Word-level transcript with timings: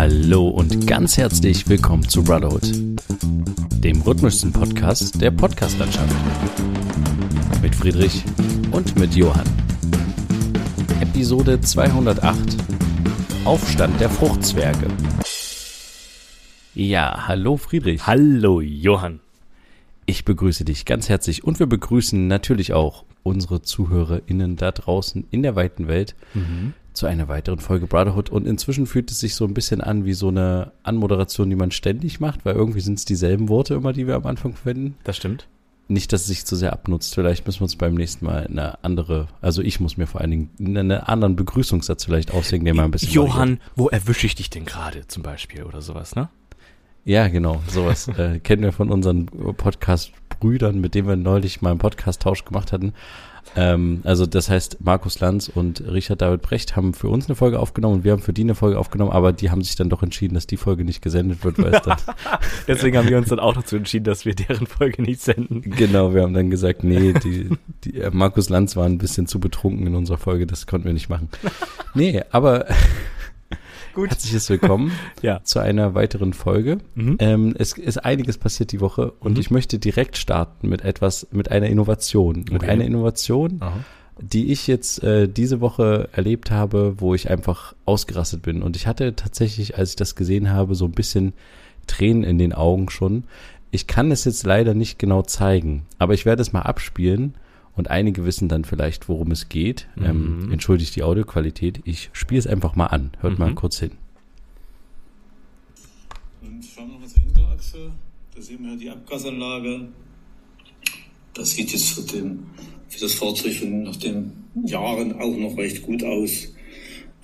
Hallo 0.00 0.46
und 0.46 0.86
ganz 0.86 1.16
herzlich 1.16 1.68
willkommen 1.68 2.08
zu 2.08 2.22
Brotherhood, 2.22 2.70
dem 3.82 4.00
rhythmischsten 4.02 4.52
Podcast 4.52 5.20
der 5.20 5.32
Podcastlandschaft. 5.32 6.14
Mit 7.60 7.74
Friedrich 7.74 8.22
und 8.70 8.96
mit 8.96 9.16
Johann. 9.16 9.48
Episode 11.00 11.60
208 11.60 12.58
Aufstand 13.44 14.00
der 14.00 14.08
Fruchtzwerge. 14.08 14.86
Ja, 16.76 17.26
hallo 17.26 17.56
Friedrich. 17.56 18.06
Hallo 18.06 18.60
Johann. 18.60 19.18
Ich 20.06 20.24
begrüße 20.24 20.64
dich 20.64 20.84
ganz 20.84 21.08
herzlich 21.08 21.42
und 21.42 21.58
wir 21.58 21.66
begrüßen 21.66 22.28
natürlich 22.28 22.72
auch 22.72 23.04
unsere 23.24 23.62
ZuhörerInnen 23.62 24.54
da 24.54 24.70
draußen 24.70 25.26
in 25.32 25.42
der 25.42 25.56
weiten 25.56 25.88
Welt 25.88 26.14
Mhm. 26.34 26.74
Zu 26.98 27.06
einer 27.06 27.28
weiteren 27.28 27.60
Folge 27.60 27.86
Brotherhood. 27.86 28.28
Und 28.28 28.46
inzwischen 28.46 28.86
fühlt 28.86 29.10
es 29.10 29.20
sich 29.20 29.34
so 29.34 29.44
ein 29.44 29.54
bisschen 29.54 29.80
an 29.80 30.04
wie 30.04 30.12
so 30.12 30.28
eine 30.28 30.72
Anmoderation, 30.82 31.48
die 31.48 31.56
man 31.56 31.70
ständig 31.70 32.20
macht, 32.20 32.44
weil 32.44 32.54
irgendwie 32.54 32.80
sind 32.80 32.98
es 32.98 33.04
dieselben 33.04 33.48
Worte 33.48 33.74
immer, 33.74 33.92
die 33.92 34.06
wir 34.06 34.16
am 34.16 34.26
Anfang 34.26 34.54
verwenden. 34.54 34.96
Das 35.04 35.16
stimmt. 35.16 35.46
Nicht, 35.90 36.12
dass 36.12 36.22
es 36.22 36.26
sich 36.26 36.44
zu 36.44 36.54
sehr 36.54 36.74
abnutzt. 36.74 37.14
Vielleicht 37.14 37.46
müssen 37.46 37.60
wir 37.60 37.64
uns 37.64 37.76
beim 37.76 37.94
nächsten 37.94 38.26
Mal 38.26 38.46
eine 38.46 38.84
andere, 38.84 39.28
also 39.40 39.62
ich 39.62 39.80
muss 39.80 39.96
mir 39.96 40.06
vor 40.06 40.20
allen 40.20 40.30
Dingen 40.30 40.50
einen 40.58 40.90
anderen 40.90 41.34
Begrüßungssatz 41.34 42.04
vielleicht 42.04 42.34
auslegen, 42.34 42.66
der 42.66 42.74
mal 42.74 42.84
ein 42.84 42.90
bisschen 42.90 43.12
Johann, 43.12 43.60
wo 43.74 43.88
erwische 43.88 44.26
ich 44.26 44.34
dich 44.34 44.50
denn 44.50 44.66
gerade 44.66 45.06
zum 45.08 45.22
Beispiel 45.22 45.62
oder 45.62 45.80
sowas, 45.80 46.14
ne? 46.14 46.28
Ja, 47.06 47.28
genau, 47.28 47.62
sowas 47.68 48.08
äh, 48.08 48.38
kennen 48.40 48.62
wir 48.62 48.72
von 48.72 48.90
unseren 48.90 49.26
Podcast-Brüdern, 49.26 50.78
mit 50.78 50.94
denen 50.94 51.08
wir 51.08 51.16
neulich 51.16 51.62
mal 51.62 51.70
einen 51.70 51.78
Podcast-Tausch 51.78 52.44
gemacht 52.44 52.70
hatten. 52.70 52.92
Ähm, 53.56 54.00
also 54.04 54.26
das 54.26 54.48
heißt, 54.48 54.78
Markus 54.80 55.20
Lanz 55.20 55.48
und 55.48 55.82
Richard 55.86 56.20
David 56.20 56.42
Brecht 56.42 56.76
haben 56.76 56.94
für 56.94 57.08
uns 57.08 57.26
eine 57.26 57.36
Folge 57.36 57.58
aufgenommen 57.58 57.96
und 57.96 58.04
wir 58.04 58.12
haben 58.12 58.22
für 58.22 58.32
die 58.32 58.42
eine 58.42 58.54
Folge 58.54 58.78
aufgenommen, 58.78 59.10
aber 59.10 59.32
die 59.32 59.50
haben 59.50 59.62
sich 59.62 59.76
dann 59.76 59.88
doch 59.88 60.02
entschieden, 60.02 60.34
dass 60.34 60.46
die 60.46 60.56
Folge 60.56 60.84
nicht 60.84 61.02
gesendet 61.02 61.44
wird, 61.44 61.58
weil 61.58 61.74
es 61.74 61.82
dann, 61.82 61.96
Deswegen 62.68 62.96
haben 62.96 63.08
wir 63.08 63.18
uns 63.18 63.28
dann 63.28 63.40
auch 63.40 63.54
dazu 63.54 63.76
entschieden, 63.76 64.04
dass 64.04 64.24
wir 64.24 64.34
deren 64.34 64.66
Folge 64.66 65.02
nicht 65.02 65.20
senden. 65.20 65.62
genau, 65.62 66.14
wir 66.14 66.22
haben 66.22 66.34
dann 66.34 66.50
gesagt, 66.50 66.84
nee, 66.84 67.12
die, 67.12 67.50
die 67.84 68.00
äh, 68.00 68.10
Markus 68.12 68.48
Lanz 68.48 68.76
war 68.76 68.86
ein 68.86 68.98
bisschen 68.98 69.26
zu 69.26 69.40
betrunken 69.40 69.86
in 69.86 69.94
unserer 69.94 70.18
Folge, 70.18 70.46
das 70.46 70.66
konnten 70.66 70.86
wir 70.86 70.94
nicht 70.94 71.08
machen. 71.08 71.28
Nee, 71.94 72.22
aber 72.30 72.66
Gut. 73.98 74.10
herzliches 74.10 74.48
Willkommen 74.48 74.92
Ja. 75.22 75.42
zu 75.42 75.58
einer 75.58 75.94
weiteren 75.94 76.32
Folge. 76.32 76.78
Mhm. 76.94 77.16
Ähm, 77.18 77.54
es 77.58 77.72
ist 77.72 77.98
einiges 77.98 78.38
passiert 78.38 78.70
die 78.70 78.80
Woche 78.80 79.10
und 79.18 79.32
Mhm. 79.34 79.40
ich 79.40 79.50
möchte 79.50 79.80
direkt 79.80 80.16
starten 80.16 80.68
mit 80.68 80.82
etwas, 80.84 81.26
mit 81.32 81.50
einer 81.50 81.66
Innovation. 81.66 82.44
Mit 82.48 82.62
Okay. 82.62 82.68
einer 82.68 82.84
Innovation, 82.84 83.56
Aha. 83.58 83.72
die 84.20 84.52
ich 84.52 84.68
jetzt 84.68 85.02
äh, 85.02 85.26
diese 85.28 85.60
Woche 85.60 86.08
erlebt 86.12 86.52
habe, 86.52 86.94
wo 86.98 87.12
ich 87.16 87.28
einfach 87.28 87.74
ausgerastet 87.86 88.42
bin. 88.42 88.62
Und 88.62 88.76
ich 88.76 88.86
hatte 88.86 89.16
tatsächlich, 89.16 89.76
als 89.76 89.90
ich 89.90 89.96
das 89.96 90.14
gesehen 90.14 90.52
habe, 90.52 90.76
so 90.76 90.84
ein 90.84 90.92
bisschen 90.92 91.32
Tränen 91.88 92.22
in 92.22 92.38
den 92.38 92.52
Augen 92.52 92.90
schon. 92.90 93.24
Ich 93.72 93.88
kann 93.88 94.12
es 94.12 94.24
jetzt 94.24 94.46
leider 94.46 94.74
nicht 94.74 95.00
genau 95.00 95.22
zeigen, 95.22 95.86
aber 95.98 96.14
ich 96.14 96.24
werde 96.24 96.40
es 96.42 96.52
mal 96.52 96.62
abspielen 96.62 97.34
und 97.78 97.88
einige 97.90 98.24
wissen 98.24 98.48
dann 98.48 98.64
vielleicht, 98.64 99.08
worum 99.08 99.30
es 99.30 99.48
geht. 99.48 99.88
Ähm, 99.96 100.44
Mhm. 100.46 100.52
entschuldigt 100.52 100.94
die 100.96 101.02
Audioqualität. 101.02 101.80
Ich 101.84 102.10
spiele 102.12 102.38
es 102.40 102.46
einfach 102.46 102.76
mal 102.76 102.86
an. 102.86 103.12
Hört 103.20 103.38
mal 103.38 103.50
Mhm. 103.50 103.54
kurz 103.54 103.78
hin. 103.78 103.92
Und 106.42 106.64
schauen 106.64 106.90
wir 106.92 106.98
noch 106.98 107.06
zur 107.06 107.22
Hinterachse. 107.22 107.92
Da 108.34 108.42
sehen 108.42 108.58
wir 108.64 108.76
die 108.76 108.90
Abgasanlage. 108.90 109.88
Das 111.34 111.52
sieht 111.52 111.72
jetzt 111.72 111.90
für, 111.90 112.02
den, 112.02 112.44
für 112.88 113.00
das 113.00 113.14
Fahrzeug 113.14 113.54
von 113.54 113.82
nach 113.84 113.96
den 113.96 114.32
Jahren 114.64 115.12
auch 115.20 115.36
noch 115.36 115.56
recht 115.56 115.82
gut 115.82 116.02
aus. 116.04 116.52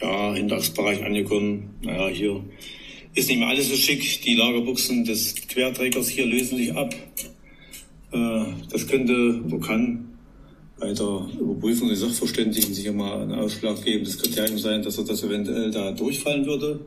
Ja, 0.00 0.34
Hinterachsbereich 0.34 1.04
angekommen. 1.04 1.70
Naja, 1.82 2.08
hier 2.08 2.42
ist 3.14 3.28
nicht 3.28 3.38
mehr 3.38 3.48
alles 3.48 3.68
so 3.68 3.76
schick. 3.76 4.22
Die 4.22 4.34
Lagerbuchsen 4.34 5.04
des 5.04 5.34
Querträgers 5.48 6.08
hier 6.08 6.26
lösen 6.26 6.58
sich 6.58 6.74
ab. 6.74 6.94
Äh, 8.12 8.44
das 8.70 8.86
könnte, 8.88 9.40
wo 9.50 9.58
kann, 9.58 10.08
bei 10.78 10.92
der 10.92 11.26
Überprüfung 11.40 11.88
des 11.88 12.00
Sachverständigen 12.00 12.74
sicher 12.74 12.92
mal 12.92 13.22
ein 13.22 13.32
ausschlaggebendes 13.32 14.18
Kriterium 14.18 14.58
sein, 14.58 14.82
dass 14.82 14.98
er 14.98 15.04
das 15.04 15.22
eventuell 15.22 15.70
da 15.70 15.92
durchfallen 15.92 16.44
würde. 16.46 16.80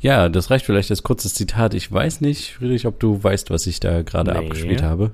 Ja, 0.00 0.28
das 0.28 0.50
reicht 0.50 0.66
vielleicht 0.66 0.90
als 0.90 1.02
kurzes 1.02 1.34
Zitat. 1.34 1.74
Ich 1.74 1.90
weiß 1.90 2.20
nicht, 2.20 2.52
Friedrich, 2.52 2.86
ob 2.86 3.00
du 3.00 3.22
weißt, 3.22 3.50
was 3.50 3.66
ich 3.66 3.80
da 3.80 4.02
gerade 4.02 4.32
Nee. 4.32 4.38
abgespielt 4.38 4.82
habe. 4.82 5.12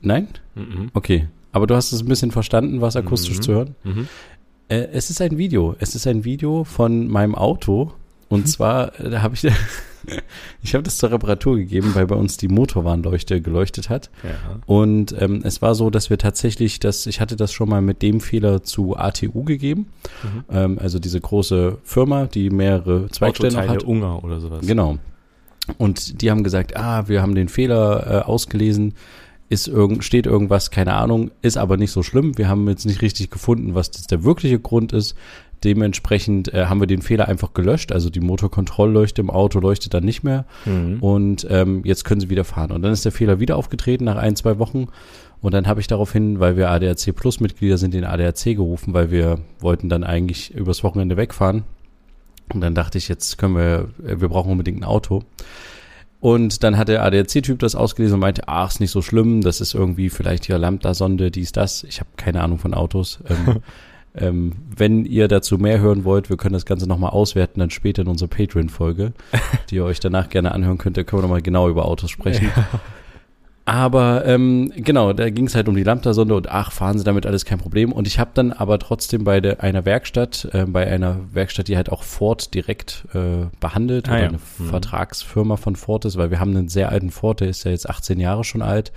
Nein? 0.00 0.28
Mhm. 0.54 0.90
Okay. 0.94 1.28
Aber 1.52 1.66
du 1.66 1.74
hast 1.74 1.92
es 1.92 2.00
ein 2.00 2.08
bisschen 2.08 2.30
verstanden, 2.30 2.80
was 2.80 2.96
akustisch 2.96 3.36
Mhm. 3.36 3.42
zu 3.42 3.52
hören. 3.52 3.74
Mhm. 3.84 4.08
Äh, 4.68 4.88
es 4.92 5.10
ist 5.10 5.20
ein 5.20 5.36
Video. 5.36 5.76
Es 5.78 5.94
ist 5.94 6.06
ein 6.06 6.24
Video 6.24 6.64
von 6.64 7.08
meinem 7.08 7.34
Auto. 7.34 7.92
Und 8.32 8.48
zwar, 8.48 8.98
äh, 8.98 9.10
da 9.10 9.20
habe 9.20 9.34
ich, 9.34 9.44
ich 10.62 10.72
habe 10.72 10.82
das 10.82 10.96
zur 10.96 11.10
Reparatur 11.10 11.58
gegeben, 11.58 11.94
weil 11.94 12.06
bei 12.06 12.14
uns 12.14 12.38
die 12.38 12.48
Motorwarnleuchte 12.48 13.42
geleuchtet 13.42 13.90
hat. 13.90 14.08
Ja. 14.22 14.30
Und 14.64 15.14
ähm, 15.20 15.42
es 15.44 15.60
war 15.60 15.74
so, 15.74 15.90
dass 15.90 16.08
wir 16.08 16.16
tatsächlich 16.16 16.80
das, 16.80 17.04
ich 17.04 17.20
hatte 17.20 17.36
das 17.36 17.52
schon 17.52 17.68
mal 17.68 17.82
mit 17.82 18.00
dem 18.00 18.20
Fehler 18.20 18.62
zu 18.62 18.96
ATU 18.96 19.44
gegeben. 19.44 19.88
Mhm. 20.22 20.44
Ähm, 20.50 20.78
also 20.78 20.98
diese 20.98 21.20
große 21.20 21.76
Firma, 21.84 22.24
die 22.24 22.48
mehrere 22.48 23.08
Zweigstellen 23.10 23.68
hat. 23.68 23.84
Unger 23.84 24.24
oder 24.24 24.40
sowas. 24.40 24.66
Genau. 24.66 24.96
Und 25.76 26.22
die 26.22 26.30
haben 26.30 26.42
gesagt, 26.42 26.74
ah, 26.74 27.08
wir 27.08 27.20
haben 27.20 27.34
den 27.34 27.48
Fehler 27.48 28.06
äh, 28.06 28.24
ausgelesen, 28.24 28.94
ist 29.50 29.68
irgend, 29.68 30.04
steht 30.04 30.24
irgendwas, 30.24 30.70
keine 30.70 30.94
Ahnung, 30.94 31.32
ist 31.42 31.58
aber 31.58 31.76
nicht 31.76 31.92
so 31.92 32.02
schlimm. 32.02 32.38
Wir 32.38 32.48
haben 32.48 32.66
jetzt 32.66 32.86
nicht 32.86 33.02
richtig 33.02 33.30
gefunden, 33.30 33.74
was 33.74 33.90
das 33.90 34.06
der 34.06 34.24
wirkliche 34.24 34.58
Grund 34.58 34.94
ist. 34.94 35.16
Dementsprechend 35.64 36.52
äh, 36.52 36.66
haben 36.66 36.80
wir 36.80 36.86
den 36.86 37.02
Fehler 37.02 37.28
einfach 37.28 37.54
gelöscht. 37.54 37.92
Also 37.92 38.10
die 38.10 38.20
Motorkontrollleuchte 38.20 39.20
im 39.20 39.30
Auto 39.30 39.60
leuchtet 39.60 39.94
dann 39.94 40.04
nicht 40.04 40.22
mehr. 40.22 40.44
Mhm. 40.64 40.98
Und 41.00 41.46
ähm, 41.50 41.82
jetzt 41.84 42.04
können 42.04 42.20
sie 42.20 42.30
wieder 42.30 42.44
fahren. 42.44 42.72
Und 42.72 42.82
dann 42.82 42.92
ist 42.92 43.04
der 43.04 43.12
Fehler 43.12 43.40
wieder 43.40 43.56
aufgetreten 43.56 44.04
nach 44.04 44.16
ein, 44.16 44.36
zwei 44.36 44.58
Wochen. 44.58 44.88
Und 45.40 45.54
dann 45.54 45.66
habe 45.66 45.80
ich 45.80 45.88
daraufhin, 45.88 46.38
weil 46.40 46.56
wir 46.56 46.70
ADAC 46.70 47.14
Plus 47.14 47.40
Mitglieder 47.40 47.76
sind, 47.76 47.94
den 47.94 48.04
ADAC 48.04 48.44
gerufen, 48.44 48.94
weil 48.94 49.10
wir 49.10 49.40
wollten 49.60 49.88
dann 49.88 50.04
eigentlich 50.04 50.54
übers 50.54 50.84
Wochenende 50.84 51.16
wegfahren. 51.16 51.64
Und 52.52 52.60
dann 52.60 52.74
dachte 52.74 52.98
ich, 52.98 53.08
jetzt 53.08 53.38
können 53.38 53.56
wir, 53.56 53.88
äh, 54.06 54.20
wir 54.20 54.28
brauchen 54.28 54.52
unbedingt 54.52 54.80
ein 54.80 54.84
Auto. 54.84 55.22
Und 56.20 56.62
dann 56.62 56.78
hat 56.78 56.86
der 56.86 57.02
ADAC-Typ 57.02 57.58
das 57.58 57.74
ausgelesen 57.74 58.14
und 58.14 58.20
meinte, 58.20 58.46
ach, 58.46 58.70
ist 58.70 58.78
nicht 58.78 58.92
so 58.92 59.02
schlimm, 59.02 59.40
das 59.40 59.60
ist 59.60 59.74
irgendwie 59.74 60.08
vielleicht 60.08 60.44
hier 60.44 60.56
Lambda-Sonde, 60.56 61.32
dies, 61.32 61.50
das. 61.50 61.82
Ich 61.82 61.98
habe 61.98 62.10
keine 62.16 62.42
Ahnung 62.42 62.58
von 62.58 62.74
Autos. 62.74 63.18
Ähm, 63.28 63.60
ähm, 64.14 64.52
wenn 64.76 65.04
ihr 65.04 65.26
dazu 65.28 65.56
mehr 65.58 65.80
hören 65.80 66.04
wollt, 66.04 66.28
wir 66.30 66.36
können 66.36 66.52
das 66.52 66.66
Ganze 66.66 66.86
nochmal 66.86 67.10
auswerten, 67.10 67.60
dann 67.60 67.70
später 67.70 68.02
in 68.02 68.08
unserer 68.08 68.28
Patreon-Folge, 68.28 69.12
die 69.70 69.76
ihr 69.76 69.84
euch 69.84 70.00
danach 70.00 70.28
gerne 70.28 70.52
anhören 70.52 70.78
könnt, 70.78 70.96
da 70.96 71.02
können 71.02 71.20
wir 71.22 71.26
nochmal 71.26 71.42
genau 71.42 71.68
über 71.68 71.86
Autos 71.86 72.10
sprechen. 72.10 72.50
Aber 73.64 74.24
ähm, 74.26 74.72
genau, 74.74 75.12
da 75.12 75.30
ging 75.30 75.46
es 75.46 75.54
halt 75.54 75.68
um 75.68 75.76
die 75.76 75.84
Lambda-Sonde 75.84 76.34
und 76.34 76.50
ach, 76.50 76.72
fahren 76.72 76.98
Sie 76.98 77.04
damit 77.04 77.26
alles 77.26 77.44
kein 77.44 77.58
Problem. 77.58 77.92
Und 77.92 78.08
ich 78.08 78.18
habe 78.18 78.32
dann 78.34 78.50
aber 78.50 78.80
trotzdem 78.80 79.22
bei 79.22 79.40
der, 79.40 79.62
einer 79.62 79.84
Werkstatt, 79.84 80.48
äh, 80.52 80.64
bei 80.66 80.84
einer 80.88 81.20
Werkstatt, 81.32 81.68
die 81.68 81.76
halt 81.76 81.90
auch 81.92 82.02
Ford 82.02 82.54
direkt 82.54 83.04
äh, 83.14 83.46
behandelt 83.60 84.08
Ah, 84.08 84.14
oder 84.14 84.20
ja. 84.22 84.28
eine 84.30 84.38
Mhm. 84.58 84.64
Vertragsfirma 84.68 85.56
von 85.56 85.76
Ford 85.76 86.04
ist, 86.06 86.16
weil 86.16 86.32
wir 86.32 86.40
haben 86.40 86.56
einen 86.56 86.68
sehr 86.68 86.90
alten 86.90 87.10
Ford, 87.10 87.38
der 87.40 87.48
ist 87.50 87.62
ja 87.62 87.70
jetzt 87.70 87.88
18 87.88 88.18
Jahre 88.18 88.42
schon 88.42 88.62
alt, 88.62 88.90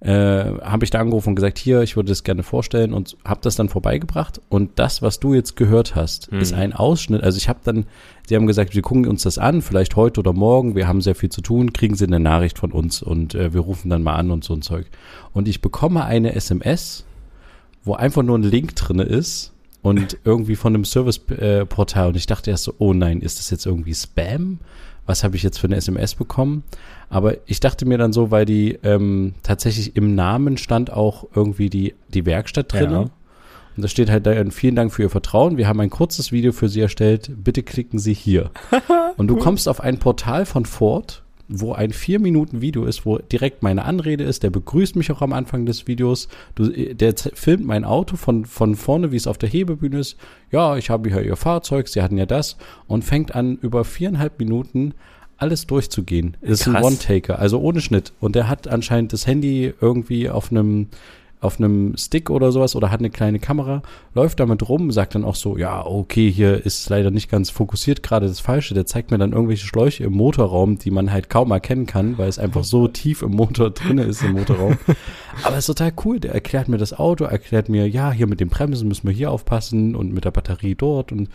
äh, 0.00 0.10
habe 0.10 0.84
ich 0.84 0.90
da 0.90 1.00
angerufen 1.00 1.30
und 1.30 1.34
gesagt, 1.36 1.58
hier, 1.58 1.82
ich 1.82 1.96
würde 1.96 2.08
das 2.10 2.24
gerne 2.24 2.42
vorstellen 2.42 2.92
und 2.92 3.16
habe 3.24 3.40
das 3.42 3.56
dann 3.56 3.68
vorbeigebracht. 3.68 4.40
Und 4.48 4.72
das, 4.78 5.00
was 5.02 5.20
du 5.20 5.34
jetzt 5.34 5.56
gehört 5.56 5.94
hast, 5.94 6.30
Mhm. 6.30 6.40
ist 6.40 6.52
ein 6.52 6.72
Ausschnitt. 6.72 7.22
Also 7.22 7.38
ich 7.38 7.48
habe 7.48 7.60
dann, 7.64 7.86
sie 8.28 8.36
haben 8.36 8.46
gesagt, 8.46 8.74
wir 8.74 8.82
gucken 8.82 9.06
uns 9.06 9.22
das 9.22 9.38
an, 9.38 9.62
vielleicht 9.62 9.96
heute 9.96 10.20
oder 10.20 10.32
morgen, 10.32 10.74
wir 10.74 10.86
haben 10.88 11.00
sehr 11.00 11.14
viel 11.14 11.30
zu 11.30 11.40
tun, 11.40 11.72
kriegen 11.72 11.94
sie 11.94 12.06
eine 12.06 12.20
Nachricht 12.20 12.58
von 12.58 12.72
uns 12.72 13.02
und 13.02 13.34
äh, 13.34 13.54
wir 13.54 13.60
rufen 13.60 13.88
dann 13.88 14.02
mal 14.02 14.14
an 14.16 14.30
und 14.30 14.44
so 14.44 14.52
ein 14.54 14.62
Zeug. 14.62 14.86
Und 15.32 15.48
ich 15.48 15.60
bekomme 15.62 16.04
eine 16.04 16.34
SMS, 16.34 17.04
wo 17.84 17.94
einfach 17.94 18.22
nur 18.22 18.36
ein 18.38 18.42
Link 18.42 18.74
drinne 18.76 19.02
ist 19.04 19.52
und 19.82 20.16
irgendwie 20.24 20.56
von 20.56 20.74
einem 20.74 20.84
Serviceportal 20.84 22.08
und 22.08 22.16
ich 22.16 22.26
dachte 22.26 22.50
erst 22.50 22.64
so, 22.64 22.74
oh 22.78 22.92
nein, 22.94 23.20
ist 23.20 23.38
das 23.38 23.50
jetzt 23.50 23.66
irgendwie 23.66 23.94
Spam? 23.94 24.58
Was 25.06 25.24
habe 25.24 25.36
ich 25.36 25.42
jetzt 25.42 25.58
für 25.58 25.66
eine 25.66 25.76
SMS 25.76 26.14
bekommen? 26.14 26.64
Aber 27.10 27.36
ich 27.46 27.60
dachte 27.60 27.86
mir 27.86 27.98
dann 27.98 28.12
so, 28.12 28.30
weil 28.30 28.44
die 28.44 28.78
ähm, 28.82 29.34
tatsächlich 29.42 29.96
im 29.96 30.14
Namen 30.14 30.56
stand 30.56 30.92
auch 30.92 31.26
irgendwie 31.34 31.68
die, 31.68 31.94
die 32.08 32.26
Werkstatt 32.26 32.72
drinne. 32.72 32.92
Ja. 32.92 33.10
Und 33.76 33.82
da 33.82 33.88
steht 33.88 34.08
halt 34.08 34.26
da, 34.26 34.32
vielen 34.50 34.76
Dank 34.76 34.92
für 34.92 35.02
Ihr 35.02 35.10
Vertrauen. 35.10 35.56
Wir 35.56 35.66
haben 35.66 35.80
ein 35.80 35.90
kurzes 35.90 36.30
Video 36.30 36.52
für 36.52 36.68
Sie 36.68 36.80
erstellt. 36.80 37.30
Bitte 37.42 37.62
klicken 37.62 37.98
Sie 37.98 38.14
hier. 38.14 38.50
Und 39.16 39.28
du 39.28 39.36
kommst 39.36 39.68
auf 39.68 39.80
ein 39.80 39.98
Portal 39.98 40.46
von 40.46 40.64
Ford, 40.64 41.23
wo 41.48 41.72
ein 41.72 41.92
vier 41.92 42.20
Minuten 42.20 42.60
Video 42.60 42.84
ist, 42.84 43.04
wo 43.04 43.18
direkt 43.18 43.62
meine 43.62 43.84
Anrede 43.84 44.24
ist. 44.24 44.42
Der 44.42 44.50
begrüßt 44.50 44.96
mich 44.96 45.10
auch 45.12 45.22
am 45.22 45.32
Anfang 45.32 45.66
des 45.66 45.86
Videos. 45.86 46.28
Du, 46.54 46.68
der 46.68 47.14
filmt 47.16 47.66
mein 47.66 47.84
Auto 47.84 48.16
von, 48.16 48.44
von 48.44 48.76
vorne, 48.76 49.12
wie 49.12 49.16
es 49.16 49.26
auf 49.26 49.38
der 49.38 49.48
Hebebühne 49.48 49.98
ist. 49.98 50.16
Ja, 50.50 50.76
ich 50.76 50.90
habe 50.90 51.10
hier 51.10 51.22
Ihr 51.22 51.36
Fahrzeug. 51.36 51.88
Sie 51.88 52.02
hatten 52.02 52.18
ja 52.18 52.26
das. 52.26 52.56
Und 52.86 53.04
fängt 53.04 53.34
an, 53.34 53.58
über 53.60 53.84
viereinhalb 53.84 54.38
Minuten 54.38 54.94
alles 55.36 55.66
durchzugehen. 55.66 56.36
Ist 56.40 56.66
ein 56.66 56.74
Krass. 56.74 56.84
One-Taker, 56.84 57.38
also 57.38 57.60
ohne 57.60 57.80
Schnitt. 57.80 58.12
Und 58.20 58.34
der 58.36 58.48
hat 58.48 58.68
anscheinend 58.68 59.12
das 59.12 59.26
Handy 59.26 59.74
irgendwie 59.80 60.30
auf 60.30 60.50
einem 60.50 60.88
auf 61.44 61.58
einem 61.58 61.96
Stick 61.96 62.30
oder 62.30 62.50
sowas 62.52 62.74
oder 62.74 62.90
hat 62.90 63.00
eine 63.00 63.10
kleine 63.10 63.38
Kamera, 63.38 63.82
läuft 64.14 64.40
damit 64.40 64.68
rum, 64.68 64.90
sagt 64.90 65.14
dann 65.14 65.24
auch 65.24 65.34
so, 65.34 65.56
ja, 65.56 65.84
okay, 65.84 66.30
hier 66.30 66.64
ist 66.64 66.88
leider 66.88 67.10
nicht 67.10 67.30
ganz 67.30 67.50
fokussiert 67.50 68.02
gerade 68.02 68.26
das 68.26 68.40
Falsche. 68.40 68.74
Der 68.74 68.86
zeigt 68.86 69.10
mir 69.10 69.18
dann 69.18 69.32
irgendwelche 69.32 69.66
Schläuche 69.66 70.04
im 70.04 70.12
Motorraum, 70.12 70.78
die 70.78 70.90
man 70.90 71.12
halt 71.12 71.28
kaum 71.28 71.50
erkennen 71.50 71.86
kann, 71.86 72.18
weil 72.18 72.28
es 72.28 72.38
einfach 72.38 72.64
so 72.64 72.88
tief 72.88 73.22
im 73.22 73.32
Motor 73.32 73.70
drin 73.70 73.98
ist 73.98 74.22
im 74.22 74.32
Motorraum. 74.32 74.78
Aber 75.42 75.56
es 75.56 75.68
ist 75.68 75.76
total 75.76 75.92
cool. 76.04 76.20
Der 76.20 76.32
erklärt 76.32 76.68
mir 76.68 76.78
das 76.78 76.92
Auto, 76.92 77.24
erklärt 77.24 77.68
mir, 77.68 77.88
ja, 77.88 78.10
hier 78.10 78.26
mit 78.26 78.40
den 78.40 78.48
Bremsen 78.48 78.88
müssen 78.88 79.06
wir 79.06 79.14
hier 79.14 79.30
aufpassen 79.30 79.94
und 79.94 80.12
mit 80.12 80.24
der 80.24 80.30
Batterie 80.30 80.74
dort 80.74 81.12
und 81.12 81.28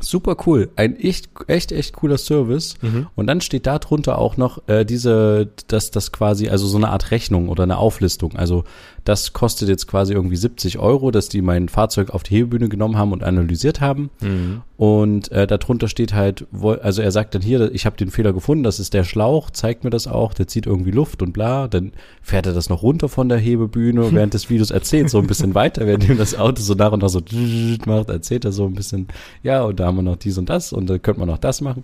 Super 0.00 0.36
cool. 0.46 0.70
Ein 0.76 0.96
echt, 0.96 1.30
echt, 1.46 1.72
echt 1.72 1.94
cooler 1.94 2.18
Service. 2.18 2.76
Mhm. 2.82 3.06
Und 3.14 3.26
dann 3.26 3.40
steht 3.40 3.66
da 3.66 3.78
drunter 3.78 4.18
auch 4.18 4.36
noch 4.36 4.66
äh, 4.68 4.84
diese, 4.84 5.50
dass 5.68 5.90
das 5.90 6.12
quasi, 6.12 6.48
also 6.48 6.66
so 6.66 6.76
eine 6.76 6.88
Art 6.88 7.10
Rechnung 7.10 7.48
oder 7.48 7.64
eine 7.64 7.78
Auflistung. 7.78 8.36
Also 8.36 8.64
das 9.04 9.32
kostet 9.32 9.68
jetzt 9.68 9.86
quasi 9.86 10.12
irgendwie 10.12 10.36
70 10.36 10.78
Euro, 10.78 11.10
dass 11.10 11.28
die 11.28 11.42
mein 11.42 11.68
Fahrzeug 11.68 12.10
auf 12.10 12.22
die 12.22 12.36
Hebebühne 12.36 12.68
genommen 12.68 12.96
haben 12.96 13.12
und 13.12 13.22
analysiert 13.22 13.80
haben. 13.80 14.10
Mhm. 14.20 14.62
Und 14.76 15.30
äh, 15.32 15.46
darunter 15.46 15.88
steht 15.88 16.14
halt, 16.14 16.46
wo, 16.50 16.72
also 16.72 17.02
er 17.02 17.10
sagt 17.10 17.34
dann 17.34 17.42
hier, 17.42 17.70
ich 17.74 17.86
habe 17.86 17.96
den 17.96 18.10
Fehler 18.10 18.32
gefunden, 18.32 18.64
das 18.64 18.80
ist 18.80 18.94
der 18.94 19.04
Schlauch, 19.04 19.50
zeigt 19.50 19.84
mir 19.84 19.90
das 19.90 20.06
auch, 20.06 20.34
der 20.34 20.46
zieht 20.48 20.66
irgendwie 20.66 20.90
Luft 20.90 21.22
und 21.22 21.32
bla. 21.32 21.68
Dann 21.68 21.92
fährt 22.22 22.46
er 22.46 22.52
das 22.52 22.68
noch 22.68 22.82
runter 22.82 23.08
von 23.08 23.28
der 23.28 23.38
Hebebühne, 23.38 24.12
während 24.12 24.34
des 24.34 24.48
Videos 24.50 24.70
erzählt, 24.70 25.10
so 25.10 25.18
ein 25.18 25.26
bisschen 25.26 25.54
weiter, 25.54 25.86
während 25.86 26.08
ihm 26.08 26.18
das 26.18 26.34
Auto 26.34 26.62
so 26.62 26.74
nach 26.74 26.92
und 26.92 27.02
nach 27.02 27.08
so 27.08 27.20
macht, 27.86 28.10
erzählt 28.10 28.44
er 28.44 28.52
so 28.52 28.66
ein 28.66 28.74
bisschen, 28.74 29.08
ja, 29.42 29.62
und 29.64 29.80
da 29.80 29.86
haben 29.86 29.96
wir 29.96 30.02
noch 30.02 30.16
dies 30.16 30.38
und 30.38 30.48
das 30.48 30.72
und 30.72 30.88
da 30.88 30.98
könnte 30.98 31.20
man 31.20 31.28
noch 31.28 31.38
das 31.38 31.60
machen. 31.60 31.82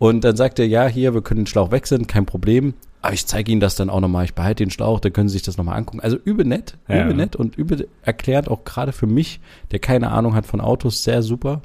Und 0.00 0.24
dann 0.24 0.34
sagt 0.34 0.58
er, 0.58 0.66
ja, 0.66 0.86
hier, 0.86 1.12
wir 1.12 1.20
können 1.20 1.40
den 1.40 1.46
Schlauch 1.46 1.70
wechseln, 1.72 2.06
kein 2.06 2.24
Problem. 2.24 2.72
Aber 3.02 3.12
ich 3.12 3.26
zeige 3.26 3.52
Ihnen 3.52 3.60
das 3.60 3.74
dann 3.76 3.90
auch 3.90 4.00
nochmal. 4.00 4.24
Ich 4.24 4.32
behalte 4.32 4.64
den 4.64 4.70
Schlauch, 4.70 4.98
da 4.98 5.10
können 5.10 5.28
Sie 5.28 5.34
sich 5.34 5.42
das 5.42 5.58
nochmal 5.58 5.76
angucken. 5.76 6.00
Also 6.00 6.16
übel 6.16 6.46
nett, 6.46 6.78
ja. 6.88 7.04
übel 7.04 7.14
nett 7.14 7.36
und 7.36 7.58
übel 7.58 7.86
erklärt, 8.02 8.48
auch 8.48 8.64
gerade 8.64 8.92
für 8.92 9.06
mich, 9.06 9.40
der 9.72 9.78
keine 9.78 10.10
Ahnung 10.10 10.34
hat 10.34 10.46
von 10.46 10.62
Autos, 10.62 11.04
sehr 11.04 11.22
super. 11.22 11.60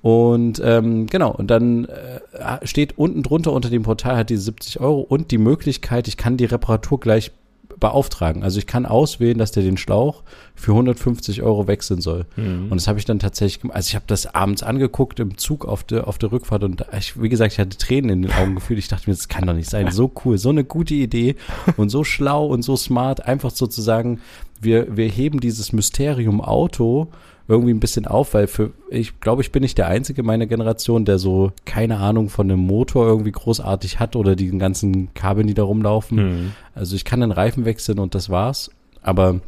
Und 0.00 0.58
ähm, 0.64 1.04
genau, 1.04 1.30
und 1.30 1.50
dann 1.50 1.84
äh, 1.84 2.66
steht 2.66 2.96
unten 2.96 3.22
drunter 3.22 3.52
unter 3.52 3.68
dem 3.68 3.82
Portal 3.82 4.16
hat 4.16 4.30
die 4.30 4.38
70 4.38 4.80
Euro 4.80 5.00
und 5.00 5.30
die 5.30 5.36
Möglichkeit, 5.38 6.08
ich 6.08 6.16
kann 6.16 6.38
die 6.38 6.46
Reparatur 6.46 6.98
gleich 6.98 7.30
beauftragen. 7.78 8.42
Also 8.42 8.58
ich 8.58 8.66
kann 8.66 8.86
auswählen, 8.86 9.38
dass 9.38 9.52
der 9.52 9.62
den 9.62 9.76
Schlauch 9.76 10.22
für 10.54 10.72
150 10.72 11.42
Euro 11.42 11.66
wechseln 11.66 12.00
soll. 12.00 12.26
Mhm. 12.36 12.68
Und 12.70 12.74
das 12.76 12.88
habe 12.88 12.98
ich 12.98 13.04
dann 13.04 13.18
tatsächlich 13.18 13.60
gemacht. 13.60 13.76
Also 13.76 13.88
ich 13.88 13.94
habe 13.94 14.04
das 14.06 14.34
abends 14.34 14.62
angeguckt 14.62 15.20
im 15.20 15.36
Zug 15.36 15.66
auf 15.66 15.84
der, 15.84 16.08
auf 16.08 16.18
der 16.18 16.32
Rückfahrt 16.32 16.64
und 16.64 16.84
ich, 16.96 17.20
wie 17.20 17.28
gesagt, 17.28 17.52
ich 17.52 17.58
hatte 17.58 17.76
Tränen 17.76 18.10
in 18.10 18.22
den 18.22 18.32
Augen 18.32 18.54
gefühlt. 18.54 18.78
Ich 18.78 18.88
dachte 18.88 19.10
mir, 19.10 19.16
das 19.16 19.28
kann 19.28 19.46
doch 19.46 19.54
nicht 19.54 19.70
sein. 19.70 19.90
So 19.90 20.10
cool, 20.24 20.38
so 20.38 20.48
eine 20.48 20.64
gute 20.64 20.94
Idee 20.94 21.36
und 21.76 21.90
so 21.90 22.04
schlau 22.04 22.46
und 22.46 22.62
so 22.62 22.76
smart. 22.76 23.26
Einfach 23.26 23.50
sozusagen, 23.50 24.20
wir, 24.60 24.96
wir 24.96 25.08
heben 25.08 25.40
dieses 25.40 25.72
Mysterium 25.72 26.40
Auto 26.40 27.08
irgendwie 27.48 27.72
ein 27.72 27.80
bisschen 27.80 28.06
auf, 28.06 28.34
weil 28.34 28.46
für, 28.46 28.72
ich 28.90 29.20
glaube, 29.20 29.42
ich 29.42 29.52
bin 29.52 29.62
nicht 29.62 29.78
der 29.78 29.86
Einzige 29.86 30.22
meiner 30.22 30.46
Generation, 30.46 31.04
der 31.04 31.18
so 31.18 31.52
keine 31.64 31.98
Ahnung 31.98 32.28
von 32.28 32.50
einem 32.50 32.60
Motor 32.60 33.06
irgendwie 33.06 33.32
großartig 33.32 34.00
hat 34.00 34.16
oder 34.16 34.34
die 34.34 34.56
ganzen 34.58 35.14
Kabeln, 35.14 35.46
die 35.46 35.54
da 35.54 35.62
rumlaufen. 35.62 36.16
Mhm. 36.16 36.52
Also 36.74 36.96
ich 36.96 37.04
kann 37.04 37.20
den 37.20 37.30
Reifen 37.30 37.64
wechseln 37.64 37.98
und 37.98 38.14
das 38.14 38.30
war's. 38.30 38.70
Aber 39.02 39.40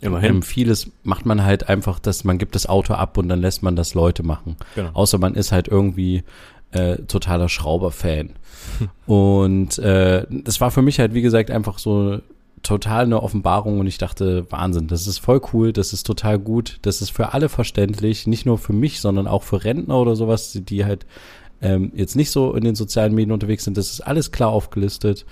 Immerhin. 0.00 0.36
Ähm, 0.36 0.42
vieles 0.42 0.90
macht 1.02 1.26
man 1.26 1.44
halt 1.44 1.68
einfach, 1.68 1.98
dass 1.98 2.24
man 2.24 2.38
gibt 2.38 2.54
das 2.54 2.66
Auto 2.66 2.94
ab 2.94 3.18
und 3.18 3.28
dann 3.28 3.40
lässt 3.40 3.62
man 3.62 3.76
das 3.76 3.94
Leute 3.94 4.22
machen. 4.22 4.56
Genau. 4.74 4.90
Außer 4.94 5.18
man 5.18 5.34
ist 5.34 5.52
halt 5.52 5.68
irgendwie 5.68 6.22
äh, 6.72 6.96
totaler 7.02 7.48
Schrauber-Fan. 7.48 8.30
und 9.06 9.78
äh, 9.78 10.26
das 10.30 10.60
war 10.60 10.70
für 10.70 10.82
mich 10.82 10.98
halt, 10.98 11.14
wie 11.14 11.22
gesagt, 11.22 11.50
einfach 11.50 11.78
so 11.78 12.20
total 12.62 13.04
eine 13.04 13.22
Offenbarung 13.22 13.80
und 13.80 13.86
ich 13.86 13.98
dachte, 13.98 14.46
Wahnsinn, 14.50 14.86
das 14.86 15.06
ist 15.06 15.18
voll 15.18 15.40
cool, 15.52 15.72
das 15.72 15.92
ist 15.92 16.04
total 16.04 16.38
gut, 16.38 16.78
das 16.82 17.00
ist 17.00 17.10
für 17.10 17.32
alle 17.32 17.48
verständlich, 17.48 18.26
nicht 18.26 18.46
nur 18.46 18.58
für 18.58 18.72
mich, 18.72 19.00
sondern 19.00 19.26
auch 19.26 19.42
für 19.42 19.64
Rentner 19.64 19.96
oder 19.96 20.14
sowas, 20.16 20.52
die 20.52 20.84
halt 20.84 21.06
ähm, 21.62 21.92
jetzt 21.94 22.16
nicht 22.16 22.30
so 22.30 22.54
in 22.54 22.64
den 22.64 22.74
sozialen 22.74 23.14
Medien 23.14 23.32
unterwegs 23.32 23.64
sind, 23.64 23.76
das 23.76 23.90
ist 23.92 24.00
alles 24.00 24.32
klar 24.32 24.50
aufgelistet. 24.50 25.26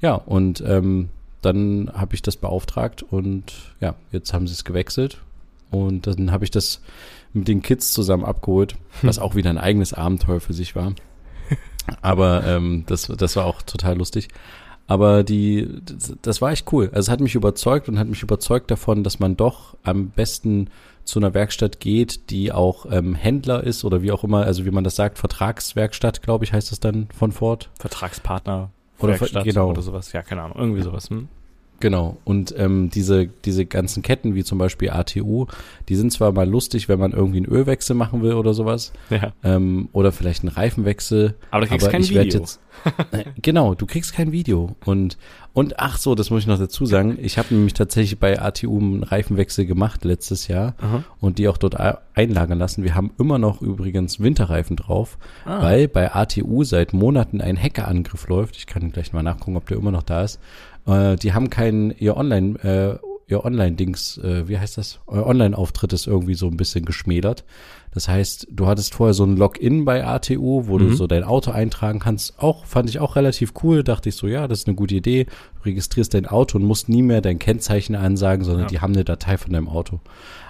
Ja, 0.00 0.14
und 0.14 0.62
ähm, 0.66 1.10
dann 1.42 1.90
habe 1.92 2.14
ich 2.14 2.22
das 2.22 2.36
beauftragt 2.36 3.02
und 3.02 3.52
ja, 3.80 3.94
jetzt 4.12 4.32
haben 4.32 4.46
sie 4.46 4.54
es 4.54 4.64
gewechselt 4.64 5.18
und 5.70 6.06
dann 6.06 6.30
habe 6.32 6.44
ich 6.44 6.50
das 6.50 6.80
mit 7.32 7.48
den 7.48 7.62
Kids 7.62 7.92
zusammen 7.92 8.24
abgeholt, 8.24 8.76
was 9.02 9.18
auch 9.18 9.34
wieder 9.34 9.50
ein 9.50 9.58
eigenes 9.58 9.92
Abenteuer 9.92 10.40
für 10.40 10.54
sich 10.54 10.74
war. 10.74 10.94
Aber 12.02 12.44
ähm, 12.44 12.84
das, 12.86 13.06
das 13.06 13.36
war 13.36 13.44
auch 13.44 13.62
total 13.62 13.96
lustig. 13.96 14.28
Aber 14.88 15.22
die, 15.22 15.68
das, 15.84 16.14
das 16.22 16.40
war 16.40 16.50
echt 16.50 16.72
cool. 16.72 16.86
Also 16.92 17.00
es 17.06 17.08
hat 17.10 17.20
mich 17.20 17.34
überzeugt 17.34 17.88
und 17.88 17.98
hat 17.98 18.08
mich 18.08 18.22
überzeugt 18.22 18.70
davon, 18.70 19.04
dass 19.04 19.20
man 19.20 19.36
doch 19.36 19.76
am 19.82 20.08
besten 20.08 20.70
zu 21.04 21.18
einer 21.18 21.34
Werkstatt 21.34 21.78
geht, 21.78 22.30
die 22.30 22.52
auch 22.52 22.86
ähm, 22.90 23.14
Händler 23.14 23.62
ist 23.62 23.84
oder 23.84 24.02
wie 24.02 24.10
auch 24.12 24.24
immer, 24.24 24.44
also 24.44 24.64
wie 24.64 24.70
man 24.70 24.84
das 24.84 24.96
sagt, 24.96 25.18
Vertragswerkstatt, 25.18 26.22
glaube 26.22 26.44
ich, 26.44 26.54
heißt 26.54 26.72
das 26.72 26.80
dann 26.80 27.08
von 27.14 27.32
Ford. 27.32 27.70
Vertragspartner. 27.78 28.70
Oder 28.98 29.20
Werkstatt 29.20 29.44
genau. 29.44 29.70
oder 29.70 29.82
sowas. 29.82 30.12
Ja, 30.12 30.22
keine 30.22 30.42
Ahnung, 30.42 30.58
irgendwie 30.58 30.82
sowas. 30.82 31.10
Hm? 31.10 31.28
Genau. 31.80 32.16
Und 32.24 32.54
ähm, 32.58 32.90
diese, 32.90 33.26
diese 33.26 33.64
ganzen 33.64 34.02
Ketten, 34.02 34.34
wie 34.34 34.42
zum 34.42 34.58
Beispiel 34.58 34.90
ATU, 34.90 35.46
die 35.88 35.94
sind 35.94 36.12
zwar 36.12 36.32
mal 36.32 36.48
lustig, 36.48 36.88
wenn 36.88 36.98
man 36.98 37.12
irgendwie 37.12 37.38
einen 37.38 37.46
Ölwechsel 37.46 37.94
machen 37.94 38.22
will 38.22 38.32
oder 38.32 38.52
sowas. 38.52 38.92
Ja. 39.10 39.32
Ähm, 39.44 39.88
oder 39.92 40.10
vielleicht 40.10 40.42
einen 40.42 40.52
Reifenwechsel. 40.52 41.34
Aber 41.50 41.62
du 41.62 41.68
kriegst 41.68 41.86
aber 41.86 41.92
kein 41.92 42.00
ich 42.02 42.10
Video. 42.10 42.40
Jetzt, 42.40 42.60
äh, 43.12 43.24
genau, 43.40 43.74
du 43.74 43.86
kriegst 43.86 44.12
kein 44.12 44.32
Video. 44.32 44.74
Und, 44.84 45.18
und 45.52 45.78
ach 45.78 45.98
so, 45.98 46.16
das 46.16 46.30
muss 46.30 46.40
ich 46.42 46.46
noch 46.48 46.58
dazu 46.58 46.84
sagen. 46.84 47.16
Ich 47.20 47.38
habe 47.38 47.54
nämlich 47.54 47.74
tatsächlich 47.74 48.18
bei 48.18 48.40
ATU 48.40 48.78
einen 48.78 49.04
Reifenwechsel 49.04 49.64
gemacht 49.64 50.04
letztes 50.04 50.48
Jahr 50.48 50.74
Aha. 50.78 51.04
und 51.20 51.38
die 51.38 51.46
auch 51.46 51.58
dort 51.58 51.76
einlagern 52.14 52.58
lassen. 52.58 52.82
Wir 52.82 52.96
haben 52.96 53.12
immer 53.18 53.38
noch 53.38 53.62
übrigens 53.62 54.18
Winterreifen 54.18 54.76
drauf, 54.76 55.16
ah. 55.44 55.62
weil 55.62 55.86
bei 55.86 56.12
ATU 56.12 56.64
seit 56.64 56.92
Monaten 56.92 57.40
ein 57.40 57.60
Hackerangriff 57.60 58.26
läuft. 58.26 58.56
Ich 58.56 58.66
kann 58.66 58.90
gleich 58.90 59.12
mal 59.12 59.22
nachgucken, 59.22 59.56
ob 59.56 59.68
der 59.68 59.76
immer 59.76 59.92
noch 59.92 60.02
da 60.02 60.22
ist. 60.22 60.40
Äh, 60.88 61.16
die 61.16 61.34
haben 61.34 61.50
keinen, 61.50 61.90
ihr 61.98 62.16
Online, 62.16 62.58
äh, 62.64 63.08
ihr 63.30 63.44
Online-Dings, 63.44 64.18
äh, 64.18 64.48
wie 64.48 64.58
heißt 64.58 64.78
das? 64.78 65.00
Euer 65.06 65.26
Online-Auftritt 65.26 65.92
ist 65.92 66.06
irgendwie 66.06 66.34
so 66.34 66.46
ein 66.48 66.56
bisschen 66.56 66.84
geschmälert. 66.84 67.44
Das 67.92 68.08
heißt, 68.08 68.48
du 68.50 68.66
hattest 68.66 68.94
vorher 68.94 69.14
so 69.14 69.24
ein 69.24 69.36
Login 69.36 69.84
bei 69.84 70.06
ATU, 70.06 70.66
wo 70.66 70.78
mhm. 70.78 70.90
du 70.90 70.94
so 70.94 71.06
dein 71.06 71.24
Auto 71.24 71.50
eintragen 71.50 71.98
kannst. 71.98 72.38
Auch, 72.38 72.66
fand 72.66 72.90
ich 72.90 72.98
auch 73.00 73.16
relativ 73.16 73.54
cool. 73.62 73.82
Dachte 73.82 74.10
ich 74.10 74.16
so, 74.16 74.26
ja, 74.26 74.46
das 74.46 74.60
ist 74.60 74.66
eine 74.68 74.76
gute 74.76 74.94
Idee. 74.94 75.24
Du 75.24 75.62
registrierst 75.64 76.14
dein 76.14 76.26
Auto 76.26 76.58
und 76.58 76.64
musst 76.64 76.88
nie 76.88 77.02
mehr 77.02 77.20
dein 77.20 77.38
Kennzeichen 77.38 77.94
ansagen, 77.96 78.44
sondern 78.44 78.64
ja. 78.64 78.68
die 78.68 78.80
haben 78.80 78.92
eine 78.92 79.04
Datei 79.04 79.38
von 79.38 79.52
deinem 79.52 79.68
Auto. 79.68 80.00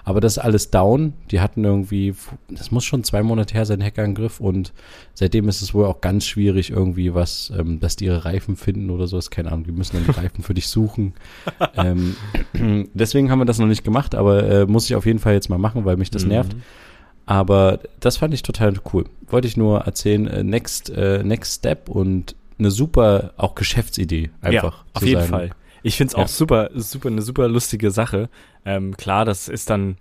Aber 0.04 0.21
das 0.21 0.38
ist 0.38 0.38
alles 0.38 0.71
down. 0.71 1.12
Die 1.30 1.40
hatten 1.40 1.64
irgendwie, 1.64 2.14
das 2.49 2.71
muss 2.71 2.85
schon 2.85 3.04
zwei 3.04 3.23
Monate 3.23 3.52
her 3.52 3.66
sein, 3.66 3.85
Hackerangriff. 3.85 4.40
Und 4.40 4.73
seitdem 5.12 5.49
ist 5.49 5.61
es 5.61 5.75
wohl 5.75 5.85
auch 5.85 6.00
ganz 6.00 6.25
schwierig 6.25 6.71
irgendwie 6.71 7.14
was, 7.14 7.52
ähm, 7.57 7.78
dass 7.78 7.97
die 7.97 8.07
ihre 8.07 8.25
Reifen 8.25 8.57
finden 8.57 8.88
oder 8.88 9.07
sowas. 9.07 9.30
Keine 9.30 9.52
Ahnung, 9.52 9.64
die 9.64 9.73
müssen 9.73 9.97
dann 9.97 10.07
die 10.07 10.18
Reifen 10.18 10.42
für 10.42 10.54
dich 10.54 10.68
suchen. 10.68 11.12
ähm, 11.76 12.16
deswegen 12.95 13.30
haben 13.30 13.38
wir 13.38 13.45
das 13.45 13.59
noch 13.59 13.66
nicht 13.66 13.85
gemacht, 13.85 14.14
aber 14.14 14.42
äh, 14.49 14.66
muss 14.66 14.87
ich 14.87 14.97
auf 14.97 15.04
jeden 15.04 15.18
Fall 15.18 15.35
jetzt 15.35 15.50
mal 15.50 15.59
machen, 15.59 15.85
weil 15.85 15.99
mich 15.99 16.11
das 16.11 16.23
mhm. 16.23 16.30
nervt. 16.30 16.57
Aber 17.28 17.80
das 18.00 18.16
fand 18.16 18.32
ich 18.32 18.42
total 18.42 18.73
cool. 18.94 19.04
Wollte 19.26 19.47
ich 19.47 19.58
nur 19.58 19.80
erzählen, 19.80 20.26
äh, 20.28 20.42
next, 20.42 20.88
äh, 20.88 21.23
next 21.23 21.56
Step 21.56 21.90
und 21.90 22.35
eine 22.58 22.70
super 22.70 23.35
auch 23.37 23.54
Geschäftsidee 23.54 24.30
einfach. 24.40 24.78
Ja, 24.78 24.85
auf 24.94 25.02
jeden 25.02 25.20
sagen. 25.20 25.30
Fall. 25.30 25.50
Ich 25.82 25.99
finde 25.99 26.12
es 26.12 26.16
ja. 26.16 26.25
auch 26.25 26.28
super, 26.28 26.70
super, 26.75 27.08
eine 27.11 27.20
super 27.20 27.47
lustige 27.49 27.90
Sache. 27.90 28.30
Ähm, 28.64 28.97
klar, 28.97 29.26
das 29.26 29.49
ist 29.49 29.68
dann, 29.68 29.99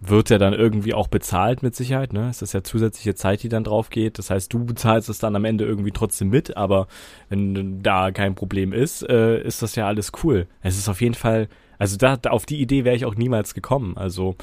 wird 0.00 0.28
ja 0.28 0.36
dann 0.36 0.52
irgendwie 0.52 0.92
auch 0.92 1.08
bezahlt 1.08 1.62
mit 1.62 1.74
Sicherheit, 1.74 2.12
ne? 2.12 2.28
Es 2.28 2.42
ist 2.42 2.52
ja 2.52 2.62
zusätzliche 2.62 3.14
Zeit, 3.14 3.42
die 3.42 3.48
dann 3.48 3.64
drauf 3.64 3.88
geht. 3.88 4.18
Das 4.18 4.28
heißt, 4.28 4.52
du 4.52 4.66
bezahlst 4.66 5.08
es 5.08 5.18
dann 5.18 5.34
am 5.34 5.46
Ende 5.46 5.64
irgendwie 5.64 5.92
trotzdem 5.92 6.28
mit, 6.28 6.58
aber 6.58 6.88
wenn 7.30 7.82
da 7.82 8.10
kein 8.10 8.34
Problem 8.34 8.74
ist, 8.74 9.00
äh, 9.08 9.40
ist 9.40 9.62
das 9.62 9.76
ja 9.76 9.86
alles 9.86 10.12
cool. 10.22 10.46
Es 10.60 10.76
ist 10.76 10.90
auf 10.90 11.00
jeden 11.00 11.14
Fall, 11.14 11.48
also 11.78 11.96
da, 11.96 12.18
da 12.18 12.30
auf 12.32 12.44
die 12.44 12.60
Idee 12.60 12.84
wäre 12.84 12.96
ich 12.96 13.06
auch 13.06 13.14
niemals 13.14 13.54
gekommen. 13.54 13.96
Also 13.96 14.36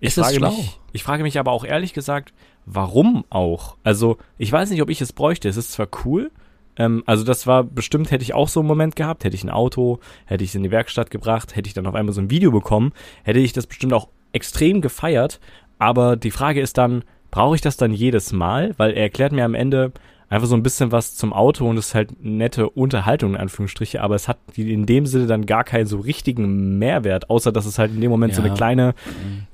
ich 0.00 0.16
ist 0.16 0.18
frage 0.18 0.40
mich, 0.40 0.80
ich 0.92 1.02
frage 1.02 1.22
mich 1.22 1.38
aber 1.38 1.52
auch 1.52 1.64
ehrlich 1.64 1.92
gesagt, 1.92 2.32
warum 2.66 3.24
auch? 3.30 3.76
Also 3.84 4.18
ich 4.38 4.50
weiß 4.50 4.70
nicht, 4.70 4.82
ob 4.82 4.90
ich 4.90 5.00
es 5.00 5.12
bräuchte. 5.12 5.48
Es 5.48 5.56
ist 5.56 5.72
zwar 5.72 5.88
cool, 6.04 6.30
ähm, 6.76 7.02
also 7.06 7.24
das 7.24 7.46
war 7.46 7.64
bestimmt, 7.64 8.10
hätte 8.10 8.22
ich 8.22 8.34
auch 8.34 8.48
so 8.48 8.60
einen 8.60 8.68
Moment 8.68 8.96
gehabt, 8.96 9.24
hätte 9.24 9.36
ich 9.36 9.44
ein 9.44 9.50
Auto, 9.50 10.00
hätte 10.24 10.44
ich 10.44 10.50
es 10.50 10.54
in 10.54 10.62
die 10.62 10.70
Werkstatt 10.70 11.10
gebracht, 11.10 11.54
hätte 11.54 11.68
ich 11.68 11.74
dann 11.74 11.86
auf 11.86 11.94
einmal 11.94 12.14
so 12.14 12.20
ein 12.20 12.30
Video 12.30 12.50
bekommen, 12.50 12.92
hätte 13.22 13.38
ich 13.38 13.52
das 13.52 13.66
bestimmt 13.66 13.92
auch 13.92 14.08
extrem 14.32 14.80
gefeiert. 14.80 15.40
Aber 15.78 16.16
die 16.16 16.30
Frage 16.30 16.60
ist 16.60 16.78
dann, 16.78 17.04
brauche 17.30 17.54
ich 17.54 17.60
das 17.60 17.76
dann 17.76 17.92
jedes 17.92 18.32
Mal? 18.32 18.74
Weil 18.78 18.92
er 18.92 19.02
erklärt 19.02 19.32
mir 19.32 19.44
am 19.44 19.54
Ende 19.54 19.92
einfach 20.30 20.46
so 20.48 20.54
ein 20.54 20.62
bisschen 20.62 20.92
was 20.92 21.16
zum 21.16 21.32
Auto 21.32 21.68
und 21.68 21.76
es 21.76 21.88
ist 21.88 21.94
halt 21.94 22.24
nette 22.24 22.70
Unterhaltung 22.70 23.34
in 23.34 23.36
Anführungsstriche, 23.36 24.00
aber 24.00 24.14
es 24.14 24.28
hat 24.28 24.38
in 24.56 24.86
dem 24.86 25.04
Sinne 25.04 25.26
dann 25.26 25.44
gar 25.44 25.64
keinen 25.64 25.86
so 25.86 25.98
richtigen 25.98 26.78
Mehrwert, 26.78 27.28
außer 27.28 27.50
dass 27.52 27.66
es 27.66 27.78
halt 27.78 27.92
in 27.92 28.00
dem 28.00 28.10
Moment 28.10 28.32
ja. 28.32 28.36
so 28.36 28.42
eine 28.42 28.54
kleine 28.54 28.94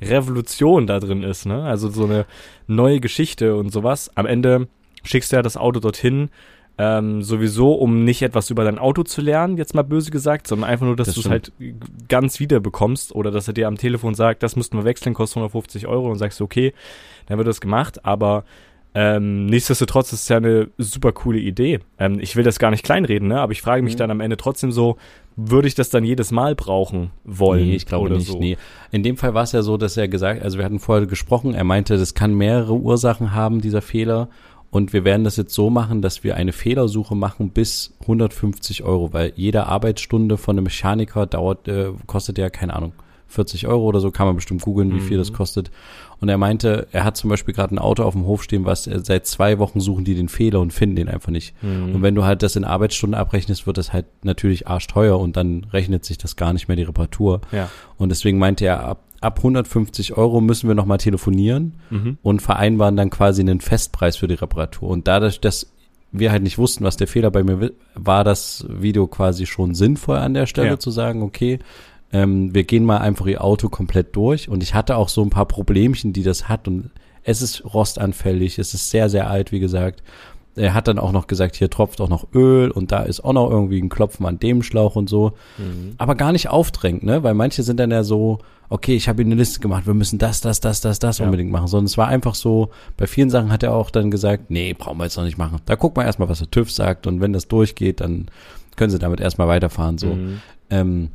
Revolution 0.03 0.87
da 0.87 1.01
drin 1.01 1.23
ist, 1.23 1.47
ne? 1.47 1.65
Also 1.65 1.89
so 1.89 2.05
eine 2.05 2.27
neue 2.67 3.01
Geschichte 3.01 3.57
und 3.57 3.73
sowas. 3.73 4.11
Am 4.15 4.27
Ende 4.27 4.69
schickst 5.03 5.33
du 5.33 5.37
ja 5.37 5.43
das 5.43 5.57
Auto 5.57 5.81
dorthin, 5.81 6.29
Ähm, 6.79 7.23
sowieso, 7.23 7.73
um 7.73 8.05
nicht 8.05 8.21
etwas 8.21 8.51
über 8.51 8.63
dein 8.63 8.79
Auto 8.79 9.03
zu 9.03 9.23
lernen, 9.23 9.57
jetzt 9.57 9.75
mal 9.75 9.81
böse 9.83 10.11
gesagt, 10.11 10.47
sondern 10.47 10.69
einfach 10.69 10.85
nur, 10.85 10.95
dass 10.95 11.07
Das 11.07 11.15
du 11.15 11.23
es 11.23 11.31
halt 11.31 11.51
ganz 12.07 12.39
wieder 12.39 12.61
bekommst 12.61 13.15
oder 13.15 13.31
dass 13.31 13.49
er 13.49 13.55
dir 13.55 13.67
am 13.67 13.79
Telefon 13.79 14.15
sagt, 14.15 14.43
das 14.43 14.57
müssten 14.57 14.77
wir 14.77 14.85
wechseln, 14.85 15.15
kostet 15.15 15.39
150 15.39 15.87
Euro 15.87 16.11
und 16.11 16.19
sagst 16.19 16.39
du, 16.39 16.45
okay, 16.45 16.75
dann 17.29 17.39
wird 17.39 17.49
das 17.49 17.63
gemacht, 17.63 18.05
aber 18.05 18.45
ähm, 18.99 19.45
nichtsdestotrotz 19.47 20.13
ist 20.15 20.23
es 20.23 20.29
ja 20.31 20.39
eine 20.39 20.69
super 20.79 21.13
coole 21.13 21.39
Idee. 21.39 21.81
Ähm, 21.99 22.19
ich 22.19 22.35
will 22.35 22.45
das 22.45 22.59
gar 22.59 22.71
nicht 22.71 22.83
kleinreden, 22.83 23.29
ne? 23.29 23.39
aber 23.41 23.53
ich 23.53 23.61
frage 23.61 23.83
mich 23.83 23.93
Mhm. 23.95 23.99
dann 23.99 24.11
am 24.11 24.21
Ende 24.21 24.39
trotzdem 24.39 24.73
so, 24.73 24.97
würde 25.37 25.69
ich 25.69 25.75
das 25.75 25.91
dann 25.91 26.03
jedes 26.03 26.31
Mal 26.31 26.55
brauchen 26.55 27.11
wollen? 27.25 27.67
Nee, 27.69 27.77
ich 27.77 27.85
glaube 27.85 28.09
nicht. 28.09 28.27
so? 28.27 28.39
Nee. 28.39 28.57
In 28.91 29.03
dem 29.03 29.19
Fall 29.19 29.35
war 29.35 29.43
es 29.43 29.53
ja 29.53 29.61
so, 29.61 29.77
dass 29.77 29.99
er 29.99 30.09
gesagt, 30.09 30.43
also 30.43 30.57
wir 30.57 30.65
hatten 30.65 30.79
vorher 30.79 31.07
gesprochen, 31.07 31.53
er 31.53 31.65
meinte, 31.65 31.99
das 31.99 32.15
kann 32.15 32.33
mehrere 32.35 32.73
Ursachen 32.73 33.35
haben, 33.35 33.61
dieser 33.61 33.83
Fehler. 33.83 34.29
Und 34.71 34.93
wir 34.95 35.05
werden 35.05 35.25
das 35.25 35.37
jetzt 35.37 35.53
so 35.55 35.69
machen, 35.69 36.01
dass 36.03 36.25
wir 36.25 36.37
eine 36.37 36.53
Fehlersuche 36.53 37.15
machen 37.15 37.51
bis 37.51 37.95
150 38.01 38.83
Euro, 38.83 39.13
weil 39.13 39.33
jede 39.37 39.67
Arbeitsstunde 39.67 40.39
von 40.39 40.57
einem 40.57 40.65
Mechaniker 40.65 41.27
dauert, 41.27 41.69
äh, 41.69 41.91
kostet 42.07 42.39
ja, 42.39 42.49
keine 42.51 42.75
Ahnung, 42.75 42.93
40 43.29 43.67
Euro 43.67 43.85
oder 43.85 44.01
so, 44.01 44.11
kann 44.11 44.27
man 44.27 44.37
bestimmt 44.37 44.63
googeln, 44.63 44.95
wie 44.95 45.01
viel 45.01 45.19
das 45.19 45.33
kostet. 45.33 45.71
Und 46.21 46.29
er 46.31 46.39
meinte, 46.39 46.87
er 46.93 47.05
hat 47.05 47.17
zum 47.17 47.29
Beispiel 47.29 47.53
gerade 47.55 47.75
ein 47.75 47.79
Auto 47.79 48.03
auf 48.03 48.15
dem 48.15 48.25
Hof 48.25 48.43
stehen, 48.43 48.65
was 48.65 48.85
seit 48.85 49.27
zwei 49.27 49.59
Wochen 49.59 49.81
suchen 49.81 50.05
die 50.05 50.15
den 50.15 50.29
Fehler 50.29 50.61
und 50.61 50.73
finden 50.73 50.97
den 50.97 51.09
einfach 51.09 51.31
nicht. 51.31 51.55
Und 51.63 52.01
wenn 52.03 52.15
du 52.15 52.25
halt 52.25 52.43
das 52.43 52.57
in 52.57 52.65
Arbeitsstunden 52.65 53.19
abrechnest, 53.19 53.67
wird 53.67 53.77
das 53.77 53.93
halt 53.93 54.07
natürlich 54.25 54.67
arschteuer 54.67 55.19
und 55.21 55.37
dann 55.37 55.65
rechnet 55.73 56.05
sich 56.05 56.17
das 56.19 56.37
gar 56.37 56.53
nicht 56.55 56.69
mehr 56.69 56.77
die 56.77 56.85
Reparatur. 56.85 57.43
Ja. 57.53 57.69
Und 57.99 58.09
deswegen 58.09 58.39
meinte 58.39 58.65
er, 58.65 58.85
ab, 58.85 59.03
ab 59.21 59.39
150 59.39 60.17
Euro 60.17 60.41
müssen 60.41 60.69
wir 60.69 60.75
nochmal 60.75 60.99
telefonieren 60.99 61.75
Mhm. 61.91 62.19
und 62.23 62.41
vereinbaren 62.41 62.97
dann 62.97 63.11
quasi 63.11 63.43
einen 63.43 63.61
Festpreis 63.61 64.17
für 64.17 64.27
die 64.29 64.35
Reparatur. 64.35 64.89
Und 64.89 65.07
dadurch, 65.09 65.41
dass 65.41 65.71
wir 66.13 66.31
halt 66.33 66.43
nicht 66.43 66.57
wussten, 66.57 66.85
was 66.85 66.97
der 66.97 67.09
Fehler 67.09 67.31
bei 67.31 67.43
mir 67.43 67.73
war, 67.95 68.25
das 68.25 68.65
Video 68.71 69.07
quasi 69.07 69.45
schon 69.45 69.75
sinnvoll 69.75 70.17
an 70.17 70.33
der 70.33 70.47
Stelle 70.47 70.69
Ja. 70.69 70.79
zu 70.79 70.91
sagen, 70.91 71.23
okay, 71.23 71.59
ähm, 72.13 72.55
wir 72.55 72.65
gehen 72.65 72.85
mal 72.85 72.99
einfach 72.99 73.27
ihr 73.27 73.43
Auto 73.43 73.69
komplett 73.69 74.15
durch. 74.17 74.49
Und 74.49 74.63
ich 74.63 74.75
hatte 74.75 74.97
auch 74.97 75.09
so 75.09 75.23
ein 75.23 75.31
paar 75.31 75.47
Problemchen, 75.47 76.13
die 76.13 76.23
das 76.23 76.49
hat. 76.49 76.69
Und 76.69 76.91
es 77.25 77.43
ist 77.43 77.65
rostanfällig, 77.75 78.59
es 78.59 78.75
ist 78.75 78.91
sehr, 78.91 79.09
sehr 79.09 79.29
alt, 79.29 79.53
wie 79.53 79.61
gesagt. 79.61 80.03
Er 80.59 80.73
hat 80.73 80.89
dann 80.89 80.99
auch 80.99 81.13
noch 81.13 81.27
gesagt, 81.27 81.55
hier 81.57 81.69
tropft 81.69 82.01
auch 82.01 82.09
noch 82.09 82.29
Öl 82.33 82.71
und 82.71 82.91
da 82.91 83.03
ist 83.03 83.23
auch 83.23 83.35
noch 83.35 83.51
irgendwie 83.51 83.79
ein 83.79 83.91
Klopfen 83.91 84.25
an 84.25 84.39
dem 84.39 84.63
Schlauch 84.63 84.97
und 84.97 85.07
so. 85.11 85.33
Aber 85.99 86.15
gar 86.15 86.33
nicht 86.33 86.49
aufdrängend, 86.49 87.03
ne? 87.03 87.23
Weil 87.23 87.35
manche 87.35 87.63
sind 87.63 87.79
dann 87.79 87.91
ja 87.91 88.03
so, 88.05 88.39
okay, 88.71 88.97
ich 88.97 89.07
habe 89.07 89.21
ihm 89.21 89.29
eine 89.29 89.35
Liste 89.35 89.61
gemacht, 89.61 89.87
wir 89.87 89.93
müssen 89.93 90.19
das, 90.19 90.41
das, 90.41 90.61
das, 90.61 90.81
das, 90.81 90.99
das 90.99 91.19
Ja. 91.19 91.27
unbedingt 91.27 91.51
machen. 91.51 91.67
Sondern 91.67 91.85
es 91.85 91.99
war 91.99 92.09
einfach 92.09 92.35
so, 92.35 92.71
bei 92.97 93.07
vielen 93.07 93.29
Sachen 93.29 93.53
hat 93.53 93.65
er 93.65 93.75
auch 93.75 93.91
dann 93.91 94.11
gesagt, 94.11 94.51
nee, 94.51 94.73
brauchen 94.73 94.97
wir 94.97 95.05
jetzt 95.05 95.19
noch 95.19 95.25
nicht 95.25 95.37
machen. 95.37 95.59
Da 95.67 95.77
gucken 95.77 96.01
wir 96.03 96.07
erstmal, 96.07 96.31
was 96.31 96.39
der 96.39 96.51
TÜV 96.51 96.73
sagt 96.73 97.07
und 97.07 97.21
wenn 97.21 97.35
das 97.35 97.49
durchgeht, 97.49 98.01
dann 98.01 98.29
können 98.77 98.91
sie 98.91 98.99
damit 98.99 99.21
erstmal 99.21 99.49
weiterfahren. 99.49 99.99
So. 99.99 100.15
Mhm. 100.15 100.41
Ähm, 100.71 101.09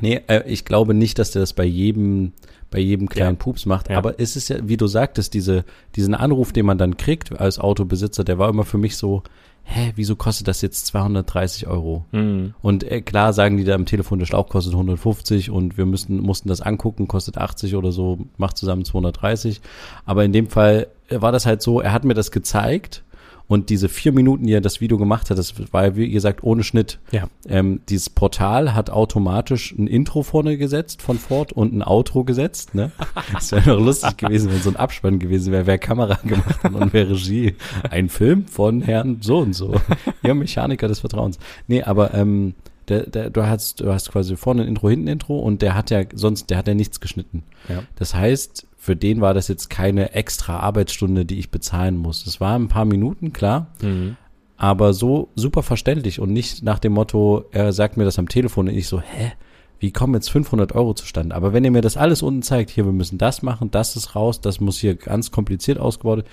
nee, 0.00 0.20
äh, 0.26 0.42
ich 0.46 0.64
glaube 0.64 0.94
nicht, 0.94 1.18
dass 1.18 1.30
der 1.30 1.40
das 1.40 1.52
bei 1.52 1.64
jedem, 1.64 2.32
bei 2.70 2.78
jedem 2.78 3.08
kleinen 3.08 3.36
Ja. 3.36 3.42
Pups 3.44 3.66
macht. 3.66 3.90
Ja. 3.90 3.98
Aber 3.98 4.18
es 4.18 4.36
ist 4.36 4.48
ja, 4.48 4.56
wie 4.62 4.76
du 4.76 4.86
sagtest, 4.86 5.34
diese, 5.34 5.64
diesen 5.96 6.14
Anruf, 6.14 6.52
den 6.52 6.66
man 6.66 6.78
dann 6.78 6.96
kriegt 6.96 7.38
als 7.38 7.58
Autobesitzer, 7.58 8.24
der 8.24 8.38
war 8.38 8.48
immer 8.48 8.64
für 8.64 8.78
mich 8.78 8.96
so, 8.96 9.22
hä, 9.64 9.92
wieso 9.94 10.16
kostet 10.16 10.48
das 10.48 10.60
jetzt 10.62 10.86
230 10.86 11.66
Euro? 11.66 12.04
Mhm. 12.12 12.54
Und 12.62 12.84
äh, 12.84 13.00
klar 13.00 13.32
sagen 13.32 13.56
die 13.56 13.64
da 13.64 13.74
am 13.74 13.86
Telefon, 13.86 14.18
der 14.18 14.26
Schlauch 14.26 14.48
kostet 14.48 14.72
150 14.74 15.50
und 15.50 15.76
wir 15.76 15.86
müssten, 15.86 16.18
mussten 16.18 16.48
das 16.48 16.60
angucken, 16.60 17.08
kostet 17.08 17.38
80 17.38 17.76
oder 17.76 17.92
so, 17.92 18.18
macht 18.36 18.56
zusammen 18.56 18.84
230. 18.84 19.60
Aber 20.04 20.24
in 20.24 20.32
dem 20.32 20.48
Fall 20.48 20.88
äh, 21.08 21.20
war 21.20 21.32
das 21.32 21.46
halt 21.46 21.62
so, 21.62 21.80
er 21.80 21.92
hat 21.92 22.04
mir 22.04 22.14
das 22.14 22.30
gezeigt 22.30 23.04
und 23.52 23.68
diese 23.68 23.90
vier 23.90 24.12
Minuten, 24.12 24.46
die 24.46 24.54
er 24.54 24.62
das 24.62 24.80
Video 24.80 24.96
gemacht 24.96 25.28
hat, 25.28 25.36
das 25.36 25.52
war, 25.72 25.94
wie 25.94 26.08
gesagt, 26.08 26.42
ohne 26.42 26.64
Schnitt. 26.64 27.00
Ja. 27.10 27.28
Ähm, 27.46 27.82
dieses 27.86 28.08
Portal 28.08 28.74
hat 28.74 28.88
automatisch 28.88 29.72
ein 29.72 29.88
Intro 29.88 30.22
vorne 30.22 30.56
gesetzt 30.56 31.02
von 31.02 31.18
Ford 31.18 31.52
und 31.52 31.74
ein 31.74 31.82
Outro 31.82 32.24
gesetzt. 32.24 32.74
Ne? 32.74 32.92
Das 33.34 33.52
wäre 33.52 33.76
doch 33.76 33.84
lustig 33.84 34.16
gewesen, 34.16 34.50
wenn 34.50 34.62
so 34.62 34.70
ein 34.70 34.76
Abspann 34.76 35.18
gewesen 35.18 35.52
wäre, 35.52 35.66
wer 35.66 35.76
Kamera 35.76 36.18
gemacht 36.24 36.64
hat 36.64 36.72
und 36.72 36.94
wer 36.94 37.10
Regie. 37.10 37.54
Ein 37.90 38.08
Film 38.08 38.46
von 38.46 38.80
Herrn 38.80 39.18
so 39.20 39.40
und 39.40 39.52
so. 39.52 39.74
Ihr 40.22 40.32
Mechaniker 40.32 40.88
des 40.88 41.00
Vertrauens. 41.00 41.38
Nee, 41.66 41.82
aber 41.82 42.14
ähm, 42.14 42.54
der, 42.88 43.06
der, 43.06 43.28
du 43.28 43.44
hast, 43.46 43.80
du 43.80 43.92
hast 43.92 44.10
quasi 44.10 44.34
vorne 44.34 44.62
ein 44.62 44.68
Intro, 44.68 44.88
hinten 44.88 45.08
ein 45.08 45.12
Intro 45.12 45.38
und 45.38 45.60
der 45.60 45.74
hat 45.74 45.90
ja 45.90 46.04
sonst, 46.14 46.48
der 46.48 46.56
hat 46.56 46.68
ja 46.68 46.74
nichts 46.74 47.00
geschnitten. 47.00 47.42
Ja. 47.68 47.82
Das 47.96 48.14
heißt, 48.14 48.66
für 48.84 48.96
den 48.96 49.20
war 49.20 49.32
das 49.32 49.46
jetzt 49.46 49.70
keine 49.70 50.12
extra 50.12 50.58
Arbeitsstunde, 50.58 51.24
die 51.24 51.38
ich 51.38 51.50
bezahlen 51.52 51.96
muss. 51.96 52.26
Es 52.26 52.40
war 52.40 52.56
ein 52.58 52.66
paar 52.66 52.84
Minuten, 52.84 53.32
klar, 53.32 53.68
Mhm. 53.80 54.16
aber 54.56 54.92
so 54.92 55.28
super 55.36 55.62
verständlich 55.62 56.18
und 56.18 56.32
nicht 56.32 56.64
nach 56.64 56.80
dem 56.80 56.92
Motto, 56.94 57.44
er 57.52 57.72
sagt 57.72 57.96
mir 57.96 58.04
das 58.04 58.18
am 58.18 58.28
Telefon 58.28 58.68
und 58.68 58.74
ich 58.74 58.88
so, 58.88 59.00
hä? 59.00 59.32
Wie 59.78 59.92
kommen 59.92 60.14
jetzt 60.14 60.30
500 60.30 60.72
Euro 60.74 60.94
zustande? 60.94 61.34
Aber 61.36 61.52
wenn 61.52 61.64
ihr 61.64 61.70
mir 61.70 61.80
das 61.80 61.96
alles 61.96 62.22
unten 62.22 62.42
zeigt, 62.42 62.70
hier, 62.70 62.84
wir 62.84 62.92
müssen 62.92 63.18
das 63.18 63.42
machen, 63.42 63.70
das 63.70 63.94
ist 63.94 64.16
raus, 64.16 64.40
das 64.40 64.58
muss 64.60 64.78
hier 64.78 64.96
ganz 64.96 65.30
kompliziert 65.30 65.78
ausgebaut 65.78 66.24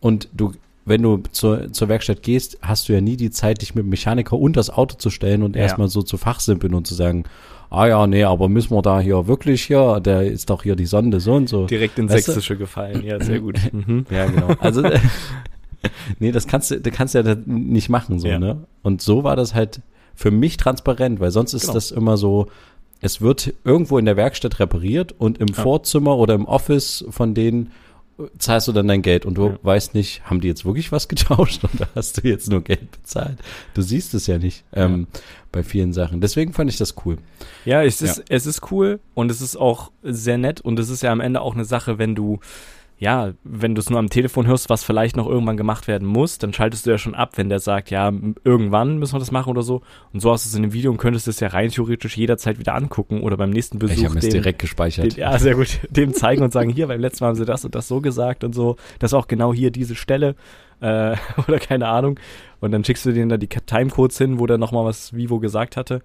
und 0.00 0.28
du, 0.34 0.52
wenn 0.84 1.00
du 1.02 1.22
zur, 1.32 1.72
zur 1.72 1.88
Werkstatt 1.88 2.22
gehst, 2.22 2.58
hast 2.60 2.86
du 2.88 2.92
ja 2.92 3.00
nie 3.00 3.16
die 3.16 3.30
Zeit, 3.30 3.62
dich 3.62 3.74
mit 3.74 3.84
dem 3.84 3.88
Mechaniker 3.90 4.36
und 4.38 4.56
das 4.58 4.68
Auto 4.68 4.96
zu 4.96 5.08
stellen 5.08 5.42
und 5.42 5.56
Ja. 5.56 5.62
erstmal 5.62 5.88
so 5.88 6.02
zu 6.02 6.18
fachsimpeln 6.18 6.74
und 6.74 6.86
zu 6.86 6.94
sagen, 6.94 7.24
ah 7.74 7.86
ja, 7.86 8.06
nee, 8.06 8.24
aber 8.24 8.48
müssen 8.48 8.70
wir 8.74 8.82
da 8.82 9.00
hier 9.00 9.26
wirklich 9.26 9.62
hier, 9.64 10.00
der 10.00 10.22
ist 10.22 10.50
doch 10.50 10.62
hier 10.62 10.76
die 10.76 10.86
Sonde 10.86 11.20
so 11.20 11.34
und 11.34 11.48
so. 11.48 11.66
Direkt 11.66 11.98
ins 11.98 12.12
Weißt 12.12 12.28
du? 12.28 12.32
Sächsische 12.32 12.56
gefallen, 12.56 13.02
ja, 13.04 13.20
sehr 13.22 13.40
gut. 13.40 13.58
Mhm. 13.72 14.06
Ja, 14.10 14.26
genau. 14.26 14.48
Also, 14.60 14.82
nee, 16.18 16.32
das 16.32 16.46
kannst 16.46 16.70
du, 16.70 16.80
das 16.80 16.92
kannst 16.92 17.14
du 17.14 17.18
ja 17.20 17.36
nicht 17.46 17.88
machen, 17.88 18.18
so, 18.18 18.28
Ja. 18.28 18.38
ne? 18.38 18.64
Und 18.82 19.02
so 19.02 19.24
war 19.24 19.36
das 19.36 19.54
halt 19.54 19.80
für 20.14 20.30
mich 20.30 20.56
transparent, 20.56 21.20
weil 21.20 21.30
sonst 21.30 21.52
ist 21.54 21.62
Genau. 21.62 21.74
das 21.74 21.90
immer 21.90 22.16
so, 22.16 22.46
es 23.00 23.20
wird 23.20 23.52
irgendwo 23.64 23.98
in 23.98 24.04
der 24.06 24.16
Werkstatt 24.16 24.60
repariert 24.60 25.12
und 25.18 25.38
im 25.38 25.48
Ja. 25.48 25.54
Vorzimmer 25.62 26.16
oder 26.16 26.34
im 26.34 26.46
Office 26.46 27.04
von 27.10 27.34
denen 27.34 27.70
zahlst 28.38 28.68
du 28.68 28.72
dann 28.72 28.86
dein 28.88 29.02
Geld 29.02 29.26
und 29.26 29.34
du 29.34 29.48
Ja. 29.48 29.58
weißt 29.62 29.94
nicht, 29.94 30.22
haben 30.28 30.40
die 30.40 30.48
jetzt 30.48 30.64
wirklich 30.64 30.92
was 30.92 31.08
getauscht 31.08 31.62
oder 31.74 31.88
hast 31.94 32.18
du 32.22 32.28
jetzt 32.28 32.48
nur 32.50 32.62
Geld 32.62 32.90
bezahlt? 32.92 33.38
Du 33.74 33.82
siehst 33.82 34.14
es 34.14 34.26
ja 34.26 34.38
nicht 34.38 34.64
ähm, 34.72 35.06
bei 35.52 35.62
vielen 35.62 35.92
Sachen. 35.92 36.20
Deswegen 36.20 36.52
fand 36.52 36.70
ich 36.70 36.76
das 36.76 36.94
cool. 37.04 37.18
Ja, 37.64 37.82
es 37.82 38.00
ist, 38.02 38.18
Ja. 38.18 38.24
es 38.28 38.46
ist 38.46 38.70
cool 38.70 39.00
und 39.14 39.30
es 39.30 39.40
ist 39.40 39.56
auch 39.56 39.90
sehr 40.02 40.38
nett 40.38 40.60
und 40.60 40.78
es 40.78 40.90
ist 40.90 41.02
ja 41.02 41.10
am 41.12 41.20
Ende 41.20 41.40
auch 41.40 41.54
eine 41.54 41.64
Sache, 41.64 41.98
wenn 41.98 42.14
du, 42.14 42.38
ja, 43.04 43.34
wenn 43.44 43.74
du 43.74 43.80
es 43.80 43.90
nur 43.90 43.98
am 43.98 44.08
Telefon 44.08 44.46
hörst, 44.46 44.70
was 44.70 44.82
vielleicht 44.82 45.14
noch 45.14 45.28
irgendwann 45.28 45.58
gemacht 45.58 45.88
werden 45.88 46.08
muss, 46.08 46.38
dann 46.38 46.54
schaltest 46.54 46.86
du 46.86 46.90
ja 46.90 46.96
schon 46.96 47.14
ab, 47.14 47.32
wenn 47.36 47.50
der 47.50 47.58
sagt, 47.58 47.90
ja, 47.90 48.10
irgendwann 48.44 48.96
müssen 48.96 49.14
wir 49.14 49.18
das 49.18 49.30
machen 49.30 49.50
oder 49.50 49.60
so. 49.60 49.82
Und 50.14 50.20
so 50.20 50.32
hast 50.32 50.46
du 50.46 50.48
es 50.48 50.54
in 50.54 50.62
dem 50.62 50.72
Video 50.72 50.90
und 50.90 50.96
könntest 50.96 51.28
es 51.28 51.38
ja 51.38 51.48
rein 51.48 51.68
theoretisch 51.68 52.16
jederzeit 52.16 52.58
wieder 52.58 52.74
angucken 52.74 53.20
oder 53.20 53.36
beim 53.36 53.50
nächsten 53.50 53.78
Besuch 53.78 53.96
ich 53.98 54.04
habe 54.06 54.16
es 54.16 54.24
dem- 54.24 54.32
direkt 54.32 54.58
gespeichert. 54.58 55.12
den, 55.12 55.20
ja, 55.20 55.38
sehr 55.38 55.54
gut. 55.54 55.80
Dem 55.90 56.14
zeigen 56.14 56.42
und 56.42 56.52
sagen, 56.54 56.70
hier, 56.70 56.86
beim 56.86 56.98
letzten 57.00 57.24
Mal 57.24 57.28
haben 57.28 57.36
sie 57.36 57.44
das 57.44 57.62
und 57.66 57.74
das 57.74 57.88
so 57.88 58.00
gesagt 58.00 58.42
und 58.42 58.54
so. 58.54 58.76
Das 59.00 59.10
ist 59.10 59.14
auch 59.14 59.28
genau 59.28 59.52
hier 59.52 59.70
diese 59.70 59.96
Stelle. 59.96 60.34
Äh, 60.80 61.16
oder 61.46 61.58
keine 61.58 61.88
Ahnung. 61.88 62.18
Und 62.60 62.72
dann 62.72 62.84
schickst 62.84 63.04
du 63.04 63.12
denen 63.12 63.28
da 63.28 63.36
die 63.36 63.48
Timecodes 63.48 64.16
hin, 64.16 64.38
wo 64.38 64.46
der 64.46 64.56
nochmal 64.56 64.86
was 64.86 65.12
Vivo 65.12 65.40
gesagt 65.40 65.76
hatte. 65.76 66.00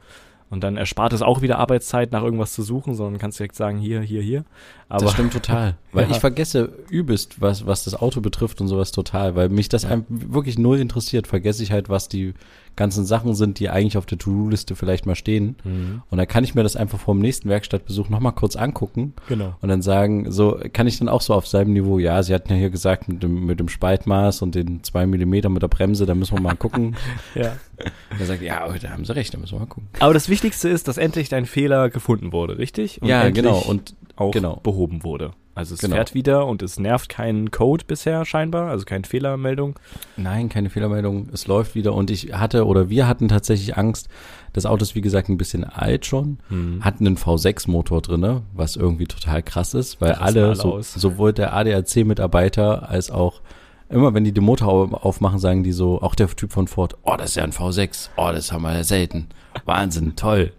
Und 0.50 0.64
dann 0.64 0.78
erspart 0.78 1.14
es 1.14 1.22
auch 1.22 1.42
wieder 1.42 1.60
Arbeitszeit, 1.60 2.12
nach 2.12 2.24
irgendwas 2.24 2.54
zu 2.54 2.64
suchen, 2.64 2.96
sondern 2.96 3.20
kannst 3.20 3.40
direkt 3.40 3.56
sagen, 3.56 3.78
hier, 3.78 4.02
hier, 4.02 4.22
hier. 4.22 4.46
Aber 4.90 5.06
das 5.06 5.14
stimmt 5.14 5.34
total. 5.34 5.76
Weil 5.92 6.06
Ja. 6.06 6.12
ich 6.12 6.18
vergesse 6.18 6.72
übelst, 6.90 7.42
was, 7.42 7.66
was 7.66 7.84
das 7.84 7.96
Auto 7.96 8.22
betrifft 8.22 8.60
und 8.62 8.68
sowas 8.68 8.92
total, 8.92 9.36
weil 9.36 9.50
mich 9.50 9.70
das 9.70 9.86
einem 9.86 10.06
wirklich 10.08 10.60
null 10.60 10.78
interessiert, 10.80 11.26
vergesse 11.26 11.64
ich 11.64 11.72
halt, 11.72 11.90
was 11.90 12.08
die 12.10 12.36
ganzen 12.76 13.06
Sachen 13.06 13.34
sind, 13.34 13.58
die 13.60 13.70
eigentlich 13.70 13.98
auf 13.98 14.06
der 14.06 14.20
To-Do-Liste 14.20 14.76
vielleicht 14.76 15.08
mal 15.08 15.16
stehen. 15.16 15.56
Mhm. 15.64 16.04
Und 16.12 16.18
dann 16.20 16.28
kann 16.28 16.44
ich 16.44 16.54
mir 16.54 16.62
das 16.62 16.76
einfach 16.76 17.00
vor 17.00 17.16
dem 17.16 17.22
nächsten 17.22 17.50
Werkstattbesuch 17.50 18.08
nochmal 18.10 18.34
kurz 18.34 18.56
angucken 18.56 19.14
Genau. 19.28 19.56
und 19.62 19.70
dann 19.70 19.82
sagen, 19.82 20.32
so 20.32 20.60
kann 20.74 20.86
ich 20.86 21.00
dann 21.00 21.10
auch 21.10 21.22
so 21.22 21.34
auf 21.34 21.48
seinem 21.48 21.74
Niveau, 21.74 21.98
ja, 21.98 22.22
sie 22.22 22.34
hatten 22.36 22.52
ja 22.52 22.56
hier 22.60 22.70
gesagt, 22.70 23.08
mit 23.10 23.24
dem, 23.24 23.46
mit 23.48 23.60
dem 23.60 23.68
Spaltmaß 23.68 24.44
und 24.44 24.54
den 24.54 24.84
zwei 24.84 25.08
Millimeter 25.08 25.50
mit 25.50 25.64
der 25.64 25.68
Bremse, 25.70 26.06
da 26.06 26.14
müssen 26.14 26.38
wir 26.38 26.42
mal 26.42 26.56
gucken. 26.56 26.96
Ja. 27.36 27.54
er 28.20 28.26
sagt, 28.26 28.42
ja, 28.42 28.68
oh, 28.70 28.74
da 28.80 28.90
haben 28.90 29.06
sie 29.06 29.16
recht, 29.16 29.34
da 29.34 29.38
müssen 29.40 29.54
wir 29.56 29.60
mal 29.60 29.66
gucken. 29.66 29.88
Aber 30.00 30.14
das 30.14 30.30
Wichtigste 30.30 30.70
ist, 30.70 30.88
dass 30.88 30.98
endlich 30.98 31.30
dein 31.30 31.46
Fehler 31.46 31.90
gefunden 31.90 32.32
wurde, 32.32 32.58
richtig? 32.58 33.00
ja, 33.04 33.24
endlich 33.24 33.44
genau. 33.46 33.58
Und 33.60 33.96
auch 34.20 34.32
genau. 34.32 34.60
behoben 34.64 35.04
wurde. 35.04 35.32
Also 35.56 35.74
es 35.74 35.82
Genau. 35.82 35.96
fährt 35.98 36.14
wieder 36.14 36.46
und 36.46 36.62
es 36.62 36.80
nervt 36.80 37.10
keinen 37.10 37.52
Code 37.52 37.84
bisher 37.86 38.24
scheinbar, 38.24 38.70
also 38.70 38.86
keine 38.86 39.04
Fehlermeldung. 39.04 39.78
Nein, 40.16 40.48
keine 40.48 40.70
Fehlermeldung. 40.70 41.28
Es 41.34 41.48
läuft 41.48 41.76
wieder 41.76 41.94
und 41.94 42.10
ich 42.12 42.34
hatte 42.34 42.66
oder 42.66 42.90
wir 42.90 43.08
hatten 43.10 43.28
tatsächlich 43.28 43.76
Angst. 43.76 44.08
Das 44.54 44.66
Auto 44.66 44.84
ist 44.84 44.96
wie 44.96 45.02
gesagt 45.02 45.28
ein 45.28 45.38
bisschen 45.38 45.66
alt 45.66 46.06
schon, 46.06 46.40
Hm. 46.48 46.84
hat 46.86 47.02
einen 47.02 47.18
V6-Motor 47.18 48.02
drinne, 48.02 48.44
was 48.54 48.78
irgendwie 48.78 49.06
total 49.06 49.44
krass 49.44 49.74
ist, 49.74 50.00
weil 50.00 50.12
Rasten 50.12 50.24
alle, 50.24 50.56
so, 50.56 50.82
sowohl 50.82 51.34
der 51.34 51.54
ADAC-Mitarbeiter 51.54 52.90
als 52.90 53.12
auch 53.12 53.42
immer, 53.90 54.14
wenn 54.14 54.24
die 54.24 54.32
den 54.32 54.44
Motor 54.44 54.68
au- 54.70 54.96
aufmachen, 54.96 55.40
sagen 55.40 55.64
die 55.64 55.72
so, 55.72 56.02
auch 56.02 56.16
der 56.16 56.28
Typ 56.30 56.52
von 56.54 56.68
Ford, 56.68 56.96
oh, 57.04 57.16
das 57.18 57.32
ist 57.32 57.36
ja 57.36 57.44
ein 57.44 57.52
V6, 57.52 58.10
oh, 58.18 58.30
das 58.32 58.52
haben 58.52 58.62
wir 58.62 58.74
ja 58.74 58.84
selten, 58.84 59.28
Wahnsinn, 59.66 60.16
toll, 60.16 60.54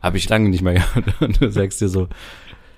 habe 0.00 0.16
ich 0.16 0.28
lange 0.28 0.48
nicht 0.48 0.62
mehr 0.62 0.74
gehabt. 0.74 1.14
Und 1.20 1.40
du 1.42 1.50
sagst 1.50 1.80
dir 1.80 1.88
so, 1.88 2.08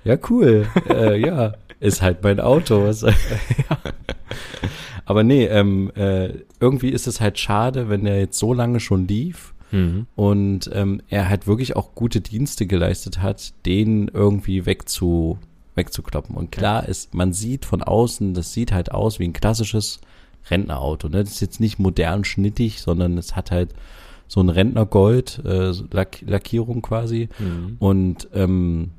ja 0.04 0.16
cool, 0.30 0.66
äh, 0.88 1.18
ja, 1.18 1.54
ist 1.80 2.02
halt 2.02 2.22
mein 2.22 2.40
Auto. 2.40 2.84
Was, 2.84 3.04
Aber 5.04 5.22
nee, 5.24 5.46
ähm, 5.46 5.90
äh, 5.94 6.34
irgendwie 6.60 6.90
ist 6.90 7.06
es 7.06 7.20
halt 7.20 7.38
schade, 7.38 7.88
wenn 7.88 8.04
der 8.04 8.18
jetzt 8.18 8.38
so 8.38 8.52
lange 8.52 8.78
schon 8.78 9.08
lief 9.08 9.54
mhm. 9.70 10.06
und 10.16 10.70
ähm, 10.74 11.00
er 11.08 11.30
halt 11.30 11.46
wirklich 11.46 11.76
auch 11.76 11.94
gute 11.94 12.20
Dienste 12.20 12.66
geleistet 12.66 13.22
hat, 13.22 13.54
den 13.64 14.08
irgendwie 14.08 14.66
wegzu, 14.66 15.38
wegzukloppen. 15.76 16.36
Und 16.36 16.52
klar 16.52 16.86
ist, 16.86 17.14
man 17.14 17.32
sieht 17.32 17.64
von 17.64 17.82
außen, 17.82 18.34
das 18.34 18.52
sieht 18.52 18.70
halt 18.70 18.92
aus 18.92 19.18
wie 19.18 19.24
ein 19.24 19.32
klassisches 19.32 20.00
Rentnerauto. 20.50 21.08
Ne? 21.08 21.24
Das 21.24 21.32
ist 21.32 21.40
jetzt 21.40 21.60
nicht 21.60 21.78
modern 21.78 22.24
schnittig, 22.24 22.82
sondern 22.82 23.16
es 23.16 23.34
hat 23.34 23.50
halt 23.50 23.74
so 24.26 24.42
ein 24.42 24.50
Rentnergold, 24.50 25.40
äh, 25.44 25.72
Lack 25.90 26.20
Lackierung 26.20 26.82
quasi. 26.82 27.30
Mhm. 27.38 27.76
Und 27.78 28.28
ähm, 28.34 28.90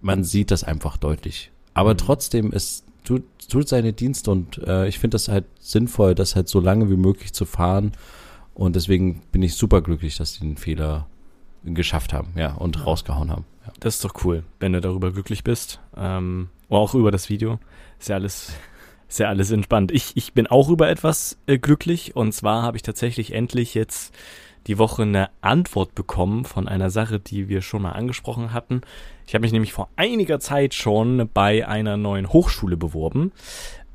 man 0.00 0.24
sieht 0.24 0.50
das 0.50 0.64
einfach 0.64 0.96
deutlich. 0.96 1.50
Aber 1.74 1.94
mhm. 1.94 1.98
trotzdem 1.98 2.52
ist 2.52 2.84
tut, 3.04 3.24
tut 3.48 3.68
seine 3.68 3.92
Dienste 3.92 4.30
und 4.30 4.58
äh, 4.58 4.88
ich 4.88 4.98
finde 4.98 5.14
das 5.14 5.28
halt 5.28 5.46
sinnvoll, 5.60 6.14
das 6.14 6.36
halt 6.36 6.48
so 6.48 6.60
lange 6.60 6.90
wie 6.90 6.96
möglich 6.96 7.32
zu 7.32 7.44
fahren. 7.44 7.92
Und 8.54 8.76
deswegen 8.76 9.22
bin 9.32 9.42
ich 9.42 9.54
super 9.54 9.82
glücklich, 9.82 10.16
dass 10.16 10.34
die 10.34 10.40
den 10.40 10.56
Fehler 10.56 11.06
geschafft 11.64 12.12
haben, 12.12 12.32
ja, 12.36 12.54
und 12.54 12.76
ja. 12.76 12.82
rausgehauen 12.82 13.30
haben. 13.30 13.44
Ja. 13.66 13.72
Das 13.80 13.96
ist 13.96 14.04
doch 14.04 14.24
cool, 14.24 14.44
wenn 14.60 14.72
du 14.72 14.80
darüber 14.80 15.12
glücklich 15.12 15.44
bist. 15.44 15.80
Ähm, 15.96 16.48
auch 16.68 16.94
über 16.94 17.10
das 17.10 17.28
Video. 17.28 17.58
Ist 17.98 18.08
ja 18.08 18.16
alles, 18.16 18.52
ist 19.08 19.18
ja 19.18 19.28
alles 19.28 19.50
entspannt. 19.50 19.90
Ich, 19.92 20.16
ich 20.16 20.32
bin 20.32 20.46
auch 20.46 20.68
über 20.68 20.88
etwas 20.88 21.38
äh, 21.46 21.58
glücklich 21.58 22.16
und 22.16 22.32
zwar 22.32 22.62
habe 22.62 22.76
ich 22.76 22.82
tatsächlich 22.82 23.32
endlich 23.32 23.74
jetzt 23.74 24.14
die 24.68 24.78
Woche 24.78 25.02
eine 25.02 25.30
Antwort 25.40 25.94
bekommen 25.94 26.44
von 26.44 26.68
einer 26.68 26.90
Sache, 26.90 27.18
die 27.18 27.48
wir 27.48 27.62
schon 27.62 27.82
mal 27.82 27.92
angesprochen 27.92 28.52
hatten. 28.52 28.82
Ich 29.26 29.34
habe 29.34 29.42
mich 29.42 29.52
nämlich 29.52 29.72
vor 29.72 29.88
einiger 29.96 30.40
Zeit 30.40 30.74
schon 30.74 31.28
bei 31.32 31.66
einer 31.66 31.96
neuen 31.96 32.28
Hochschule 32.28 32.76
beworben 32.76 33.32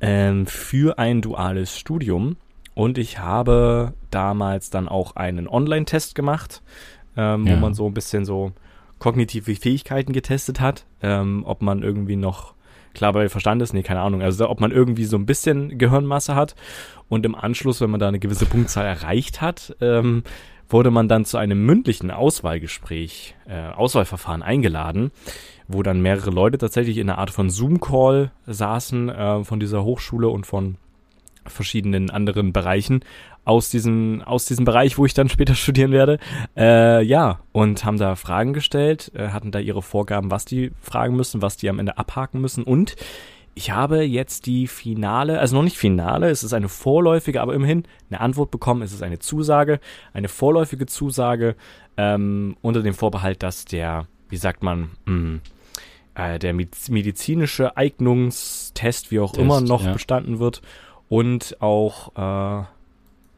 ähm, 0.02 0.48
für 0.48 0.98
ein 0.98 1.22
duales 1.22 1.78
Studium. 1.78 2.38
Und 2.74 2.98
ich 2.98 3.20
habe 3.20 3.94
damals 4.10 4.72
dann 4.72 4.90
auch 4.90 5.16
einen 5.16 5.48
Online-Test 5.48 6.16
gemacht, 6.16 6.64
ähm, 7.16 7.46
ja. 7.46 7.56
wo 7.56 7.60
man 7.60 7.76
so 7.76 7.86
ein 7.86 7.94
bisschen 7.94 8.26
so 8.26 8.52
kognitive 8.98 9.56
Fähigkeiten 9.56 10.12
getestet 10.12 10.60
hat, 10.60 10.86
ähm, 11.04 11.44
ob 11.46 11.62
man 11.62 11.84
irgendwie 11.84 12.16
noch 12.16 12.56
klar 12.96 13.14
bei 13.14 13.30
Verstand 13.30 13.62
ist, 13.62 13.74
nee, 13.74 13.84
keine 13.84 14.02
Ahnung, 14.02 14.22
also 14.22 14.50
ob 14.50 14.60
man 14.60 14.72
irgendwie 14.72 15.06
so 15.06 15.18
ein 15.18 15.26
bisschen 15.26 15.78
Gehirnmasse 15.78 16.36
hat 16.36 16.56
und 17.10 17.26
im 17.26 17.36
Anschluss, 17.36 17.82
wenn 17.82 17.90
man 17.90 18.00
da 18.00 18.08
eine 18.08 18.20
gewisse 18.20 18.46
Punktzahl 18.46 18.86
erreicht 18.86 19.42
hat, 19.42 19.76
ähm, 19.82 20.24
wurde 20.74 20.92
man 20.92 21.08
dann 21.08 21.24
zu 21.24 21.38
einem 21.38 21.66
mündlichen 21.66 22.12
Auswahlgespräch, 22.12 23.36
äh, 23.48 23.70
Auswahlverfahren 23.70 24.42
eingeladen, 24.42 25.12
wo 25.68 25.84
dann 25.84 26.02
mehrere 26.02 26.32
Leute 26.32 26.58
tatsächlich 26.58 26.98
in 26.98 27.10
einer 27.10 27.20
Art 27.20 27.30
von 27.30 27.50
Zoom-Call 27.50 28.32
saßen 28.48 29.10
äh, 29.10 29.44
von 29.44 29.60
dieser 29.60 29.84
Hochschule 29.84 30.28
und 30.28 30.46
von 30.46 30.76
verschiedenen 31.46 32.10
anderen 32.10 32.54
Bereichen 32.54 33.04
aus 33.46 33.70
diesem, 33.70 34.22
aus 34.22 34.46
diesem 34.46 34.66
Bereich, 34.66 34.98
wo 34.98 35.06
ich 35.06 35.14
dann 35.14 35.30
später 35.30 35.56
studieren 35.56 35.92
werde. 35.92 36.18
Äh, 36.58 37.04
ja, 37.04 37.40
und 37.52 37.86
haben 37.86 37.98
da 37.98 38.16
Fragen 38.16 38.54
gestellt, 38.54 39.12
äh, 39.16 39.30
hatten 39.30 39.52
da 39.52 39.60
ihre 39.60 39.82
Vorgaben, 39.82 40.32
was 40.32 40.46
die 40.46 40.72
fragen 40.82 41.16
müssen, 41.16 41.42
was 41.42 41.58
die 41.58 41.70
am 41.70 41.80
Ende 41.80 41.98
abhaken 41.98 42.42
müssen 42.42 42.64
und 42.64 42.96
ich 43.56 43.72
habe 43.72 44.04
jetzt 44.04 44.46
die 44.46 44.68
finale, 44.68 45.40
also 45.40 45.56
noch 45.56 45.64
nicht 45.64 45.78
finale, 45.78 46.30
es 46.30 46.44
ist 46.44 46.54
eine 46.54 46.70
vorläufige, 46.70 47.42
aber 47.42 47.54
immerhin 47.54 47.84
eine 48.10 48.22
Antwort 48.22 48.52
bekommen. 48.52 48.82
Es 48.82 48.94
ist 48.94 49.04
eine 49.04 49.20
Zusage, 49.20 49.80
eine 50.14 50.28
vorläufige 50.28 50.86
Zusage 50.86 51.56
ähm, 51.98 52.58
unter 52.62 52.82
dem 52.82 52.96
Vorbehalt, 52.96 53.44
dass 53.44 53.66
der, 53.66 54.08
wie 54.30 54.38
sagt 54.38 54.64
man, 54.64 54.92
mh, 55.06 55.14
mm, 55.14 55.42
äh, 56.16 56.40
der 56.40 56.54
medizinische 56.54 57.78
Eignungstest, 57.78 59.12
wie 59.12 59.20
auch 59.20 59.34
Test, 59.34 59.42
immer, 59.42 59.62
noch 59.62 59.84
ja. 59.84 59.94
bestanden 59.94 60.40
wird 60.40 60.64
und 61.10 61.62
auch 61.62 62.16
äh, 62.16 62.64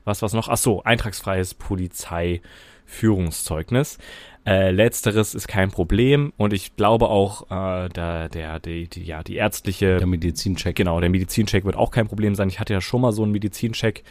was 0.05 0.21
was 0.21 0.31
noch? 0.33 0.47
Ach 0.49 0.57
so, 0.57 0.83
eintragsfreies 0.83 1.55
Polizeiführungszeugnis. 1.55 3.97
Äh, 4.45 4.69
letzteres 4.69 5.33
ist 5.33 5.47
kein 5.47 5.71
Problem 5.71 6.31
und 6.37 6.53
ich 6.53 6.75
glaube 6.75 7.09
auch, 7.09 7.49
äh, 7.49 7.89
der, 7.89 8.29
der, 8.29 8.59
die, 8.59 8.87
die, 8.87 9.03
ja, 9.03 9.23
die 9.23 9.37
ärztliche. 9.37 9.97
Der 9.97 10.05
Medizincheck. 10.05 10.75
Genau, 10.75 10.99
der 10.99 11.09
Medizincheck 11.09 11.65
wird 11.65 11.75
auch 11.75 11.89
kein 11.89 12.07
Problem 12.07 12.35
sein. 12.35 12.49
Ich 12.49 12.59
hatte 12.59 12.73
ja 12.73 12.81
schon 12.81 13.01
mal 13.01 13.11
so 13.11 13.23
einen 13.23 13.31
Medizincheck 13.31 14.03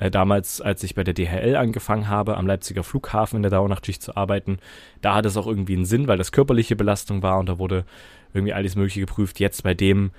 äh, 0.00 0.10
damals, 0.10 0.60
als 0.60 0.82
ich 0.82 0.96
bei 0.96 1.04
der 1.04 1.14
DHL 1.14 1.54
angefangen 1.54 2.08
habe, 2.08 2.36
am 2.36 2.48
Leipziger 2.48 2.82
Flughafen 2.82 3.36
in 3.36 3.42
der 3.42 3.52
Dauernachtschicht 3.52 4.02
zu 4.02 4.16
arbeiten. 4.16 4.58
Da 5.02 5.14
hat 5.14 5.24
es 5.24 5.36
auch 5.36 5.46
irgendwie 5.46 5.76
einen 5.76 5.84
Sinn, 5.84 6.08
weil 6.08 6.18
das 6.18 6.32
körperliche 6.32 6.74
Belastung 6.74 7.22
war 7.22 7.38
und 7.38 7.48
da 7.48 7.58
wurde 7.58 7.84
irgendwie 8.34 8.54
alles 8.54 8.74
Mögliche 8.74 9.00
geprüft. 9.00 9.38
Jetzt 9.38 9.62
bei 9.62 9.74
dem 9.74 10.10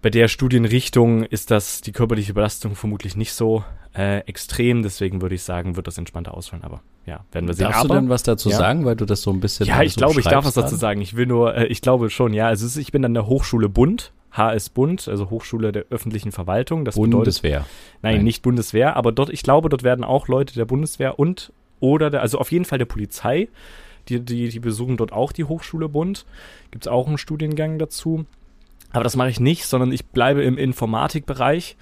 bei 0.00 0.10
der 0.10 0.28
Studienrichtung 0.28 1.24
ist 1.24 1.50
das 1.50 1.80
die 1.80 1.92
körperliche 1.92 2.32
Belastung 2.32 2.76
vermutlich 2.76 3.16
nicht 3.16 3.32
so 3.32 3.64
äh, 3.94 4.18
extrem, 4.20 4.82
deswegen 4.82 5.22
würde 5.22 5.34
ich 5.34 5.42
sagen, 5.42 5.76
wird 5.76 5.86
das 5.86 5.98
entspannter 5.98 6.34
ausfallen, 6.34 6.64
aber 6.64 6.82
ja, 7.06 7.24
werden 7.32 7.46
wir 7.46 7.54
sehen. 7.54 7.64
Darfst 7.64 7.80
aber, 7.80 7.94
du 7.94 8.00
denn 8.00 8.08
was 8.10 8.22
dazu 8.22 8.50
ja. 8.50 8.56
sagen, 8.56 8.84
weil 8.84 8.96
du 8.96 9.06
das 9.06 9.22
so 9.22 9.30
ein 9.30 9.40
bisschen 9.40 9.66
Ja, 9.66 9.82
ich 9.82 9.96
glaube, 9.96 10.20
ich 10.20 10.26
darf 10.26 10.44
was 10.44 10.54
dazu 10.54 10.76
sagen. 10.76 11.00
Ich 11.00 11.16
will 11.16 11.26
nur, 11.26 11.54
äh, 11.54 11.66
ich 11.66 11.80
glaube 11.80 12.10
schon, 12.10 12.34
ja, 12.34 12.48
also 12.48 12.66
ist, 12.66 12.76
ich 12.76 12.92
bin 12.92 13.04
an 13.04 13.14
der 13.14 13.26
Hochschule 13.26 13.68
Bund, 13.68 14.12
HS 14.32 14.68
Bund, 14.68 15.08
also 15.08 15.30
Hochschule 15.30 15.72
der 15.72 15.86
öffentlichen 15.90 16.32
Verwaltung. 16.32 16.84
Das 16.84 16.96
Bundeswehr. 16.96 17.50
Bedeutet, 17.50 17.72
nein, 18.02 18.14
nein, 18.16 18.24
nicht 18.24 18.42
Bundeswehr, 18.42 18.96
aber 18.96 19.12
dort, 19.12 19.30
ich 19.30 19.42
glaube, 19.42 19.68
dort 19.68 19.82
werden 19.82 20.04
auch 20.04 20.28
Leute 20.28 20.54
der 20.54 20.66
Bundeswehr 20.66 21.18
und 21.18 21.52
oder 21.80 22.10
der, 22.10 22.22
also 22.22 22.38
auf 22.38 22.52
jeden 22.52 22.64
Fall 22.64 22.78
der 22.78 22.86
Polizei, 22.86 23.48
die, 24.08 24.20
die, 24.20 24.48
die 24.48 24.60
besuchen 24.60 24.96
dort 24.96 25.12
auch 25.12 25.32
die 25.32 25.44
Hochschule 25.44 25.88
Bund. 25.88 26.26
Gibt 26.70 26.84
es 26.84 26.88
auch 26.88 27.06
einen 27.06 27.18
Studiengang 27.18 27.78
dazu. 27.78 28.26
Aber 28.90 29.04
das 29.04 29.16
mache 29.16 29.30
ich 29.30 29.40
nicht, 29.40 29.66
sondern 29.66 29.92
ich 29.92 30.06
bleibe 30.06 30.42
im 30.42 30.56
Informatikbereich 30.56 31.76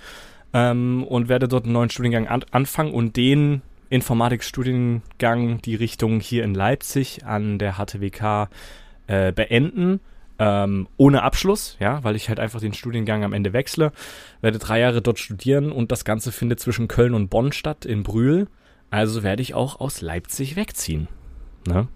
ähm, 0.57 1.05
und 1.05 1.29
werde 1.29 1.49
dort 1.49 1.65
einen 1.65 1.75
neuen 1.75 1.91
Studiengang 1.91 2.29
an 2.29 2.43
anfangen 2.51 2.95
und 2.95 3.17
den 3.17 3.61
Informatikstudiengang, 3.91 5.61
die 5.61 5.75
Richtung 5.75 6.19
hier 6.19 6.45
in 6.45 6.55
Leipzig 6.55 7.27
an 7.27 7.59
der 7.59 7.75
HTWK 7.75 8.49
äh, 9.07 9.33
beenden. 9.33 10.01
Ähm, 10.39 10.89
ohne 10.97 11.23
Abschluss, 11.23 11.77
ja, 11.79 12.03
weil 12.05 12.17
ich 12.17 12.29
halt 12.31 12.41
einfach 12.41 12.61
den 12.61 12.73
Studiengang 12.73 13.23
am 13.23 13.33
Ende 13.35 13.53
wechsle, 13.53 13.93
werde 14.41 14.59
drei 14.59 14.81
Jahre 14.81 15.01
dort 15.03 15.19
studieren 15.19 15.73
und 15.73 15.93
das 15.93 16.05
Ganze 16.05 16.33
findet 16.33 16.61
zwischen 16.61 16.89
Köln 16.89 17.15
und 17.15 17.29
Bonn 17.29 17.53
statt, 17.53 17.85
in 17.85 18.03
Brühl. 18.03 18.49
Also 18.91 19.23
werde 19.23 19.43
ich 19.43 19.55
auch 19.55 19.81
aus 19.81 20.01
Leipzig 20.01 20.57
wegziehen. 20.57 21.09
Ne? 21.67 21.89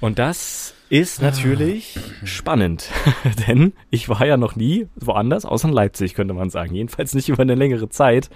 Und 0.00 0.18
das 0.18 0.74
ist 0.90 1.22
natürlich 1.22 1.96
ah. 1.96 2.26
spannend, 2.26 2.90
denn 3.48 3.72
ich 3.90 4.08
war 4.08 4.26
ja 4.26 4.36
noch 4.36 4.56
nie 4.56 4.88
woanders, 4.96 5.46
außer 5.46 5.68
in 5.68 5.74
Leipzig, 5.74 6.14
könnte 6.14 6.34
man 6.34 6.50
sagen. 6.50 6.74
Jedenfalls 6.74 7.14
nicht 7.14 7.28
über 7.28 7.42
eine 7.42 7.54
längere 7.54 7.88
Zeit. 7.88 8.28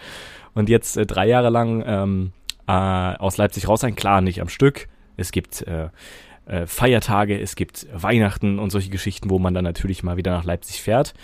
Und 0.55 0.69
jetzt 0.69 0.97
äh, 0.97 1.05
drei 1.05 1.27
Jahre 1.27 1.51
lang 1.51 1.83
ähm, 1.85 2.33
äh, 2.67 2.73
aus 2.73 3.37
Leipzig 3.37 3.69
raus 3.69 3.81
sein, 3.81 3.97
klar, 3.97 4.21
nicht 4.21 4.40
am 4.40 4.49
Stück. 4.49 4.88
Es 5.17 5.33
gibt 5.33 5.62
äh, 5.62 5.88
äh, 6.47 6.67
Feiertage, 6.67 7.38
es 7.38 7.57
gibt 7.57 7.87
Weihnachten 7.93 8.59
und 8.59 8.71
solche 8.71 8.90
Geschichten, 8.90 9.31
wo 9.31 9.38
man 9.38 9.53
dann 9.53 9.64
natürlich 9.64 10.03
mal 10.03 10.17
wieder 10.17 10.31
nach 10.31 10.45
Leipzig 10.45 10.81
fährt. 10.81 11.14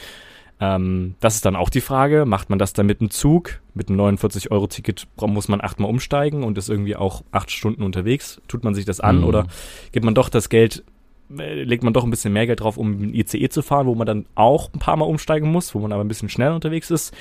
Ähm, 0.58 1.14
das 1.20 1.36
ist 1.36 1.44
dann 1.44 1.56
auch 1.56 1.70
die 1.70 1.80
Frage, 1.80 2.26
macht 2.26 2.50
man 2.50 2.58
das 2.58 2.72
dann 2.72 2.86
mit 2.86 3.00
einem 3.00 3.10
Zug? 3.10 3.60
Mit 3.72 3.88
einem 3.88 4.00
49-Euro-Ticket 4.00 5.06
muss 5.20 5.46
man 5.46 5.60
achtmal 5.60 5.88
umsteigen 5.88 6.42
und 6.42 6.58
ist 6.58 6.68
irgendwie 6.68 6.96
auch 6.96 7.22
acht 7.30 7.52
Stunden 7.52 7.84
unterwegs. 7.84 8.40
Tut 8.48 8.64
man 8.64 8.74
sich 8.74 8.84
das 8.84 8.98
an 9.00 9.18
mhm. 9.18 9.24
oder 9.24 9.46
gibt 9.92 10.04
man 10.04 10.14
doch 10.14 10.28
das 10.28 10.48
Geld 10.48 10.84
legt 11.30 11.84
man 11.84 11.92
doch 11.92 12.04
ein 12.04 12.10
bisschen 12.10 12.32
mehr 12.32 12.46
Geld 12.46 12.60
drauf, 12.60 12.76
um 12.76 13.02
ein 13.02 13.14
ICE 13.14 13.48
zu 13.48 13.62
fahren, 13.62 13.86
wo 13.86 13.94
man 13.94 14.06
dann 14.06 14.26
auch 14.34 14.72
ein 14.72 14.78
paar 14.78 14.96
Mal 14.96 15.04
umsteigen 15.04 15.50
muss, 15.50 15.74
wo 15.74 15.78
man 15.78 15.92
aber 15.92 16.04
ein 16.04 16.08
bisschen 16.08 16.28
schneller 16.28 16.54
unterwegs 16.54 16.90
ist. 16.90 17.14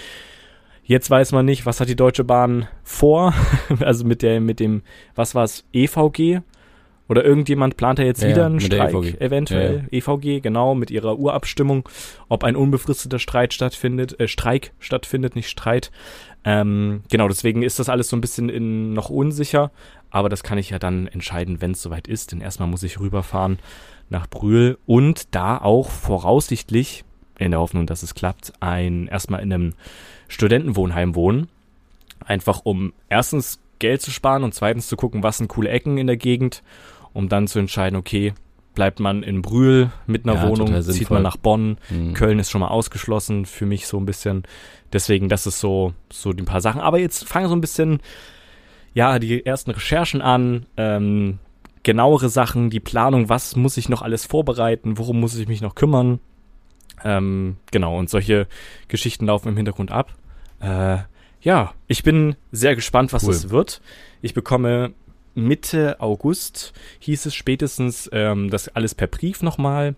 Jetzt 0.83 1.09
weiß 1.09 1.33
man 1.33 1.45
nicht, 1.45 1.67
was 1.67 1.79
hat 1.79 1.87
die 1.87 1.95
Deutsche 1.95 2.23
Bahn 2.23 2.67
vor, 2.83 3.33
also 3.79 4.05
mit 4.05 4.23
der, 4.23 4.41
mit 4.41 4.59
dem, 4.59 4.81
was 5.15 5.35
war 5.35 5.43
es, 5.43 5.63
EVG? 5.71 6.41
Oder 7.07 7.25
irgendjemand 7.25 7.75
plant 7.75 7.97
ja 7.97 8.05
jetzt 8.05 8.21
ja, 8.21 8.29
wieder 8.29 8.45
einen 8.45 8.59
Streik, 8.59 8.93
EVG. 8.93 9.19
eventuell, 9.19 9.75
ja, 9.91 9.99
ja. 9.99 10.15
EVG, 10.15 10.41
genau, 10.41 10.75
mit 10.75 10.91
ihrer 10.91 11.17
Urabstimmung, 11.17 11.89
ob 12.27 12.43
ein 12.43 12.55
unbefristeter 12.55 13.17
Streit 13.17 13.53
stattfindet, 13.53 14.19
äh, 14.19 14.27
Streik 14.27 14.73
stattfindet, 14.79 15.35
nicht 15.35 15.49
Streit. 15.49 15.91
Ähm, 16.43 17.01
genau, 17.09 17.27
deswegen 17.27 17.63
ist 17.63 17.79
das 17.79 17.89
alles 17.89 18.09
so 18.09 18.15
ein 18.15 18.21
bisschen 18.21 18.49
in, 18.49 18.93
noch 18.93 19.09
unsicher, 19.09 19.71
aber 20.11 20.29
das 20.29 20.43
kann 20.43 20.59
ich 20.59 20.69
ja 20.69 20.77
dann 20.77 21.07
entscheiden, 21.07 21.61
wenn 21.61 21.71
es 21.71 21.81
soweit 21.81 22.07
ist, 22.07 22.31
denn 22.31 22.41
erstmal 22.41 22.67
muss 22.67 22.83
ich 22.83 22.99
rüberfahren 22.99 23.57
nach 24.09 24.27
Brühl 24.27 24.77
und 24.85 25.35
da 25.35 25.57
auch 25.57 25.89
voraussichtlich, 25.89 27.03
in 27.37 27.51
der 27.51 27.59
Hoffnung, 27.59 27.85
dass 27.85 28.03
es 28.03 28.15
klappt, 28.15 28.53
ein 28.59 29.07
erstmal 29.07 29.41
in 29.41 29.53
einem 29.53 29.73
Studentenwohnheim 30.27 31.15
wohnen. 31.15 31.47
Einfach 32.25 32.61
um 32.63 32.93
erstens 33.07 33.61
Geld 33.79 34.01
zu 34.01 34.11
sparen 34.11 34.43
und 34.43 34.53
zweitens 34.53 34.87
zu 34.87 34.97
gucken, 34.97 35.23
was 35.23 35.37
sind 35.37 35.47
coole 35.47 35.69
Ecken 35.69 35.97
in 35.97 36.07
der 36.07 36.17
Gegend, 36.17 36.63
um 37.13 37.29
dann 37.29 37.47
zu 37.47 37.59
entscheiden, 37.59 37.97
okay, 37.97 38.33
bleibt 38.75 38.99
man 38.99 39.23
in 39.23 39.41
Brühl 39.41 39.91
mit 40.05 40.25
einer 40.25 40.35
ja, 40.35 40.47
Wohnung, 40.47 40.81
zieht 40.83 41.09
man 41.09 41.23
nach 41.23 41.37
Bonn. 41.37 41.77
Mhm. 41.89 42.13
Köln 42.13 42.39
ist 42.39 42.51
schon 42.51 42.61
mal 42.61 42.67
ausgeschlossen 42.67 43.45
für 43.45 43.65
mich 43.65 43.87
so 43.87 43.97
ein 43.97 44.05
bisschen. 44.05 44.43
Deswegen, 44.93 45.29
das 45.29 45.47
ist 45.47 45.59
so, 45.59 45.93
so 46.11 46.33
die 46.33 46.43
paar 46.43 46.61
Sachen. 46.61 46.81
Aber 46.81 46.99
jetzt 46.99 47.27
fangen 47.27 47.49
so 47.49 47.55
ein 47.55 47.61
bisschen, 47.61 47.99
ja, 48.93 49.19
die 49.19 49.45
ersten 49.45 49.71
Recherchen 49.71 50.21
an. 50.21 50.65
Ähm, 50.77 51.39
genauere 51.83 52.29
Sachen, 52.29 52.69
die 52.69 52.79
Planung, 52.79 53.29
was 53.29 53.55
muss 53.55 53.77
ich 53.77 53.89
noch 53.89 54.01
alles 54.01 54.25
vorbereiten, 54.25 54.97
worum 54.97 55.19
muss 55.19 55.37
ich 55.37 55.47
mich 55.47 55.61
noch 55.61 55.75
kümmern. 55.75 56.19
Ähm, 57.03 57.57
genau, 57.71 57.97
und 57.97 58.09
solche 58.09 58.47
Geschichten 58.87 59.25
laufen 59.25 59.49
im 59.49 59.57
Hintergrund 59.57 59.91
ab. 59.91 60.15
Äh, 60.59 60.97
ja, 61.41 61.73
ich 61.87 62.03
bin 62.03 62.35
sehr 62.51 62.75
gespannt, 62.75 63.13
was 63.13 63.23
cool. 63.23 63.31
es 63.31 63.49
wird. 63.49 63.81
Ich 64.21 64.33
bekomme 64.33 64.93
Mitte 65.35 66.01
August, 66.01 66.73
hieß 66.99 67.27
es 67.27 67.35
spätestens, 67.35 68.09
ähm, 68.11 68.49
das 68.49 68.67
alles 68.69 68.95
per 68.95 69.07
Brief 69.07 69.41
nochmal 69.41 69.95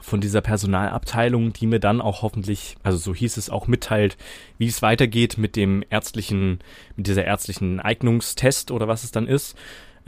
von 0.00 0.20
dieser 0.20 0.40
Personalabteilung, 0.40 1.52
die 1.52 1.66
mir 1.66 1.80
dann 1.80 2.00
auch 2.00 2.22
hoffentlich, 2.22 2.76
also 2.82 2.98
so 2.98 3.14
hieß 3.14 3.36
es 3.36 3.50
auch 3.50 3.66
mitteilt, 3.66 4.16
wie 4.56 4.66
es 4.66 4.82
weitergeht 4.82 5.38
mit 5.38 5.54
dem 5.54 5.84
ärztlichen, 5.90 6.60
mit 6.96 7.06
dieser 7.06 7.24
ärztlichen 7.24 7.78
Eignungstest 7.78 8.70
oder 8.70 8.88
was 8.88 9.04
es 9.04 9.12
dann 9.12 9.26
ist, 9.26 9.56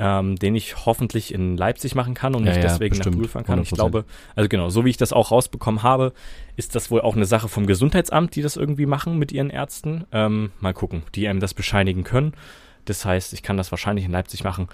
ähm, 0.01 0.37
den 0.37 0.55
ich 0.55 0.87
hoffentlich 0.87 1.35
in 1.35 1.59
Leipzig 1.59 1.95
machen 1.95 2.15
kann 2.15 2.35
und 2.35 2.45
ja, 2.45 2.53
nicht 2.53 2.63
ja, 2.63 2.71
deswegen 2.71 2.97
bestimmt, 2.97 3.17
nach 3.17 3.21
Brühl 3.21 3.29
fahren 3.29 3.45
kann. 3.45 3.61
100%. 3.61 3.63
Ich 3.65 3.71
glaube, 3.71 4.07
also 4.35 4.49
genau, 4.49 4.71
so 4.71 4.87
wie 4.87 4.91
ich 4.91 4.97
das 4.97 5.13
auch 5.13 5.31
rausbekommen 5.31 5.83
habe, 5.83 6.15
ist 6.57 6.75
das 6.75 6.91
wohl 6.91 7.03
auch 7.03 7.15
eine 7.15 7.27
Sache 7.27 7.49
vom 7.49 7.67
Gesundheitsamt, 7.67 8.35
die 8.35 8.41
das 8.41 8.57
irgendwie 8.57 8.87
machen 8.87 9.19
mit 9.19 9.31
ihren 9.31 9.51
Ärzten. 9.51 10.07
Ähm, 10.11 10.53
mal 10.59 10.73
gucken, 10.73 11.03
die 11.15 11.29
einem 11.29 11.41
das 11.41 11.53
bescheinigen 11.53 12.03
können. 12.03 12.33
Das 12.87 13.05
heißt, 13.05 13.35
ich 13.35 13.43
kann 13.43 13.59
das 13.59 13.71
wahrscheinlich 13.71 14.07
in 14.07 14.13
Leipzig 14.13 14.43
machen. 14.43 14.69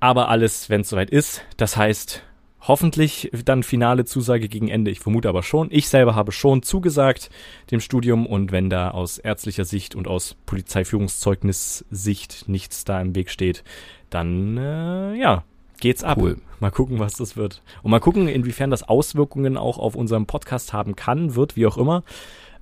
Aber 0.00 0.30
alles, 0.30 0.70
wenn 0.70 0.80
es 0.80 0.88
soweit 0.88 1.10
ist. 1.10 1.42
Das 1.58 1.76
heißt, 1.76 2.22
hoffentlich 2.66 3.30
dann 3.44 3.62
finale 3.62 4.04
Zusage 4.04 4.48
gegen 4.48 4.68
Ende. 4.68 4.90
Ich 4.90 5.00
vermute 5.00 5.28
aber 5.28 5.42
schon. 5.42 5.68
Ich 5.70 5.88
selber 5.88 6.14
habe 6.14 6.32
schon 6.32 6.62
zugesagt 6.62 7.30
dem 7.70 7.80
Studium 7.80 8.26
und 8.26 8.52
wenn 8.52 8.70
da 8.70 8.90
aus 8.90 9.18
ärztlicher 9.18 9.64
Sicht 9.64 9.94
und 9.94 10.08
aus 10.08 10.36
Polizeiführungszeugnis-Sicht 10.46 12.48
nichts 12.48 12.84
da 12.84 13.00
im 13.00 13.14
Weg 13.14 13.30
steht, 13.30 13.64
dann 14.10 14.56
äh, 14.56 15.14
ja, 15.14 15.44
geht's 15.80 16.04
ab. 16.04 16.18
Cool. 16.18 16.38
Mal 16.60 16.70
gucken, 16.70 16.98
was 16.98 17.14
das 17.14 17.36
wird. 17.36 17.62
Und 17.82 17.90
mal 17.90 18.00
gucken, 18.00 18.28
inwiefern 18.28 18.70
das 18.70 18.82
Auswirkungen 18.82 19.58
auch 19.58 19.78
auf 19.78 19.94
unserem 19.94 20.26
Podcast 20.26 20.72
haben 20.72 20.96
kann, 20.96 21.34
wird, 21.34 21.56
wie 21.56 21.66
auch 21.66 21.76
immer. 21.76 22.02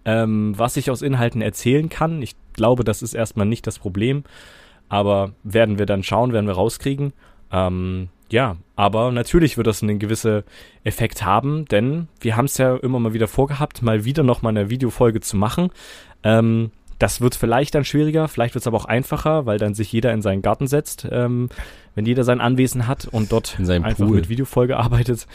Ähm, 0.05 0.55
was 0.57 0.77
ich 0.77 0.91
aus 0.91 1.03
Inhalten 1.03 1.43
erzählen 1.43 1.89
kann. 1.89 2.23
Ich 2.23 2.35
glaube, 2.55 2.83
das 2.83 3.03
ist 3.03 3.15
erstmal 3.15 3.47
nicht 3.47 3.69
das 3.69 3.79
Problem. 3.79 4.25
Aber 4.89 5.33
werden 5.45 5.79
wir 5.79 5.87
dann 5.87 6.03
schauen, 6.03 6.33
werden 6.33 6.49
wir 6.49 6.55
rauskriegen. 6.55 7.13
Ähm, 7.53 8.09
ja, 8.33 8.57
aber 8.77 9.13
natürlich 9.13 9.59
wird 9.59 9.67
das 9.67 9.83
einen 9.83 9.99
gewissen 9.99 10.43
Effekt 10.85 11.23
haben, 11.23 11.67
denn 11.67 12.09
wir 12.21 12.35
haben 12.35 12.47
es 12.47 12.57
ja 12.57 12.77
immer 12.77 12.99
mal 12.99 13.13
wieder 13.13 13.29
vorgehabt, 13.29 13.83
mal 13.83 14.07
wieder 14.07 14.23
noch 14.23 14.41
mal 14.41 14.49
eine 14.49 14.71
Videofolge 14.71 15.21
zu 15.21 15.37
machen. 15.37 15.71
Ähm, 16.23 16.71
das 16.99 17.21
wird 17.21 17.35
vielleicht 17.35 17.75
dann 17.75 17.85
schwieriger, 17.85 18.29
vielleicht 18.29 18.55
wird 18.55 18.63
es 18.63 18.67
aber 18.67 18.79
auch 18.79 18.87
einfacher, 18.87 19.45
weil 19.45 19.59
dann 19.59 19.75
sich 19.75 19.93
jeder 19.93 20.15
in 20.15 20.23
seinen 20.23 20.41
Garten 20.41 20.67
setzt, 20.67 21.07
ähm, 21.11 21.51
wenn 21.95 22.07
jeder 22.07 22.25
sein 22.25 22.41
Anwesen 22.41 22.87
hat 22.87 23.07
und 23.07 23.33
dort 23.33 23.59
einfach 23.69 24.07
Pool. 24.07 24.17
mit 24.17 24.29
Videofolge 24.31 24.79
arbeitet. 24.79 25.27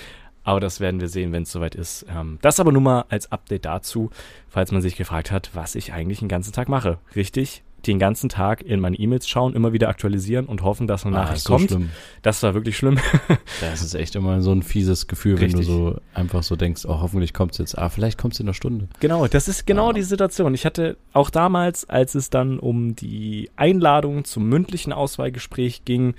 Aber 0.44 0.60
das 0.60 0.80
werden 0.80 1.00
wir 1.00 1.10
sehen, 1.10 1.34
wenn 1.34 1.44
es 1.44 1.52
soweit 1.52 1.76
ist. 1.76 2.06
Ähm, 2.10 2.40
das 2.42 2.60
aber 2.60 2.72
nur 2.72 2.82
mal 2.82 3.06
als 3.10 3.32
Update 3.32 3.66
dazu, 3.66 4.10
falls 4.48 4.72
man 4.72 4.82
sich 4.82 4.96
gefragt 4.96 5.30
hat, 5.30 5.52
was 5.54 5.76
ich 5.76 5.94
eigentlich 5.94 6.20
den 6.20 6.30
ganzen 6.30 6.54
Tag 6.54 6.68
mache. 6.68 6.98
Richtig, 7.16 7.64
den 7.88 8.00
ganzen 8.00 8.30
Tag 8.30 8.62
in 8.62 8.80
meine 8.80 8.98
E-Mails 8.98 9.28
schauen, 9.28 9.54
immer 9.54 9.74
wieder 9.74 9.90
aktualisieren 9.90 10.46
und 10.46 10.64
hoffen, 10.64 10.88
dass 10.88 11.06
eine 11.06 11.18
ah, 11.18 11.24
Nachricht 11.24 11.44
so 11.44 11.54
kommt. 11.54 11.70
Schlimm. 11.70 11.90
Das 12.22 12.44
war 12.44 12.54
wirklich 12.54 12.78
schlimm. 12.78 13.00
das 13.62 13.82
ist 13.82 13.96
echt 13.96 14.16
immer 14.16 14.42
so 14.42 14.52
ein 14.52 14.64
fieses 14.64 15.08
Gefühl, 15.08 15.36
Richtig. 15.36 15.54
wenn 15.54 15.60
du 15.60 15.66
so 15.66 16.02
einfach 16.14 16.44
so 16.44 16.56
denkst, 16.56 16.86
oh, 16.86 17.00
hoffentlich 17.02 17.34
kommt 17.34 17.54
es 17.54 17.58
jetzt. 17.58 17.78
Ah, 17.78 17.90
vielleicht 17.90 18.18
kommt 18.18 18.34
es 18.34 18.40
in 18.40 18.46
einer 18.46 18.54
Stunde. 18.54 18.88
Genau, 19.00 19.28
das 19.28 19.48
ist 19.48 19.66
genau 19.66 19.90
ah. 19.90 19.94
die 19.94 20.04
Situation. 20.04 20.54
Ich 20.54 20.66
hatte 20.66 20.98
auch 21.14 21.30
damals, 21.30 21.90
als 21.90 22.16
es 22.16 22.30
dann 22.30 22.60
um 22.60 22.96
die 22.96 23.50
Einladung 23.56 24.26
zum 24.26 24.48
mündlichen 24.48 24.94
Auswahlgespräch 24.94 25.86
ging, 25.86 26.16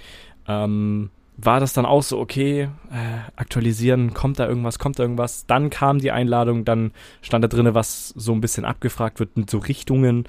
ähm, 0.46 1.10
war 1.40 1.60
das 1.60 1.72
dann 1.72 1.86
auch 1.86 2.02
so, 2.02 2.18
okay, 2.18 2.68
äh, 2.90 3.30
aktualisieren, 3.36 4.12
kommt 4.12 4.40
da 4.40 4.48
irgendwas, 4.48 4.80
kommt 4.80 4.98
da 4.98 5.04
irgendwas. 5.04 5.46
Dann 5.46 5.70
kam 5.70 6.00
die 6.00 6.10
Einladung, 6.10 6.64
dann 6.64 6.90
stand 7.22 7.44
da 7.44 7.48
drin, 7.48 7.74
was 7.74 8.08
so 8.08 8.32
ein 8.32 8.40
bisschen 8.40 8.64
abgefragt 8.64 9.20
wird 9.20 9.36
mit 9.36 9.48
so 9.48 9.58
Richtungen. 9.58 10.24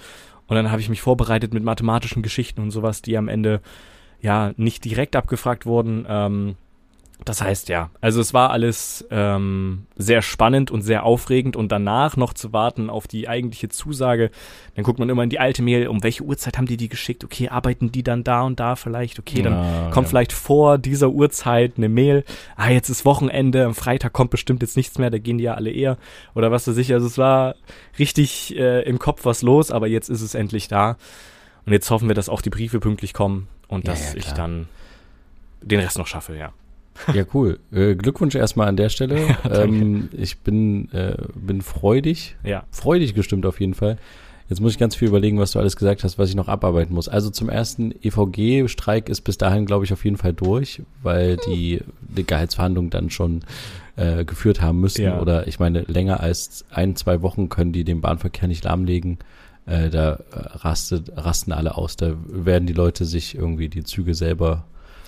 Und 0.50 0.56
dann 0.56 0.72
habe 0.72 0.82
ich 0.82 0.90
mich 0.90 1.02
vorbereitet 1.02 1.54
mit 1.54 1.64
mathematischen 1.64 2.24
Geschichten 2.24 2.62
und 2.62 2.72
sowas, 2.72 3.02
die 3.02 3.18
am 3.18 3.28
Ende 3.28 3.62
ja 4.20 4.52
nicht 4.58 4.84
direkt 4.84 5.16
abgefragt 5.16 5.66
wurden. 5.66 6.06
Ähm, 6.10 6.56
das 7.26 7.42
heißt 7.42 7.68
ja, 7.68 7.90
also 8.00 8.22
es 8.22 8.34
war 8.34 8.52
alles 8.52 9.06
ähm, 9.12 9.86
sehr 9.98 10.22
spannend 10.22 10.72
und 10.72 10.82
sehr 10.82 11.04
aufregend 11.04 11.58
und 11.58 11.70
danach 11.70 12.16
noch 12.16 12.34
zu 12.34 12.54
warten 12.54 12.90
auf 12.90 13.08
die 13.08 13.28
eigentliche 13.28 13.68
Zusage, 13.68 14.32
dann 14.76 14.86
guckt 14.86 15.00
man 15.00 15.10
immer 15.10 15.24
in 15.24 15.30
die 15.30 15.40
alte 15.40 15.62
Mail, 15.62 15.90
um 15.90 16.02
welche 16.02 16.24
Uhrzeit 16.24 16.58
haben 16.58 16.66
die 16.66 16.78
die 16.78 16.88
geschickt? 16.88 17.26
Okay, 17.26 17.50
arbeiten 17.50 17.92
die 17.92 18.04
dann 18.04 18.24
da 18.24 18.44
und 18.44 18.60
da 18.60 18.76
vielleicht? 18.78 19.20
Okay, 19.20 19.42
dann 19.42 19.54
ja, 19.54 19.90
kommt 19.92 20.08
ja. 20.08 20.10
vielleicht 20.10 20.32
vor 20.32 20.78
dieser 20.78 21.10
Uhrzeit 21.10 21.74
eine 21.76 21.90
Mail. 21.90 22.24
Ah, 22.56 22.70
jetzt 22.70 22.90
ist 22.90 23.04
Wochenende, 23.04 23.66
am 23.66 23.76
Freitag 23.76 24.14
kommt 24.14 24.32
bestimmt 24.32 24.62
jetzt 24.62 24.78
nichts 24.78 24.98
mehr, 24.98 25.10
da 25.10 25.18
gehen 25.18 25.38
die 25.38 25.44
ja 25.44 25.56
alle 25.56 25.72
eher 25.72 25.98
oder 26.36 26.52
was 26.52 26.68
weiß 26.68 26.78
ich. 26.78 26.94
Also 26.94 27.08
es 27.08 27.18
war 27.18 27.56
richtig 28.00 28.56
äh, 28.58 28.84
im 28.84 28.98
Kopf 28.98 29.26
was 29.26 29.42
los, 29.42 29.72
aber 29.72 29.88
jetzt 29.88 30.10
ist 30.10 30.22
es 30.22 30.36
endlich 30.36 30.70
da 30.70 30.96
und 31.66 31.74
jetzt 31.74 31.92
hoffen 31.92 32.08
wir, 32.08 32.16
dass 32.16 32.30
auch 32.30 32.42
die 32.42 32.50
Briefe 32.50 32.80
pünktlich 32.80 33.14
kommen 33.14 33.48
und 33.68 33.86
ja, 33.86 33.94
dass 33.94 34.16
ich 34.16 34.32
dann 34.32 34.70
den 35.62 35.82
Rest 35.82 35.98
noch 35.98 36.08
schaffe, 36.08 36.38
ja. 36.38 36.54
Ja, 37.14 37.24
cool. 37.34 37.60
Äh, 37.72 37.96
Glückwunsch 37.96 38.36
erstmal 38.36 38.68
an 38.68 38.78
der 38.78 38.90
Stelle. 38.90 39.20
Ja, 39.50 39.64
ähm, 39.64 40.10
ich 40.12 40.40
bin, 40.40 40.92
äh, 40.92 41.16
bin 41.34 41.62
freudig. 41.62 42.36
Ja. 42.44 42.64
Freudig 42.72 43.14
gestimmt 43.14 43.46
auf 43.46 43.60
jeden 43.60 43.74
Fall. 43.74 43.98
Jetzt 44.50 44.62
muss 44.62 44.72
ich 44.72 44.80
ganz 44.80 44.96
viel 44.96 45.08
überlegen, 45.08 45.38
was 45.40 45.52
du 45.52 45.60
alles 45.60 45.76
gesagt 45.76 46.04
hast, 46.04 46.18
was 46.18 46.30
ich 46.30 46.36
noch 46.36 46.48
abarbeiten 46.48 46.94
muss. 46.94 47.08
Also 47.08 47.30
zum 47.30 47.50
ersten, 47.50 47.94
EVG-Streik 48.02 49.08
ist 49.08 49.22
bis 49.22 49.38
dahin, 49.38 49.68
glaube 49.68 49.86
ich, 49.86 49.94
auf 49.94 50.04
jeden 50.04 50.18
Fall 50.18 50.34
durch, 50.34 50.82
weil 51.04 51.38
die, 51.38 51.82
die 52.02 52.26
Gehaltsverhandlungen 52.26 52.90
dann 52.90 53.12
schon 53.12 53.44
äh, 53.96 54.26
geführt 54.26 54.60
haben 54.62 54.80
müssen. 54.82 55.04
Ja. 55.04 55.22
Oder 55.22 55.48
ich 55.48 55.60
meine, 55.60 55.82
länger 55.82 56.20
als 56.20 56.66
ein, 56.72 56.96
zwei 56.96 57.22
Wochen 57.22 57.50
können 57.50 57.74
die 57.74 57.84
den 57.84 58.02
Bahnverkehr 58.02 58.48
nicht 58.48 58.64
lahmlegen. 58.64 59.20
Äh, 59.68 59.90
da 59.92 60.20
rastet, 60.32 61.12
rasten 61.16 61.52
alle 61.52 61.78
aus. 61.78 61.96
Da 61.96 62.16
werden 62.28 62.66
die 62.66 62.74
Leute 62.74 63.06
sich 63.06 63.36
irgendwie 63.36 63.70
die 63.70 63.84
Züge 63.84 64.16
selber 64.16 64.66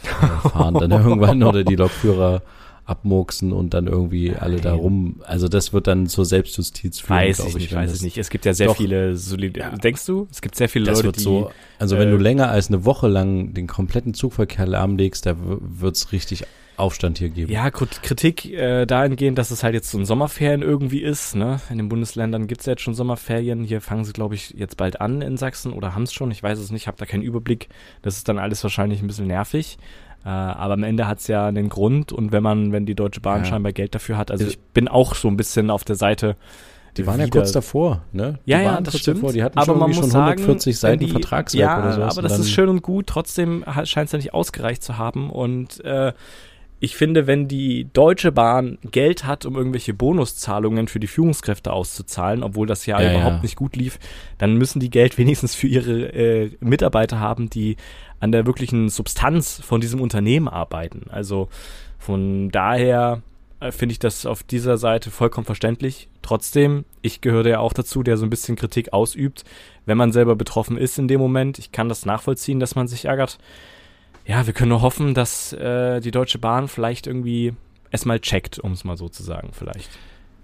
fahren 0.07 0.73
dann 0.75 0.91
irgendwann 0.91 1.43
oder 1.43 1.63
die 1.63 1.75
Lokführer 1.75 2.41
abmurksen 2.85 3.53
und 3.53 3.73
dann 3.73 3.87
irgendwie 3.87 4.35
alle 4.35 4.59
da 4.59 4.73
rum. 4.73 5.21
Also 5.25 5.47
das 5.47 5.71
wird 5.71 5.87
dann 5.87 6.07
zur 6.07 6.25
Selbstjustiz 6.25 6.99
führen, 6.99 7.17
weiß 7.17 7.39
ich, 7.39 7.47
ich 7.47 7.55
nicht, 7.55 7.75
weiß 7.75 7.95
ich 7.95 8.01
nicht. 8.01 8.17
Es 8.17 8.29
gibt 8.29 8.45
ja 8.45 8.53
sehr 8.53 8.67
Doch, 8.67 8.77
viele 8.77 9.15
Solid 9.15 9.55
ja. 9.55 9.69
Denkst 9.69 10.05
du? 10.05 10.27
Es 10.31 10.41
gibt 10.41 10.55
sehr 10.55 10.67
viele 10.67 10.85
das 10.85 10.97
Leute, 10.97 11.07
wird 11.07 11.17
die 11.17 11.21
so, 11.21 11.51
also 11.79 11.95
äh, 11.95 11.99
wenn 11.99 12.11
du 12.11 12.17
äh, 12.17 12.21
länger 12.21 12.49
als 12.49 12.67
eine 12.67 12.83
Woche 12.83 13.07
lang 13.07 13.53
den 13.53 13.67
kompletten 13.67 14.13
Zugverkehr 14.13 14.65
lahmlegst, 14.65 15.25
da 15.25 15.35
wird's 15.37 16.11
richtig 16.11 16.43
Aufstand 16.81 17.17
hier 17.19 17.29
geben. 17.29 17.51
Ja, 17.51 17.69
Kritik 17.71 18.51
äh, 18.51 18.85
dahingehend, 18.85 19.37
dass 19.37 19.51
es 19.51 19.63
halt 19.63 19.73
jetzt 19.73 19.91
so 19.91 19.97
ein 19.97 20.05
Sommerferien 20.05 20.61
irgendwie 20.61 21.01
ist. 21.01 21.35
Ne? 21.35 21.61
In 21.69 21.77
den 21.77 21.89
Bundesländern 21.89 22.47
gibt's 22.47 22.65
ja 22.65 22.71
jetzt 22.71 22.81
schon 22.81 22.93
Sommerferien. 22.93 23.63
Hier 23.63 23.81
fangen 23.81 24.03
sie, 24.03 24.13
glaube 24.13 24.35
ich, 24.35 24.51
jetzt 24.57 24.77
bald 24.77 24.99
an 24.99 25.21
in 25.21 25.37
Sachsen 25.37 25.71
oder 25.73 25.95
haben 25.95 26.03
es 26.03 26.13
schon. 26.13 26.31
Ich 26.31 26.43
weiß 26.43 26.59
es 26.59 26.71
nicht, 26.71 26.87
habe 26.87 26.97
da 26.97 27.05
keinen 27.05 27.23
Überblick. 27.23 27.69
Das 28.01 28.17
ist 28.17 28.27
dann 28.27 28.39
alles 28.39 28.63
wahrscheinlich 28.63 29.01
ein 29.01 29.07
bisschen 29.07 29.27
nervig. 29.27 29.77
Äh, 30.23 30.29
aber 30.29 30.73
am 30.73 30.83
Ende 30.83 31.07
hat's 31.07 31.27
ja 31.27 31.47
einen 31.47 31.69
Grund 31.69 32.11
und 32.11 32.31
wenn 32.31 32.43
man, 32.43 32.71
wenn 32.71 32.85
die 32.85 32.95
Deutsche 32.95 33.21
Bahn 33.21 33.39
ja. 33.39 33.45
scheinbar 33.45 33.73
Geld 33.73 33.95
dafür 33.95 34.17
hat, 34.17 34.29
also 34.29 34.45
ich 34.45 34.59
bin 34.59 34.87
auch 34.87 35.15
so 35.15 35.27
ein 35.27 35.37
bisschen 35.37 35.69
auf 35.69 35.83
der 35.83 35.95
Seite. 35.95 36.35
Die 36.97 37.07
waren 37.07 37.19
ja 37.19 37.27
kurz 37.27 37.53
davor, 37.53 38.01
ne? 38.11 38.39
Die 38.45 38.51
ja, 38.51 38.61
ja, 38.61 38.81
das 38.81 38.97
stimmt. 38.97 39.19
Davor. 39.19 39.31
Die 39.31 39.43
hatten 39.43 39.57
aber 39.57 39.65
schon, 39.65 39.79
man 39.79 39.93
schon 39.93 40.11
140 40.13 40.77
sagen, 40.77 40.93
Seiten 40.93 41.05
die, 41.05 41.11
Vertragswerk 41.11 41.61
ja, 41.61 41.79
oder 41.79 41.93
so. 41.93 42.01
Aber 42.03 42.21
das 42.21 42.37
ist 42.37 42.51
schön 42.51 42.67
und 42.67 42.81
gut. 42.81 43.07
Trotzdem 43.07 43.63
scheint 43.85 44.07
es 44.07 44.11
ja 44.11 44.17
nicht 44.17 44.33
ausgereicht 44.33 44.83
zu 44.83 44.97
haben 44.97 45.29
und 45.29 45.83
äh, 45.85 46.11
ich 46.83 46.95
finde, 46.95 47.27
wenn 47.27 47.47
die 47.47 47.87
Deutsche 47.93 48.31
Bahn 48.31 48.79
Geld 48.89 49.25
hat, 49.25 49.45
um 49.45 49.55
irgendwelche 49.55 49.93
Bonuszahlungen 49.93 50.87
für 50.87 50.99
die 50.99 51.05
Führungskräfte 51.05 51.71
auszuzahlen, 51.71 52.41
obwohl 52.41 52.65
das 52.65 52.87
Jahr 52.87 53.03
ja 53.03 53.11
überhaupt 53.11 53.35
ja. 53.35 53.41
nicht 53.43 53.55
gut 53.55 53.75
lief, 53.75 53.99
dann 54.39 54.55
müssen 54.55 54.79
die 54.79 54.89
Geld 54.89 55.17
wenigstens 55.19 55.53
für 55.53 55.67
ihre 55.67 56.07
äh, 56.07 56.51
Mitarbeiter 56.59 57.19
haben, 57.19 57.51
die 57.51 57.77
an 58.19 58.31
der 58.31 58.47
wirklichen 58.47 58.89
Substanz 58.89 59.61
von 59.63 59.79
diesem 59.79 60.01
Unternehmen 60.01 60.47
arbeiten. 60.47 61.05
Also 61.11 61.49
von 61.99 62.49
daher 62.49 63.21
äh, 63.59 63.71
finde 63.71 63.93
ich 63.93 63.99
das 63.99 64.25
auf 64.25 64.41
dieser 64.41 64.79
Seite 64.79 65.11
vollkommen 65.11 65.45
verständlich. 65.45 66.09
Trotzdem, 66.23 66.85
ich 67.03 67.21
gehöre 67.21 67.47
ja 67.47 67.59
auch 67.59 67.73
dazu, 67.73 68.01
der 68.01 68.17
so 68.17 68.25
ein 68.25 68.31
bisschen 68.31 68.55
Kritik 68.55 68.91
ausübt, 68.91 69.43
wenn 69.85 69.99
man 69.99 70.11
selber 70.11 70.35
betroffen 70.35 70.77
ist 70.77 70.97
in 70.97 71.07
dem 71.07 71.21
Moment. 71.21 71.59
Ich 71.59 71.71
kann 71.71 71.89
das 71.89 72.07
nachvollziehen, 72.07 72.59
dass 72.59 72.73
man 72.73 72.87
sich 72.87 73.05
ärgert 73.05 73.37
ja, 74.25 74.45
wir 74.45 74.53
können 74.53 74.69
nur 74.69 74.81
hoffen, 74.81 75.13
dass 75.13 75.53
äh, 75.53 75.99
die 75.99 76.11
Deutsche 76.11 76.37
Bahn 76.37 76.67
vielleicht 76.67 77.07
irgendwie 77.07 77.53
es 77.91 78.05
mal 78.05 78.19
checkt, 78.19 78.59
um 78.59 78.71
es 78.71 78.83
mal 78.83 78.97
so 78.97 79.09
zu 79.09 79.23
sagen, 79.23 79.49
vielleicht. 79.51 79.89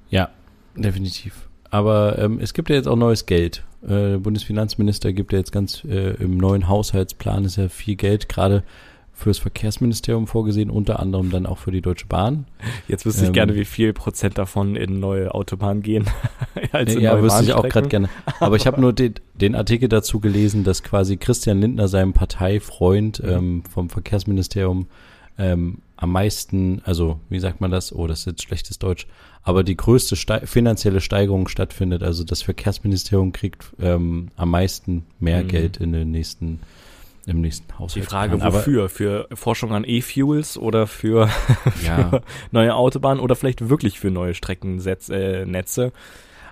Ja, 0.10 0.30
definitiv. 0.76 1.48
Aber 1.70 2.18
ähm, 2.20 2.40
es 2.42 2.54
gibt 2.54 2.70
ja 2.70 2.76
jetzt 2.76 2.88
auch 2.88 2.96
neues 2.96 3.26
Geld. 3.26 3.64
Äh, 3.84 3.88
der 3.88 4.18
Bundesfinanzminister 4.20 5.14
gibt 5.14 5.34
ja 5.34 5.40
jetzt 5.40 5.52
ganz 5.52 5.84
äh, 5.84 6.16
im 6.16 6.38
neuen 6.38 6.68
Haushaltsplan 6.68 7.46
ist 7.46 7.58
ja 7.58 7.70
viel 7.70 7.96
Geld 7.96 8.30
gerade 8.30 8.64
fürs 9.18 9.40
Verkehrsministerium 9.40 10.28
vorgesehen, 10.28 10.70
unter 10.70 11.00
anderem 11.00 11.32
dann 11.32 11.48
auch 11.48 11.58
für 11.58 11.72
die 11.72 11.82
Deutsche 11.82 12.06
Bahn. 12.06 12.46
Jetzt 12.88 13.04
wüsste 13.04 13.24
ähm, 13.24 13.28
ich 13.28 13.34
gerne, 13.34 13.56
wie 13.56 13.66
viel 13.66 13.92
Prozent 13.92 14.38
davon 14.38 14.76
in 14.76 15.00
neue 15.00 15.34
Autobahnen 15.34 15.82
gehen. 15.82 16.06
als 16.72 16.94
in 16.94 17.02
ja, 17.02 17.20
wüsste 17.20 17.44
ich 17.44 17.54
auch 17.54 17.68
gerade 17.68 17.88
gerne. 17.88 18.10
Aber 18.40 18.58
ich 18.58 18.68
habe 18.68 18.80
nur 18.80 18.94
den, 18.94 19.16
den, 19.34 19.56
Artikel 19.56 19.90
dazu 19.90 20.20
gelesen, 20.20 20.64
dass 20.64 20.84
quasi 20.84 21.18
Christian 21.18 21.60
Lindner 21.60 21.88
seinem 21.88 22.14
Parteifreund 22.14 23.22
ähm, 23.26 23.64
vom 23.68 23.90
Verkehrsministerium 23.90 24.86
ähm, 25.40 25.80
am 25.96 26.12
meisten, 26.12 26.84
also 26.86 27.20
wie 27.30 27.40
sagt 27.40 27.60
man 27.60 27.72
das? 27.72 27.92
Oh, 27.92 28.06
das 28.06 28.20
ist 28.20 28.26
jetzt 28.28 28.44
schlechtes 28.44 28.78
Deutsch, 28.78 29.08
aber 29.42 29.64
die 29.64 29.76
größte 29.76 30.16
Ste 30.16 30.46
finanzielle 30.46 31.02
Steigerung 31.02 31.48
stattfindet. 31.48 32.04
Also 32.04 32.24
das 32.24 32.44
Verkehrsministerium 32.44 33.32
kriegt 33.32 33.66
ähm, 33.80 34.28
am 34.36 34.52
meisten 34.52 35.08
mehr 35.20 35.44
mhm. 35.44 35.48
Geld 35.48 35.78
in 35.78 35.92
den 35.92 36.12
nächsten 36.12 36.60
im 37.28 37.42
nächsten 37.42 37.78
Haushalt. 37.78 38.06
Die 38.06 38.10
Frage, 38.10 38.42
wofür? 38.42 38.80
Aber, 38.80 38.90
für 38.90 39.28
Forschung 39.34 39.74
an 39.74 39.84
E-Fuels 39.86 40.58
oder 40.58 40.88
für, 40.88 41.30
ja. 41.86 42.10
für, 42.10 42.22
neue 42.52 42.74
Autobahnen 42.74 43.22
oder 43.22 43.36
vielleicht 43.36 43.70
wirklich 43.70 44.00
für 44.00 44.10
neue 44.10 44.34
Streckennetze? 44.34 45.86
Äh, 45.86 45.92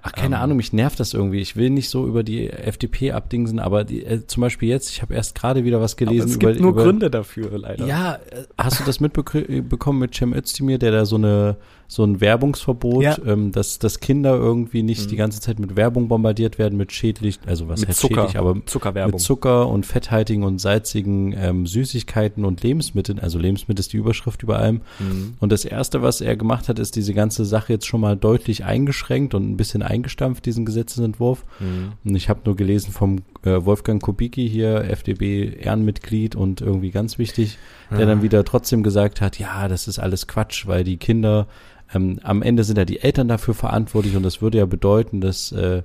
Ach, 0.08 0.12
keine 0.12 0.36
ähm, 0.36 0.42
Ahnung, 0.44 0.58
mich 0.58 0.72
nervt 0.72 1.00
das 1.00 1.16
irgendwie. 1.16 1.40
Ich 1.40 1.56
will 1.56 1.72
nicht 1.72 1.90
so 1.90 2.06
über 2.06 2.22
die 2.22 2.48
FDP 2.50 3.14
abdingsen, 3.14 3.58
aber 3.60 3.84
die, 3.84 4.06
äh, 4.06 4.28
zum 4.28 4.42
Beispiel 4.42 4.70
jetzt, 4.70 4.92
ich 4.92 5.02
habe 5.02 5.16
erst 5.16 5.34
gerade 5.34 5.64
wieder 5.64 5.82
was 5.82 5.98
gelesen. 5.98 6.24
Aber 6.24 6.32
es 6.32 6.40
gibt 6.40 6.56
über, 6.56 6.62
nur 6.62 6.72
über, 6.74 6.84
Gründe 6.84 7.10
dafür, 7.10 7.58
leider. 7.58 7.88
Ja, 7.88 8.16
äh, 8.16 8.44
hast 8.56 8.80
du 8.80 8.84
das 8.84 9.00
mitbekommen 9.00 10.00
mit 10.00 10.14
Cem 10.14 10.34
Özdemir, 10.34 10.78
der 10.78 10.92
da 10.92 11.06
so 11.06 11.16
eine 11.16 11.58
so 11.88 12.04
ein 12.04 12.22
Werbungsverbot, 12.22 13.04
ja. 13.04 13.18
ähm, 13.26 13.52
dass, 13.52 13.80
dass 13.80 14.00
Kinder 14.00 14.36
irgendwie 14.36 14.84
nicht 14.84 15.06
mhm. 15.06 15.10
die 15.10 15.16
ganze 15.16 15.40
Zeit 15.40 15.60
mit 15.60 15.76
Werbung 15.76 16.08
bombardiert 16.08 16.58
werden, 16.58 16.78
mit 16.78 16.92
schädlich, 16.92 17.40
also 17.46 17.68
was 17.68 17.82
mit 17.82 17.90
heißt 17.90 18.00
Zucker, 18.00 18.22
schädlich, 18.24 18.38
aber 18.38 18.66
Zuckerwerbung. 18.66 19.14
mit 19.14 19.22
Zucker 19.22 19.68
und 19.68 19.86
fetthaltigen 19.86 20.44
und 20.44 20.60
salzigen 20.60 21.34
ähm, 21.38 21.68
Süßigkeiten 21.68 22.46
und 22.46 22.64
Lebensmitteln, 22.64 23.20
also 23.20 23.38
Lebensmittel 23.38 23.82
ist 23.82 23.94
die 23.94 23.98
Überschrift 23.98 24.44
über 24.44 24.60
allem. 24.60 24.82
Mhm. 25.00 25.36
Und 25.40 25.52
das 25.52 25.66
erste, 25.66 26.02
was 26.02 26.22
er 26.22 26.36
gemacht 26.36 26.70
hat, 26.70 26.80
ist 26.80 26.96
diese 26.96 27.14
ganze 27.14 27.46
Sache 27.46 27.74
jetzt 27.74 27.86
schon 27.86 28.02
mal 28.02 28.18
deutlich 28.18 28.66
eingeschränkt 28.66 29.34
und 29.34 29.50
ein 29.50 29.58
bisschen 29.58 29.84
eingestampft, 29.84 30.46
diesen 30.46 30.66
Gesetzesentwurf. 30.66 31.46
Mhm. 31.60 31.94
Und 32.04 32.16
ich 32.16 32.30
habe 32.30 32.42
nur 32.46 32.56
gelesen 32.56 32.92
vom 32.92 33.22
äh, 33.46 33.66
Wolfgang 33.66 34.02
Kubicki 34.02 34.50
hier, 34.50 34.90
FDP 34.90 35.58
Ehrenmitglied 35.60 36.36
und 36.36 36.62
irgendwie 36.62 36.92
ganz 36.92 37.18
wichtig, 37.18 37.58
der 37.92 38.02
ja. 38.02 38.06
dann 38.08 38.22
wieder 38.22 38.44
trotzdem 38.44 38.84
gesagt 38.84 39.22
hat, 39.22 39.40
ja, 39.40 39.68
das 39.68 39.88
ist 39.88 40.00
alles 40.00 40.28
Quatsch, 40.28 40.68
weil 40.68 40.84
die 40.84 40.98
Kinder 40.98 41.48
ähm, 41.94 42.20
am 42.24 42.42
Ende 42.42 42.64
sind 42.64 42.78
ja 42.78 42.86
die 42.86 43.02
Eltern 43.02 43.28
dafür 43.28 43.54
verantwortlich 43.54 44.16
und 44.16 44.24
das 44.24 44.42
würde 44.42 44.58
ja 44.58 44.66
bedeuten, 44.66 45.22
dass, 45.22 45.52
äh, 45.52 45.84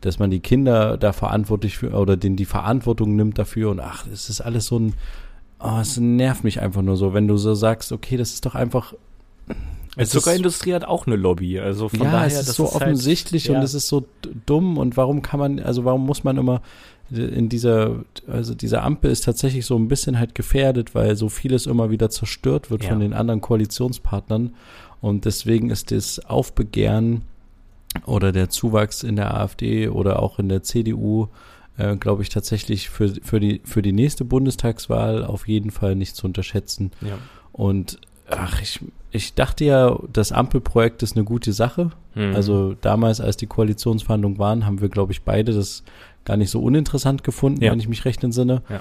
dass 0.00 0.18
man 0.18 0.30
die 0.30 0.40
Kinder 0.40 0.96
da 0.96 1.12
verantwortlich 1.12 1.78
für 1.78 1.92
oder 1.92 2.16
denen 2.16 2.36
die 2.36 2.44
Verantwortung 2.44 3.16
nimmt 3.16 3.38
dafür 3.38 3.70
und 3.70 3.80
ach, 3.80 4.06
es 4.12 4.28
ist 4.28 4.40
alles 4.40 4.66
so 4.66 4.78
ein, 4.78 4.94
oh, 5.60 5.78
es 5.80 5.96
nervt 5.96 6.44
mich 6.44 6.60
einfach 6.60 6.82
nur 6.82 6.96
so, 6.96 7.14
wenn 7.14 7.26
du 7.26 7.36
so 7.36 7.54
sagst, 7.54 7.92
okay, 7.92 8.16
das 8.16 8.34
ist 8.34 8.46
doch 8.46 8.54
einfach. 8.54 8.94
Die 9.98 10.04
Zuckerindustrie 10.04 10.74
hat 10.74 10.84
auch 10.84 11.08
eine 11.08 11.16
Lobby, 11.16 11.58
also 11.58 11.88
von 11.88 12.00
ja, 12.00 12.12
daher, 12.12 12.26
es 12.26 12.48
ist 12.48 12.54
so 12.54 12.66
ist 12.66 12.74
halt 12.74 12.82
offensichtlich 12.82 13.48
halt, 13.48 13.56
und 13.56 13.62
ja. 13.62 13.64
es 13.64 13.74
ist 13.74 13.88
so 13.88 14.06
dumm 14.46 14.78
und 14.78 14.96
warum 14.96 15.22
kann 15.22 15.40
man, 15.40 15.58
also 15.58 15.84
warum 15.84 16.06
muss 16.06 16.22
man 16.22 16.36
immer 16.36 16.62
in 17.10 17.48
dieser, 17.48 18.04
also 18.26 18.54
diese 18.54 18.82
Ampel 18.82 19.10
ist 19.10 19.24
tatsächlich 19.24 19.64
so 19.64 19.76
ein 19.76 19.88
bisschen 19.88 20.18
halt 20.18 20.34
gefährdet, 20.34 20.94
weil 20.94 21.16
so 21.16 21.28
vieles 21.28 21.66
immer 21.66 21.90
wieder 21.90 22.10
zerstört 22.10 22.70
wird 22.70 22.84
ja. 22.84 22.90
von 22.90 23.00
den 23.00 23.14
anderen 23.14 23.40
Koalitionspartnern 23.40 24.54
und 25.00 25.24
deswegen 25.24 25.70
ist 25.70 25.90
das 25.90 26.18
Aufbegehren 26.24 27.22
oder 28.04 28.32
der 28.32 28.50
Zuwachs 28.50 29.02
in 29.02 29.16
der 29.16 29.34
AfD 29.34 29.88
oder 29.88 30.22
auch 30.22 30.38
in 30.38 30.48
der 30.48 30.62
CDU, 30.62 31.28
äh, 31.78 31.96
glaube 31.96 32.22
ich, 32.22 32.28
tatsächlich 32.28 32.90
für, 32.90 33.14
für, 33.22 33.40
die, 33.40 33.60
für 33.64 33.82
die 33.82 33.92
nächste 33.92 34.24
Bundestagswahl 34.24 35.24
auf 35.24 35.48
jeden 35.48 35.70
Fall 35.70 35.94
nicht 35.94 36.14
zu 36.14 36.26
unterschätzen. 36.26 36.90
Ja. 37.00 37.18
Und 37.52 37.98
ach, 38.30 38.60
ich, 38.62 38.80
ich 39.10 39.34
dachte 39.34 39.64
ja, 39.64 39.98
das 40.12 40.32
Ampelprojekt 40.32 41.02
ist 41.02 41.16
eine 41.16 41.24
gute 41.24 41.52
Sache. 41.52 41.90
Mhm. 42.14 42.34
Also 42.34 42.74
damals, 42.80 43.20
als 43.20 43.36
die 43.36 43.46
Koalitionsverhandlungen 43.46 44.38
waren, 44.38 44.66
haben 44.66 44.80
wir, 44.80 44.88
glaube 44.88 45.12
ich, 45.12 45.22
beide 45.22 45.52
das 45.52 45.82
gar 46.24 46.36
nicht 46.36 46.50
so 46.50 46.60
uninteressant 46.60 47.24
gefunden, 47.24 47.62
ja. 47.62 47.72
wenn 47.72 47.80
ich 47.80 47.88
mich 47.88 48.04
recht 48.04 48.22
entsinne. 48.22 48.62
Ja. 48.68 48.80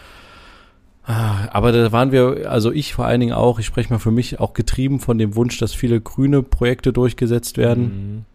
Ah, 1.06 1.48
aber 1.52 1.72
da 1.72 1.94
waren 1.94 2.12
wir, 2.12 2.52
also 2.52 2.72
ich 2.74 2.94
vor 2.94 3.06
allen 3.06 3.22
Dingen 3.22 3.32
auch, 3.32 3.60
ich 3.60 3.66
spreche 3.66 3.94
mal 3.94 4.00
für 4.00 4.12
mich, 4.12 4.42
auch 4.42 4.54
getrieben 4.54 5.00
von 5.00 5.18
dem 5.18 5.36
Wunsch, 5.36 5.58
dass 5.58 5.74
viele 5.74 6.02
grüne 6.02 6.44
Projekte 6.44 6.92
durchgesetzt 6.92 7.58
werden. 7.58 7.84
Mhm. 7.84 8.26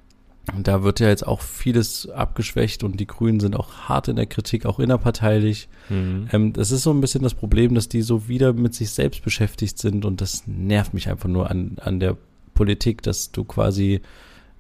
Und 0.57 0.67
da 0.67 0.83
wird 0.83 0.99
ja 0.99 1.09
jetzt 1.09 1.27
auch 1.27 1.41
vieles 1.41 2.09
abgeschwächt 2.09 2.83
und 2.83 2.99
die 2.99 3.07
Grünen 3.07 3.39
sind 3.39 3.55
auch 3.55 3.73
hart 3.89 4.09
in 4.09 4.17
der 4.17 4.27
Kritik, 4.27 4.67
auch 4.67 4.81
innerparteilich. 4.81 5.69
Mhm. 5.89 6.29
Ähm, 6.33 6.53
das 6.53 6.73
ist 6.73 6.83
so 6.83 6.91
ein 6.91 7.01
bisschen 7.01 7.23
das 7.23 7.35
Problem, 7.35 7.75
dass 7.75 7.89
die 7.89 8.03
so 8.03 8.27
wieder 8.27 8.53
mit 8.53 8.75
sich 8.75 8.91
selbst 8.91 9.23
beschäftigt 9.23 9.79
sind 9.79 10.05
und 10.05 10.21
das 10.21 10.45
nervt 10.47 10.95
mich 10.95 11.09
einfach 11.09 11.29
nur 11.29 11.49
an, 11.49 11.77
an 11.81 12.01
der 12.01 12.17
Politik, 12.55 13.03
dass 13.03 13.31
du 13.31 13.45
quasi, 13.45 14.01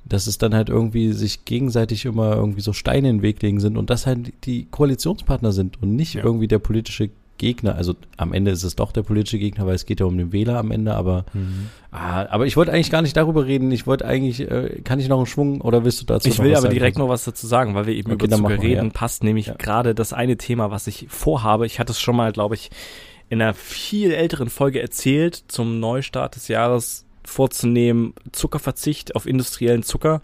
dass 0.05 0.29
es 0.29 0.39
dann 0.39 0.55
halt 0.55 0.69
irgendwie 0.69 1.13
sich 1.13 1.45
gegenseitig 1.45 2.05
immer 2.05 2.37
irgendwie 2.37 2.61
so 2.61 2.73
Steine 2.73 3.11
in 3.11 3.17
den 3.17 3.23
Weg 3.23 3.43
legen 3.43 3.59
sind 3.59 3.77
und 3.77 3.91
das 3.91 4.07
halt 4.07 4.33
die 4.45 4.67
Koalitionspartner 4.67 5.51
sind 5.51 5.83
und 5.83 5.97
nicht 5.97 6.15
ja. 6.15 6.25
irgendwie 6.25 6.49
der 6.49 6.61
politische 6.61 7.11
Gegner, 7.39 7.75
also 7.75 7.95
am 8.17 8.33
Ende 8.33 8.51
ist 8.51 8.63
es 8.63 8.77
doch 8.77 8.93
der 8.93 9.03
politische 9.03 9.39
Gegner, 9.39 9.67
weil 9.67 9.75
es 9.75 9.87
geht 9.87 10.01
ja 10.01 10.07
um 10.07 10.17
den 10.17 10.33
Wähler 10.33 10.59
am 10.59 10.71
Ende, 10.71 10.95
aber, 10.95 11.25
mhm. 11.33 11.69
ah, 11.91 12.27
aber 12.31 12.47
ich 12.47 12.57
wollte 12.57 12.73
eigentlich 12.73 12.91
gar 12.91 13.03
nicht 13.03 13.17
darüber 13.17 13.47
reden. 13.47 13.71
Ich 13.73 13.87
wollte 13.87 14.07
eigentlich, 14.07 14.41
äh, 14.41 14.81
kann 14.85 15.01
ich 15.01 15.09
noch 15.09 15.19
einen 15.19 15.27
Schwung 15.27 15.61
oder 15.61 15.85
willst 15.85 16.01
du 16.01 16.05
dazu 16.07 16.29
Ich 16.29 16.39
will 16.39 16.55
aber 16.55 16.69
direkt 16.69 16.99
noch 16.99 17.09
was 17.09 17.25
dazu 17.25 17.47
sagen, 17.47 17.75
weil 17.75 17.87
wir 17.87 17.95
eben 17.95 18.13
okay, 18.13 18.27
über 18.27 18.37
Zucker 18.37 18.63
reden, 18.63 18.87
ja. 18.87 18.93
passt 18.93 19.25
nämlich 19.25 19.47
ja. 19.47 19.55
gerade 19.55 19.95
das 19.95 20.13
eine 20.13 20.37
Thema, 20.37 20.71
was 20.71 20.87
ich 20.87 21.07
vorhabe. 21.09 21.67
Ich 21.67 21.81
hatte 21.81 21.93
es 21.93 22.01
schon 22.01 22.17
mal, 22.17 22.33
glaube 22.33 22.55
ich, 22.55 22.71
in 23.29 23.41
einer 23.41 23.55
viel 23.55 24.13
älteren 24.13 24.51
Folge 24.51 24.81
erzählt, 24.83 25.45
zum 25.49 25.81
Neustart 25.81 26.37
des 26.37 26.49
Jahres 26.49 27.07
vorzunehmen, 27.25 28.15
Zuckerverzicht 28.33 29.17
auf 29.17 29.27
industriellen 29.27 29.83
Zucker 29.83 30.23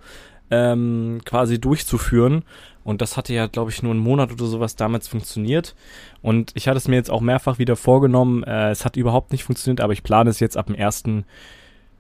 ähm, 0.51 1.21
quasi 1.25 1.61
durchzuführen. 1.61 2.45
Und 2.89 3.03
das 3.03 3.19
hatte 3.19 3.35
ja, 3.35 3.49
glaube 3.49 3.71
ich, 3.71 3.83
nur 3.83 3.93
einen 3.93 4.01
Monat 4.01 4.33
oder 4.33 4.47
sowas 4.47 4.75
damals 4.75 5.09
funktioniert. 5.09 5.75
Und 6.23 6.53
ich 6.55 6.69
hatte 6.69 6.79
es 6.79 6.89
mir 6.89 6.97
jetzt 6.97 7.11
auch 7.11 7.21
mehrfach 7.21 7.59
wieder 7.59 7.77
vorgenommen. 7.77 8.45
Äh, 8.45 8.71
es 8.71 8.87
hat 8.87 8.97
überhaupt 8.97 9.31
nicht 9.31 9.45
funktioniert, 9.45 9.83
aber 9.83 9.93
ich 9.93 10.03
plane 10.03 10.31
es 10.31 10.41
jetzt 10.41 10.57
ab 10.57 10.69
dem 10.69 10.75
1. 10.75 11.05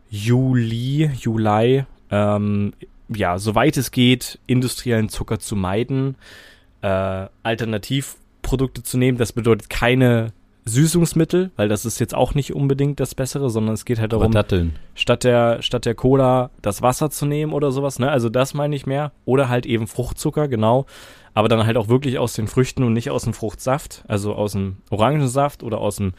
Juli, 0.09 1.11
Juli, 1.21 1.85
ähm, 2.11 2.73
ja, 3.11 3.39
soweit 3.39 3.77
es 3.77 3.91
geht, 3.91 4.39
industriellen 4.47 5.11
Zucker 5.11 5.39
zu 5.39 5.57
meiden, 5.57 6.17
äh, 6.81 7.27
Alternativprodukte 7.43 8.83
zu 8.83 8.97
nehmen. 8.97 9.19
Das 9.19 9.35
bedeutet 9.35 9.69
keine 9.69 10.33
Süßungsmittel, 10.69 11.51
weil 11.57 11.69
das 11.69 11.85
ist 11.85 11.99
jetzt 11.99 12.15
auch 12.15 12.35
nicht 12.35 12.55
unbedingt 12.55 13.01
das 13.01 13.15
Bessere, 13.15 13.51
sondern 13.51 13.75
es 13.75 13.85
geht 13.85 13.99
halt 13.99 14.13
darum, 14.13 14.33
statt 14.95 15.25
der, 15.25 15.63
statt 15.63 15.85
der 15.85 15.95
Cola 15.95 16.51
das 16.63 16.83
Wasser 16.83 17.11
zu 17.11 17.27
nehmen 17.27 17.53
oder 17.53 17.73
sowas, 17.73 17.99
ne? 17.99 18.11
Also 18.11 18.29
das 18.29 18.55
meine 18.55 18.77
ich 18.77 18.87
mehr. 18.87 19.13
Oder 19.25 19.49
halt 19.49 19.67
eben 19.67 19.87
Fruchtzucker, 19.87 20.49
genau. 20.49 20.87
Aber 21.35 21.49
dann 21.49 21.67
halt 21.67 21.77
auch 21.77 21.89
wirklich 21.89 22.19
aus 22.19 22.33
den 22.33 22.49
Früchten 22.49 22.83
und 22.83 22.93
nicht 22.93 23.11
aus 23.11 23.25
dem 23.25 23.35
Fruchtsaft, 23.35 24.05
also 24.09 24.35
aus 24.35 24.53
dem 24.53 24.79
Orangensaft 24.91 25.63
oder 25.63 25.79
aus 25.79 25.97
dem, 25.97 26.13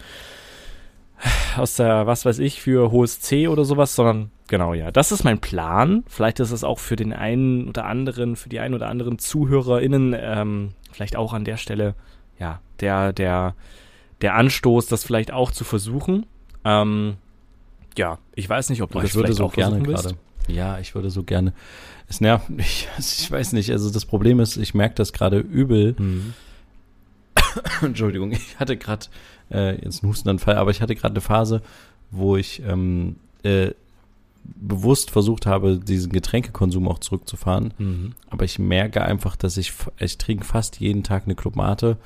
aus 1.58 1.76
der, 1.76 2.08
was 2.08 2.26
weiß 2.26 2.40
ich, 2.40 2.62
für 2.62 2.92
hohes 2.92 3.20
C 3.20 3.48
oder 3.48 3.66
sowas, 3.66 3.96
sondern 3.96 4.32
genau, 4.48 4.74
ja. 4.74 4.92
Das 4.92 5.12
ist 5.12 5.24
mein 5.24 5.40
Plan. 5.40 6.04
Vielleicht 6.08 6.40
ist 6.40 6.52
es 6.52 6.64
auch 6.64 6.80
für 6.80 6.96
den 6.96 7.14
einen 7.14 7.68
oder 7.68 7.86
anderen, 7.86 8.36
für 8.36 8.50
die 8.50 8.60
einen 8.60 8.74
oder 8.74 8.88
anderen 8.88 9.20
ZuhörerInnen, 9.20 10.16
ähm, 10.18 10.70
vielleicht 10.92 11.16
auch 11.16 11.34
an 11.34 11.46
der 11.46 11.58
Stelle, 11.58 11.96
ja, 12.40 12.62
der, 12.80 13.14
der, 13.14 13.56
der 14.22 14.36
Anstoß, 14.36 14.88
das 14.88 15.04
vielleicht 15.04 15.32
auch 15.32 15.52
zu 15.52 15.64
versuchen. 15.64 16.26
Ähm, 16.66 17.16
ja, 17.98 18.20
ich 18.36 18.50
weiß 18.50 18.70
nicht, 18.70 18.82
ob 18.82 18.92
du 18.92 18.98
oh, 18.98 19.02
das 19.02 19.12
ich 19.12 19.16
würde 19.16 19.34
so 19.34 19.48
gerne 19.50 19.82
gerade. 19.82 20.16
Ja, 20.48 20.80
ich 20.80 20.96
würde 20.96 21.10
so 21.10 21.24
gerne. 21.24 21.54
Es 22.08 22.22
nervt 22.22 22.50
mich. 22.50 22.88
Ich 22.98 23.30
weiß 23.30 23.54
nicht. 23.54 23.72
Also 23.72 23.92
das 23.92 24.06
Problem 24.06 24.40
ist, 24.40 24.58
ich 24.58 24.74
merke 24.74 24.96
das 24.96 25.14
gerade 25.14 25.40
übel. 25.40 25.96
Mhm. 25.98 26.34
Entschuldigung, 27.82 28.32
ich 28.32 28.60
hatte 28.60 28.78
gerade 28.78 29.08
äh, 29.52 29.76
jetzt 29.84 30.04
einen 30.04 30.12
Hustenanfall, 30.12 30.58
aber 30.58 30.72
ich 30.72 30.82
hatte 30.82 30.96
gerade 30.96 31.14
eine 31.14 31.22
Phase, 31.22 31.62
wo 32.12 32.36
ich 32.36 32.62
ähm, 32.66 33.18
äh, 33.44 33.72
bewusst 34.44 35.12
versucht 35.12 35.46
habe, 35.46 35.78
diesen 35.78 36.12
Getränkekonsum 36.12 36.88
auch 36.88 37.00
zurückzufahren. 37.00 37.74
Mhm. 37.78 38.14
Aber 38.30 38.46
ich 38.46 38.60
merke 38.60 39.04
einfach, 39.04 39.36
dass 39.36 39.58
ich, 39.58 39.74
ich 40.00 40.18
trinke 40.18 40.46
fast 40.46 40.80
jeden 40.80 41.04
Tag 41.04 41.24
eine 41.26 41.36
Clubmate 41.36 41.98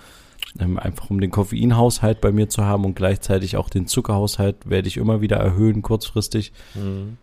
ähm, 0.59 0.77
einfach 0.77 1.09
um 1.09 1.19
den 1.19 1.31
Koffeinhaushalt 1.31 2.21
bei 2.21 2.31
mir 2.31 2.49
zu 2.49 2.63
haben 2.63 2.85
und 2.85 2.95
gleichzeitig 2.95 3.57
auch 3.57 3.69
den 3.69 3.87
Zuckerhaushalt 3.87 4.69
werde 4.69 4.87
ich 4.87 4.97
immer 4.97 5.21
wieder 5.21 5.37
erhöhen 5.37 5.81
kurzfristig. 5.81 6.51
Mhm. 6.75 7.17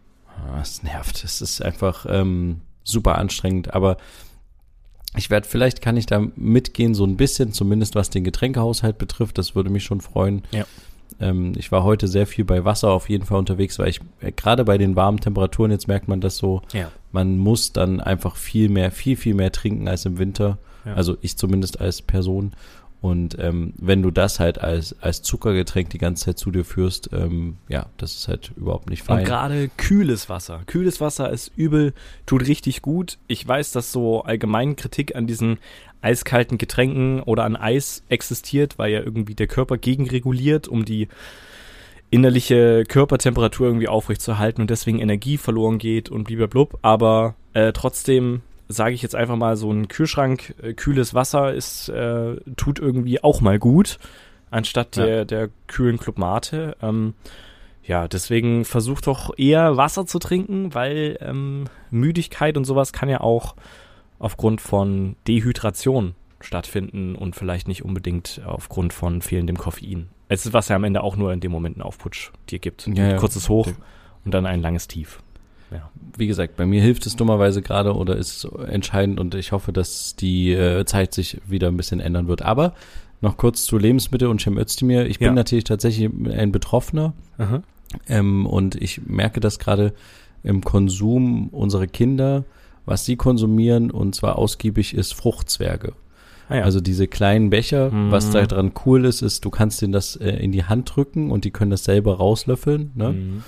Das 0.57 0.83
nervt. 0.83 1.23
Es 1.23 1.41
ist 1.41 1.63
einfach 1.63 2.07
ähm, 2.09 2.63
super 2.83 3.19
anstrengend, 3.19 3.75
aber 3.75 3.99
ich 5.17 5.29
werde, 5.29 5.47
vielleicht 5.47 5.83
kann 5.83 5.97
ich 5.97 6.07
da 6.07 6.25
mitgehen, 6.37 6.95
so 6.95 7.05
ein 7.05 7.17
bisschen, 7.17 7.53
zumindest 7.53 7.95
was 7.95 8.11
den 8.11 8.25
Getränkehaushalt 8.25 8.97
betrifft. 8.97 9.39
Das 9.39 9.55
würde 9.55 9.71
mich 9.71 9.85
schon 9.85 10.01
freuen. 10.01 10.43
Ja. 10.53 10.65
Ähm, 11.21 11.53
ich 11.57 11.73
war 11.73 11.83
heute 11.83 12.07
sehr 12.07 12.27
viel 12.27 12.45
bei 12.45 12.65
Wasser 12.65 12.91
auf 12.91 13.09
jeden 13.09 13.25
Fall 13.25 13.39
unterwegs, 13.39 13.79
weil 13.79 13.89
ich 13.89 14.01
äh, 14.21 14.31
gerade 14.33 14.65
bei 14.65 14.79
den 14.79 14.97
warmen 14.97 15.19
Temperaturen, 15.19 15.71
jetzt 15.73 15.89
merkt 15.89 16.09
man 16.09 16.21
das 16.21 16.37
so, 16.37 16.63
ja. 16.73 16.91
man 17.11 17.39
muss 17.39 17.73
dann 17.73 18.01
einfach 18.01 18.37
viel 18.37 18.69
mehr, 18.69 18.91
viel, 18.91 19.17
viel 19.17 19.35
mehr 19.35 19.51
trinken 19.51 19.89
als 19.89 20.07
im 20.07 20.19
Winter. 20.19 20.59
Ja. 20.85 20.95
Also 20.95 21.17
ich 21.21 21.37
zumindest 21.37 21.81
als 21.81 22.03
Person. 22.03 22.53
Und 23.01 23.39
ähm, 23.39 23.73
wenn 23.79 24.03
du 24.03 24.11
das 24.11 24.41
halt 24.41 24.61
als, 24.61 24.95
als 25.01 25.23
Zuckergetränk 25.23 25.89
die 25.89 25.99
ganze 25.99 26.27
Zeit 26.27 26.39
zu 26.39 26.51
dir 26.51 26.65
führst, 26.65 27.11
ähm, 27.15 27.57
ja, 27.69 27.87
das 27.97 28.15
ist 28.15 28.29
halt 28.29 28.53
überhaupt 28.57 28.91
nicht 28.91 29.03
fein. 29.03 29.21
Und 29.21 29.25
gerade 29.25 29.71
kühles 29.77 30.29
Wasser. 30.29 30.61
Kühles 30.67 31.01
Wasser 31.01 31.31
ist 31.31 31.51
übel, 31.57 31.95
tut 32.27 32.47
richtig 32.47 32.83
gut. 32.83 33.19
Ich 33.27 33.47
weiß, 33.47 33.73
dass 33.73 33.91
so 33.91 34.23
allgemein 34.23 34.77
Kritik 34.77 35.17
an 35.17 35.27
diesen 35.27 35.59
eiskalten 36.03 36.59
Getränken 36.59 37.21
oder 37.23 37.45
an 37.45 37.57
Eis 37.57 38.03
existiert, 38.09 38.79
weil 38.79 38.93
ja 38.93 39.01
irgendwie 39.01 39.35
der 39.35 39.47
Körper 39.47 39.79
gegenreguliert, 39.79 40.69
um 40.69 40.85
die 40.85 41.09
innerliche 42.11 42.85
Körpertemperatur 42.85 43.67
irgendwie 43.69 43.89
aufrechtzuerhalten 43.89 44.61
und 44.61 44.71
deswegen 44.71 44.99
Energie 44.99 45.39
verloren 45.39 45.79
geht 45.79 46.11
und 46.11 46.25
blub. 46.25 46.79
Aber 46.83 47.35
äh, 47.55 47.73
trotzdem 47.73 48.43
sage 48.71 48.95
ich 48.95 49.03
jetzt 49.03 49.15
einfach 49.15 49.37
mal, 49.37 49.57
so 49.57 49.71
ein 49.71 49.89
Kühlschrank, 49.89 50.55
äh, 50.63 50.75
kühles 50.75 51.13
Wasser 51.13 51.53
ist, 51.53 51.89
äh, 51.89 52.37
tut 52.57 52.79
irgendwie 52.79 53.23
auch 53.23 53.41
mal 53.41 53.59
gut, 53.59 53.99
anstatt 54.51 54.97
ja. 54.97 55.05
der, 55.05 55.25
der 55.25 55.51
kühlen 55.67 55.99
Club 55.99 56.19
Mate. 56.19 56.77
Ähm, 56.81 57.15
ja, 57.83 58.07
deswegen 58.07 58.65
versucht 58.65 59.07
doch 59.07 59.37
eher 59.37 59.77
Wasser 59.77 60.07
zu 60.07 60.19
trinken, 60.19 60.75
weil 60.75 61.19
ähm, 61.21 61.65
Müdigkeit 61.91 62.57
und 62.57 62.65
sowas 62.65 62.93
kann 62.93 63.09
ja 63.09 63.21
auch 63.21 63.57
aufgrund 64.19 64.61
von 64.61 65.17
Dehydration 65.27 66.15
stattfinden 66.41 67.17
und 67.17 67.35
vielleicht 67.35 67.69
nicht 67.69 67.85
unbedingt 67.85 68.41
aufgrund 68.45 68.93
von 68.93 69.23
fehlendem 69.23 69.59
Koffein. 69.59 70.09
Es 70.29 70.47
ist 70.47 70.53
was 70.53 70.69
ja 70.69 70.77
am 70.77 70.85
Ende 70.85 71.03
auch 71.03 71.17
nur 71.17 71.33
in 71.33 71.41
dem 71.41 71.51
Moment 71.51 71.77
einen 71.77 71.83
Aufputsch 71.83 72.31
dir 72.49 72.61
gibt. 72.61 72.87
Ja, 72.87 73.05
ein 73.05 73.11
ja. 73.11 73.17
kurzes 73.17 73.49
Hoch 73.49 73.69
und 74.25 74.33
dann 74.33 74.47
ein 74.47 74.61
langes 74.61 74.87
Tief. 74.87 75.21
Ja. 75.71 75.91
Wie 76.17 76.27
gesagt, 76.27 76.57
bei 76.57 76.67
mir 76.67 76.83
hilft 76.83 77.07
es 77.07 77.17
dummerweise 77.17 77.63
gerade 77.63 77.95
oder 77.95 78.17
ist 78.17 78.45
entscheidend 78.67 79.21
und 79.21 79.35
ich 79.35 79.53
hoffe, 79.53 79.73
dass 79.73 80.17
die 80.17 80.53
äh, 80.53 80.85
Zeit 80.85 81.15
sich 81.15 81.41
wieder 81.47 81.69
ein 81.69 81.77
bisschen 81.77 82.01
ändern 82.01 82.29
wird. 82.29 82.43
Aber 82.43 82.75
noch 83.21 83.37
kurz 83.37 83.65
zu 83.65 83.79
Lebensmittel 83.79 84.29
und 84.29 84.41
Cem 84.41 84.59
Özdemir. 84.59 85.07
Ich 85.07 85.19
bin 85.19 85.27
ja. 85.27 85.33
natürlich 85.33 85.65
tatsächlich 85.65 86.11
ein 86.31 86.53
Betroffener 86.53 87.13
ähm, 88.09 88.47
und 88.47 88.75
ich 88.77 89.03
merke 89.07 89.41
das 89.41 89.59
gerade 89.59 89.93
im 90.43 90.65
Konsum 90.65 91.49
unserer 91.49 91.87
Kinder, 91.87 92.45
was 92.87 93.05
sie 93.05 93.17
konsumieren 93.17 93.91
und 93.91 94.15
zwar 94.15 94.37
ausgiebig 94.39 94.95
ist 94.95 95.15
Fruchtzwerge. 95.15 95.93
Ah 96.49 96.57
ja. 96.57 96.63
Also 96.65 96.81
diese 96.81 97.07
kleinen 97.07 97.51
Becher, 97.51 97.91
mhm. 97.91 98.11
was 98.11 98.31
da 98.31 98.45
dran 98.45 98.73
cool 98.85 99.05
ist, 99.05 99.23
ist, 99.23 99.45
du 99.45 99.51
kannst 99.51 99.81
denen 99.83 99.93
das 99.93 100.17
äh, 100.17 100.31
in 100.31 100.51
die 100.51 100.65
Hand 100.65 100.97
drücken 100.97 101.31
und 101.31 101.45
die 101.45 101.53
können 101.53 101.71
das 101.71 101.85
selber 101.85 102.17
rauslöffeln. 102.17 102.91
Ne? 102.95 103.11
Mhm. 103.11 103.43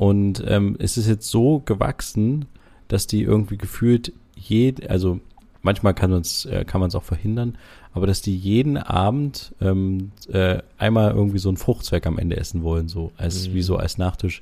Und 0.00 0.42
ähm, 0.46 0.76
es 0.78 0.96
ist 0.96 1.08
jetzt 1.08 1.28
so 1.28 1.60
gewachsen, 1.62 2.46
dass 2.88 3.06
die 3.06 3.20
irgendwie 3.20 3.58
gefühlt 3.58 4.14
jed, 4.34 4.88
also 4.88 5.20
manchmal 5.60 5.92
kann 5.92 6.10
man 6.10 6.22
es 6.22 6.46
äh, 6.46 6.64
kann 6.64 6.80
man 6.80 6.88
es 6.88 6.94
auch 6.94 7.02
verhindern, 7.02 7.58
aber 7.92 8.06
dass 8.06 8.22
die 8.22 8.34
jeden 8.34 8.78
Abend 8.78 9.54
ähm, 9.60 10.12
äh, 10.32 10.62
einmal 10.78 11.10
irgendwie 11.10 11.38
so 11.38 11.50
einen 11.50 11.58
Fruchtzweig 11.58 12.06
am 12.06 12.16
Ende 12.16 12.38
essen 12.38 12.62
wollen, 12.62 12.88
so 12.88 13.12
als 13.18 13.50
mhm. 13.50 13.52
wie 13.52 13.60
so 13.60 13.76
als 13.76 13.98
Nachtisch, 13.98 14.40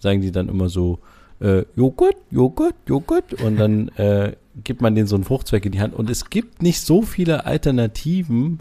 sagen 0.00 0.22
die 0.22 0.32
dann 0.32 0.48
immer 0.48 0.68
so 0.68 0.98
äh, 1.38 1.62
Joghurt, 1.76 2.16
Joghurt, 2.32 2.74
Joghurt 2.88 3.32
und 3.34 3.60
dann 3.60 3.90
äh, 3.90 4.32
gibt 4.64 4.80
man 4.80 4.96
denen 4.96 5.06
so 5.06 5.14
einen 5.14 5.22
Fruchtzweig 5.22 5.64
in 5.66 5.70
die 5.70 5.80
Hand. 5.80 5.94
Und 5.94 6.10
es 6.10 6.30
gibt 6.30 6.62
nicht 6.62 6.80
so 6.80 7.02
viele 7.02 7.46
Alternativen, 7.46 8.58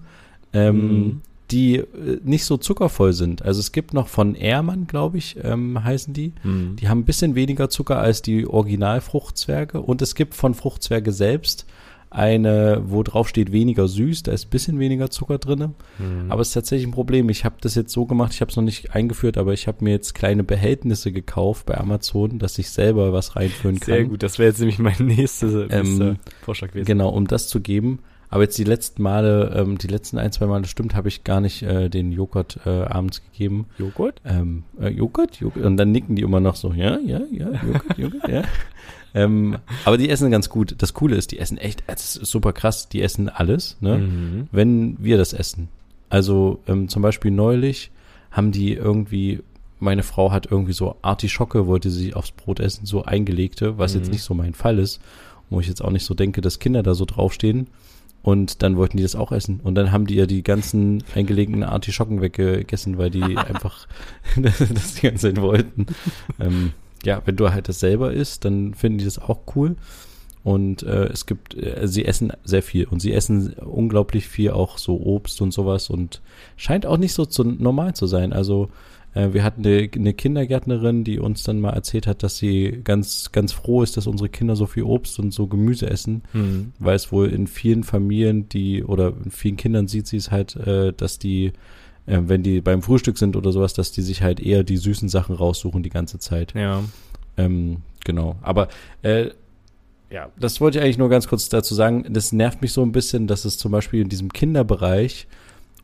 ähm, 0.53 0.75
mhm. 0.77 1.21
Die 1.51 1.77
äh, 1.77 1.86
nicht 2.23 2.45
so 2.45 2.58
zuckervoll 2.58 3.13
sind. 3.13 3.43
Also 3.43 3.60
es 3.60 3.71
gibt 3.71 3.93
noch 3.93 4.08
von 4.08 4.36
Ehrmann, 4.36 4.88
glaube 4.88 5.17
ich, 5.17 5.38
ähm, 5.43 5.84
heißen 5.84 6.13
die. 6.13 6.34
Mhm. 6.43 6.75
Die 6.77 6.89
haben 6.89 6.99
ein 6.99 7.05
bisschen 7.05 7.36
weniger 7.36 7.69
Zucker 7.69 7.99
als 7.99 8.21
die 8.21 8.47
Originalfruchtzwerge. 8.47 9.81
Und 9.81 10.01
es 10.01 10.15
gibt 10.15 10.34
von 10.34 10.53
Fruchtzwerge 10.53 11.12
selbst 11.12 11.65
eine, 12.15 12.81
wo 12.86 13.03
drauf 13.03 13.27
steht 13.27 13.51
weniger 13.51 13.89
süß, 13.89 14.23
da 14.23 14.31
ist 14.31 14.47
ein 14.47 14.49
bisschen 14.49 14.79
weniger 14.79 15.10
Zucker 15.10 15.38
drin. 15.38 15.75
Mhm. 15.99 16.29
Aber 16.31 16.41
es 16.41 16.49
ist 16.49 16.53
tatsächlich 16.53 16.88
ein 16.88 16.93
Problem. 16.93 17.27
Ich 17.29 17.43
habe 17.43 17.55
das 17.60 17.75
jetzt 17.75 17.91
so 17.91 18.05
gemacht, 18.05 18.34
ich 18.34 18.39
habe 18.39 18.49
es 18.49 18.55
noch 18.55 18.63
nicht 18.63 18.95
eingeführt, 18.95 19.38
aber 19.38 19.51
ich 19.51 19.67
habe 19.67 19.84
mir 19.84 19.91
jetzt 19.91 20.15
kleine 20.15 20.45
Behältnisse 20.45 21.12
gekauft 21.12 21.65
bei 21.65 21.77
Amazon, 21.77 22.39
dass 22.39 22.58
ich 22.58 22.69
selber 22.69 23.12
was 23.12 23.36
reinführen 23.36 23.81
kann. 23.81 23.93
Sehr 23.93 24.05
gut, 24.05 24.23
das 24.23 24.39
wäre 24.39 24.49
jetzt 24.49 24.60
nämlich 24.60 24.79
mein 24.79 24.95
nächster 24.99 25.69
ähm, 25.69 26.17
Vorschlag 26.41 26.69
gewesen. 26.69 26.86
Genau, 26.86 27.10
um 27.10 27.27
das 27.27 27.49
zu 27.49 27.60
geben. 27.60 27.99
Aber 28.29 28.43
jetzt 28.43 28.57
die 28.57 28.63
letzten 28.63 29.03
Male, 29.03 29.53
ähm, 29.55 29.77
die 29.77 29.88
letzten 29.88 30.17
ein, 30.17 30.31
zwei 30.31 30.47
Male 30.47 30.65
stimmt, 30.65 30.95
habe 30.95 31.07
ich 31.07 31.23
gar 31.23 31.41
nicht 31.41 31.61
äh, 31.63 31.89
den 31.89 32.11
Joghurt 32.11 32.59
äh, 32.65 32.69
abends 32.69 33.21
gegeben. 33.23 33.67
Joghurt? 33.77 34.21
Ähm, 34.25 34.63
äh, 34.79 34.89
Joghurt? 34.89 35.38
Joghurt? 35.38 35.63
Und 35.63 35.77
dann 35.77 35.91
nicken 35.91 36.15
die 36.15 36.23
immer 36.23 36.39
noch 36.39 36.55
so, 36.55 36.73
ja, 36.73 36.99
ja, 36.99 37.21
ja, 37.31 37.51
Joghurt, 37.51 37.97
Joghurt, 37.97 38.27
ja. 38.27 38.43
Ähm, 39.15 39.59
aber 39.85 39.97
die 39.97 40.09
essen 40.09 40.29
ganz 40.29 40.49
gut. 40.49 40.75
Das 40.77 40.93
Coole 40.93 41.15
ist, 41.15 41.31
die 41.31 41.39
essen 41.39 41.57
echt, 41.57 41.85
es 41.88 42.17
ist 42.17 42.29
super 42.29 42.51
krass, 42.51 42.89
die 42.89 43.01
essen 43.01 43.29
alles, 43.29 43.77
ne? 43.79 43.97
Mhm. 43.97 44.49
Wenn 44.51 44.97
wir 44.99 45.17
das 45.17 45.31
essen. 45.31 45.69
Also 46.09 46.59
ähm, 46.67 46.89
zum 46.89 47.01
Beispiel 47.01 47.31
neulich 47.31 47.91
haben 48.29 48.51
die 48.51 48.73
irgendwie, 48.73 49.41
meine 49.79 50.03
Frau 50.03 50.31
hat 50.33 50.51
irgendwie 50.51 50.73
so 50.73 50.97
Artischocke, 51.01 51.65
wollte 51.65 51.89
sie 51.89 52.13
aufs 52.13 52.31
Brot 52.31 52.59
essen, 52.59 52.85
so 52.85 53.03
eingelegte, 53.03 53.77
was 53.77 53.93
mhm. 53.93 54.01
jetzt 54.01 54.11
nicht 54.11 54.23
so 54.23 54.33
mein 54.33 54.53
Fall 54.53 54.79
ist, 54.79 55.01
wo 55.49 55.61
ich 55.61 55.67
jetzt 55.67 55.81
auch 55.81 55.91
nicht 55.91 56.05
so 56.05 56.13
denke, 56.13 56.41
dass 56.41 56.59
Kinder 56.59 56.83
da 56.83 56.93
so 56.93 57.05
draufstehen. 57.05 57.67
Und 58.25 58.63
dann 58.63 58.75
wollten 58.75 58.97
die 58.97 59.03
das 59.03 59.15
auch 59.15 59.31
essen. 59.31 59.59
Und 59.63 59.75
dann 59.75 59.91
haben 59.91 60.07
die 60.07 60.15
ja 60.15 60.25
die 60.25 60.41
ganzen 60.41 61.03
eingelegten 61.13 61.61
Artischocken 61.61 62.21
weggegessen, 62.21 62.97
weil 62.97 63.11
die 63.11 63.21
einfach 63.38 63.88
das 64.35 64.95
die 64.95 65.01
ganze 65.01 65.27
Zeit 65.27 65.39
wollten. 65.39 65.85
ähm, 66.39 66.71
ja, 67.03 67.21
wenn 67.25 67.35
du 67.35 67.51
halt 67.51 67.69
das 67.69 67.79
selber 67.79 68.11
isst, 68.11 68.43
dann 68.43 68.73
finden 68.73 68.97
die 68.97 69.05
das 69.05 69.19
auch 69.19 69.41
cool. 69.55 69.75
Und 70.43 70.81
äh, 70.81 71.05
es 71.05 71.27
gibt, 71.27 71.53
äh, 71.53 71.88
sie 71.88 72.05
essen 72.05 72.33
sehr 72.43 72.63
viel 72.63 72.85
und 72.85 72.99
sie 72.99 73.13
essen 73.13 73.53
unglaublich 73.53 74.27
viel 74.27 74.49
auch 74.49 74.79
so 74.79 74.99
Obst 74.99 75.39
und 75.39 75.53
sowas 75.53 75.91
und 75.91 76.23
scheint 76.57 76.88
auch 76.88 76.97
nicht 76.97 77.13
so 77.13 77.27
zu, 77.27 77.43
normal 77.43 77.93
zu 77.93 78.07
sein. 78.07 78.33
Also 78.33 78.69
wir 79.15 79.43
hatten 79.43 79.65
eine, 79.65 79.89
eine 79.95 80.13
Kindergärtnerin, 80.13 81.04
die 81.04 81.19
uns 81.19 81.43
dann 81.43 81.62
mal 81.62 81.71
erzählt 81.71 82.06
hat, 82.06 82.21
dass 82.21 82.38
sie 82.38 82.82
ganz, 82.84 83.32
ganz 83.32 83.54
froh 83.54 83.82
ist, 83.82 83.95
dass 83.95 84.08
unsere 84.08 84.30
Kinder 84.30 84.56
so 84.56 84.65
viel 84.65 84.84
Obst 84.84 85.19
und 85.19 85.34
so 85.34 85.47
Gemüse 85.47 85.89
essen, 85.89 86.23
mhm. 86.34 86.73
weil 86.80 86.95
es 86.95 87.12
wohl 87.12 87.30
in 87.30 87.47
vielen 87.47 87.84
Familien, 87.84 88.49
die 88.49 88.84
oder 88.84 89.13
in 89.23 89.32
vielen 89.32 89.56
Kindern 89.56 89.88
sieht 89.88 90.08
sie 90.08 90.17
es 90.17 90.32
halt, 90.32 90.56
äh, 90.58 90.91
dass 90.91 91.17
die 91.17 91.54
äh, 92.06 92.21
wenn 92.25 92.43
die 92.43 92.62
beim 92.62 92.82
Frühstück 92.82 93.17
sind 93.17 93.36
oder 93.36 93.51
sowas, 93.51 93.73
dass 93.73 93.91
die 93.91 94.01
sich 94.01 94.21
halt 94.21 94.39
eher 94.39 94.63
die 94.63 94.78
süßen 94.78 95.10
Sachen 95.10 95.36
raussuchen 95.36 95.84
die 95.84 95.89
ganze 95.89 96.19
Zeit. 96.19 96.54
Ja. 96.54 96.84
Ähm, 97.38 97.78
genau. 98.04 98.36
Aber 98.41 98.67
äh, 99.01 99.30
ja, 100.10 100.30
das 100.39 100.62
wollte 100.62 100.78
ich 100.78 100.84
eigentlich 100.84 100.97
nur 100.97 101.10
ganz 101.10 101.28
kurz 101.28 101.49
dazu 101.49 101.73
sagen. 101.73 102.06
Das 102.10 102.32
nervt 102.32 102.62
mich 102.62 102.73
so 102.73 102.84
ein 102.84 102.91
bisschen, 102.91 103.28
dass 103.28 103.45
es 103.45 103.58
zum 103.58 103.71
Beispiel 103.71 104.01
in 104.01 104.10
diesem 104.10 104.32
Kinderbereich 104.32 105.28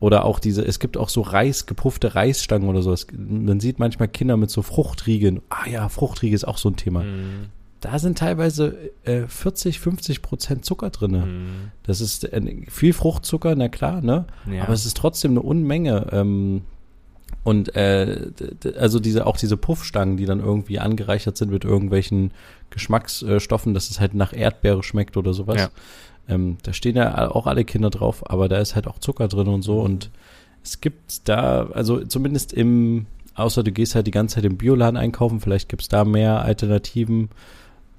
oder 0.01 0.25
auch 0.25 0.39
diese, 0.39 0.63
es 0.63 0.79
gibt 0.79 0.97
auch 0.97 1.07
so 1.07 1.21
Reis, 1.21 1.65
gepuffte 1.65 2.15
Reisstangen 2.15 2.67
oder 2.67 2.81
sowas. 2.81 3.07
Man 3.15 3.61
sieht 3.61 3.79
manchmal 3.79 4.09
Kinder 4.09 4.35
mit 4.35 4.49
so 4.49 4.61
Fruchtriegeln. 4.61 5.41
Ah 5.47 5.69
ja, 5.69 5.87
Fruchtriegel 5.87 6.35
ist 6.35 6.45
auch 6.45 6.57
so 6.57 6.69
ein 6.69 6.75
Thema. 6.75 7.03
Mhm 7.03 7.45
da 7.81 7.97
sind 7.97 8.19
teilweise 8.19 8.91
äh, 9.03 9.27
40, 9.27 9.79
50 9.79 10.21
Prozent 10.21 10.65
Zucker 10.65 10.91
drin. 10.91 11.11
Mhm. 11.11 11.71
Das 11.83 11.99
ist 11.99 12.31
äh, 12.31 12.41
viel 12.69 12.93
Fruchtzucker, 12.93 13.55
na 13.55 13.69
klar, 13.69 14.01
ne? 14.01 14.25
Ja. 14.49 14.63
Aber 14.63 14.73
es 14.73 14.85
ist 14.85 14.95
trotzdem 14.95 15.31
eine 15.31 15.41
Unmenge. 15.41 16.07
Ähm, 16.11 16.61
und 17.43 17.75
äh, 17.75 18.29
also 18.77 18.99
diese 18.99 19.25
auch 19.25 19.35
diese 19.35 19.57
Puffstangen, 19.57 20.15
die 20.15 20.25
dann 20.25 20.39
irgendwie 20.39 20.77
angereichert 20.77 21.37
sind 21.37 21.51
mit 21.51 21.65
irgendwelchen 21.65 22.31
Geschmacksstoffen, 22.69 23.73
dass 23.73 23.89
es 23.89 23.99
halt 23.99 24.13
nach 24.13 24.31
Erdbeere 24.31 24.83
schmeckt 24.83 25.17
oder 25.17 25.33
sowas. 25.33 25.57
Ja. 25.57 25.69
Ähm, 26.31 26.57
da 26.63 26.73
stehen 26.73 26.95
ja 26.95 27.29
auch 27.29 27.45
alle 27.45 27.65
Kinder 27.65 27.89
drauf, 27.89 28.29
aber 28.29 28.47
da 28.47 28.59
ist 28.59 28.75
halt 28.75 28.87
auch 28.87 28.99
Zucker 28.99 29.27
drin 29.27 29.47
und 29.47 29.61
so. 29.61 29.79
Und 29.79 30.09
es 30.63 30.81
gibt 30.81 31.27
da, 31.27 31.67
also 31.73 32.03
zumindest 32.05 32.53
im, 32.53 33.05
außer 33.35 33.63
du 33.63 33.71
gehst 33.71 33.95
halt 33.95 34.07
die 34.07 34.11
ganze 34.11 34.35
Zeit 34.35 34.45
im 34.45 34.57
Bioladen 34.57 34.97
einkaufen, 34.97 35.39
vielleicht 35.39 35.69
gibt's 35.69 35.89
da 35.89 36.05
mehr 36.05 36.41
Alternativen. 36.41 37.29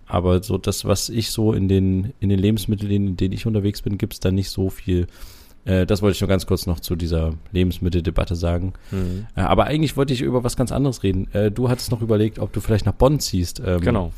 Aber 0.07 0.43
so 0.43 0.59
das, 0.59 0.85
was 0.85 1.09
ich 1.09 1.31
so 1.31 1.53
in 1.53 1.69
den, 1.69 2.13
in 2.21 2.29
den 2.29 2.39
Lebensmitteln, 2.39 2.91
in 2.91 3.17
denen 3.17 3.33
ich 3.33 3.47
unterwegs 3.47 3.83
bin, 3.83 3.99
gibt 3.99 4.15
es 4.15 4.21
da 4.21 4.31
nicht 4.31 4.51
so 4.51 4.69
viel. 4.69 5.07
Äh, 5.65 5.87
das 5.87 6.03
wollte 6.03 6.17
ich 6.17 6.21
nur 6.21 6.29
ganz 6.29 6.47
kurz 6.47 6.67
noch 6.67 6.81
zu 6.81 6.97
dieser 6.97 7.35
Lebensmitteldebatte 7.53 8.35
sagen. 8.35 8.75
Mhm. 8.91 9.27
Äh, 9.37 9.41
aber 9.41 9.65
eigentlich 9.65 9.97
wollte 9.97 10.13
ich 10.13 10.21
über 10.21 10.45
was 10.45 10.57
ganz 10.57 10.73
anderes 10.73 11.03
reden. 11.03 11.33
Äh, 11.33 11.51
du 11.51 11.69
hattest 11.69 11.91
noch 11.91 12.03
überlegt, 12.03 12.39
ob 12.39 12.53
du 12.53 12.61
vielleicht 12.61 12.87
nach 12.87 12.95
Bonn 12.95 13.21
ziehst. 13.21 13.63
Ähm, 13.65 13.81
genau. 13.81 14.13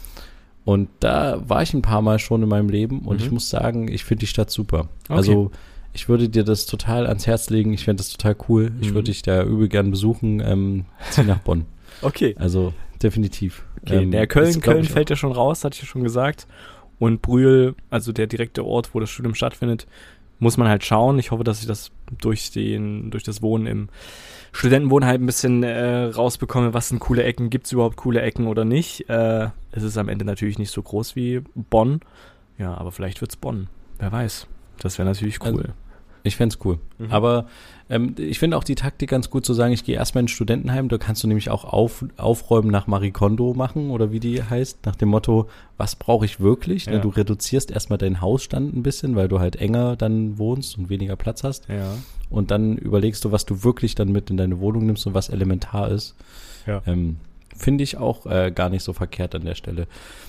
Und 0.65 0.89
da 1.01 1.43
war 1.47 1.63
ich 1.63 1.75
ein 1.75 1.83
paar 1.83 2.01
Mal 2.01 2.19
schon 2.19 2.43
in 2.43 2.49
meinem 2.49 2.71
Leben 2.71 3.01
und 3.01 3.21
mhm. 3.21 3.27
ich 3.27 3.31
muss 3.31 3.51
sagen, 3.51 3.89
ich 3.89 4.05
finde 4.05 4.21
die 4.21 4.27
Stadt 4.27 4.51
super. 4.51 4.89
Okay. 5.09 5.15
Also 5.15 5.51
ich 5.93 6.09
würde 6.09 6.29
dir 6.29 6.43
das 6.43 6.67
total 6.67 7.07
ans 7.07 7.27
Herz 7.27 7.51
legen. 7.51 7.73
Ich 7.73 7.85
fände 7.85 8.03
das 8.03 8.11
total 8.11 8.37
cool. 8.49 8.73
Ich 8.81 8.91
mhm. 8.91 8.95
würde 8.95 9.11
dich 9.11 9.23
da 9.23 9.43
übel 9.45 9.69
gern 9.69 9.91
besuchen. 9.91 10.41
Ähm, 10.41 10.87
zieh 11.11 11.23
nach 11.23 11.39
Bonn. 11.39 11.67
okay. 12.03 12.35
Also 12.39 12.73
definitiv. 13.03 13.65
Okay, 13.83 14.03
ähm, 14.03 14.11
der 14.11 14.27
Köln, 14.27 14.61
Köln 14.61 14.85
fällt 14.85 15.11
ja 15.11 15.17
schon 15.17 15.33
raus, 15.33 15.65
hatte 15.65 15.75
ich 15.75 15.83
ja 15.83 15.87
schon 15.87 16.03
gesagt. 16.03 16.47
Und 16.99 17.23
Brühl, 17.23 17.75
also 17.91 18.13
der 18.13 18.27
direkte 18.27 18.65
Ort, 18.65 18.95
wo 18.95 19.01
das 19.01 19.11
Studium 19.11 19.35
stattfindet, 19.35 19.87
muss 20.39 20.57
man 20.57 20.69
halt 20.69 20.85
schauen. 20.85 21.19
Ich 21.19 21.31
hoffe, 21.31 21.45
dass 21.45 21.61
ich 21.61 21.67
das 21.67 21.91
durch 22.19 22.51
den, 22.51 23.11
durch 23.11 23.23
das 23.23 23.43
Wohnen 23.43 23.67
im 23.67 23.89
Studentenwohnheim 24.55 25.23
ein 25.23 25.27
bisschen 25.27 25.65
äh, 25.65 26.05
rausbekomme, 26.05 26.73
was 26.73 26.89
sind 26.89 27.01
coole 27.01 27.25
Ecken, 27.25 27.51
gibt 27.51 27.67
es 27.67 27.73
überhaupt 27.73 27.97
coole 27.97 28.23
Ecken 28.23 28.47
oder 28.47 28.65
nicht. 28.65 29.09
Äh, 29.11 29.49
es 29.73 29.83
ist 29.83 29.99
am 29.99 30.09
Ende 30.09 30.25
natürlich 30.25 30.61
nicht 30.61 30.71
so 30.71 30.81
groß 30.81 31.17
wie 31.17 31.43
Bonn. 31.57 32.01
Ja, 32.57 32.73
aber 32.75 32.93
vielleicht 32.93 33.21
wird 33.21 33.33
es 33.33 33.37
Bonn. 33.37 33.67
Wer 33.99 34.13
weiß. 34.13 34.47
Das 34.79 34.97
wäre 34.97 35.09
natürlich 35.09 35.41
cool. 35.45 35.49
Also, 35.49 35.69
Ich 36.25 36.37
fände 36.37 36.57
cool. 36.65 36.79
Mhm. 36.99 37.13
Aber 37.13 37.47
ähm, 37.91 38.15
ich 38.19 38.39
finde 38.39 38.57
auch 38.57 38.65
die 38.65 38.75
Taktik 38.75 39.11
ganz 39.11 39.29
gut 39.29 39.45
zu 39.45 39.53
sagen, 39.53 39.75
ich 39.75 39.85
gehe 39.85 39.95
erstmal 39.95 40.23
ins 40.23 40.31
Studentenheim, 40.31 40.89
da 40.89 40.97
kannst 40.97 41.23
du 41.23 41.29
nämlich 41.29 41.51
auch 41.51 41.65
auf, 41.65 42.05
aufräumen 42.17 42.71
nach 42.71 42.87
Marie 42.87 43.11
Kondo 43.11 43.53
machen 43.53 43.91
oder 43.91 44.11
wie 44.11 44.21
die 44.21 44.43
heißt, 44.43 44.87
nach 44.87 44.97
dem 44.97 45.11
Motto, 45.11 45.49
was 45.77 45.95
brauche 45.95 46.25
ich 46.25 46.41
wirklich? 46.41 46.87
Ne, 46.87 46.95
ja. 46.95 46.99
Du 47.01 47.11
reduzierst 47.11 47.71
erstmal 47.71 47.99
deinen 47.99 48.23
Hausstand 48.23 48.75
ein 48.75 48.83
bisschen, 48.83 49.17
weil 49.17 49.29
du 49.29 49.39
halt 49.39 49.57
enger 49.57 49.97
dann 49.97 50.39
wohnst 50.39 50.79
und 50.79 50.89
weniger 50.89 51.17
Platz 51.17 51.45
hast. 51.45 51.69
Ja. 51.69 51.95
Und 52.31 52.51
dann 52.51 52.79
überlegst 52.79 53.23
du, 53.27 53.33
was 53.33 53.45
du 53.45 53.63
wirklich 53.63 53.95
dann 53.95 54.11
mit 54.11 54.31
in 54.31 54.39
deine 54.39 54.61
Wohnung 54.61 54.87
nimmst 54.87 55.07
und 55.07 55.13
was 55.13 55.29
elementar 55.29 55.91
ist. 55.91 56.15
Ja. 56.67 56.81
Ähm, 56.87 57.19
finde 57.55 57.85
ich 57.85 57.99
auch 57.99 58.25
äh, 58.25 58.51
gar 58.51 58.71
nicht 58.71 58.83
so 58.83 58.95
verkehrt 58.95 59.35
an 59.35 59.45
der 59.45 59.55
Stelle. 59.55 59.87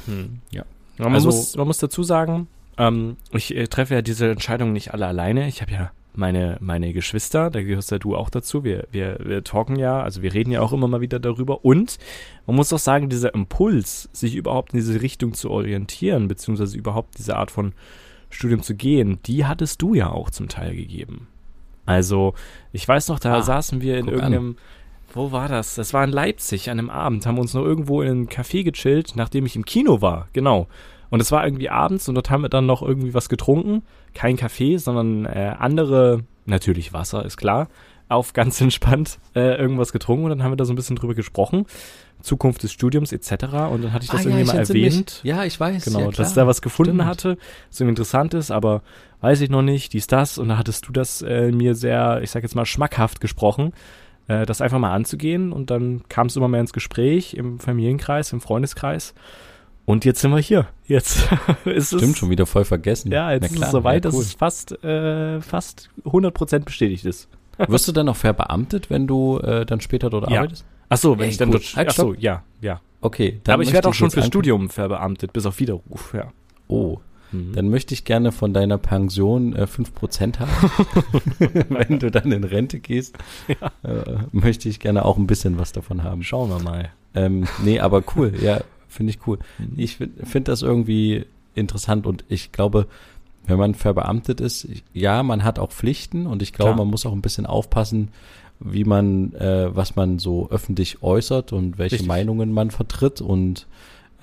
Hm. 0.07 0.39
Ja. 0.51 0.65
Man, 0.97 1.13
also, 1.13 1.27
muss, 1.27 1.55
man 1.55 1.67
muss 1.67 1.77
dazu 1.77 2.03
sagen, 2.03 2.47
ähm, 2.77 3.17
ich 3.31 3.55
äh, 3.55 3.67
treffe 3.67 3.95
ja 3.95 4.01
diese 4.01 4.29
Entscheidung 4.29 4.73
nicht 4.73 4.93
alle 4.93 5.07
alleine. 5.07 5.47
Ich 5.47 5.61
habe 5.61 5.71
ja 5.71 5.91
meine, 6.17 6.57
meine 6.61 6.93
Geschwister, 6.93 7.49
da 7.49 7.61
gehörst 7.61 7.91
ja 7.91 7.99
du 7.99 8.15
auch 8.15 8.29
dazu. 8.29 8.63
Wir, 8.63 8.87
wir, 8.91 9.19
wir 9.23 9.43
talken 9.43 9.75
ja, 9.75 10.01
also 10.01 10.21
wir 10.21 10.33
reden 10.33 10.51
ja 10.51 10.61
auch 10.61 10.73
immer 10.73 10.87
mal 10.87 11.01
wieder 11.01 11.19
darüber. 11.19 11.63
Und 11.65 11.97
man 12.45 12.55
muss 12.55 12.73
auch 12.73 12.79
sagen, 12.79 13.09
dieser 13.09 13.33
Impuls, 13.33 14.09
sich 14.13 14.35
überhaupt 14.35 14.73
in 14.73 14.79
diese 14.79 15.01
Richtung 15.01 15.33
zu 15.33 15.49
orientieren, 15.49 16.27
beziehungsweise 16.27 16.77
überhaupt 16.77 17.17
diese 17.17 17.35
Art 17.35 17.51
von 17.51 17.73
Studium 18.29 18.61
zu 18.61 18.75
gehen, 18.75 19.19
die 19.25 19.45
hattest 19.45 19.81
du 19.81 19.93
ja 19.93 20.09
auch 20.09 20.29
zum 20.29 20.47
Teil 20.47 20.75
gegeben. 20.75 21.27
Also, 21.85 22.33
ich 22.73 22.87
weiß 22.87 23.09
noch, 23.09 23.19
da 23.19 23.35
ah, 23.35 23.41
saßen 23.43 23.81
wir 23.81 23.97
in 23.97 24.07
irgendeinem, 24.07 24.49
an. 24.49 24.57
wo 25.13 25.31
war 25.31 25.47
das? 25.47 25.75
Das 25.75 25.93
war 25.93 26.03
in 26.03 26.11
Leipzig 26.11 26.69
an 26.69 26.79
einem 26.79 26.89
Abend, 26.89 27.25
haben 27.25 27.35
wir 27.35 27.41
uns 27.41 27.53
noch 27.53 27.63
irgendwo 27.63 28.01
in 28.01 28.09
einem 28.09 28.27
Café 28.27 28.63
gechillt, 28.63 29.13
nachdem 29.15 29.45
ich 29.45 29.55
im 29.55 29.65
Kino 29.65 30.01
war, 30.01 30.27
genau. 30.33 30.67
Und 31.09 31.21
es 31.21 31.31
war 31.31 31.45
irgendwie 31.45 31.69
abends 31.69 32.09
und 32.09 32.15
dort 32.15 32.29
haben 32.29 32.41
wir 32.41 32.49
dann 32.49 32.65
noch 32.65 32.81
irgendwie 32.81 33.13
was 33.13 33.29
getrunken. 33.29 33.83
Kein 34.13 34.37
Kaffee, 34.37 34.77
sondern 34.77 35.25
äh, 35.25 35.55
andere, 35.57 36.23
natürlich 36.45 36.93
Wasser, 36.93 37.25
ist 37.25 37.37
klar. 37.37 37.67
Auf 38.07 38.33
ganz 38.33 38.61
entspannt 38.61 39.19
äh, 39.35 39.55
irgendwas 39.55 39.91
getrunken 39.91 40.25
und 40.25 40.29
dann 40.29 40.43
haben 40.43 40.51
wir 40.51 40.57
da 40.57 40.65
so 40.65 40.73
ein 40.73 40.75
bisschen 40.75 40.95
drüber 40.95 41.15
gesprochen. 41.15 41.65
Zukunft 42.21 42.63
des 42.63 42.71
Studiums 42.71 43.11
etc. 43.11 43.31
Und 43.71 43.83
dann 43.83 43.93
hatte 43.93 44.05
ich 44.05 44.11
das 44.11 44.21
ah, 44.21 44.29
irgendwie 44.29 44.39
ja, 44.39 44.53
mal 44.53 44.59
erwähnt. 44.59 45.21
Mich. 45.23 45.31
Ja, 45.31 45.43
ich 45.45 45.59
weiß. 45.59 45.85
Genau, 45.85 45.99
ja, 45.99 46.11
dass 46.11 46.29
ich 46.29 46.35
da 46.35 46.47
was 46.47 46.61
gefunden 46.61 46.95
Stimmt. 46.95 47.05
hatte, 47.05 47.37
so 47.69 47.85
interessant 47.85 48.33
ist, 48.33 48.51
aber 48.51 48.81
weiß 49.21 49.41
ich 49.41 49.49
noch 49.49 49.61
nicht, 49.61 49.93
dies, 49.93 50.07
das. 50.07 50.37
Und 50.37 50.49
da 50.49 50.57
hattest 50.57 50.87
du 50.87 50.91
das 50.91 51.21
äh, 51.21 51.51
mir 51.51 51.75
sehr, 51.75 52.21
ich 52.23 52.31
sag 52.31 52.43
jetzt 52.43 52.55
mal, 52.55 52.65
schmackhaft 52.65 53.21
gesprochen, 53.21 53.73
äh, 54.27 54.45
das 54.45 54.61
einfach 54.61 54.79
mal 54.79 54.93
anzugehen. 54.93 55.51
Und 55.51 55.69
dann 55.69 56.03
kam 56.09 56.27
es 56.27 56.35
immer 56.35 56.47
mehr 56.47 56.61
ins 56.61 56.73
Gespräch 56.73 57.35
im 57.35 57.59
Familienkreis, 57.59 58.33
im 58.33 58.41
Freundeskreis. 58.41 59.13
Und 59.85 60.03
jetzt 60.03 60.21
sind 60.21 60.31
wir 60.31 60.39
hier. 60.39 60.67
Jetzt 60.85 61.29
ist 61.65 61.93
es. 61.93 62.01
Stimmt, 62.01 62.17
schon 62.17 62.29
wieder 62.29 62.45
voll 62.45 62.65
vergessen. 62.65 63.11
Ja, 63.11 63.31
jetzt 63.31 63.47
klar, 63.49 63.53
ist 63.53 63.65
es 63.67 63.71
soweit, 63.71 64.05
ja, 64.05 64.11
cool. 64.11 64.17
dass 64.17 64.27
es 64.27 64.33
fast, 64.33 64.83
äh, 64.83 65.41
fast 65.41 65.89
100% 66.03 66.59
bestätigt 66.59 67.05
ist. 67.05 67.29
Wirst 67.57 67.87
du 67.87 67.91
dann 67.91 68.07
noch 68.07 68.15
verbeamtet, 68.15 68.89
wenn 68.89 69.07
du 69.07 69.37
äh, 69.39 69.65
dann 69.65 69.81
später 69.81 70.09
dort 70.09 70.29
ja. 70.29 70.39
arbeitest? 70.39 70.65
Ach 70.89 70.97
so, 70.97 71.17
wenn 71.17 71.25
Ey, 71.25 71.31
ich 71.31 71.37
dann 71.37 71.49
cool. 71.49 71.53
dort. 71.53 71.75
Halt, 71.75 71.89
ach 71.89 71.93
so, 71.93 72.13
ja, 72.13 72.43
ja. 72.61 72.81
Okay. 73.01 73.39
Dann 73.43 73.53
Aber 73.53 73.63
ich 73.63 73.73
werde 73.73 73.87
auch 73.87 73.93
schon 73.93 74.11
fürs 74.11 74.25
Studium 74.27 74.69
verbeamtet, 74.69 75.31
bis 75.33 75.45
auf 75.45 75.59
Widerruf, 75.59 76.13
ja. 76.13 76.31
Oh. 76.67 76.99
Mhm. 77.31 77.53
Dann 77.53 77.69
möchte 77.69 77.93
ich 77.93 78.05
gerne 78.05 78.31
von 78.31 78.53
deiner 78.53 78.77
Pension 78.77 79.55
äh, 79.55 79.63
5% 79.63 80.39
haben. 80.39 80.49
wenn 81.69 81.99
du 81.99 82.09
dann 82.09 82.31
in 82.31 82.43
Rente 82.43 82.79
gehst, 82.79 83.17
ja. 83.47 83.71
äh, 83.89 84.17
möchte 84.31 84.69
ich 84.69 84.79
gerne 84.79 85.05
auch 85.05 85.17
ein 85.17 85.27
bisschen 85.27 85.59
was 85.59 85.71
davon 85.71 86.03
haben. 86.03 86.23
Schauen 86.23 86.49
wir 86.49 86.59
mal. 86.59 86.91
Ähm, 87.13 87.45
nee, 87.63 87.79
aber 87.79 88.03
cool. 88.15 88.33
Ja, 88.41 88.61
Finde 88.95 89.11
ich 89.11 89.27
cool. 89.27 89.39
Mhm. 89.59 89.73
Ich 89.77 89.97
finde 89.97 90.51
das 90.51 90.61
irgendwie 90.61 91.25
interessant 91.53 92.05
und 92.05 92.23
ich 92.29 92.51
glaube, 92.51 92.87
wenn 93.45 93.57
man 93.57 93.75
verbeamtet 93.75 94.41
ist, 94.41 94.67
ja, 94.93 95.21
man 95.21 95.43
hat 95.43 95.59
auch 95.59 95.71
Pflichten 95.71 96.25
und 96.27 96.41
ich 96.41 96.53
glaube, 96.53 96.71
Klar. 96.73 96.85
man 96.85 96.87
muss 96.89 97.05
auch 97.05 97.13
ein 97.13 97.21
bisschen 97.21 97.45
aufpassen, 97.45 98.09
wie 98.59 98.85
man, 98.85 99.33
äh, 99.33 99.75
was 99.75 99.95
man 99.95 100.17
so 100.17 100.49
öffentlich 100.49 101.03
äußert 101.03 101.53
und 101.53 101.77
welche 101.77 101.95
Richtig. 101.95 102.07
Meinungen 102.07 102.53
man 102.53 102.71
vertritt 102.71 103.21
und 103.21 103.67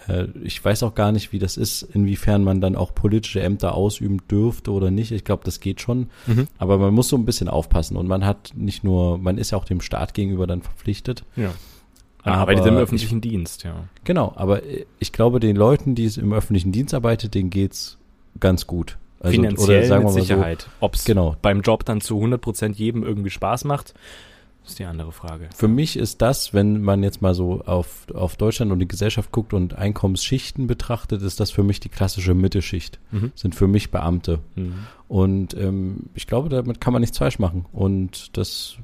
äh, 0.08 0.26
ich 0.42 0.64
weiß 0.64 0.82
auch 0.82 0.94
gar 0.94 1.12
nicht, 1.12 1.32
wie 1.32 1.38
das 1.38 1.56
ist, 1.56 1.82
inwiefern 1.82 2.42
man 2.42 2.60
dann 2.60 2.76
auch 2.76 2.94
politische 2.94 3.42
Ämter 3.42 3.74
ausüben 3.74 4.18
dürfte 4.30 4.72
oder 4.72 4.90
nicht. 4.90 5.12
Ich 5.12 5.24
glaube, 5.24 5.44
das 5.44 5.60
geht 5.60 5.80
schon. 5.80 6.08
Mhm. 6.26 6.48
Aber 6.58 6.78
man 6.78 6.94
muss 6.94 7.08
so 7.08 7.16
ein 7.16 7.24
bisschen 7.24 7.48
aufpassen 7.48 7.96
und 7.96 8.08
man 8.08 8.24
hat 8.24 8.52
nicht 8.56 8.84
nur, 8.84 9.18
man 9.18 9.38
ist 9.38 9.50
ja 9.50 9.58
auch 9.58 9.64
dem 9.64 9.80
Staat 9.80 10.14
gegenüber 10.14 10.46
dann 10.46 10.62
verpflichtet. 10.62 11.24
Ja. 11.36 11.52
Man 12.24 12.34
arbeitet 12.34 12.66
im 12.66 12.76
öffentlichen 12.76 13.16
ich, 13.16 13.30
Dienst, 13.30 13.64
ja. 13.64 13.84
Genau, 14.04 14.32
aber 14.36 14.62
ich 14.98 15.12
glaube, 15.12 15.40
den 15.40 15.56
Leuten, 15.56 15.94
die 15.94 16.04
es 16.04 16.16
im 16.16 16.32
öffentlichen 16.32 16.72
Dienst 16.72 16.94
arbeiten, 16.94 17.30
denen 17.30 17.50
geht's 17.50 17.98
ganz 18.38 18.66
gut. 18.66 18.98
Also, 19.20 19.36
Finanziell 19.36 19.78
oder 19.78 19.86
sagen 19.86 20.04
wir 20.04 20.12
mit 20.12 20.22
Sicherheit. 20.22 20.62
So, 20.62 20.68
Ob 20.80 20.94
es 20.94 21.04
genau. 21.04 21.36
beim 21.42 21.60
Job 21.60 21.84
dann 21.84 22.00
zu 22.00 22.18
100% 22.18 22.74
jedem 22.74 23.04
irgendwie 23.04 23.30
Spaß 23.30 23.64
macht, 23.64 23.94
ist 24.64 24.78
die 24.78 24.84
andere 24.84 25.10
Frage. 25.12 25.48
Für 25.54 25.68
mich 25.68 25.96
ist 25.96 26.22
das, 26.22 26.54
wenn 26.54 26.82
man 26.82 27.02
jetzt 27.02 27.20
mal 27.20 27.34
so 27.34 27.62
auf, 27.62 28.06
auf 28.14 28.36
Deutschland 28.36 28.70
und 28.70 28.78
die 28.78 28.88
Gesellschaft 28.88 29.32
guckt 29.32 29.52
und 29.54 29.74
Einkommensschichten 29.74 30.66
betrachtet, 30.66 31.22
ist 31.22 31.40
das 31.40 31.50
für 31.50 31.64
mich 31.64 31.80
die 31.80 31.88
klassische 31.88 32.34
Mittelschicht. 32.34 33.00
Mhm. 33.10 33.32
Sind 33.34 33.54
für 33.54 33.66
mich 33.66 33.90
Beamte. 33.90 34.38
Mhm. 34.54 34.74
Und 35.08 35.54
ähm, 35.54 36.10
ich 36.14 36.26
glaube, 36.26 36.48
damit 36.48 36.80
kann 36.80 36.92
man 36.92 37.00
nichts 37.00 37.18
falsch 37.18 37.38
machen. 37.38 37.66
Und 37.72 38.36
das 38.36 38.76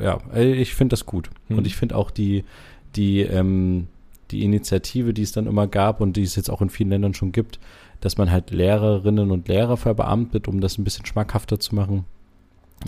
ja, 0.00 0.18
ich 0.36 0.74
finde 0.74 0.94
das 0.94 1.06
gut. 1.06 1.30
Hm. 1.48 1.58
Und 1.58 1.66
ich 1.66 1.76
finde 1.76 1.96
auch 1.96 2.10
die, 2.10 2.44
die, 2.96 3.20
ähm, 3.20 3.88
die 4.30 4.44
Initiative, 4.44 5.14
die 5.14 5.22
es 5.22 5.32
dann 5.32 5.46
immer 5.46 5.66
gab 5.66 6.00
und 6.00 6.16
die 6.16 6.22
es 6.22 6.36
jetzt 6.36 6.50
auch 6.50 6.62
in 6.62 6.70
vielen 6.70 6.90
Ländern 6.90 7.14
schon 7.14 7.32
gibt, 7.32 7.58
dass 8.00 8.16
man 8.16 8.30
halt 8.30 8.50
Lehrerinnen 8.50 9.30
und 9.30 9.48
Lehrer 9.48 9.76
verbeamtet, 9.76 10.48
um 10.48 10.60
das 10.60 10.78
ein 10.78 10.84
bisschen 10.84 11.06
schmackhafter 11.06 11.58
zu 11.58 11.74
machen, 11.74 12.04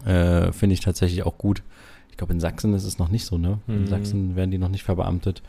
äh, 0.05 0.53
finde 0.53 0.75
ich 0.75 0.81
tatsächlich 0.81 1.25
auch 1.25 1.39
gut. 1.39 1.63
Ich 2.11 2.17
glaube, 2.17 2.33
in 2.33 2.41
Sachsen 2.41 2.75
ist 2.75 2.85
es 2.85 2.99
noch 2.99 3.09
nicht 3.09 3.25
so, 3.25 3.39
ne? 3.39 3.59
In 3.67 3.81
hm. 3.81 3.87
Sachsen 3.87 4.37
werden 4.37 4.51
die 4.51 4.59
noch 4.59 4.69
nicht 4.69 4.85
verbeamtet. 4.85 5.43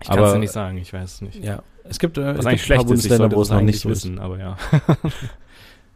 Ich 0.00 0.08
kann 0.08 0.18
es 0.18 0.34
nicht 0.34 0.52
sagen, 0.52 0.78
ich 0.78 0.92
weiß 0.92 1.14
es 1.14 1.20
nicht. 1.20 1.44
Ja, 1.44 1.62
es 1.84 1.98
gibt, 1.98 2.18
äh, 2.18 2.32
es 2.32 2.60
schlecht 2.60 2.90
ist, 2.90 3.04
ich 3.04 3.12
sollte 3.12 3.36
wo 3.36 3.42
es 3.42 3.50
noch 3.50 3.60
nicht 3.60 3.80
so 3.80 3.88
wissen, 3.88 4.18
aber 4.18 4.38
ja. 4.38 4.56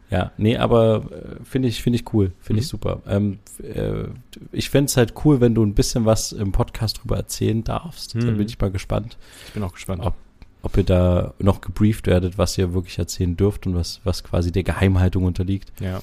Ja, 0.09 0.31
nee, 0.37 0.57
aber 0.57 1.03
äh, 1.11 1.43
finde 1.43 1.67
ich, 1.67 1.81
finde 1.81 1.99
ich 1.99 2.13
cool, 2.13 2.31
finde 2.39 2.59
mhm. 2.59 2.63
ich 2.63 2.67
super. 2.67 3.01
Ähm, 3.07 3.39
äh, 3.61 4.05
ich 4.51 4.69
fände 4.69 4.89
es 4.89 4.95
halt 4.95 5.13
cool, 5.25 5.41
wenn 5.41 5.53
du 5.53 5.65
ein 5.65 5.73
bisschen 5.73 6.05
was 6.05 6.31
im 6.31 6.53
Podcast 6.53 7.01
drüber 7.01 7.17
erzählen 7.17 7.61
darfst. 7.63 8.15
Mhm. 8.15 8.21
Dann 8.21 8.37
bin 8.37 8.47
ich 8.47 8.57
mal 8.59 8.71
gespannt. 8.71 9.17
Ich 9.47 9.53
bin 9.53 9.63
auch 9.63 9.73
gespannt. 9.73 10.03
Ob, 10.03 10.13
ob 10.61 10.77
ihr 10.77 10.83
da 10.83 11.33
noch 11.39 11.59
gebrieft 11.59 12.07
werdet, 12.07 12.37
was 12.37 12.57
ihr 12.57 12.73
wirklich 12.73 12.97
erzählen 12.99 13.35
dürft 13.35 13.67
und 13.67 13.75
was, 13.75 13.99
was 14.05 14.23
quasi 14.23 14.49
der 14.51 14.63
Geheimhaltung 14.63 15.25
unterliegt. 15.25 15.73
Ja. 15.81 16.01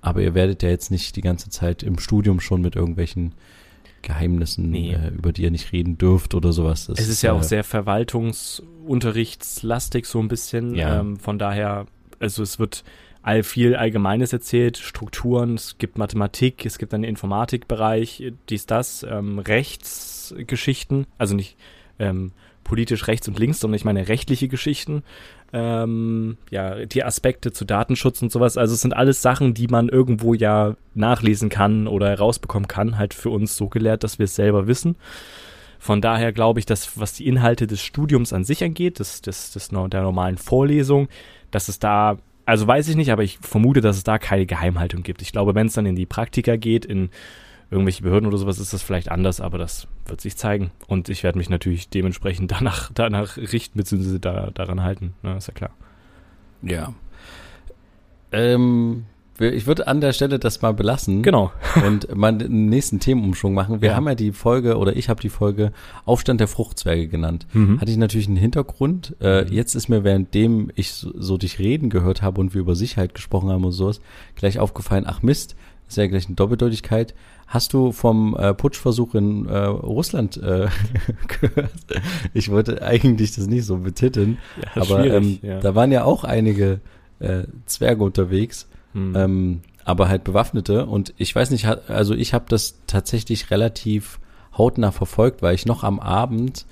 Aber 0.00 0.22
ihr 0.22 0.34
werdet 0.34 0.62
ja 0.62 0.70
jetzt 0.70 0.90
nicht 0.90 1.14
die 1.16 1.20
ganze 1.20 1.50
Zeit 1.50 1.82
im 1.82 1.98
Studium 1.98 2.40
schon 2.40 2.62
mit 2.62 2.74
irgendwelchen 2.74 3.34
Geheimnissen, 4.00 4.70
nee. 4.70 4.94
äh, 4.94 5.08
über 5.08 5.32
die 5.32 5.42
ihr 5.42 5.50
nicht 5.50 5.72
reden 5.72 5.98
dürft 5.98 6.34
oder 6.34 6.52
sowas. 6.52 6.86
Das 6.86 6.98
es 6.98 7.08
ist 7.08 7.20
ja 7.22 7.32
auch 7.32 7.42
sehr 7.42 7.64
verwaltungsunterrichtslastig 7.64 10.06
so 10.06 10.20
ein 10.20 10.28
bisschen. 10.28 10.74
Ja. 10.74 11.00
Ähm, 11.00 11.18
von 11.18 11.38
daher, 11.38 11.84
also 12.18 12.42
es 12.42 12.58
wird 12.58 12.82
all 13.22 13.42
viel 13.42 13.76
Allgemeines 13.76 14.32
erzählt, 14.32 14.76
Strukturen, 14.78 15.54
es 15.54 15.78
gibt 15.78 15.98
Mathematik, 15.98 16.66
es 16.66 16.78
gibt 16.78 16.92
einen 16.92 17.04
Informatikbereich, 17.04 18.32
dies, 18.48 18.66
das, 18.66 19.06
ähm, 19.08 19.38
Rechtsgeschichten, 19.38 21.06
also 21.18 21.34
nicht 21.34 21.56
ähm, 21.98 22.32
politisch 22.64 23.06
rechts 23.06 23.28
und 23.28 23.38
links, 23.38 23.60
sondern 23.60 23.76
ich 23.76 23.84
meine 23.84 24.08
rechtliche 24.08 24.48
Geschichten, 24.48 25.02
ähm, 25.52 26.38
ja, 26.50 26.86
die 26.86 27.04
Aspekte 27.04 27.52
zu 27.52 27.64
Datenschutz 27.64 28.22
und 28.22 28.32
sowas. 28.32 28.56
Also 28.56 28.74
es 28.74 28.80
sind 28.80 28.96
alles 28.96 29.22
Sachen, 29.22 29.54
die 29.54 29.68
man 29.68 29.88
irgendwo 29.88 30.34
ja 30.34 30.76
nachlesen 30.94 31.48
kann 31.48 31.86
oder 31.86 32.08
herausbekommen 32.08 32.68
kann, 32.68 32.98
halt 32.98 33.14
für 33.14 33.30
uns 33.30 33.56
so 33.56 33.68
gelehrt, 33.68 34.04
dass 34.04 34.18
wir 34.18 34.24
es 34.24 34.34
selber 34.34 34.66
wissen. 34.66 34.96
Von 35.78 36.00
daher 36.00 36.32
glaube 36.32 36.60
ich, 36.60 36.66
dass 36.66 36.98
was 36.98 37.14
die 37.14 37.26
Inhalte 37.26 37.66
des 37.66 37.82
Studiums 37.82 38.32
an 38.32 38.44
sich 38.44 38.64
angeht, 38.64 39.00
des, 39.00 39.20
des, 39.20 39.50
des, 39.50 39.68
der 39.68 40.02
normalen 40.02 40.38
Vorlesung, 40.38 41.08
dass 41.50 41.68
es 41.68 41.78
da 41.78 42.18
also 42.52 42.66
weiß 42.66 42.86
ich 42.88 42.96
nicht, 42.96 43.10
aber 43.10 43.22
ich 43.22 43.38
vermute, 43.38 43.80
dass 43.80 43.96
es 43.96 44.04
da 44.04 44.18
keine 44.18 44.44
Geheimhaltung 44.44 45.02
gibt. 45.02 45.22
Ich 45.22 45.32
glaube, 45.32 45.54
wenn 45.54 45.68
es 45.68 45.72
dann 45.72 45.86
in 45.86 45.96
die 45.96 46.04
Praktika 46.04 46.56
geht, 46.56 46.84
in 46.84 47.08
irgendwelche 47.70 48.02
Behörden 48.02 48.28
oder 48.28 48.36
sowas, 48.36 48.58
ist 48.58 48.74
das 48.74 48.82
vielleicht 48.82 49.10
anders, 49.10 49.40
aber 49.40 49.56
das 49.56 49.88
wird 50.04 50.20
sich 50.20 50.36
zeigen. 50.36 50.70
Und 50.86 51.08
ich 51.08 51.22
werde 51.22 51.38
mich 51.38 51.48
natürlich 51.48 51.88
dementsprechend 51.88 52.50
danach, 52.50 52.90
danach 52.94 53.38
richten, 53.38 53.78
beziehungsweise 53.78 54.20
da, 54.20 54.50
daran 54.50 54.82
halten. 54.82 55.14
Ne, 55.22 55.34
ist 55.38 55.48
ja 55.48 55.54
klar. 55.54 55.70
Ja. 56.60 56.92
Ähm, 58.32 59.06
ich 59.38 59.66
würde 59.66 59.86
an 59.86 60.00
der 60.00 60.12
Stelle 60.12 60.38
das 60.38 60.62
mal 60.62 60.72
belassen. 60.72 61.22
Genau. 61.22 61.52
und 61.86 62.14
mal 62.14 62.32
den 62.32 62.66
nächsten 62.66 63.00
Themenumschwung 63.00 63.54
machen. 63.54 63.80
Wir 63.80 63.90
ja. 63.90 63.96
haben 63.96 64.06
ja 64.06 64.14
die 64.14 64.32
Folge, 64.32 64.76
oder 64.76 64.96
ich 64.96 65.08
habe 65.08 65.20
die 65.20 65.28
Folge 65.28 65.72
Aufstand 66.04 66.40
der 66.40 66.48
Fruchtzwerge 66.48 67.08
genannt. 67.08 67.46
Mhm. 67.52 67.80
Hatte 67.80 67.90
ich 67.90 67.96
natürlich 67.96 68.28
einen 68.28 68.36
Hintergrund. 68.36 69.16
Äh, 69.20 69.44
mhm. 69.44 69.52
jetzt 69.52 69.74
ist 69.74 69.88
mir, 69.88 70.04
währenddem 70.04 70.70
ich 70.74 70.92
so, 70.92 71.12
so, 71.16 71.38
dich 71.38 71.58
reden 71.58 71.90
gehört 71.90 72.22
habe 72.22 72.40
und 72.40 72.54
wir 72.54 72.60
über 72.60 72.74
Sicherheit 72.74 73.14
gesprochen 73.14 73.50
haben 73.50 73.64
und 73.64 73.72
sowas, 73.72 74.00
gleich 74.36 74.58
aufgefallen, 74.58 75.04
ach 75.06 75.22
Mist, 75.22 75.56
ist 75.88 75.96
ja 75.96 76.06
gleich 76.06 76.26
eine 76.26 76.36
Doppeldeutigkeit. 76.36 77.14
Hast 77.46 77.74
du 77.74 77.92
vom 77.92 78.34
äh, 78.34 78.54
Putschversuch 78.54 79.14
in 79.14 79.46
äh, 79.46 79.58
Russland 79.58 80.38
äh, 80.38 80.68
gehört? 81.40 81.70
Ich 82.32 82.50
wollte 82.50 82.82
eigentlich 82.82 83.34
das 83.34 83.46
nicht 83.46 83.66
so 83.66 83.76
betiteln, 83.76 84.38
ja, 84.74 84.82
aber 84.82 85.04
ähm, 85.04 85.38
ja. 85.42 85.60
da 85.60 85.74
waren 85.74 85.92
ja 85.92 86.04
auch 86.04 86.24
einige 86.24 86.80
äh, 87.18 87.42
Zwerge 87.66 88.04
unterwegs. 88.04 88.68
Hm. 88.92 89.16
Ähm, 89.16 89.60
aber 89.84 90.08
halt 90.08 90.24
Bewaffnete. 90.24 90.86
Und 90.86 91.12
ich 91.16 91.34
weiß 91.34 91.50
nicht, 91.50 91.66
also 91.66 92.14
ich 92.14 92.34
habe 92.34 92.44
das 92.48 92.76
tatsächlich 92.86 93.50
relativ 93.50 94.20
hautnah 94.56 94.92
verfolgt, 94.92 95.42
weil 95.42 95.54
ich 95.54 95.66
noch 95.66 95.82
am 95.82 95.98
Abend 95.98 96.66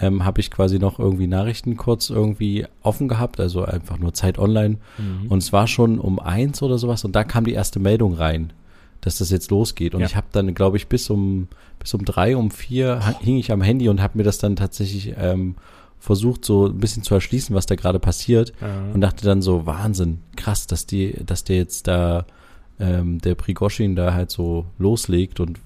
ähm, 0.00 0.24
habe 0.24 0.40
ich 0.40 0.50
quasi 0.50 0.78
noch 0.78 0.98
irgendwie 0.98 1.26
Nachrichten 1.26 1.76
kurz 1.76 2.10
irgendwie 2.10 2.66
offen 2.82 3.08
gehabt, 3.08 3.40
also 3.40 3.64
einfach 3.64 3.98
nur 3.98 4.14
Zeit 4.14 4.38
online. 4.38 4.78
Mhm. 4.98 5.28
Und 5.28 5.38
es 5.38 5.52
war 5.52 5.66
schon 5.66 5.98
um 5.98 6.18
eins 6.18 6.62
oder 6.62 6.78
sowas 6.78 7.04
und 7.04 7.16
da 7.16 7.24
kam 7.24 7.44
die 7.44 7.52
erste 7.52 7.78
Meldung 7.78 8.14
rein, 8.14 8.52
dass 9.00 9.18
das 9.18 9.30
jetzt 9.30 9.50
losgeht. 9.50 9.94
Und 9.94 10.00
ja. 10.00 10.06
ich 10.06 10.16
habe 10.16 10.26
dann, 10.32 10.54
glaube 10.54 10.76
ich, 10.76 10.88
bis 10.88 11.08
um 11.08 11.48
bis 11.78 11.94
um 11.94 12.04
drei, 12.04 12.36
um 12.36 12.50
vier 12.50 13.00
hing 13.20 13.36
ich 13.36 13.52
am 13.52 13.62
Handy 13.62 13.88
und 13.88 14.02
habe 14.02 14.18
mir 14.18 14.24
das 14.24 14.38
dann 14.38 14.56
tatsächlich 14.56 15.14
ähm, 15.18 15.56
versucht, 15.98 16.44
so 16.44 16.66
ein 16.66 16.78
bisschen 16.78 17.02
zu 17.02 17.14
erschließen, 17.14 17.54
was 17.54 17.66
da 17.66 17.74
gerade 17.74 17.98
passiert. 17.98 18.52
Mhm. 18.60 18.94
Und 18.94 19.00
dachte 19.00 19.24
dann 19.24 19.42
so, 19.42 19.66
Wahnsinn, 19.66 20.20
krass, 20.36 20.66
dass 20.66 20.86
die, 20.86 21.16
dass 21.24 21.44
der 21.44 21.56
jetzt 21.56 21.88
da 21.88 22.26
ähm, 22.78 23.18
der 23.20 23.34
Prigoschin 23.34 23.96
da 23.96 24.12
halt 24.12 24.30
so 24.30 24.66
loslegt 24.78 25.40
und 25.40 25.58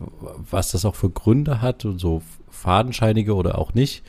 was 0.51 0.71
das 0.73 0.85
auch 0.85 0.95
für 0.95 1.11
Gründe 1.11 1.61
hat 1.61 1.85
und 1.85 1.99
so 1.99 2.23
fadenscheinige 2.51 3.35
oder 3.35 3.59
auch 3.59 3.75
nicht. 3.75 4.03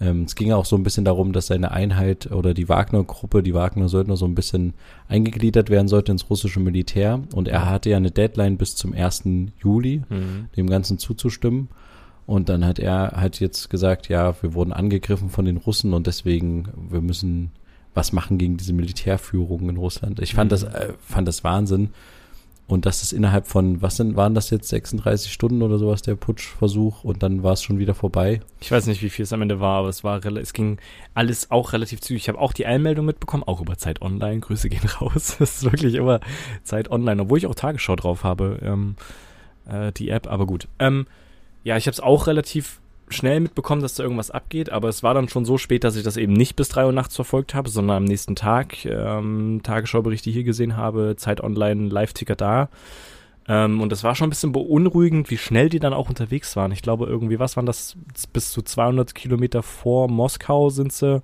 Ähm, 0.00 0.24
es 0.24 0.34
ging 0.34 0.52
auch 0.52 0.64
so 0.64 0.76
ein 0.76 0.82
bisschen 0.82 1.04
darum, 1.04 1.32
dass 1.32 1.46
seine 1.46 1.70
Einheit 1.70 2.30
oder 2.32 2.54
die 2.54 2.68
Wagner-Gruppe, 2.68 3.42
die 3.42 3.54
Wagner-Söldner 3.54 4.16
so 4.16 4.26
ein 4.26 4.34
bisschen 4.34 4.74
eingegliedert 5.08 5.70
werden 5.70 5.88
sollte 5.88 6.12
ins 6.12 6.28
russische 6.28 6.60
Militär. 6.60 7.22
Und 7.34 7.48
er 7.48 7.70
hatte 7.70 7.90
ja 7.90 7.96
eine 7.96 8.10
Deadline 8.10 8.56
bis 8.56 8.74
zum 8.74 8.92
1. 8.92 9.24
Juli, 9.62 10.02
mhm. 10.08 10.48
dem 10.56 10.68
Ganzen 10.68 10.98
zuzustimmen. 10.98 11.68
Und 12.26 12.48
dann 12.48 12.64
hat 12.64 12.78
er 12.78 13.12
halt 13.16 13.40
jetzt 13.40 13.68
gesagt, 13.68 14.08
ja, 14.08 14.34
wir 14.42 14.54
wurden 14.54 14.72
angegriffen 14.72 15.28
von 15.28 15.44
den 15.44 15.56
Russen 15.56 15.92
und 15.92 16.06
deswegen, 16.06 16.68
wir 16.88 17.00
müssen 17.00 17.50
was 17.94 18.12
machen 18.12 18.38
gegen 18.38 18.56
diese 18.56 18.72
Militärführung 18.72 19.68
in 19.68 19.76
Russland. 19.76 20.20
Ich 20.20 20.34
fand 20.34 20.50
mhm. 20.50 20.54
das, 20.54 20.62
äh, 20.62 20.92
fand 21.00 21.28
das 21.28 21.44
Wahnsinn. 21.44 21.90
Und 22.68 22.86
dass 22.86 23.02
es 23.02 23.12
innerhalb 23.12 23.48
von, 23.48 23.82
was 23.82 23.96
sind, 23.96 24.16
waren 24.16 24.34
das 24.34 24.48
jetzt 24.48 24.68
36 24.68 25.30
Stunden 25.30 25.60
oder 25.62 25.78
sowas, 25.78 26.00
der 26.00 26.14
Putschversuch 26.14 27.04
und 27.04 27.22
dann 27.22 27.42
war 27.42 27.52
es 27.52 27.62
schon 27.62 27.78
wieder 27.78 27.94
vorbei? 27.94 28.40
Ich 28.60 28.70
weiß 28.70 28.86
nicht, 28.86 29.02
wie 29.02 29.10
viel 29.10 29.24
es 29.24 29.32
am 29.32 29.42
Ende 29.42 29.60
war, 29.60 29.80
aber 29.80 29.88
es 29.88 30.04
war 30.04 30.24
es 30.24 30.52
ging 30.54 30.78
alles 31.12 31.50
auch 31.50 31.74
relativ 31.74 32.00
zügig. 32.00 32.22
Ich 32.22 32.28
habe 32.28 32.38
auch 32.38 32.54
die 32.54 32.64
Einmeldung 32.64 33.04
mitbekommen, 33.04 33.42
auch 33.42 33.60
über 33.60 33.76
Zeit 33.76 34.00
Online. 34.00 34.40
Grüße 34.40 34.70
gehen 34.70 34.88
raus. 35.00 35.36
Das 35.38 35.56
ist 35.56 35.64
wirklich 35.64 35.94
immer 35.94 36.20
Zeit 36.62 36.90
Online, 36.90 37.22
obwohl 37.22 37.36
ich 37.36 37.46
auch 37.46 37.54
Tagesschau 37.54 37.96
drauf 37.96 38.24
habe, 38.24 38.58
ähm, 38.62 38.94
äh, 39.68 39.92
die 39.92 40.08
App, 40.08 40.26
aber 40.26 40.46
gut. 40.46 40.68
Ähm, 40.78 41.06
ja, 41.64 41.76
ich 41.76 41.86
habe 41.86 41.92
es 41.92 42.00
auch 42.00 42.26
relativ 42.26 42.80
schnell 43.08 43.40
mitbekommen, 43.40 43.82
dass 43.82 43.94
da 43.94 44.02
irgendwas 44.02 44.30
abgeht, 44.30 44.70
aber 44.70 44.88
es 44.88 45.02
war 45.02 45.14
dann 45.14 45.28
schon 45.28 45.44
so 45.44 45.58
spät, 45.58 45.84
dass 45.84 45.96
ich 45.96 46.02
das 46.02 46.16
eben 46.16 46.32
nicht 46.32 46.56
bis 46.56 46.68
drei 46.68 46.86
Uhr 46.86 46.92
nachts 46.92 47.14
verfolgt 47.14 47.54
habe, 47.54 47.68
sondern 47.68 47.98
am 47.98 48.04
nächsten 48.04 48.36
Tag 48.36 48.84
ähm, 48.84 49.60
Tagesschauberichte 49.62 50.30
hier 50.30 50.44
gesehen 50.44 50.76
habe, 50.76 51.14
Zeit 51.16 51.42
Online, 51.42 51.88
Live-Ticker 51.88 52.36
da. 52.36 52.68
Ähm, 53.48 53.80
und 53.80 53.90
das 53.90 54.04
war 54.04 54.14
schon 54.14 54.28
ein 54.28 54.30
bisschen 54.30 54.52
beunruhigend, 54.52 55.30
wie 55.30 55.36
schnell 55.36 55.68
die 55.68 55.80
dann 55.80 55.92
auch 55.92 56.08
unterwegs 56.08 56.54
waren. 56.54 56.70
Ich 56.70 56.82
glaube, 56.82 57.06
irgendwie, 57.06 57.40
was 57.40 57.56
waren 57.56 57.66
das? 57.66 57.96
Bis 58.32 58.52
zu 58.52 58.62
200 58.62 59.14
Kilometer 59.14 59.62
vor 59.62 60.08
Moskau 60.08 60.70
sind 60.70 60.92
sie 60.92 61.22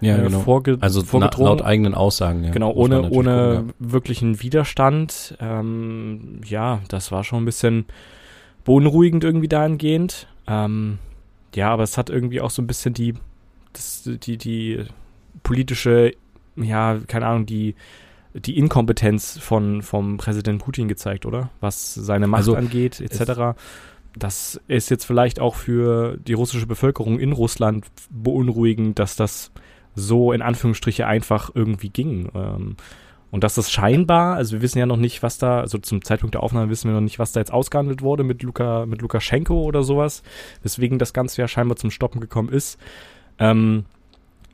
ja, 0.00 0.18
äh, 0.18 0.22
genau. 0.22 0.40
vorge 0.40 0.78
also 0.80 1.02
vorgedrungen. 1.02 1.48
laut 1.48 1.62
eigenen 1.62 1.94
Aussagen. 1.94 2.44
Ja, 2.44 2.50
genau, 2.50 2.72
ohne, 2.72 3.08
ohne 3.10 3.54
gucken, 3.54 3.68
ja. 3.68 3.74
wirklichen 3.92 4.42
Widerstand. 4.42 5.36
Ähm, 5.40 6.40
ja, 6.44 6.80
das 6.88 7.12
war 7.12 7.22
schon 7.22 7.42
ein 7.42 7.46
bisschen 7.46 7.86
beunruhigend 8.64 9.24
irgendwie 9.24 9.48
dahingehend. 9.48 10.28
Ähm, 10.46 10.98
ja, 11.54 11.70
aber 11.70 11.82
es 11.82 11.98
hat 11.98 12.10
irgendwie 12.10 12.40
auch 12.40 12.50
so 12.50 12.62
ein 12.62 12.66
bisschen 12.66 12.94
die, 12.94 13.14
das, 13.72 14.02
die, 14.04 14.36
die 14.36 14.84
politische, 15.42 16.12
ja, 16.56 16.98
keine 17.06 17.26
Ahnung, 17.26 17.46
die, 17.46 17.74
die 18.34 18.58
Inkompetenz 18.58 19.38
von, 19.38 19.82
vom 19.82 20.16
Präsident 20.16 20.62
Putin 20.62 20.88
gezeigt, 20.88 21.26
oder? 21.26 21.50
Was 21.60 21.94
seine 21.94 22.26
Macht 22.26 22.40
also, 22.40 22.54
angeht, 22.54 23.00
etc. 23.00 23.58
Das 24.16 24.60
ist 24.68 24.90
jetzt 24.90 25.04
vielleicht 25.04 25.40
auch 25.40 25.54
für 25.54 26.16
die 26.18 26.32
russische 26.32 26.66
Bevölkerung 26.66 27.18
in 27.18 27.32
Russland 27.32 27.86
beunruhigend, 28.10 28.98
dass 28.98 29.16
das 29.16 29.50
so 29.94 30.32
in 30.32 30.42
Anführungsstriche 30.42 31.06
einfach 31.06 31.50
irgendwie 31.54 31.90
ging. 31.90 32.30
Ähm, 32.34 32.76
und 33.32 33.42
dass 33.42 33.54
das 33.54 33.72
scheinbar, 33.72 34.36
also 34.36 34.52
wir 34.52 34.62
wissen 34.62 34.78
ja 34.78 34.84
noch 34.84 34.98
nicht, 34.98 35.22
was 35.22 35.38
da, 35.38 35.60
also 35.60 35.78
zum 35.78 36.04
Zeitpunkt 36.04 36.34
der 36.34 36.42
Aufnahme 36.42 36.68
wissen 36.68 36.88
wir 36.88 36.94
noch 36.94 37.00
nicht, 37.00 37.18
was 37.18 37.32
da 37.32 37.40
jetzt 37.40 37.52
ausgehandelt 37.52 38.02
wurde 38.02 38.24
mit 38.24 38.42
Luka, 38.42 38.84
mit 38.84 39.00
Lukaschenko 39.00 39.62
oder 39.62 39.82
sowas, 39.82 40.22
weswegen 40.62 40.98
das 40.98 41.14
Ganze 41.14 41.40
ja 41.40 41.48
scheinbar 41.48 41.76
zum 41.76 41.90
Stoppen 41.90 42.20
gekommen 42.20 42.50
ist. 42.50 42.78
Ähm, 43.38 43.86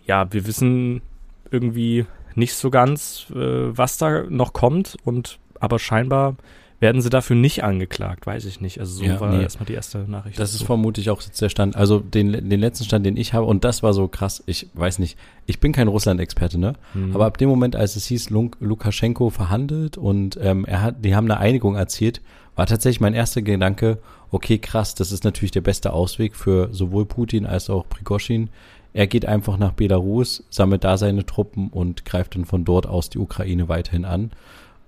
ja, 0.07 0.33
wir 0.33 0.47
wissen 0.47 1.03
irgendwie 1.51 2.07
nicht 2.37 2.55
so 2.55 2.71
ganz, 2.71 3.27
äh, 3.35 3.37
was 3.37 3.99
da 3.99 4.23
noch 4.29 4.53
kommt 4.53 4.97
und 5.05 5.41
aber 5.59 5.81
scheinbar 5.81 6.37
werden 6.81 7.03
sie 7.03 7.11
dafür 7.11 7.35
nicht 7.35 7.65
angeklagt, 7.65 8.27
weiß 8.27 8.45
ich 8.45 8.61
nicht. 8.61 8.79
Also 8.79 8.99
so 8.99 9.05
ja, 9.05 9.19
war 9.19 9.33
nee. 9.33 9.43
erstmal 9.43 9.67
die 9.67 9.73
erste 9.73 9.99
Nachricht. 9.99 10.39
Das 10.39 10.53
dazu. 10.53 10.63
ist 10.63 10.67
vermutlich 10.67 11.11
auch 11.11 11.21
jetzt 11.21 11.41
der 11.41 11.49
Stand. 11.49 11.75
Also 11.75 11.99
den, 11.99 12.49
den 12.49 12.61
letzten 12.61 12.85
Stand, 12.85 13.05
den 13.05 13.17
ich 13.17 13.33
habe, 13.33 13.47
und 13.47 13.65
das 13.65 13.83
war 13.83 13.93
so 13.93 14.07
krass, 14.07 14.45
ich 14.47 14.69
weiß 14.75 15.01
nicht, 15.01 15.19
ich 15.47 15.59
bin 15.59 15.73
kein 15.73 15.89
Russland-Experte, 15.89 16.59
ne? 16.59 16.75
Mhm. 16.95 17.15
Aber 17.15 17.27
ab 17.27 17.37
dem 17.39 17.49
Moment, 17.49 17.75
als 17.75 17.97
es 17.97 18.07
hieß, 18.07 18.31
Lukaschenko 18.31 19.31
verhandelt 19.31 19.99
und 19.99 20.39
ähm, 20.41 20.65
er 20.67 20.83
hat, 20.83 21.05
die 21.05 21.17
haben 21.17 21.29
eine 21.29 21.41
Einigung 21.41 21.75
erzielt, 21.75 22.21
war 22.55 22.67
tatsächlich 22.67 23.01
mein 23.01 23.15
erster 23.15 23.43
Gedanke, 23.43 23.99
okay, 24.31 24.59
krass, 24.59 24.95
das 24.95 25.11
ist 25.11 25.25
natürlich 25.25 25.53
der 25.53 25.61
beste 25.63 25.93
Ausweg 25.93 26.37
für 26.37 26.69
sowohl 26.73 27.07
Putin 27.07 27.47
als 27.47 27.71
auch 27.71 27.89
Prigoschin. 27.89 28.51
Er 28.93 29.07
geht 29.07 29.27
einfach 29.27 29.59
nach 29.59 29.73
Belarus, 29.73 30.45
sammelt 30.51 30.85
da 30.85 30.97
seine 30.97 31.27
Truppen 31.27 31.69
und 31.69 32.05
greift 32.05 32.35
dann 32.35 32.45
von 32.45 32.65
dort 32.65 32.87
aus 32.87 33.11
die 33.11 33.19
Ukraine 33.19 33.69
weiterhin 33.69 34.05
an. 34.05 34.31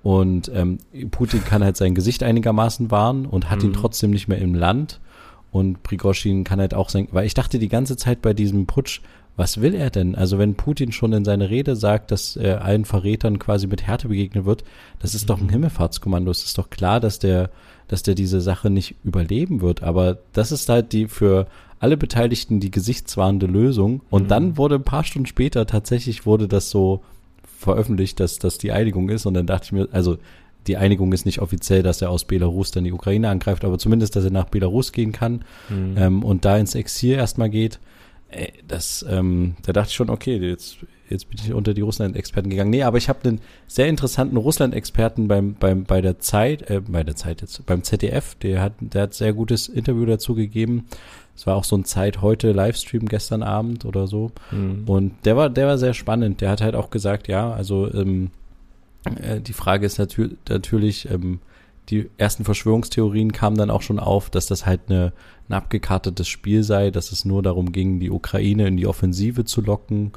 Und 0.03 0.51
ähm, 0.55 0.79
Putin 1.11 1.45
kann 1.45 1.63
halt 1.63 1.77
sein 1.77 1.95
Gesicht 1.95 2.23
einigermaßen 2.23 2.91
wahren 2.91 3.27
und 3.27 3.51
hat 3.51 3.61
mhm. 3.61 3.67
ihn 3.67 3.73
trotzdem 3.75 4.11
nicht 4.11 4.29
mehr 4.29 4.39
im 4.39 4.55
Land. 4.55 5.01
Und 5.53 5.83
Prigozhin 5.83 6.45
kann 6.45 6.61
halt 6.61 6.75
auch 6.75 6.89
sein, 6.89 7.09
weil 7.11 7.27
ich 7.27 7.35
dachte 7.35 7.59
die 7.59 7.69
ganze 7.69 7.97
Zeit 7.97 8.23
bei 8.23 8.33
diesem 8.33 8.67
Putsch, 8.67 9.01
was 9.37 9.61
will 9.61 9.75
er 9.75 9.91
denn? 9.91 10.15
Also 10.15 10.39
wenn 10.39 10.55
Putin 10.55 10.93
schon 10.93 11.13
in 11.13 11.25
seiner 11.25 11.51
Rede 11.51 11.75
sagt, 11.77 12.11
dass 12.11 12.37
er 12.37 12.65
allen 12.65 12.85
Verrätern 12.85 13.39
quasi 13.39 13.67
mit 13.67 13.83
Härte 13.83 14.09
begegnet 14.09 14.45
wird, 14.45 14.65
das 14.99 15.15
ist 15.15 15.25
mhm. 15.25 15.27
doch 15.29 15.39
ein 15.39 15.47
mhm. 15.47 15.51
Himmelfahrtskommando. 15.51 16.31
Es 16.31 16.45
ist 16.45 16.59
doch 16.59 16.71
klar, 16.71 17.01
dass 17.01 17.19
der, 17.19 17.51
dass 17.89 18.03
der 18.03 18.15
diese 18.15 18.41
Sache 18.41 18.71
nicht 18.71 18.97
überleben 19.03 19.61
wird. 19.61 19.83
Aber 19.83 20.19
das 20.33 20.53
ist 20.53 20.69
halt 20.69 20.93
die 20.93 21.07
für 21.07 21.47
alle 21.79 21.97
Beteiligten 21.97 22.61
die 22.61 22.71
gesichtswahrende 22.71 23.47
Lösung. 23.47 24.03
Und 24.11 24.25
mhm. 24.25 24.29
dann 24.29 24.57
wurde 24.57 24.77
ein 24.77 24.85
paar 24.85 25.05
Stunden 25.05 25.27
später 25.27 25.67
tatsächlich 25.67 26.27
wurde 26.27 26.47
das 26.47 26.71
so 26.71 27.03
veröffentlicht, 27.61 28.19
dass 28.21 28.39
das 28.39 28.59
die 28.59 28.73
Einigung 28.73 29.11
ist. 29.11 29.27
Und 29.27 29.35
dann 29.35 29.47
dachte 29.47 29.67
ich 29.67 29.73
mir, 29.73 29.89
also 29.93 30.17
die 30.67 30.77
Einigung 30.77 31.13
ist 31.13 31.27
nicht 31.27 31.41
offiziell, 31.41 31.83
dass 31.83 32.03
er 32.03 32.11
aus 32.11 32.25
Belarus 32.25 32.71
dann 32.71 32.85
die 32.85 32.93
Ukraine 32.93 33.29
angreift, 33.29 33.65
aber 33.65 33.79
zumindest, 33.79 34.17
dass 34.17 34.25
er 34.25 34.31
nach 34.31 34.47
Belarus 34.47 34.93
gehen 34.93 35.13
kann 35.13 35.45
mhm. 35.69 35.95
ähm, 35.97 36.23
und 36.25 36.45
da 36.45 36.57
ins 36.57 36.75
Exil 36.75 37.15
erstmal 37.15 37.51
geht. 37.51 37.79
Ey, 38.29 38.53
das, 38.67 39.05
ähm, 39.09 39.57
da 39.65 39.73
dachte 39.73 39.91
ich 39.91 39.97
schon, 39.97 40.11
okay, 40.11 40.37
jetzt, 40.37 40.79
jetzt 41.09 41.29
bin 41.29 41.39
ich 41.43 41.53
unter 41.53 41.75
die 41.75 41.81
Russland-Experten 41.81 42.49
gegangen. 42.49 42.71
Nee, 42.71 42.85
aber 42.85 42.99
ich 42.99 43.09
habe 43.09 43.29
einen 43.29 43.41
sehr 43.67 43.89
interessanten 43.89 44.37
Russland-Experten 44.37 45.29
beim, 45.29 45.55
beim, 45.55 45.85
bei 45.85 46.01
der 46.01 46.19
Zeit, 46.21 46.71
äh, 46.71 46.81
bei 46.87 47.03
der 47.03 47.17
Zeit 47.17 47.41
jetzt, 47.41 47.67
beim 47.67 47.83
ZDF, 47.83 48.37
der 48.37 48.63
hat, 48.63 48.75
der 48.81 49.03
hat 49.03 49.15
sehr 49.15 49.33
gutes 49.33 49.69
Interview 49.69 50.07
dazu 50.07 50.35
gegeben. 50.35 50.87
Es 51.41 51.47
war 51.47 51.57
auch 51.57 51.65
so 51.65 51.75
ein 51.75 51.87
Zeit 51.87 52.21
heute 52.21 52.53
Livestream 52.53 53.07
gestern 53.07 53.43
Abend 53.43 53.87
oder 53.87 54.07
so. 54.07 54.31
Mhm. 54.51 54.83
Und 54.87 55.15
der 55.25 55.39
war, 55.39 55.49
der 55.49 55.69
war 55.69 55.79
sehr 55.79 55.95
spannend. 55.95 56.43
Der 56.43 56.51
hat 56.51 56.61
halt 56.61 56.75
auch 56.75 56.91
gesagt, 56.91 57.29
ja, 57.29 57.51
also 57.51 57.91
ähm, 57.95 58.31
äh, 59.23 59.41
die 59.41 59.55
Frage 59.55 59.87
ist 59.87 59.99
natür 59.99 60.33
natürlich, 60.51 61.11
ähm, 61.11 61.41
die 61.89 62.11
ersten 62.19 62.45
Verschwörungstheorien 62.45 63.33
kamen 63.33 63.57
dann 63.57 63.71
auch 63.71 63.81
schon 63.81 63.99
auf, 63.99 64.29
dass 64.29 64.49
das 64.49 64.67
halt 64.67 64.83
eine, 64.91 65.15
ein 65.49 65.55
abgekartetes 65.55 66.29
Spiel 66.29 66.63
sei, 66.63 66.91
dass 66.91 67.11
es 67.11 67.25
nur 67.25 67.43
darum 67.43 67.73
ging, 67.73 68.01
die 68.01 68.11
Ukraine 68.11 68.69
in 68.69 68.77
die 68.77 68.87
Offensive 68.87 69.47
zu 69.47 69.63
locken 69.63 70.13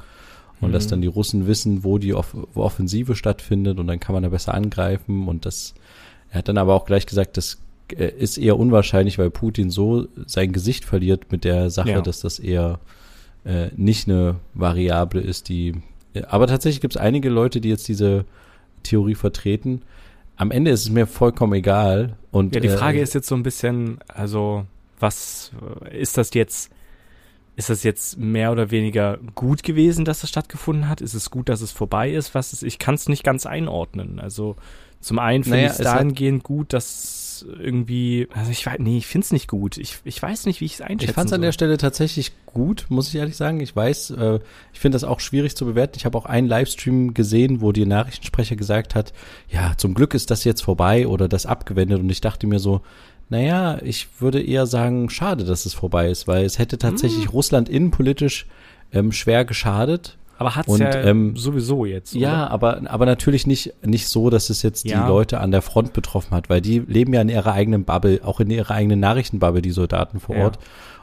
und 0.60 0.68
mhm. 0.68 0.72
dass 0.74 0.88
dann 0.88 1.00
die 1.00 1.08
Russen 1.08 1.46
wissen, 1.46 1.84
wo 1.84 1.96
die 1.96 2.12
Off 2.12 2.36
wo 2.52 2.60
Offensive 2.60 3.16
stattfindet 3.16 3.78
und 3.78 3.86
dann 3.86 3.98
kann 3.98 4.12
man 4.12 4.24
da 4.24 4.28
besser 4.28 4.52
angreifen 4.52 5.26
und 5.26 5.46
das 5.46 5.72
er 6.28 6.38
hat 6.40 6.48
dann 6.48 6.58
aber 6.58 6.74
auch 6.74 6.84
gleich 6.84 7.06
gesagt, 7.06 7.38
das 7.38 7.62
ist 7.92 8.38
eher 8.38 8.58
unwahrscheinlich, 8.58 9.18
weil 9.18 9.30
Putin 9.30 9.70
so 9.70 10.06
sein 10.26 10.52
Gesicht 10.52 10.84
verliert 10.84 11.30
mit 11.30 11.44
der 11.44 11.70
Sache, 11.70 11.90
ja. 11.90 12.00
dass 12.00 12.20
das 12.20 12.38
eher 12.38 12.80
äh, 13.44 13.68
nicht 13.76 14.08
eine 14.08 14.36
Variable 14.54 15.20
ist, 15.20 15.48
die. 15.48 15.74
Aber 16.28 16.46
tatsächlich 16.46 16.80
gibt 16.80 16.96
es 16.96 17.00
einige 17.00 17.28
Leute, 17.28 17.60
die 17.60 17.68
jetzt 17.68 17.88
diese 17.88 18.24
Theorie 18.82 19.14
vertreten. 19.14 19.82
Am 20.36 20.50
Ende 20.50 20.70
ist 20.70 20.82
es 20.82 20.90
mir 20.90 21.06
vollkommen 21.06 21.52
egal. 21.52 22.16
Und, 22.30 22.54
ja, 22.54 22.60
die 22.60 22.68
Frage 22.68 22.98
äh, 22.98 23.02
ist 23.02 23.14
jetzt 23.14 23.28
so 23.28 23.34
ein 23.34 23.42
bisschen, 23.42 23.98
also, 24.08 24.64
was 24.98 25.52
ist 25.92 26.16
das 26.16 26.32
jetzt? 26.34 26.70
Ist 27.56 27.70
das 27.70 27.84
jetzt 27.84 28.18
mehr 28.18 28.50
oder 28.50 28.72
weniger 28.72 29.18
gut 29.36 29.62
gewesen, 29.62 30.04
dass 30.04 30.22
das 30.22 30.30
stattgefunden 30.30 30.88
hat? 30.88 31.00
Ist 31.00 31.14
es 31.14 31.30
gut, 31.30 31.48
dass 31.48 31.60
es 31.60 31.70
vorbei 31.70 32.12
ist? 32.12 32.34
Was 32.34 32.52
ist? 32.52 32.64
Ich 32.64 32.80
kann 32.80 32.96
es 32.96 33.08
nicht 33.08 33.22
ganz 33.22 33.46
einordnen. 33.46 34.18
Also 34.18 34.56
Zum 35.00 35.20
einen 35.20 35.44
finde 35.44 35.58
Naja, 35.58 35.72
ich 35.72 35.78
es 35.78 35.84
dahingehend 35.84 36.42
gut, 36.42 36.72
dass 36.72 37.23
irgendwie, 37.42 38.28
also 38.32 38.50
ich 38.50 38.64
weiß, 38.64 38.78
nee, 38.78 38.98
ich 38.98 39.06
finde 39.06 39.24
es 39.24 39.32
nicht 39.32 39.48
gut. 39.48 39.78
Ich, 39.78 39.98
ich 40.04 40.20
weiß 40.20 40.46
nicht, 40.46 40.60
wie 40.60 40.66
ich 40.66 40.74
es 40.74 40.80
einschätzen 40.80 41.10
Ich 41.10 41.14
fand 41.14 41.28
es 41.28 41.32
an 41.32 41.42
der 41.42 41.52
Stelle 41.52 41.76
tatsächlich 41.76 42.32
gut, 42.46 42.86
muss 42.88 43.08
ich 43.08 43.14
ehrlich 43.16 43.36
sagen. 43.36 43.60
Ich 43.60 43.74
weiß, 43.74 44.10
äh, 44.10 44.40
ich 44.72 44.80
finde 44.80 44.96
das 44.96 45.04
auch 45.04 45.20
schwierig 45.20 45.56
zu 45.56 45.64
bewerten. 45.66 45.94
Ich 45.96 46.04
habe 46.04 46.16
auch 46.16 46.26
einen 46.26 46.48
Livestream 46.48 47.14
gesehen, 47.14 47.60
wo 47.60 47.72
die 47.72 47.86
Nachrichtensprecher 47.86 48.56
gesagt 48.56 48.94
hat, 48.94 49.12
ja, 49.48 49.74
zum 49.76 49.94
Glück 49.94 50.14
ist 50.14 50.30
das 50.30 50.44
jetzt 50.44 50.62
vorbei 50.62 51.06
oder 51.06 51.28
das 51.28 51.46
abgewendet. 51.46 52.00
Und 52.00 52.10
ich 52.10 52.20
dachte 52.20 52.46
mir 52.46 52.58
so, 52.58 52.82
naja, 53.28 53.78
ich 53.82 54.20
würde 54.20 54.42
eher 54.42 54.66
sagen, 54.66 55.10
schade, 55.10 55.44
dass 55.44 55.66
es 55.66 55.74
vorbei 55.74 56.10
ist, 56.10 56.28
weil 56.28 56.44
es 56.44 56.58
hätte 56.58 56.78
tatsächlich 56.78 57.32
Russland 57.32 57.68
innenpolitisch 57.68 58.46
ähm, 58.92 59.12
schwer 59.12 59.44
geschadet. 59.44 60.16
Aber 60.38 60.56
hat 60.56 60.66
es 60.66 60.72
Und, 60.74 60.80
ja 60.80 60.92
ähm, 61.04 61.36
sowieso 61.36 61.84
jetzt. 61.84 62.14
Ja, 62.14 62.44
oder? 62.46 62.50
aber, 62.50 62.80
aber 62.90 63.06
natürlich 63.06 63.46
nicht, 63.46 63.72
nicht 63.84 64.08
so, 64.08 64.30
dass 64.30 64.50
es 64.50 64.62
jetzt 64.62 64.84
Ja. 64.88 65.02
die 65.02 65.08
Leute 65.08 65.40
an 65.40 65.50
der 65.52 65.62
Front 65.62 65.92
betroffen 65.92 66.32
hat, 66.32 66.50
weil 66.50 66.60
die 66.60 66.80
leben 66.80 67.12
ja 67.14 67.20
in 67.20 67.28
ihrer 67.28 67.52
eigenen 67.52 67.84
Bubble, 67.84 68.20
auch 68.24 68.40
in 68.40 68.50
ihrer 68.50 68.72
eigenen 68.72 69.00
Nachrichtenbubble, 69.00 69.62
die 69.62 69.70
Soldaten 69.70 70.18
vor 70.20 70.36
Ja. 70.36 70.44
Ort. 70.44 70.58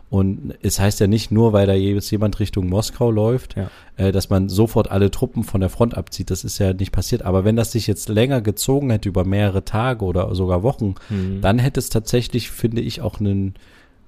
Und 0.09 0.55
es 0.61 0.77
heißt 0.77 0.99
ja 0.99 1.07
nicht 1.07 1.31
nur, 1.31 1.53
weil 1.53 1.65
da 1.67 1.73
jetzt 1.73 2.11
jemand 2.11 2.37
Richtung 2.41 2.67
Moskau 2.67 3.09
läuft, 3.11 3.55
Ja. 3.55 3.69
äh, 3.95 4.11
dass 4.11 4.29
man 4.29 4.49
sofort 4.49 4.91
alle 4.91 5.09
Truppen 5.09 5.45
von 5.45 5.61
der 5.61 5.69
Front 5.69 5.95
abzieht. 5.95 6.29
Das 6.29 6.43
ist 6.43 6.59
ja 6.59 6.73
nicht 6.73 6.91
passiert. 6.91 7.21
Aber 7.21 7.45
wenn 7.45 7.55
das 7.55 7.71
sich 7.71 7.87
jetzt 7.87 8.09
länger 8.09 8.41
gezogen 8.41 8.89
hätte, 8.89 9.07
über 9.07 9.23
mehrere 9.23 9.63
Tage 9.63 10.03
oder 10.03 10.35
sogar 10.35 10.63
Wochen, 10.63 10.95
Mhm. 11.09 11.39
dann 11.39 11.59
hätte 11.59 11.79
es 11.79 11.87
tatsächlich, 11.89 12.51
finde 12.51 12.81
ich, 12.81 12.99
auch 12.99 13.21
einen, 13.21 13.53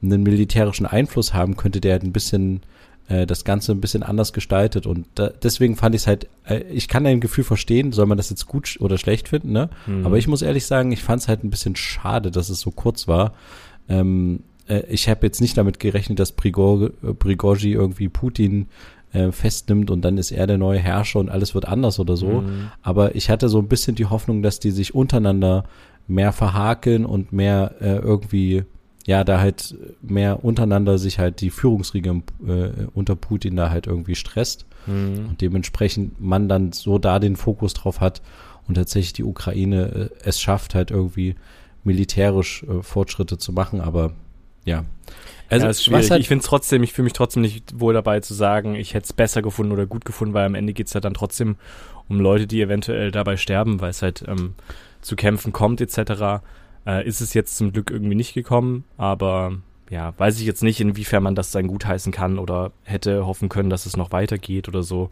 einen 0.02 0.24
militärischen 0.24 0.86
Einfluss 0.86 1.34
haben 1.34 1.56
könnte, 1.56 1.80
der 1.80 1.94
halt 1.94 2.04
ein 2.04 2.12
bisschen 2.12 2.60
äh, 3.08 3.26
das 3.26 3.44
Ganze 3.44 3.72
ein 3.72 3.82
bisschen 3.82 4.04
anders 4.04 4.34
gestaltet. 4.34 4.86
Und 4.86 5.08
da, 5.16 5.30
deswegen 5.30 5.76
fand 5.76 5.96
ich 5.96 6.02
es 6.02 6.08
halt, 6.08 6.28
äh, 6.46 6.64
ich 6.72 6.88
kann 6.88 7.04
dein 7.04 7.20
Gefühl 7.20 7.44
verstehen, 7.44 7.92
soll 7.92 8.06
man 8.06 8.18
das 8.18 8.30
jetzt 8.30 8.48
gut 8.48 8.78
oder 8.80 8.98
schlecht 8.98 9.30
finden, 9.30 9.52
ne? 9.52 9.70
Mhm. 9.88 10.06
Aber 10.06 10.18
ich 10.18 10.28
muss 10.28 10.42
ehrlich 10.42 10.66
sagen, 10.66 10.92
ich 10.92 11.04
fand 11.04 11.22
es 11.22 11.28
halt 11.28 11.44
ein 11.44 11.50
bisschen 11.50 11.76
schade, 11.76 12.32
dass 12.32 12.50
es 12.50 12.60
so 12.60 12.72
kurz 12.72 13.08
war. 13.08 13.34
Ähm, 13.90 14.42
äh, 14.68 14.84
ich 14.90 15.10
habe 15.10 15.26
jetzt 15.26 15.42
nicht 15.42 15.58
damit 15.58 15.80
gerechnet, 15.80 16.20
dass 16.20 16.32
Prigor, 16.32 16.92
äh, 17.04 17.14
Prigozhi 17.14 17.74
irgendwie 17.74 18.10
Putin 18.10 18.68
äh, 19.14 19.32
festnimmt 19.32 19.92
und 19.92 20.02
dann 20.02 20.18
ist 20.18 20.32
er 20.32 20.48
der 20.48 20.58
neue 20.58 20.80
Herrscher 20.80 21.20
und 21.20 21.30
alles 21.30 21.54
wird 21.54 21.68
anders 21.68 22.00
oder 22.00 22.18
so. 22.18 22.42
Mhm. 22.42 22.72
Aber 22.82 23.16
ich 23.16 23.30
hatte 23.30 23.50
so 23.50 23.60
ein 23.60 23.68
bisschen 23.68 23.96
die 23.96 24.08
Hoffnung, 24.08 24.42
dass 24.42 24.60
die 24.60 24.72
sich 24.72 24.96
untereinander 24.96 25.66
mehr 26.08 26.34
verhakeln 26.34 27.06
und 27.06 27.32
mehr 27.32 27.76
äh, 27.80 27.98
irgendwie, 27.98 28.64
ja, 29.06 29.24
da 29.24 29.40
halt 29.40 29.76
mehr 30.02 30.44
untereinander 30.46 30.98
sich 30.98 31.20
halt 31.20 31.42
die 31.42 31.50
Führungsriege 31.50 32.22
äh, 32.48 32.70
unter 32.94 33.16
Putin 33.16 33.56
da 33.56 33.70
halt 33.70 33.88
irgendwie 33.88 34.16
stresst 34.16 34.66
Mhm. 34.86 35.28
und 35.30 35.42
dementsprechend 35.42 36.20
man 36.20 36.50
dann 36.50 36.74
so 36.74 36.98
da 37.00 37.20
den 37.20 37.38
Fokus 37.38 37.74
drauf 37.74 38.02
hat 38.02 38.22
und 38.68 38.76
tatsächlich 38.76 39.14
die 39.14 39.24
Ukraine 39.24 40.10
äh, 40.12 40.28
es 40.28 40.42
schafft 40.42 40.76
halt 40.76 40.92
irgendwie 40.92 41.36
militärisch 41.86 42.64
äh, 42.64 42.82
Fortschritte 42.82 43.38
zu 43.38 43.52
machen, 43.54 43.82
aber 43.82 44.12
ja. 44.66 44.84
Also 45.50 45.66
ja, 45.66 45.70
ist 45.70 45.84
schwierig. 45.84 46.12
halt, 46.12 46.22
ich 46.22 46.28
finde 46.28 46.42
es 46.44 46.48
trotzdem, 46.50 46.84
ich 46.84 46.94
fühle 46.94 47.04
mich 47.06 47.14
trotzdem 47.14 47.42
nicht 47.44 47.80
wohl 47.80 47.94
dabei 47.94 48.20
zu 48.22 48.34
sagen, 48.34 48.76
ich 48.76 48.94
hätte 48.94 49.06
es 49.06 49.14
besser 49.14 49.42
gefunden 49.42 49.72
oder 49.72 49.86
gut 49.86 50.06
gefunden, 50.06 50.34
weil 50.34 50.46
am 50.46 50.56
Ende 50.56 50.74
geht 50.74 50.88
es 50.88 50.94
ja 50.94 51.00
dann 51.02 51.14
trotzdem 51.14 51.56
um 52.10 52.20
Leute, 52.20 52.48
die 52.48 52.62
eventuell 52.62 53.12
dabei 53.12 53.38
sterben, 53.38 53.80
weil 53.82 53.92
es 53.92 54.02
halt 54.02 54.24
ähm, 54.28 54.56
zu 55.02 55.16
Kämpfen 55.16 55.52
kommt 55.54 55.80
etc. 55.82 56.42
Äh, 56.86 57.08
ist 57.08 57.22
es 57.22 57.34
jetzt 57.34 57.58
zum 57.58 57.72
Glück 57.72 57.90
irgendwie 57.92 58.16
nicht 58.16 58.34
gekommen, 58.34 58.84
aber 58.98 59.54
ja, 59.90 60.14
weiß 60.18 60.40
ich 60.40 60.46
jetzt 60.46 60.64
nicht, 60.64 60.82
inwiefern 60.82 61.24
man 61.24 61.36
das 61.36 61.52
dann 61.52 61.68
gutheißen 61.68 62.12
kann 62.12 62.40
oder 62.40 62.72
hätte 62.84 63.26
hoffen 63.26 63.48
können, 63.50 63.70
dass 63.70 63.86
es 63.86 63.96
noch 63.96 64.12
weitergeht 64.12 64.68
oder 64.68 64.84
so. 64.84 65.10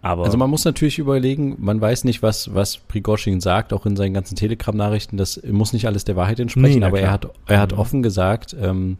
Aber 0.00 0.24
also 0.24 0.38
man 0.38 0.48
muss 0.50 0.64
natürlich 0.64 0.98
überlegen, 0.98 1.56
man 1.58 1.80
weiß 1.80 2.04
nicht, 2.04 2.22
was, 2.22 2.54
was 2.54 2.78
Prigozhin 2.78 3.40
sagt, 3.40 3.72
auch 3.72 3.84
in 3.84 3.96
seinen 3.96 4.14
ganzen 4.14 4.36
Telegram-Nachrichten, 4.36 5.16
das 5.16 5.40
muss 5.50 5.72
nicht 5.72 5.86
alles 5.86 6.04
der 6.04 6.14
Wahrheit 6.16 6.38
entsprechen, 6.40 6.80
Nee, 6.80 6.84
aber 6.86 7.00
er 7.00 7.10
hat, 7.10 7.28
er 7.46 7.60
hat 7.60 7.72
Mhm. 7.72 7.78
offen 7.78 8.02
gesagt, 8.02 8.56
ähm, 8.60 8.98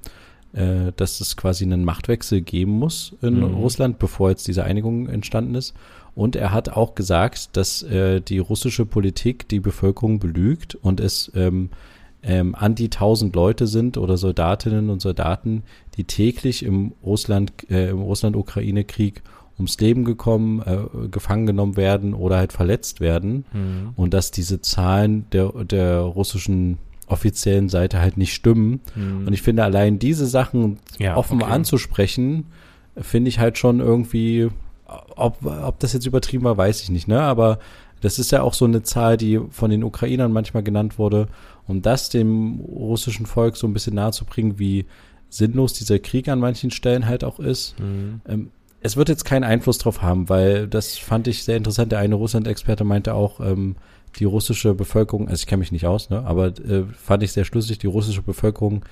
äh, 0.53 0.93
dass 0.97 1.21
es 1.21 1.37
quasi 1.37 1.65
einen 1.65 1.85
Machtwechsel 1.85 2.41
geben 2.41 2.73
muss 2.73 3.15
in 3.23 3.37
Mhm. 3.39 3.55
Russland, 3.55 3.99
bevor 3.99 4.31
jetzt 4.31 4.49
diese 4.49 4.65
Einigung 4.65 5.09
entstanden 5.09 5.55
ist. 5.55 5.75
Und 6.19 6.35
er 6.35 6.51
hat 6.53 6.69
auch 6.71 6.97
gesagt, 6.97 7.57
dass 7.57 7.85
äh, 7.85 8.21
die 8.21 8.41
russische 8.41 8.85
Politik 8.85 9.49
die 9.49 9.61
Bevölkerung 9.61 10.19
belügt 10.19 10.75
und 10.75 10.99
es 10.99 11.31
ähm, 11.37 11.71
ähm, 12.25 12.57
an 12.57 12.75
die 12.75 12.91
tausend 12.91 13.37
Leute 13.37 13.69
sind 13.69 13.97
oder 13.97 14.17
Soldatinnen 14.17 14.91
und 14.91 15.01
Soldaten, 15.01 15.63
die 15.97 16.03
täglich 16.03 16.65
im 16.65 16.93
Russland, 17.05 17.53
äh, 17.71 17.91
im 17.91 18.01
Russland-Ukraine-Krieg 18.01 19.23
ums 19.59 19.79
Leben 19.79 20.05
gekommen, 20.05 20.61
äh, 20.67 21.07
gefangen 21.09 21.47
genommen 21.47 21.77
werden 21.77 22.15
oder 22.15 22.37
halt 22.39 22.53
verletzt 22.53 23.01
werden 23.01 23.45
Mhm. 23.53 23.91
und 23.95 24.13
dass 24.13 24.33
diese 24.33 24.61
Zahlen 24.61 25.27
der, 25.31 25.53
der 25.65 26.01
russischen 26.01 26.79
offiziellen 27.07 27.69
Seite 27.69 28.01
halt 28.01 28.17
nicht 28.17 28.35
stimmen. 28.35 28.81
Mhm. 28.97 29.27
Und 29.29 29.33
ich 29.33 29.43
finde 29.43 29.63
allein 29.63 30.01
diese 30.01 30.27
Sachen 30.27 30.79
Ja, 30.99 31.17
offen 31.17 31.43
okay. 31.43 31.53
anzusprechen, 31.53 32.47
finde 32.97 33.29
ich 33.29 33.39
halt 33.39 33.57
schon 33.57 33.79
irgendwie, 33.79 34.49
ob, 35.17 35.45
ob 35.45 35.79
das 35.79 35.93
jetzt 35.93 36.07
übertrieben 36.07 36.45
war, 36.45 36.57
weiß 36.57 36.83
ich 36.83 36.91
nicht, 36.91 37.09
ne? 37.09 37.21
Aber 37.21 37.59
das 38.01 38.19
ist 38.19 38.33
ja 38.33 38.43
auch 38.43 38.55
so 38.55 38.65
eine 38.65 38.83
Zahl, 38.83 39.17
die 39.17 39.41
von 39.51 39.71
den 39.71 39.85
Ukrainern 39.85 40.33
manchmal 40.33 40.63
genannt 40.63 40.99
wurde, 40.99 41.29
um 41.67 41.83
das 41.83 42.09
dem 42.09 42.61
russischen 42.61 43.27
Volk 43.27 43.57
so 43.57 43.67
ein 43.67 43.73
bisschen 43.73 43.95
nahezubringen, 43.95 44.59
wie 44.59 44.87
sinnlos 45.29 45.75
dieser 45.75 45.99
Krieg 45.99 46.29
an 46.29 46.39
manchen 46.39 46.71
Stellen 46.71 47.07
halt 47.07 47.25
auch 47.25 47.39
ist. 47.39 47.79
Mhm. 47.79 48.21
Ähm, 48.27 48.51
es 48.81 48.97
wird 48.97 49.09
jetzt 49.09 49.25
keinen 49.25 49.45
Einfluss 49.45 49.79
drauf 49.79 50.03
haben, 50.03 50.29
weil 50.29 50.69
das 50.69 50.97
fand 50.97 51.27
ich 51.27 51.43
sehr 51.43 51.57
interessant. 51.57 51.91
Der 51.91 51.99
eine 51.99 52.15
Russland-Experte 52.15 52.85
meinte 52.85 53.15
auch, 53.15 53.41
ähm, 53.41 53.77
die 54.17 54.25
russische 54.25 54.75
Bevölkerung, 54.75 55.29
also 55.29 55.41
ich 55.41 55.47
kenne 55.47 55.61
mich 55.61 55.73
nicht 55.73 55.87
aus, 55.87 56.11
ne, 56.11 56.25
aber 56.25 56.47
äh, 56.47 56.85
fand 56.97 57.23
ich 57.23 57.33
sehr 57.33 57.45
schlüssig, 57.45 57.79
die 57.79 57.87
russische 57.87 58.23
Bevölkerung, 58.23 58.85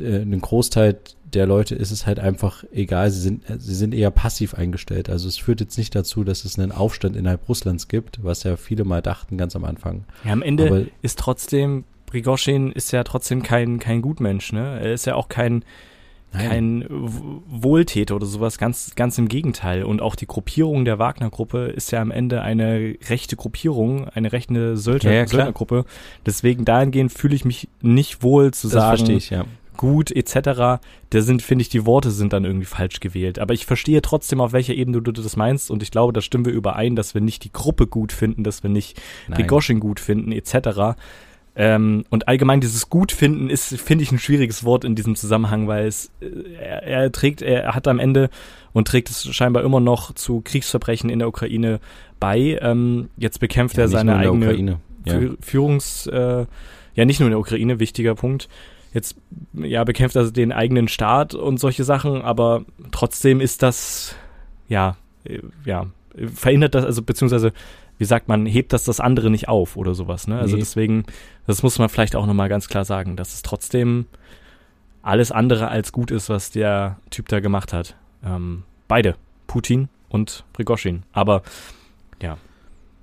äh, 0.00 0.22
ein 0.22 0.40
Großteil 0.40 0.98
der 1.34 1.46
Leute 1.46 1.74
ist 1.74 1.90
es 1.90 2.06
halt 2.06 2.18
einfach 2.20 2.64
egal, 2.72 3.10
sie 3.10 3.20
sind, 3.20 3.42
sie 3.58 3.74
sind 3.74 3.94
eher 3.94 4.10
passiv 4.10 4.54
eingestellt. 4.54 5.10
Also 5.10 5.28
es 5.28 5.36
führt 5.36 5.60
jetzt 5.60 5.76
nicht 5.76 5.94
dazu, 5.94 6.24
dass 6.24 6.44
es 6.44 6.58
einen 6.58 6.72
Aufstand 6.72 7.16
innerhalb 7.16 7.48
Russlands 7.48 7.88
gibt, 7.88 8.22
was 8.24 8.42
ja 8.44 8.56
viele 8.56 8.84
mal 8.84 9.02
dachten 9.02 9.36
ganz 9.36 9.56
am 9.56 9.64
Anfang. 9.64 10.04
Ja, 10.24 10.32
am 10.32 10.42
Ende 10.42 10.66
Aber- 10.68 10.82
ist 11.02 11.18
trotzdem, 11.18 11.84
Prigozhin 12.06 12.70
ist 12.72 12.92
ja 12.92 13.02
trotzdem 13.04 13.42
kein, 13.42 13.78
kein 13.80 14.00
Gutmensch, 14.02 14.52
ne? 14.52 14.78
Er 14.80 14.92
ist 14.92 15.06
ja 15.06 15.16
auch 15.16 15.28
kein, 15.28 15.64
kein 16.32 16.82
W- 16.82 17.40
Wohltäter 17.48 18.14
oder 18.14 18.26
sowas, 18.26 18.58
ganz, 18.58 18.94
ganz 18.94 19.16
im 19.18 19.28
Gegenteil. 19.28 19.84
Und 19.84 20.02
auch 20.02 20.14
die 20.16 20.26
Gruppierung 20.26 20.84
der 20.84 20.98
Wagner-Gruppe 20.98 21.66
ist 21.66 21.90
ja 21.92 22.00
am 22.02 22.10
Ende 22.10 22.42
eine 22.42 22.94
rechte 23.08 23.36
Gruppierung, 23.36 24.08
eine 24.08 24.32
rechte 24.32 24.76
Söldner, 24.76 25.10
Ja, 25.12 25.16
ja. 25.20 25.26
Söldnergruppe. 25.26 25.84
Deswegen 26.26 26.64
dahingehend 26.64 27.12
fühle 27.12 27.34
ich 27.34 27.44
mich 27.44 27.68
nicht 27.80 28.22
wohl 28.22 28.52
zu 28.52 28.66
das 28.66 28.72
sagen, 28.74 28.96
verstehe 28.98 29.16
ich, 29.16 29.30
ja. 29.30 29.44
Gut 29.76 30.10
etc. 30.10 30.80
Da 31.10 31.20
sind, 31.20 31.42
finde 31.42 31.62
ich, 31.62 31.68
die 31.68 31.86
Worte 31.86 32.10
sind 32.10 32.32
dann 32.32 32.44
irgendwie 32.44 32.66
falsch 32.66 33.00
gewählt. 33.00 33.38
Aber 33.38 33.54
ich 33.54 33.66
verstehe 33.66 34.02
trotzdem, 34.02 34.40
auf 34.40 34.52
welcher 34.52 34.74
Ebene 34.74 35.02
du 35.02 35.12
das 35.12 35.36
meinst. 35.36 35.70
Und 35.70 35.82
ich 35.82 35.90
glaube, 35.90 36.12
da 36.12 36.20
stimmen 36.20 36.44
wir 36.44 36.52
überein, 36.52 36.96
dass 36.96 37.14
wir 37.14 37.20
nicht 37.20 37.44
die 37.44 37.52
Gruppe 37.52 37.86
gut 37.86 38.12
finden, 38.12 38.44
dass 38.44 38.62
wir 38.62 38.70
nicht 38.70 39.00
Nein. 39.28 39.46
Gut 39.46 40.00
finden, 40.00 40.32
etc. 40.32 40.96
Ähm, 41.58 42.04
und 42.10 42.28
allgemein 42.28 42.60
dieses 42.60 42.90
Gutfinden 42.90 43.48
ist, 43.48 43.80
finde 43.80 44.04
ich, 44.04 44.12
ein 44.12 44.18
schwieriges 44.18 44.64
Wort 44.64 44.84
in 44.84 44.94
diesem 44.94 45.16
Zusammenhang, 45.16 45.66
weil 45.68 45.86
es, 45.86 46.10
äh, 46.20 46.26
er, 46.60 46.82
er 46.82 47.12
trägt, 47.12 47.40
er 47.40 47.74
hat 47.74 47.88
am 47.88 47.98
Ende 47.98 48.28
und 48.74 48.86
trägt 48.88 49.08
es 49.08 49.24
scheinbar 49.34 49.64
immer 49.64 49.80
noch 49.80 50.12
zu 50.14 50.42
Kriegsverbrechen 50.42 51.08
in 51.08 51.18
der 51.18 51.28
Ukraine 51.28 51.80
bei. 52.20 52.58
Ähm, 52.60 53.08
jetzt 53.16 53.40
bekämpft 53.40 53.78
Ja, 53.78 53.84
er 53.84 53.88
seine 53.88 54.16
eigene 54.16 54.46
Ukraine. 54.46 54.80
Ja. 55.06 55.14
Fü- 55.14 55.36
Führungs, 55.40 56.06
äh, 56.08 56.44
ja 56.94 57.04
nicht 57.06 57.20
nur 57.20 57.28
in 57.28 57.32
der 57.32 57.40
Ukraine, 57.40 57.80
wichtiger 57.80 58.14
Punkt. 58.14 58.48
Jetzt 58.92 59.16
ja 59.52 59.84
bekämpft 59.84 60.16
er 60.16 60.30
den 60.30 60.52
eigenen 60.52 60.88
Staat 60.88 61.34
und 61.34 61.58
solche 61.58 61.84
Sachen, 61.84 62.22
aber 62.22 62.64
trotzdem 62.92 63.40
ist 63.40 63.62
das 63.62 64.14
ja 64.68 64.96
äh, 65.24 65.40
ja 65.64 65.86
äh, 66.16 66.28
verhindert 66.28 66.74
das 66.74 66.84
also 66.84 67.02
beziehungsweise 67.02 67.52
wie 67.98 68.04
sagt 68.04 68.28
man 68.28 68.46
hebt 68.46 68.72
das 68.72 68.84
das 68.84 69.00
andere 69.00 69.30
nicht 69.30 69.48
auf 69.48 69.76
oder 69.76 69.94
sowas 69.94 70.26
ne? 70.28 70.38
Also 70.38 70.56
Nee. 70.56 70.60
deswegen 70.62 71.04
das 71.46 71.62
muss 71.62 71.78
man 71.78 71.88
vielleicht 71.88 72.16
auch 72.16 72.26
noch 72.26 72.34
mal 72.34 72.48
ganz 72.48 72.68
klar 72.68 72.84
sagen 72.84 73.16
dass 73.16 73.34
es 73.34 73.42
trotzdem 73.42 74.06
alles 75.02 75.30
andere 75.30 75.68
als 75.68 75.92
gut 75.92 76.10
ist 76.10 76.28
was 76.28 76.50
der 76.50 76.96
Typ 77.10 77.28
da 77.28 77.40
gemacht 77.40 77.72
hat. 77.72 77.96
Ähm, 78.24 78.62
beide 78.88 79.14
Putin 79.46 79.88
und 80.08 80.44
Prigozhin 80.52 81.02
aber 81.12 81.42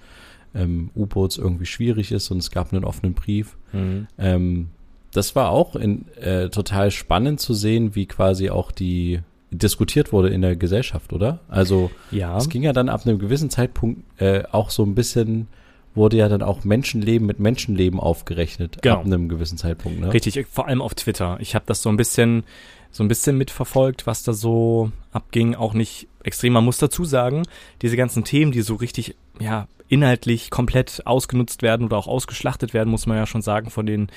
ähm, 0.54 0.90
U-Boots 0.94 1.38
irgendwie 1.38 1.66
schwierig 1.66 2.12
ist 2.12 2.30
und 2.30 2.38
es 2.38 2.50
gab 2.50 2.72
einen 2.72 2.84
offenen 2.84 3.14
Brief. 3.14 3.56
Mhm. 3.72 4.06
Ähm, 4.18 4.68
das 5.12 5.36
war 5.36 5.50
auch 5.50 5.76
in, 5.76 6.06
äh, 6.16 6.48
total 6.48 6.90
spannend 6.90 7.40
zu 7.40 7.54
sehen, 7.54 7.94
wie 7.94 8.06
quasi 8.06 8.50
auch 8.50 8.72
die 8.72 9.20
diskutiert 9.50 10.12
wurde 10.12 10.30
in 10.30 10.42
der 10.42 10.56
Gesellschaft, 10.56 11.12
oder? 11.12 11.40
Also 11.48 11.90
ja. 12.10 12.36
es 12.36 12.48
ging 12.48 12.62
ja 12.62 12.72
dann 12.72 12.88
ab 12.88 13.06
einem 13.06 13.18
gewissen 13.18 13.50
Zeitpunkt 13.50 14.02
äh, 14.20 14.42
auch 14.50 14.70
so 14.70 14.82
ein 14.82 14.94
bisschen 14.94 15.46
wurde 15.94 16.16
ja 16.16 16.28
dann 16.28 16.42
auch 16.42 16.64
Menschenleben 16.64 17.26
mit 17.26 17.38
Menschenleben 17.38 18.00
aufgerechnet 18.00 18.82
genau. 18.82 18.96
ab 18.96 19.06
einem 19.06 19.28
gewissen 19.28 19.58
Zeitpunkt. 19.58 20.00
Ne? 20.00 20.12
Richtig, 20.12 20.44
vor 20.50 20.66
allem 20.66 20.82
auf 20.82 20.94
Twitter. 20.94 21.36
Ich 21.40 21.54
habe 21.54 21.64
das 21.68 21.82
so 21.82 21.88
ein 21.88 21.96
bisschen 21.96 22.42
so 22.90 23.02
ein 23.02 23.08
bisschen 23.08 23.36
mitverfolgt, 23.36 24.06
was 24.06 24.22
da 24.22 24.32
so 24.32 24.92
abging. 25.14 25.54
Auch 25.54 25.74
nicht 25.74 26.08
extrem. 26.22 26.52
Man 26.52 26.64
muss 26.64 26.78
dazu 26.78 27.04
sagen, 27.04 27.42
diese 27.82 27.96
ganzen 27.96 28.24
Themen, 28.24 28.52
die 28.52 28.62
so 28.62 28.74
richtig, 28.74 29.16
ja, 29.38 29.68
inhaltlich 29.88 30.50
komplett 30.50 31.02
ausgenutzt 31.04 31.62
werden 31.62 31.86
oder 31.86 31.96
auch 31.96 32.06
ausgeschlachtet 32.06 32.74
werden, 32.74 32.90
muss 32.90 33.06
man 33.06 33.16
ja 33.16 33.26
schon 33.26 33.42
sagen, 33.42 33.70
von 33.70 33.86
den, 33.86 34.08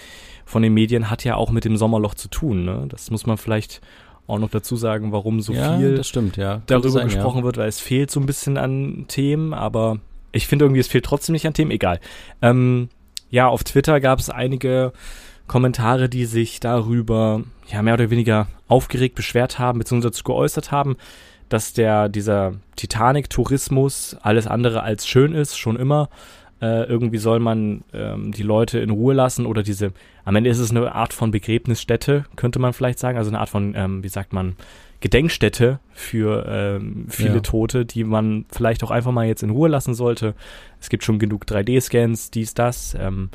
von 0.45 0.61
den 0.61 0.73
Medien, 0.73 1.09
hat 1.09 1.23
ja 1.23 1.35
auch 1.35 1.51
mit 1.51 1.65
dem 1.65 1.77
Sommerloch 1.77 2.15
zu 2.15 2.29
tun. 2.29 2.65
Ne? 2.65 2.85
Das 2.89 3.11
muss 3.11 3.25
man 3.25 3.37
vielleicht 3.37 3.81
auch 4.27 4.39
noch 4.39 4.49
dazu 4.49 4.75
sagen, 4.75 5.11
warum 5.11 5.41
so 5.41 5.53
ja, 5.53 5.77
viel 5.77 5.95
das 5.95 6.07
stimmt, 6.07 6.37
ja. 6.37 6.61
darüber 6.65 6.89
sein, 6.89 7.07
gesprochen 7.07 7.39
ja. 7.39 7.43
wird, 7.43 7.57
weil 7.57 7.69
es 7.69 7.79
fehlt 7.79 8.11
so 8.11 8.19
ein 8.19 8.25
bisschen 8.25 8.57
an 8.57 9.05
Themen, 9.07 9.53
aber 9.53 9.99
ich 10.33 10.47
finde 10.47 10.65
irgendwie, 10.65 10.81
es 10.81 10.87
fehlt 10.87 11.05
trotzdem 11.05 11.33
nicht 11.33 11.47
an 11.47 11.53
Themen, 11.53 11.71
egal. 11.71 11.99
Ähm, 12.41 12.89
ja, 13.29 13.47
auf 13.47 13.63
Twitter 13.63 13.99
gab 13.99 14.19
es 14.19 14.29
einige 14.29 14.93
Kommentare, 15.47 16.09
die 16.09 16.25
sich 16.25 16.59
darüber 16.59 17.43
ja 17.67 17.81
mehr 17.81 17.93
oder 17.95 18.09
weniger 18.09 18.47
aufgeregt 18.67 19.15
beschwert 19.15 19.59
haben, 19.59 19.79
beziehungsweise 19.79 20.23
geäußert 20.23 20.71
haben, 20.71 20.97
dass 21.49 21.73
der, 21.73 22.09
dieser 22.09 22.53
Titanic-Tourismus 22.75 24.17
alles 24.21 24.47
andere 24.47 24.83
als 24.83 25.07
schön 25.07 25.33
ist, 25.33 25.57
schon 25.57 25.77
immer. 25.77 26.09
Äh, 26.59 26.83
irgendwie 26.85 27.19
soll 27.19 27.39
man 27.39 27.83
ähm, 27.93 28.31
die 28.31 28.43
Leute 28.43 28.79
in 28.79 28.89
Ruhe 28.89 29.13
lassen 29.13 29.45
oder 29.45 29.61
diese, 29.61 29.93
am 30.25 30.35
Ende 30.35 30.49
ist 30.49 30.57
es 30.57 30.71
eine 30.71 30.93
Art 30.93 31.13
von 31.13 31.29
Begräbnisstätte, 31.29 32.25
könnte 32.35 32.57
man 32.57 32.73
vielleicht 32.73 32.97
sagen, 32.97 33.17
also 33.17 33.29
eine 33.29 33.39
Art 33.39 33.49
von, 33.49 33.75
ähm, 33.75 34.03
wie 34.03 34.09
sagt 34.09 34.33
man, 34.33 34.55
Gedenkstätte 34.99 35.79
für 35.91 36.45
ähm, 36.49 37.05
viele 37.09 37.35
ja. 37.35 37.39
Tote, 37.41 37.85
die 37.85 38.03
man 38.03 38.45
vielleicht 38.51 38.83
auch 38.83 38.89
einfach 38.89 39.11
mal 39.11 39.27
jetzt 39.27 39.43
in 39.43 39.51
Ruhe 39.51 39.69
lassen 39.69 39.93
sollte. 39.93 40.33
Es 40.81 40.89
gibt 40.89 41.03
schon 41.03 41.19
genug 41.19 41.45
3D-Scans, 41.45 42.31
dies, 42.31 42.55
das. 42.55 42.97
Ähm, 42.99 43.29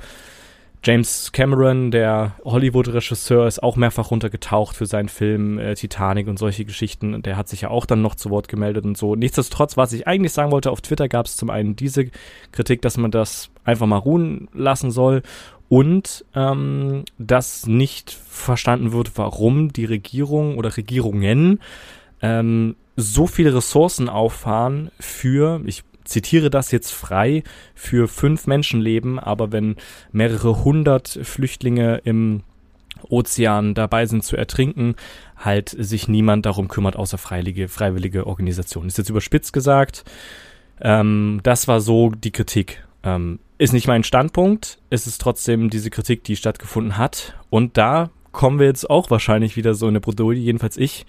James 0.85 1.31
Cameron, 1.31 1.93
der 1.93 2.35
Hollywood-Regisseur, 2.45 3.47
ist 3.47 3.63
auch 3.63 3.77
mehrfach 3.77 4.11
runtergetaucht 4.11 4.75
für 4.75 4.87
seinen 4.87 5.09
Film 5.09 5.59
äh, 5.59 5.75
Titanic 5.75 6.27
und 6.27 6.41
solche 6.41 6.65
Geschichten. 6.65 7.23
Der 7.23 7.37
hat 7.37 7.49
sich 7.49 7.61
ja 7.61 7.71
auch 7.71 7.87
dann 7.87 8.03
noch 8.03 8.17
zu 8.17 8.31
Wort 8.31 8.49
gemeldet 8.49 8.85
und 8.85 8.99
so. 8.99 9.15
Nichtsdestotrotz, 9.15 9.77
was 9.77 9.93
ich 9.93 10.09
eigentlich 10.09 10.33
sagen 10.33 10.51
wollte, 10.51 10.73
auf 10.73 10.81
Twitter 10.81 11.09
gab 11.09 11.27
es 11.27 11.37
zum 11.37 11.51
einen 11.51 11.77
diese 11.77 12.11
Kritik, 12.51 12.83
dass 12.83 12.97
man 12.97 13.13
das 13.13 13.51
einfach 13.65 13.87
mal 13.87 13.99
ruhen 13.99 14.49
lassen 14.53 14.91
soll 14.91 15.23
und 15.69 16.25
ähm, 16.35 17.05
dass 17.17 17.67
nicht 17.67 18.11
verstanden 18.11 18.93
wird, 18.93 19.13
warum 19.17 19.73
die 19.73 19.85
Regierung 19.85 20.59
oder 20.59 20.77
Regierungen 20.77 21.61
ähm, 22.23 22.75
so 22.97 23.29
viele 23.29 23.55
Ressourcen 23.55 24.09
auffahren 24.09 24.91
für, 24.99 25.61
ich 25.65 25.85
zitiere 26.05 26.51
das 26.51 26.71
jetzt 26.71 26.93
frei, 26.93 27.43
für 27.75 28.09
fünf 28.09 28.47
Menschenleben, 28.47 29.19
aber 29.19 29.53
wenn 29.53 29.77
mehrere 30.13 30.65
hundert 30.65 31.09
Flüchtlinge 31.23 32.01
im 32.05 32.43
Ozean 33.09 33.75
dabei 33.75 34.07
sind 34.07 34.25
zu 34.25 34.37
ertrinken, 34.37 34.95
halt 35.37 35.71
sich 35.71 36.09
niemand 36.09 36.47
darum 36.47 36.69
kümmert, 36.69 36.97
außer 36.97 37.19
freiwillige, 37.19 37.69
freiwillige 37.69 38.27
Organisationen. 38.27 38.89
Ist 38.89 38.99
jetzt 38.99 39.11
überspitzt 39.11 39.53
gesagt. 39.53 40.05
Ähm, 40.81 41.41
das 41.43 41.69
war 41.69 41.81
so 41.81 42.11
die 42.11 42.31
Kritik. 42.31 42.85
Ähm, 43.03 43.39
ist 43.59 43.73
nicht 43.73 43.87
mein 43.87 44.05
Standpunkt. 44.05 44.79
Es 44.91 45.07
ist 45.07 45.21
trotzdem 45.21 45.71
diese 45.71 45.91
Kritik, 45.91 46.25
die 46.25 46.37
stattgefunden 46.37 46.97
hat. 46.97 47.35
Und 47.51 47.77
da 47.77 48.11
kommen 48.33 48.59
wir 48.59 48.67
jetzt 48.67 48.89
auch 48.89 49.11
wahrscheinlich 49.11 49.57
wieder 49.57 49.75
so 49.75 49.87
in 49.87 49.93
eine 49.93 50.01
Bredouille, 50.01 50.39
jedenfalls 50.39 50.77
ich, 50.77 51.07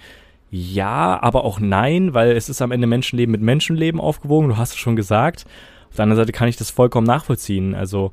ja, 0.55 1.19
aber 1.19 1.45
auch 1.45 1.59
nein, 1.59 2.13
weil 2.13 2.33
es 2.33 2.47
ist 2.47 2.61
am 2.61 2.71
Ende 2.71 2.85
Menschenleben 2.85 3.31
mit 3.31 3.41
Menschenleben 3.41 3.99
aufgewogen, 3.99 4.49
du 4.49 4.57
hast 4.57 4.73
es 4.73 4.77
schon 4.77 4.95
gesagt. 4.95 5.45
Auf 5.89 5.95
der 5.95 6.03
anderen 6.03 6.21
Seite 6.21 6.31
kann 6.31 6.47
ich 6.47 6.57
das 6.57 6.69
vollkommen 6.69 7.07
nachvollziehen. 7.07 7.73
Also 7.73 8.11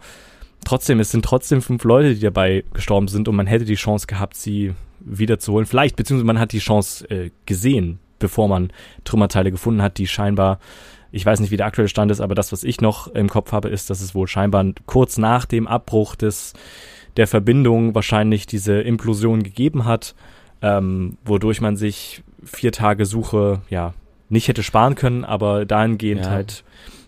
trotzdem, 0.64 1.00
es 1.00 1.10
sind 1.10 1.22
trotzdem 1.22 1.60
fünf 1.60 1.84
Leute, 1.84 2.14
die 2.14 2.22
dabei 2.22 2.64
gestorben 2.72 3.08
sind 3.08 3.28
und 3.28 3.36
man 3.36 3.46
hätte 3.46 3.66
die 3.66 3.74
Chance 3.74 4.06
gehabt, 4.06 4.38
sie 4.38 4.72
wiederzuholen. 5.00 5.66
Vielleicht, 5.66 5.96
beziehungsweise 5.96 6.24
man 6.24 6.38
hat 6.38 6.52
die 6.52 6.60
Chance 6.60 7.10
äh, 7.10 7.30
gesehen, 7.44 7.98
bevor 8.18 8.48
man 8.48 8.72
Trümmerteile 9.04 9.50
gefunden 9.50 9.82
hat, 9.82 9.98
die 9.98 10.06
scheinbar, 10.06 10.60
ich 11.12 11.26
weiß 11.26 11.40
nicht, 11.40 11.50
wie 11.50 11.58
der 11.58 11.66
aktuelle 11.66 11.88
Stand 11.88 12.10
ist, 12.10 12.22
aber 12.22 12.34
das, 12.34 12.52
was 12.52 12.64
ich 12.64 12.80
noch 12.80 13.08
im 13.08 13.28
Kopf 13.28 13.52
habe, 13.52 13.68
ist, 13.68 13.90
dass 13.90 14.00
es 14.00 14.14
wohl 14.14 14.28
scheinbar 14.28 14.64
kurz 14.86 15.18
nach 15.18 15.44
dem 15.44 15.66
Abbruch 15.66 16.16
des 16.16 16.54
der 17.18 17.26
Verbindung 17.26 17.94
wahrscheinlich 17.94 18.46
diese 18.46 18.80
Implosion 18.80 19.42
gegeben 19.42 19.84
hat, 19.84 20.14
ähm, 20.62 21.18
wodurch 21.22 21.60
man 21.60 21.76
sich 21.76 22.22
vier 22.44 22.72
Tage 22.72 23.06
Suche 23.06 23.62
ja 23.68 23.94
nicht 24.28 24.48
hätte 24.48 24.62
sparen 24.62 24.94
können, 24.94 25.24
aber 25.24 25.66
dahingehend 25.66 26.24
ja. 26.24 26.30
halt 26.30 26.64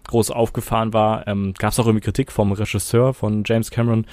groß 0.08 0.30
aufgefahren 0.30 0.92
war. 0.92 1.26
Ähm, 1.28 1.54
Gab 1.56 1.72
es 1.72 1.78
auch 1.78 1.86
irgendwie 1.86 2.04
Kritik 2.04 2.32
vom 2.32 2.52
Regisseur 2.52 3.14
von 3.14 3.44
James 3.46 3.70
Cameron, 3.70 4.06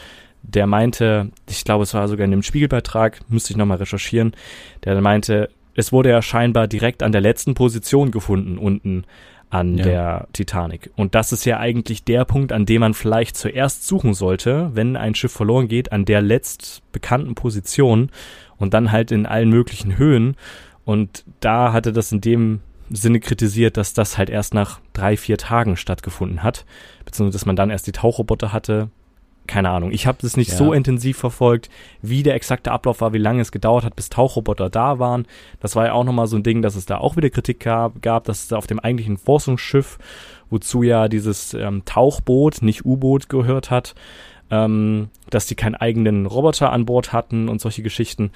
der 0.43 0.67
meinte, 0.67 1.32
ich 1.49 1.63
glaube, 1.63 1.84
es 1.84 1.93
war 1.93 2.07
sogar 2.07 2.26
in 2.26 2.32
dem 2.32 2.43
Spiegelbeitrag, 2.43 3.20
müsste 3.30 3.51
ich 3.51 3.57
nochmal 3.57 3.78
recherchieren, 3.78 4.34
der 4.84 4.99
meinte, 5.01 5.49
es 5.76 5.91
wurde 5.91 6.09
ja 6.09 6.22
scheinbar 6.22 6.67
direkt 6.67 7.03
an 7.03 7.11
der 7.11 7.22
letzten 7.22 7.53
Position 7.53 8.11
gefunden, 8.11 8.57
unten 8.57 9.05
an 9.49 9.78
ja. 9.78 9.84
der 9.84 10.28
Titanic. 10.34 10.91
Und 10.95 11.15
das 11.15 11.32
ist 11.32 11.45
ja 11.45 11.57
eigentlich 11.57 12.03
der 12.03 12.26
Punkt, 12.26 12.51
an 12.51 12.65
dem 12.65 12.82
man 12.82 12.93
vielleicht 12.93 13.36
zuerst 13.36 13.88
suchen 13.88 14.13
sollte, 14.13 14.72
wenn 14.74 14.95
ein 14.95 15.15
Schiff 15.15 15.32
verloren 15.32 15.67
geht, 15.67 15.91
an 15.91 16.05
der 16.05 16.22
letzt 16.22 16.84
bekannten 16.91 17.36
Position 17.36 18.11
und 18.57 18.74
dann 18.74 18.91
halt 18.91 19.11
in 19.11 19.26
allen 19.26 19.49
möglichen 19.49 19.97
Höhen. 19.97 20.36
Und 20.89 21.23
da 21.39 21.71
hatte 21.71 21.93
das 21.93 22.11
in 22.11 22.19
dem 22.19 22.61
Sinne 22.89 23.19
kritisiert, 23.19 23.77
dass 23.77 23.93
das 23.93 24.17
halt 24.17 24.31
erst 24.31 24.55
nach 24.55 24.79
drei, 24.91 25.17
vier 25.17 25.37
Tagen 25.37 25.77
stattgefunden 25.77 26.41
hat, 26.41 26.65
beziehungsweise 27.05 27.35
dass 27.35 27.45
man 27.45 27.55
dann 27.55 27.69
erst 27.69 27.85
die 27.85 27.91
Tauchroboter 27.91 28.51
hatte. 28.51 28.89
Keine 29.45 29.69
Ahnung. 29.69 29.91
Ich 29.91 30.07
habe 30.07 30.17
das 30.19 30.35
nicht 30.35 30.49
ja. 30.49 30.57
so 30.57 30.73
intensiv 30.73 31.19
verfolgt, 31.19 31.69
wie 32.01 32.23
der 32.23 32.33
exakte 32.33 32.71
Ablauf 32.71 33.01
war, 33.01 33.13
wie 33.13 33.19
lange 33.19 33.39
es 33.39 33.51
gedauert 33.51 33.83
hat, 33.83 33.95
bis 33.95 34.09
Tauchroboter 34.09 34.71
da 34.71 34.97
waren. 34.97 35.27
Das 35.59 35.75
war 35.75 35.85
ja 35.85 35.93
auch 35.93 36.03
nochmal 36.03 36.25
so 36.25 36.37
ein 36.37 36.43
Ding, 36.43 36.63
dass 36.63 36.75
es 36.75 36.87
da 36.87 36.97
auch 36.97 37.15
wieder 37.15 37.29
Kritik 37.29 37.59
gab, 37.59 38.01
gab 38.01 38.23
dass 38.23 38.45
es 38.45 38.53
auf 38.53 38.65
dem 38.65 38.79
eigentlichen 38.79 39.17
Forschungsschiff, 39.17 39.99
wozu 40.49 40.81
ja 40.81 41.07
dieses 41.07 41.53
ähm, 41.53 41.83
Tauchboot, 41.85 42.63
nicht 42.63 42.83
U-Boot 42.83 43.29
gehört 43.29 43.69
hat, 43.69 43.93
ähm, 44.49 45.09
dass 45.29 45.45
die 45.45 45.55
keinen 45.55 45.75
eigenen 45.75 46.25
Roboter 46.25 46.71
an 46.71 46.87
Bord 46.87 47.13
hatten 47.13 47.47
und 47.47 47.61
solche 47.61 47.83
Geschichten 47.83 48.31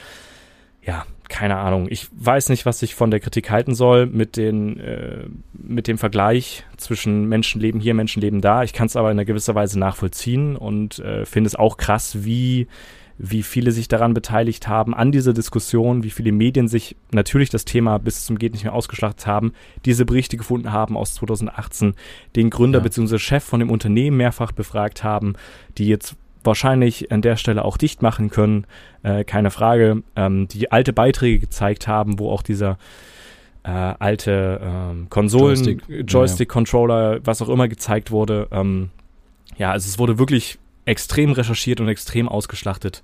ja, 0.86 1.06
keine 1.30 1.58
Ahnung. 1.58 1.88
Ich 1.90 2.08
weiß 2.12 2.50
nicht, 2.50 2.66
was 2.66 2.82
ich 2.82 2.96
von 2.96 3.12
der 3.12 3.20
Kritik 3.20 3.50
halten 3.50 3.76
soll 3.76 4.06
mit, 4.06 4.38
den, 4.38 4.80
äh, 4.80 5.26
mit 5.54 5.88
dem 5.88 5.98
Vergleich 5.98 6.64
zwischen 6.78 7.28
Menschenleben 7.28 7.80
hier, 7.80 7.94
Menschenleben 7.94 8.42
da. 8.42 8.64
Ich 8.64 8.74
kann 8.74 8.88
es 8.88 8.96
aber 8.96 9.10
in 9.10 9.18
einer 9.18 9.26
gewisser 9.26 9.56
Weise 9.56 9.80
nachvollziehen 9.80 10.56
und 10.56 11.00
äh, 11.00 11.26
finde 11.26 11.48
es 11.48 11.56
auch 11.56 11.78
krass, 11.78 12.24
wie, 12.24 12.68
wie 13.18 13.44
viele 13.44 13.72
sich 13.72 13.88
daran 13.88 14.14
beteiligt 14.14 14.68
haben, 14.68 14.94
an 14.94 15.12
dieser 15.12 15.34
Diskussion, 15.34 16.04
wie 16.04 16.10
viele 16.10 16.32
Medien 16.32 16.68
sich 16.68 16.96
natürlich 17.12 17.50
das 17.50 17.66
Thema 17.66 18.00
bis 18.00 18.26
zum 18.26 18.38
Geht 18.38 18.54
nicht 18.54 18.64
mehr 18.64 18.74
ausgeschlachtet 18.74 19.28
haben, 19.28 19.54
diese 19.86 20.06
Berichte 20.06 20.38
gefunden 20.38 20.72
haben 20.72 20.98
aus 20.98 21.16
2018, 21.16 21.94
den 22.36 22.50
Gründer 22.50 22.80
ja. 22.80 22.84
bzw. 22.84 23.18
Chef 23.18 23.44
von 23.44 23.60
dem 23.60 23.70
Unternehmen 23.70 24.18
mehrfach 24.18 24.52
befragt 24.52 25.04
haben, 25.04 25.36
die 25.78 25.88
jetzt 25.88 26.16
wahrscheinlich 26.44 27.12
an 27.12 27.22
der 27.22 27.38
Stelle 27.38 27.66
auch 27.66 27.78
dicht 27.78 28.02
machen 28.02 28.30
können, 28.30 28.66
äh, 29.04 29.24
keine 29.24 29.52
Frage, 29.52 30.04
ähm, 30.16 30.48
die 30.48 30.72
alte 30.72 30.94
Beiträge 30.94 31.40
gezeigt 31.40 31.88
haben, 31.88 32.20
wo 32.20 32.30
auch 32.32 32.42
dieser 32.42 32.78
äh, 33.64 33.70
alte 33.70 34.60
ähm, 34.62 35.08
Konsolen, 35.10 35.82
Joystick-Controller, 35.88 37.12
Joystick 37.12 37.28
was 37.28 37.42
auch 37.42 37.50
immer 37.50 37.68
gezeigt 37.68 38.12
wurde. 38.12 38.48
Ähm, 38.52 38.90
ja, 39.58 39.72
also 39.72 39.88
es 39.88 39.98
wurde 40.00 40.20
wirklich 40.20 40.58
extrem 40.86 41.32
recherchiert 41.32 41.80
und 41.80 41.88
extrem 41.88 42.28
ausgeschlachtet. 42.28 43.02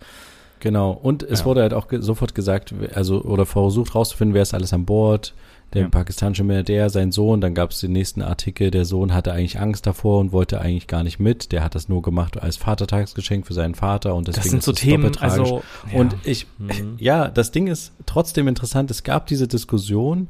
Genau, 0.59 0.91
und 0.91 1.23
es 1.23 1.39
ja. 1.39 1.45
wurde 1.45 1.61
halt 1.61 1.73
auch 1.73 1.87
ge 1.87 2.01
sofort 2.01 2.35
gesagt, 2.35 2.73
also 2.93 3.21
oder 3.21 3.45
versucht 3.45 3.95
rauszufinden, 3.95 4.33
wer 4.33 4.41
ist 4.41 4.53
alles 4.53 4.73
an 4.73 4.85
Bord, 4.85 5.33
der 5.73 5.83
ja. 5.83 5.89
pakistanische 5.89 6.43
Milliardär, 6.43 6.89
sein 6.89 7.11
Sohn, 7.11 7.41
dann 7.41 7.53
gab 7.53 7.71
es 7.71 7.79
den 7.79 7.91
nächsten 7.91 8.21
Artikel, 8.21 8.71
der 8.71 8.85
Sohn 8.85 9.13
hatte 9.13 9.33
eigentlich 9.33 9.59
Angst 9.59 9.85
davor 9.85 10.19
und 10.19 10.31
wollte 10.31 10.61
eigentlich 10.61 10.87
gar 10.87 11.03
nicht 11.03 11.19
mit, 11.19 11.51
der 11.51 11.63
hat 11.63 11.75
das 11.75 11.89
nur 11.89 12.01
gemacht 12.01 12.41
als 12.41 12.57
Vatertagsgeschenk 12.57 13.45
für 13.45 13.53
seinen 13.53 13.75
Vater 13.75 14.15
und 14.15 14.27
deswegen 14.27 14.43
das 14.43 14.51
sind 14.51 14.63
so 14.63 14.71
ist 14.71 14.79
Themen, 14.79 15.15
also 15.19 15.61
ja. 15.91 15.99
und 15.99 16.15
ich, 16.23 16.47
mhm. 16.57 16.95
ja, 16.97 17.27
das 17.27 17.51
Ding 17.51 17.67
ist 17.67 17.93
trotzdem 18.05 18.47
interessant, 18.47 18.89
es 18.89 19.03
gab 19.03 19.27
diese 19.27 19.47
Diskussion 19.47 20.29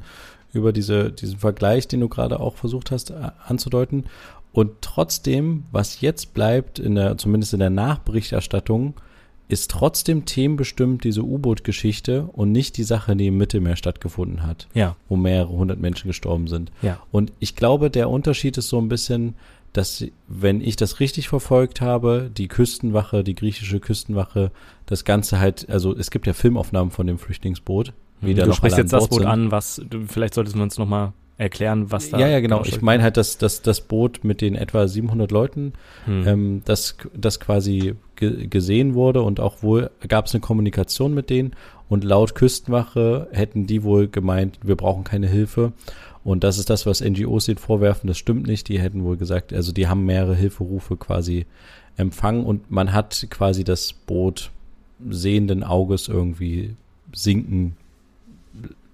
über 0.52 0.72
diese, 0.72 1.12
diesen 1.12 1.38
Vergleich, 1.38 1.88
den 1.88 2.00
du 2.00 2.08
gerade 2.08 2.40
auch 2.40 2.56
versucht 2.56 2.90
hast 2.90 3.10
äh, 3.10 3.30
anzudeuten 3.46 4.04
und 4.52 4.82
trotzdem, 4.82 5.64
was 5.70 6.00
jetzt 6.00 6.34
bleibt, 6.34 6.78
in 6.78 6.96
der, 6.96 7.16
zumindest 7.16 7.54
in 7.54 7.60
der 7.60 7.70
Nachberichterstattung, 7.70 8.94
ist 9.50 9.70
trotzdem 9.70 10.24
themenbestimmt 10.24 11.04
diese 11.04 11.22
U-Boot-Geschichte 11.22 12.28
und 12.32 12.52
nicht 12.52 12.76
die 12.76 12.82
Sache, 12.82 13.16
die 13.16 13.28
im 13.28 13.36
Mittelmeer 13.36 13.76
stattgefunden 13.76 14.46
hat, 14.46 14.68
ja. 14.74 14.96
wo 15.08 15.16
mehrere 15.16 15.50
hundert 15.50 15.80
Menschen 15.80 16.08
gestorben 16.08 16.46
sind. 16.46 16.70
Ja. 16.82 17.00
Und 17.10 17.32
ich 17.38 17.56
glaube, 17.56 17.90
der 17.90 18.10
Unterschied 18.10 18.58
ist 18.58 18.68
so 18.68 18.80
ein 18.80 18.88
bisschen, 18.88 19.34
dass, 19.72 20.04
wenn 20.28 20.60
ich 20.60 20.76
das 20.76 21.00
richtig 21.00 21.28
verfolgt 21.28 21.80
habe, 21.80 22.30
die 22.36 22.48
Küstenwache, 22.48 23.22
die 23.22 23.34
griechische 23.34 23.80
Küstenwache, 23.80 24.50
das 24.86 25.04
Ganze 25.04 25.38
halt, 25.38 25.68
also 25.68 25.96
es 25.96 26.10
gibt 26.10 26.26
ja 26.26 26.32
Filmaufnahmen 26.32 26.90
von 26.90 27.06
dem 27.06 27.18
Flüchtlingsboot. 27.18 27.92
Wie 28.20 28.34
du 28.34 28.52
sprichst 28.52 28.78
jetzt 28.78 28.92
das 28.92 29.08
Boot 29.08 29.20
sind. 29.20 29.28
an, 29.28 29.50
was, 29.50 29.80
vielleicht 30.06 30.34
solltest 30.34 30.56
du 30.56 30.62
uns 30.62 30.76
nochmal 30.76 31.12
erklären, 31.40 31.90
was 31.90 32.10
da. 32.10 32.18
Ja, 32.18 32.28
ja, 32.28 32.40
genau. 32.40 32.62
Ich 32.64 32.82
meine 32.82 33.02
halt, 33.02 33.16
dass, 33.16 33.38
dass 33.38 33.62
das 33.62 33.80
Boot 33.80 34.20
mit 34.22 34.42
den 34.42 34.54
etwa 34.54 34.86
700 34.86 35.30
Leuten, 35.30 35.72
hm. 36.04 36.26
ähm, 36.26 36.62
das, 36.66 36.96
das 37.14 37.40
quasi 37.40 37.94
ge 38.16 38.46
gesehen 38.46 38.94
wurde 38.94 39.22
und 39.22 39.40
auch 39.40 39.62
wohl 39.62 39.90
gab 40.06 40.26
es 40.26 40.34
eine 40.34 40.42
Kommunikation 40.42 41.14
mit 41.14 41.30
denen 41.30 41.56
und 41.88 42.04
laut 42.04 42.34
Küstenwache 42.34 43.28
hätten 43.32 43.66
die 43.66 43.82
wohl 43.82 44.08
gemeint, 44.08 44.58
wir 44.62 44.76
brauchen 44.76 45.02
keine 45.02 45.26
Hilfe. 45.26 45.72
Und 46.22 46.44
das 46.44 46.58
ist 46.58 46.68
das, 46.68 46.84
was 46.84 47.00
NGOs 47.00 47.46
den 47.46 47.56
vorwerfen. 47.56 48.06
Das 48.06 48.18
stimmt 48.18 48.46
nicht. 48.46 48.68
Die 48.68 48.78
hätten 48.78 49.04
wohl 49.04 49.16
gesagt, 49.16 49.54
also 49.54 49.72
die 49.72 49.88
haben 49.88 50.04
mehrere 50.04 50.34
Hilferufe 50.34 50.98
quasi 50.98 51.46
empfangen 51.96 52.44
und 52.44 52.70
man 52.70 52.92
hat 52.92 53.26
quasi 53.30 53.64
das 53.64 53.94
Boot 53.94 54.50
sehenden 55.08 55.64
Auges 55.64 56.08
irgendwie 56.08 56.76
sinken 57.12 57.76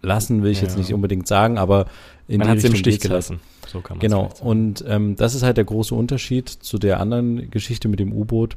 lassen, 0.02 0.42
will 0.42 0.52
ich 0.52 0.58
ja. 0.58 0.64
jetzt 0.64 0.78
nicht 0.78 0.94
unbedingt 0.94 1.26
sagen, 1.26 1.58
aber 1.58 1.86
in 2.28 2.38
Man 2.38 2.48
hat 2.48 2.60
sie 2.60 2.68
im 2.68 2.76
Stich 2.76 2.94
halt. 2.94 3.02
gelassen. 3.02 3.40
Halt. 3.62 3.70
So 3.70 3.80
kann 3.80 3.98
man 3.98 4.00
Genau. 4.00 4.30
Und 4.40 4.84
ähm, 4.86 5.16
das 5.16 5.34
ist 5.34 5.42
halt 5.42 5.56
der 5.56 5.64
große 5.64 5.94
Unterschied 5.94 6.48
zu 6.48 6.78
der 6.78 7.00
anderen 7.00 7.50
Geschichte 7.50 7.88
mit 7.88 8.00
dem 8.00 8.12
U-Boot, 8.12 8.56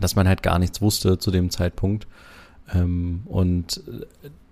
dass 0.00 0.16
man 0.16 0.28
halt 0.28 0.42
gar 0.42 0.58
nichts 0.58 0.80
wusste 0.80 1.18
zu 1.18 1.30
dem 1.30 1.50
Zeitpunkt. 1.50 2.06
Ähm, 2.74 3.22
und 3.26 3.82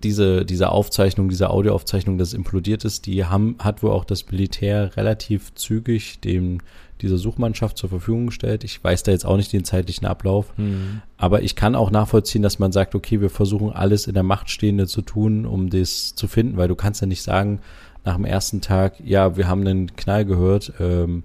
diese, 0.03 0.45
diese 0.45 0.69
Aufzeichnung, 0.69 1.29
diese 1.29 1.49
Audioaufzeichnung, 1.49 2.17
dass 2.17 2.29
es 2.29 2.33
implodiert 2.33 2.85
ist, 2.85 3.05
die 3.05 3.25
haben, 3.25 3.55
hat 3.59 3.83
wohl 3.83 3.91
auch 3.91 4.05
das 4.05 4.29
Militär 4.29 4.95
relativ 4.95 5.53
zügig 5.55 6.19
dem 6.19 6.59
dieser 7.01 7.17
Suchmannschaft 7.17 7.77
zur 7.77 7.89
Verfügung 7.89 8.27
gestellt. 8.27 8.63
Ich 8.63 8.83
weiß 8.83 9.03
da 9.03 9.11
jetzt 9.11 9.25
auch 9.25 9.37
nicht 9.37 9.53
den 9.53 9.63
zeitlichen 9.63 10.07
Ablauf, 10.07 10.51
mhm. 10.57 11.01
aber 11.17 11.43
ich 11.43 11.55
kann 11.55 11.75
auch 11.75 11.91
nachvollziehen, 11.91 12.41
dass 12.41 12.57
man 12.57 12.71
sagt, 12.71 12.95
okay, 12.95 13.21
wir 13.21 13.29
versuchen 13.29 13.71
alles 13.71 14.07
in 14.07 14.15
der 14.15 14.23
Macht 14.23 14.49
Stehende 14.49 14.87
zu 14.87 15.03
tun, 15.03 15.45
um 15.45 15.69
das 15.69 16.15
zu 16.15 16.27
finden, 16.27 16.57
weil 16.57 16.67
du 16.67 16.75
kannst 16.75 17.01
ja 17.01 17.07
nicht 17.07 17.21
sagen, 17.21 17.59
nach 18.07 18.15
dem 18.15 18.25
ersten 18.25 18.61
Tag, 18.61 18.93
ja, 19.03 19.35
wir 19.35 19.49
haben 19.49 19.67
einen 19.67 19.95
Knall 19.97 20.23
gehört, 20.23 20.71
ähm, 20.79 21.23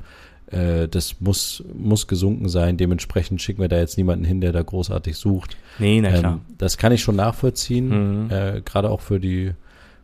äh, 0.48 0.88
das 0.88 1.20
muss, 1.20 1.62
muss 1.72 2.08
gesunken 2.08 2.48
sein, 2.48 2.76
dementsprechend 2.76 3.40
schicken 3.40 3.60
wir 3.60 3.68
da 3.68 3.78
jetzt 3.78 3.96
niemanden 3.96 4.24
hin, 4.24 4.40
der 4.40 4.50
da 4.50 4.62
großartig 4.62 5.16
sucht. 5.16 5.56
Nee, 5.78 6.00
na 6.00 6.10
klar. 6.10 6.32
Ähm, 6.32 6.40
das 6.58 6.78
kann 6.78 6.90
ich 6.90 7.00
schon 7.00 7.14
nachvollziehen, 7.14 8.24
mhm. 8.24 8.30
äh, 8.30 8.62
gerade 8.64 8.90
auch 8.90 9.00
für 9.00 9.20
die, 9.20 9.52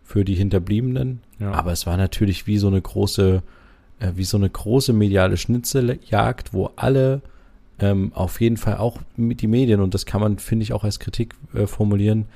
für 0.05 0.25
die 0.25 0.37
Hinterbliebenen. 0.37 1.21
Ja. 1.41 1.51
Aber 1.51 1.73
es 1.73 1.85
war 1.85 1.97
natürlich 1.97 2.47
wie 2.47 2.59
so 2.59 2.69
eine 2.69 2.81
große, 2.81 3.43
äh, 3.99 4.13
wie 4.15 4.25
so 4.25 4.37
eine 4.37 4.49
große 4.49 4.93
mediale 4.93 5.37
Schnitzeljagd, 5.37 6.55
wo 6.55 6.71
alle 6.77 7.23
ähm, 7.81 8.13
auf 8.15 8.41
jeden 8.41 8.57
Fall 8.57 8.77
auch 8.77 8.99
mit 9.17 9.43
die 9.43 9.49
Medien, 9.49 9.81
und 9.81 9.95
das 9.95 10.07
kann 10.07 10.21
man, 10.21 10.39
finde 10.39 10.63
ich, 10.63 10.73
auch 10.73 10.85
als 10.85 11.01
Kritik 11.01 11.35
äh, 11.55 11.67
formulieren, 11.67 12.27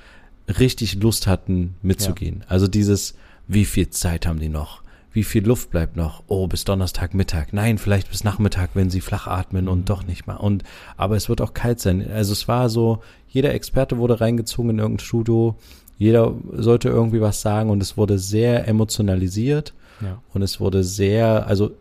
richtig 0.58 0.96
Lust 0.96 1.28
hatten 1.28 1.76
mitzugehen. 1.80 2.40
Ja. 2.40 2.46
Also 2.48 2.66
dieses, 2.66 3.14
wie 3.52 3.64
viel 3.64 3.90
Zeit 3.90 4.26
haben 4.26 4.40
die 4.40 4.48
noch? 4.48 4.82
Wie 5.12 5.24
viel 5.24 5.46
Luft 5.46 5.70
bleibt 5.70 5.94
noch? 5.96 6.22
Oh, 6.26 6.46
bis 6.46 6.64
Donnerstag 6.64 7.12
Mittag. 7.12 7.52
Nein, 7.52 7.76
vielleicht 7.76 8.10
bis 8.10 8.24
Nachmittag, 8.24 8.70
wenn 8.74 8.88
sie 8.88 9.02
flach 9.02 9.26
atmen 9.26 9.68
und 9.68 9.80
mhm. 9.80 9.84
doch 9.84 10.06
nicht 10.06 10.26
mal. 10.26 10.36
Und, 10.36 10.64
aber 10.96 11.16
es 11.16 11.28
wird 11.28 11.42
auch 11.42 11.52
kalt 11.52 11.80
sein. 11.80 12.10
Also 12.10 12.32
es 12.32 12.48
war 12.48 12.70
so, 12.70 13.02
jeder 13.28 13.52
Experte 13.52 13.98
wurde 13.98 14.20
reingezogen 14.20 14.70
in 14.70 14.78
irgendein 14.78 15.04
Studio. 15.04 15.56
Jeder 15.98 16.34
sollte 16.52 16.88
irgendwie 16.88 17.20
was 17.20 17.42
sagen 17.42 17.68
und 17.68 17.82
es 17.82 17.96
wurde 17.98 18.18
sehr 18.18 18.66
emotionalisiert. 18.66 19.74
Ja. 20.00 20.20
Und 20.32 20.42
es 20.42 20.58
wurde 20.58 20.82
sehr, 20.82 21.46
also 21.46 21.72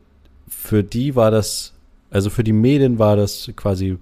für 0.49 0.83
die 0.83 1.15
war 1.15 1.31
das, 1.31 1.73
also 2.09 2.29
für 2.29 2.43
die 2.43 2.51
Medien 2.51 2.99
war 2.99 3.15
das 3.15 3.49
quasi, 3.55 3.97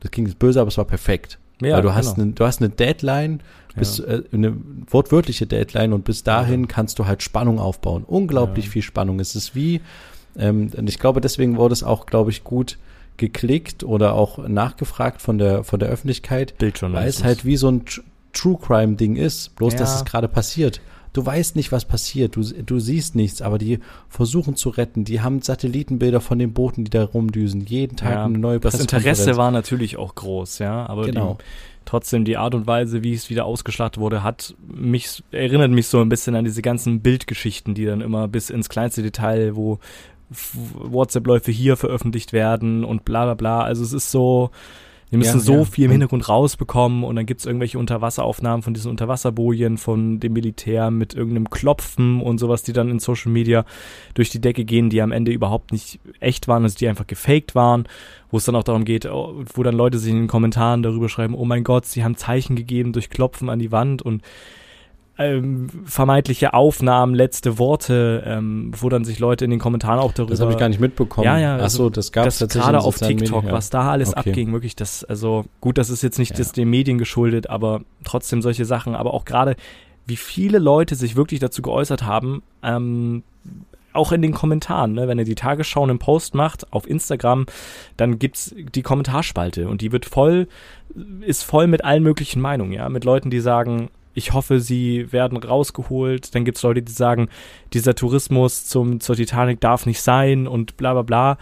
das 0.00 0.10
klingt 0.10 0.28
jetzt 0.28 0.38
böse, 0.38 0.60
aber 0.60 0.68
es 0.68 0.76
war 0.76 0.84
perfekt. 0.84 1.38
Ja, 1.60 1.76
Weil 1.76 1.82
du 1.82 1.94
hast, 1.94 2.14
genau. 2.14 2.24
eine, 2.24 2.32
du 2.32 2.44
hast 2.44 2.60
eine 2.60 2.70
Deadline, 2.70 3.40
bis 3.76 3.98
ja. 3.98 4.04
äh, 4.06 4.22
eine 4.32 4.56
wortwörtliche 4.88 5.46
Deadline 5.46 5.92
und 5.92 6.04
bis 6.04 6.22
dahin 6.22 6.62
ja. 6.62 6.66
kannst 6.68 6.98
du 6.98 7.06
halt 7.06 7.22
Spannung 7.22 7.58
aufbauen. 7.58 8.04
Unglaublich 8.04 8.68
viel 8.70 8.82
Spannung. 8.82 9.20
Es 9.20 9.34
ist 9.34 9.54
wie, 9.54 9.80
ähm, 10.36 10.70
und 10.76 10.88
ich 10.88 10.98
glaube, 10.98 11.20
deswegen 11.20 11.56
wurde 11.56 11.72
es 11.72 11.82
auch, 11.82 12.06
glaube 12.06 12.30
ich, 12.30 12.44
gut 12.44 12.78
geklickt 13.16 13.84
oder 13.84 14.14
auch 14.14 14.48
nachgefragt 14.48 15.22
von 15.22 15.38
der 15.38 15.62
von 15.62 15.78
der 15.78 15.88
Öffentlichkeit, 15.88 16.54
weil 16.80 17.08
es 17.08 17.22
halt 17.22 17.44
wie 17.44 17.56
so 17.56 17.70
ein 17.70 17.84
True 18.32 18.58
Crime 18.60 18.96
Ding 18.96 19.14
ist, 19.14 19.54
bloß 19.54 19.76
dass 19.76 19.94
es 19.96 20.04
gerade 20.04 20.26
passiert. 20.26 20.80
Du 21.14 21.24
weißt 21.24 21.54
nicht, 21.54 21.72
was 21.72 21.84
passiert, 21.84 22.34
du, 22.36 22.42
du 22.42 22.80
siehst 22.80 23.14
nichts, 23.14 23.40
aber 23.40 23.56
die 23.56 23.78
versuchen 24.08 24.56
zu 24.56 24.68
retten. 24.68 25.04
Die 25.04 25.20
haben 25.20 25.40
Satellitenbilder 25.40 26.20
von 26.20 26.38
den 26.40 26.52
Booten, 26.52 26.84
die 26.84 26.90
da 26.90 27.04
rumdüsen, 27.04 27.64
jeden 27.64 27.96
Tag 27.96 28.10
ja, 28.10 28.24
eine 28.24 28.36
neue 28.36 28.60
Das 28.60 28.80
Interesse 28.80 29.36
war 29.36 29.52
natürlich 29.52 29.96
auch 29.96 30.16
groß, 30.16 30.58
ja, 30.58 30.84
aber 30.86 31.06
genau. 31.06 31.38
die, 31.40 31.44
trotzdem 31.84 32.24
die 32.24 32.36
Art 32.36 32.54
und 32.54 32.66
Weise, 32.66 33.04
wie 33.04 33.14
es 33.14 33.30
wieder 33.30 33.44
ausgeschlachtet 33.44 34.00
wurde, 34.00 34.24
hat 34.24 34.56
mich, 34.66 35.22
erinnert 35.30 35.70
mich 35.70 35.86
so 35.86 36.00
ein 36.00 36.08
bisschen 36.08 36.34
an 36.34 36.44
diese 36.44 36.62
ganzen 36.62 37.00
Bildgeschichten, 37.00 37.74
die 37.74 37.84
dann 37.84 38.00
immer 38.00 38.26
bis 38.26 38.50
ins 38.50 38.68
kleinste 38.68 39.02
Detail, 39.02 39.54
wo 39.54 39.78
WhatsApp-Läufe 40.74 41.52
hier 41.52 41.76
veröffentlicht 41.76 42.32
werden 42.32 42.84
und 42.84 43.04
bla 43.04 43.24
bla 43.24 43.34
bla. 43.34 43.62
Also 43.62 43.84
es 43.84 43.92
ist 43.92 44.10
so, 44.10 44.50
wir 45.14 45.18
müssen 45.18 45.38
ja, 45.38 45.44
so 45.44 45.54
ja. 45.58 45.64
viel 45.64 45.84
im 45.84 45.92
Hintergrund 45.92 46.28
rausbekommen 46.28 47.04
und 47.04 47.14
dann 47.14 47.24
gibt's 47.24 47.46
irgendwelche 47.46 47.78
Unterwasseraufnahmen 47.78 48.62
von 48.62 48.74
diesen 48.74 48.90
Unterwasserbojen 48.90 49.78
von 49.78 50.18
dem 50.18 50.32
Militär 50.32 50.90
mit 50.90 51.14
irgendeinem 51.14 51.50
Klopfen 51.50 52.20
und 52.20 52.38
sowas, 52.38 52.64
die 52.64 52.72
dann 52.72 52.90
in 52.90 52.98
Social 52.98 53.30
Media 53.30 53.64
durch 54.14 54.30
die 54.30 54.40
Decke 54.40 54.64
gehen, 54.64 54.90
die 54.90 55.00
am 55.00 55.12
Ende 55.12 55.30
überhaupt 55.30 55.70
nicht 55.70 56.00
echt 56.18 56.48
waren, 56.48 56.64
also 56.64 56.76
die 56.76 56.88
einfach 56.88 57.06
gefaked 57.06 57.54
waren, 57.54 57.84
wo 58.32 58.38
es 58.38 58.44
dann 58.44 58.56
auch 58.56 58.64
darum 58.64 58.84
geht, 58.84 59.06
oh, 59.06 59.44
wo 59.54 59.62
dann 59.62 59.76
Leute 59.76 59.98
sich 59.98 60.10
in 60.10 60.22
den 60.22 60.26
Kommentaren 60.26 60.82
darüber 60.82 61.08
schreiben, 61.08 61.36
oh 61.36 61.44
mein 61.44 61.62
Gott, 61.62 61.86
sie 61.86 62.02
haben 62.02 62.16
Zeichen 62.16 62.56
gegeben 62.56 62.92
durch 62.92 63.08
Klopfen 63.08 63.48
an 63.48 63.60
die 63.60 63.70
Wand 63.70 64.02
und 64.02 64.22
ähm, 65.16 65.68
vermeintliche 65.84 66.54
Aufnahmen, 66.54 67.14
letzte 67.14 67.58
Worte, 67.58 68.24
ähm, 68.26 68.72
wo 68.76 68.88
dann 68.88 69.04
sich 69.04 69.20
Leute 69.20 69.44
in 69.44 69.50
den 69.50 69.60
Kommentaren 69.60 70.00
auch 70.00 70.12
darüber. 70.12 70.32
Das 70.32 70.40
habe 70.40 70.52
ich 70.52 70.58
gar 70.58 70.68
nicht 70.68 70.80
mitbekommen. 70.80 71.24
Ja, 71.24 71.38
ja. 71.38 71.58
Ach 71.60 71.70
so, 71.70 71.88
das 71.88 72.10
gab 72.10 72.26
es 72.26 72.38
tatsächlich. 72.38 72.64
Gerade 72.64 72.84
auf 72.84 72.98
TikTok, 72.98 73.20
Medien, 73.20 73.46
ja. 73.46 73.52
was 73.52 73.70
da 73.70 73.90
alles 73.90 74.16
okay. 74.16 74.30
abging, 74.30 74.52
wirklich 74.52 74.74
das, 74.74 75.04
also 75.04 75.44
gut, 75.60 75.78
das 75.78 75.88
ist 75.90 76.02
jetzt 76.02 76.18
nicht 76.18 76.32
ja. 76.32 76.38
das 76.38 76.52
den 76.52 76.68
Medien 76.68 76.98
geschuldet, 76.98 77.48
aber 77.48 77.82
trotzdem 78.02 78.42
solche 78.42 78.64
Sachen, 78.64 78.96
aber 78.96 79.14
auch 79.14 79.24
gerade, 79.24 79.54
wie 80.06 80.16
viele 80.16 80.58
Leute 80.58 80.96
sich 80.96 81.14
wirklich 81.14 81.38
dazu 81.38 81.62
geäußert 81.62 82.02
haben, 82.04 82.42
ähm, 82.62 83.22
auch 83.92 84.10
in 84.10 84.22
den 84.22 84.34
Kommentaren, 84.34 84.94
ne? 84.94 85.06
wenn 85.06 85.18
ihr 85.18 85.24
die 85.24 85.36
Tagesschau 85.36 85.84
einen 85.84 86.00
Post 86.00 86.34
macht 86.34 86.72
auf 86.72 86.88
Instagram, 86.88 87.46
dann 87.96 88.18
gibt's 88.18 88.52
die 88.56 88.82
Kommentarspalte 88.82 89.68
und 89.68 89.80
die 89.80 89.92
wird 89.92 90.04
voll, 90.06 90.48
ist 91.20 91.44
voll 91.44 91.68
mit 91.68 91.84
allen 91.84 92.02
möglichen 92.02 92.42
Meinungen, 92.42 92.72
ja, 92.72 92.88
mit 92.88 93.04
Leuten, 93.04 93.30
die 93.30 93.38
sagen, 93.38 93.90
ich 94.14 94.32
hoffe, 94.32 94.60
sie 94.60 95.12
werden 95.12 95.36
rausgeholt. 95.36 96.34
Dann 96.34 96.44
gibt's 96.44 96.62
Leute, 96.62 96.82
die 96.82 96.92
sagen, 96.92 97.28
dieser 97.72 97.94
Tourismus 97.94 98.66
zum, 98.66 99.00
zur 99.00 99.16
Titanic 99.16 99.60
darf 99.60 99.86
nicht 99.86 100.00
sein 100.00 100.46
und 100.46 100.76
bla 100.76 100.92
bla 100.92 101.02
bla. 101.02 101.38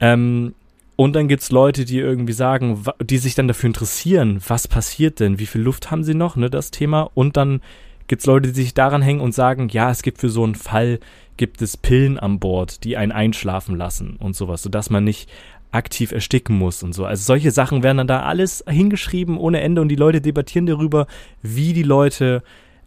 Ähm, 0.00 0.54
und 0.96 1.14
dann 1.14 1.28
gibt's 1.28 1.50
Leute, 1.50 1.84
die 1.84 1.98
irgendwie 1.98 2.32
sagen, 2.32 2.82
die 3.02 3.18
sich 3.18 3.34
dann 3.34 3.48
dafür 3.48 3.68
interessieren, 3.68 4.40
was 4.48 4.66
passiert 4.66 5.20
denn, 5.20 5.38
wie 5.38 5.46
viel 5.46 5.60
Luft 5.60 5.90
haben 5.90 6.04
sie 6.04 6.14
noch, 6.14 6.36
ne, 6.36 6.48
das 6.48 6.70
Thema. 6.70 7.10
Und 7.14 7.36
dann 7.36 7.60
gibt's 8.08 8.24
Leute, 8.24 8.48
die 8.48 8.62
sich 8.62 8.72
daran 8.72 9.02
hängen 9.02 9.20
und 9.20 9.34
sagen, 9.34 9.68
ja, 9.68 9.90
es 9.90 10.02
gibt 10.02 10.18
für 10.18 10.30
so 10.30 10.42
einen 10.42 10.54
Fall, 10.54 10.98
gibt 11.36 11.60
es 11.60 11.76
Pillen 11.76 12.18
an 12.18 12.38
Bord, 12.38 12.84
die 12.84 12.96
einen 12.96 13.12
einschlafen 13.12 13.76
lassen 13.76 14.16
und 14.18 14.34
sowas, 14.34 14.62
sodass 14.62 14.88
man 14.88 15.04
nicht 15.04 15.28
aktiv 15.72 16.12
ersticken 16.12 16.56
muss 16.56 16.82
und 16.82 16.92
so. 16.94 17.04
Also 17.04 17.24
solche 17.24 17.50
Sachen 17.50 17.82
werden 17.82 17.98
dann 17.98 18.06
da 18.06 18.22
alles 18.22 18.64
hingeschrieben 18.68 19.36
ohne 19.36 19.60
Ende 19.60 19.80
und 19.80 19.88
die 19.88 19.96
Leute 19.96 20.20
debattieren 20.20 20.66
darüber, 20.66 21.06
wie 21.42 21.72
die 21.72 21.82
Leute 21.82 22.42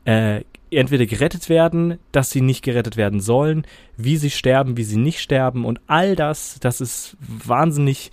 äh, 0.06 0.42
entweder 0.72 1.06
gerettet 1.06 1.50
werden, 1.50 1.98
dass 2.12 2.32
sie 2.32 2.42
nicht 2.42 2.64
gerettet 2.64 2.96
werden 2.98 3.20
sollen, 3.20 3.66
wie 3.98 4.18
sie 4.18 4.30
sterben, 4.30 4.78
wie 4.78 4.84
sie 4.84 4.98
nicht 4.98 5.20
sterben 5.20 5.66
und 5.66 5.82
all 5.88 6.16
das, 6.16 6.58
das 6.62 6.82
ist 6.82 7.18
wahnsinnig 7.22 8.12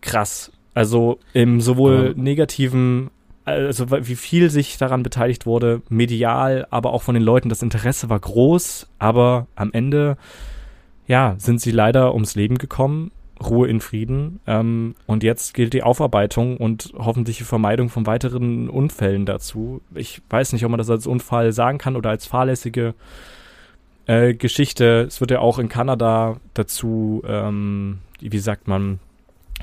krass. 0.00 0.50
Also 0.74 1.18
im 1.32 1.60
sowohl 1.60 2.10
Aber- 2.10 2.20
negativen, 2.22 3.10
also 3.44 3.90
wie 3.90 4.16
viel 4.16 4.50
sich 4.50 4.78
daran 4.78 5.02
beteiligt 5.02 5.46
wurde, 5.46 5.82
medial, 5.88 6.66
aber 6.70 6.92
auch 6.92 7.02
von 7.02 7.14
den 7.14 7.24
Leuten, 7.24 7.48
das 7.48 7.62
Interesse 7.62 8.08
war 8.08 8.18
groß, 8.18 8.88
aber 8.98 9.46
am 9.54 9.72
Ende, 9.72 10.16
ja, 11.06 11.34
sind 11.38 11.60
sie 11.60 11.72
leider 11.72 12.14
ums 12.14 12.34
Leben 12.34 12.56
gekommen. 12.58 13.10
Ruhe 13.48 13.68
in 13.68 13.80
Frieden. 13.80 14.40
Ähm, 14.46 14.94
und 15.06 15.22
jetzt 15.22 15.54
gilt 15.54 15.72
die 15.72 15.82
Aufarbeitung 15.82 16.56
und 16.56 16.92
hoffentliche 16.96 17.44
Vermeidung 17.44 17.88
von 17.88 18.06
weiteren 18.06 18.68
Unfällen 18.68 19.26
dazu. 19.26 19.80
Ich 19.94 20.22
weiß 20.30 20.52
nicht, 20.52 20.64
ob 20.64 20.70
man 20.70 20.78
das 20.78 20.90
als 20.90 21.06
Unfall 21.06 21.52
sagen 21.52 21.78
kann 21.78 21.96
oder 21.96 22.10
als 22.10 22.26
fahrlässige 22.26 22.94
äh, 24.06 24.34
Geschichte. 24.34 25.04
Es 25.06 25.20
wird 25.20 25.30
ja 25.30 25.40
auch 25.40 25.58
in 25.58 25.68
Kanada 25.68 26.36
dazu, 26.54 27.22
ähm, 27.26 27.98
wie 28.20 28.38
sagt 28.38 28.68
man, 28.68 28.98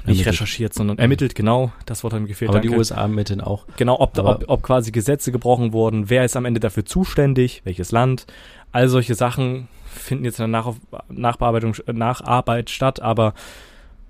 nicht 0.05 0.19
Ermittelt. 0.19 0.27
recherchiert, 0.27 0.73
sondern 0.73 0.97
ermittelt, 0.97 1.35
genau. 1.35 1.73
Das 1.85 2.03
Wort 2.03 2.13
hat 2.13 2.21
mir 2.21 2.27
gefehlt. 2.27 2.49
Aber 2.49 2.61
die 2.61 2.69
danke. 2.69 2.79
USA 2.79 3.01
ermitteln 3.01 3.41
auch. 3.41 3.65
Genau, 3.75 3.99
ob, 3.99 4.17
ob, 4.17 4.45
ob 4.47 4.63
quasi 4.63 4.91
Gesetze 4.91 5.31
gebrochen 5.31 5.73
wurden, 5.73 6.09
wer 6.09 6.23
ist 6.23 6.37
am 6.37 6.45
Ende 6.45 6.61
dafür 6.61 6.85
zuständig, 6.85 7.61
welches 7.65 7.91
Land, 7.91 8.25
all 8.71 8.87
solche 8.87 9.15
Sachen 9.15 9.67
finden 9.85 10.25
jetzt 10.25 10.39
in 10.39 10.51
der 10.51 10.61
Nach 10.61 10.73
Nachbearbeitung, 11.09 11.75
äh, 11.85 11.93
Nacharbeit 11.93 12.69
statt, 12.69 13.01
aber 13.01 13.33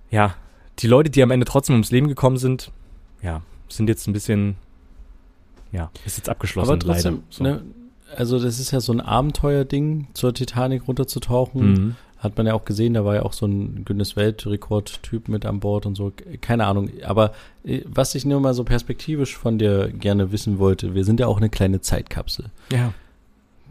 ja, 0.10 0.36
die 0.80 0.88
Leute, 0.88 1.10
die 1.10 1.22
am 1.24 1.32
Ende 1.32 1.45
trotzdem 1.45 1.76
ums 1.76 1.91
Leben 1.91 2.07
gekommen 2.07 2.38
sind, 2.38 2.72
ja, 3.22 3.41
sind 3.68 3.89
jetzt 3.89 4.07
ein 4.07 4.14
bisschen, 4.14 4.55
ja, 5.72 5.91
ist 6.05 6.18
jetzt 6.18 6.30
abgeschlossen, 6.30 6.72
Aber 6.72 6.80
trotzdem. 6.80 7.24
So. 7.30 7.43
ne, 7.43 7.62
also 8.16 8.39
das 8.39 8.60
ist 8.60 8.72
ja 8.72 8.80
so 8.80 8.91
ein 8.91 9.01
Abenteuerding, 9.01 10.07
zur 10.14 10.34
Titanic 10.34 10.88
runterzutauchen. 10.88 11.72
Mhm. 11.72 11.95
Hat 12.18 12.36
man 12.36 12.47
ja 12.47 12.53
auch 12.53 12.66
gesehen, 12.66 12.95
da 12.95 13.05
war 13.05 13.16
ja 13.16 13.24
auch 13.24 13.32
so 13.32 13.45
ein 13.45 13.86
Guinness 13.86 14.18
Weltrekord-Typ 14.18 15.30
mit 15.30 15.45
an 15.45 15.62
Bord 15.62 15.86
und 15.86 15.95
so. 15.95 16.12
Keine 16.41 16.66
Ahnung. 16.66 16.89
Aber 17.05 17.32
äh, 17.64 17.82
was 17.86 18.14
ich 18.14 18.26
nur 18.26 18.41
mal 18.41 18.53
so 18.53 18.66
perspektivisch 18.66 19.38
von 19.38 19.57
dir 19.57 19.89
gerne 19.89 20.34
wissen 20.34 20.60
wollte, 20.60 20.95
wir 20.95 21.05
sind 21.05 21.22
ja 21.22 21.28
auch 21.28 21.38
eine 21.38 21.49
kleine 21.49 21.80
Zeitkapsel. 21.80 22.47
Ja. 22.74 22.93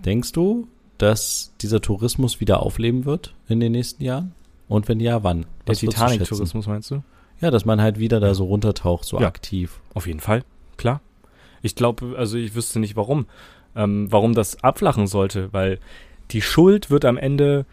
Denkst 0.02 0.32
du, 0.32 0.66
dass 0.96 1.52
dieser 1.60 1.82
Tourismus 1.82 2.40
wieder 2.40 2.62
aufleben 2.62 3.04
wird 3.04 3.34
in 3.48 3.60
den 3.60 3.72
nächsten 3.72 4.02
Jahren? 4.02 4.32
Und 4.68 4.88
wenn 4.88 5.00
ja, 5.00 5.22
wann? 5.24 5.42
Der 5.66 5.72
Was 5.72 5.80
schätzen? 5.80 5.90
Titanic-Tourismus 5.94 6.66
meinst 6.66 6.90
du? 6.90 7.02
Ja, 7.40 7.50
dass 7.50 7.64
man 7.64 7.80
halt 7.80 7.98
wieder 7.98 8.20
da 8.20 8.34
so 8.34 8.44
runtertaucht, 8.44 9.04
so 9.04 9.18
Ja. 9.20 9.26
aktiv. 9.28 9.80
Auf 9.94 10.06
jeden 10.06 10.20
Fall, 10.20 10.42
klar. 10.76 11.00
Ich 11.62 11.74
glaube, 11.74 12.14
also 12.16 12.36
ich 12.36 12.54
wüsste 12.54 12.78
nicht 12.80 12.96
warum, 12.96 13.26
ähm, 13.76 14.10
warum 14.10 14.34
das 14.34 14.62
abflachen 14.62 15.06
sollte, 15.06 15.52
weil 15.52 15.78
die 16.30 16.42
Schuld 16.42 16.90
wird 16.90 17.04
am 17.04 17.16
Ende 17.16 17.64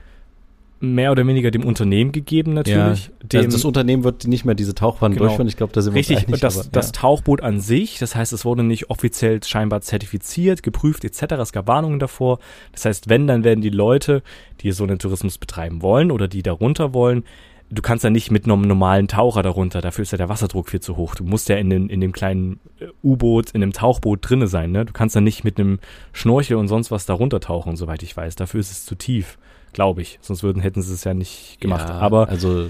mehr 0.80 1.11
oder 1.11 1.26
weniger 1.26 1.51
dem 1.51 1.63
Unternehmen 1.63 2.11
gegeben 2.11 2.53
natürlich. 2.53 3.11
dem, 3.23 3.45
also 3.45 3.57
das 3.57 3.65
Unternehmen 3.65 4.03
wird 4.03 4.28
nicht 4.28 4.45
mehr 4.45 4.55
diese 4.55 4.76
Tauchbahn 4.76 5.13
Genau. 5.13 5.26
durchführen. 5.26 5.47
Ich 5.47 5.57
glaube, 5.57 5.73
da 5.73 5.82
sind 5.82 5.93
wir 5.93 5.99
Richtig, 5.99 6.17
uns 6.17 6.28
einig. 6.28 6.41
das, 6.41 6.59
aber, 6.59 6.69
das 6.71 6.88
ja. 6.88 6.91
Tauchboot 6.91 7.41
an 7.41 7.59
sich, 7.59 7.97
das 7.99 8.15
heißt, 8.15 8.34
es 8.34 8.45
wurde 8.45 8.63
nicht 8.63 8.89
offiziell 8.89 9.43
scheinbar 9.43 9.82
zertifiziert, 9.82 10.63
geprüft 10.63 11.05
etc. 11.05 11.34
Es 11.39 11.51
gab 11.53 11.67
Warnungen 11.67 11.99
davor. 11.99 12.39
Das 12.73 12.86
heißt, 12.86 13.09
wenn, 13.09 13.26
dann 13.28 13.43
werden 13.43 13.61
die 13.61 13.69
Leute, 13.69 14.21
die 14.61 14.71
so 14.71 14.84
einen 14.84 14.99
Tourismus 14.99 15.38
betreiben 15.38 15.82
wollen 15.82 16.11
oder 16.11 16.28
die 16.28 16.43
darunter 16.43 16.93
wollen, 16.93 17.23
du 17.71 17.82
kannst 17.82 18.03
ja 18.03 18.09
nicht 18.11 18.30
mit 18.30 18.45
einem 18.45 18.61
normalen 18.61 19.07
Taucher 19.07 19.41
darunter, 19.41 19.82
dafür 19.82 20.03
ist 20.03 20.11
ja 20.11 20.17
der 20.19 20.30
Wasserdruck 20.30 20.69
viel 20.69 20.82
zu 20.82 20.97
hoch. 20.97 21.15
Du 21.15 21.23
musst 21.23 21.49
ja 21.49 21.55
in, 21.55 21.69
den, 21.71 21.89
in 21.89 21.99
dem 21.99 22.11
kleinen 22.11 22.59
äh, 22.80 22.86
U-Boot, 23.03 23.51
in 23.51 23.61
dem 23.61 23.73
Tauchboot 23.73 24.19
drinne 24.21 24.47
sein, 24.47 24.71
ne? 24.71 24.86
Du 24.86 24.93
kannst 24.93 25.15
ja 25.15 25.21
nicht 25.21 25.43
mit 25.43 25.59
einem 25.59 25.80
Schnorchel 26.13 26.57
und 26.57 26.67
sonst 26.67 26.91
was 26.91 27.05
darunter 27.07 27.39
tauchen, 27.39 27.76
soweit 27.76 28.03
ich 28.03 28.15
weiß. 28.15 28.36
Dafür 28.36 28.59
ist 28.59 28.71
es 28.71 28.86
zu 28.86 28.93
tief, 28.95 29.38
glaube 29.76 30.01
ich. 30.01 30.17
Sonst 30.21 30.41
würden, 30.41 30.61
hätten 30.61 30.82
sie 30.82 30.93
es 30.93 31.03
ja 31.03 31.13
nicht 31.13 31.61
gemacht. 31.61 31.89
Ja, 31.89 31.99
Aber 31.99 32.30
also 32.30 32.69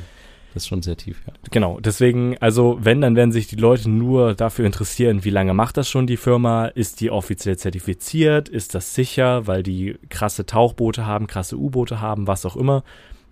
das 0.54 0.64
ist 0.64 0.68
schon 0.68 0.82
sehr 0.82 0.96
tief, 0.98 1.22
ja. 1.28 1.34
Genau, 1.52 1.80
deswegen, 1.82 2.38
also 2.40 2.78
wenn, 2.82 3.02
dann 3.02 3.16
werden 3.16 3.32
sich 3.34 3.48
die 3.48 3.58
Leute 3.58 3.90
nur 3.90 4.34
dafür 4.34 4.66
interessieren, 4.66 5.24
wie 5.24 5.30
lange 5.30 5.54
macht 5.54 5.76
das 5.76 5.90
schon 5.90 6.08
die 6.08 6.18
Firma, 6.18 6.68
ist 6.68 7.02
die 7.02 7.12
offiziell 7.12 7.58
zertifiziert, 7.58 8.48
ist 8.50 8.74
das 8.74 8.96
sicher, 8.96 9.48
weil 9.48 9.64
die 9.64 9.98
krasse 10.10 10.46
Tauchboote 10.46 11.06
haben, 11.06 11.28
krasse 11.28 11.58
U-Boote 11.58 12.00
haben, 12.00 12.26
was 12.26 12.46
auch 12.46 12.56
immer. 12.56 12.84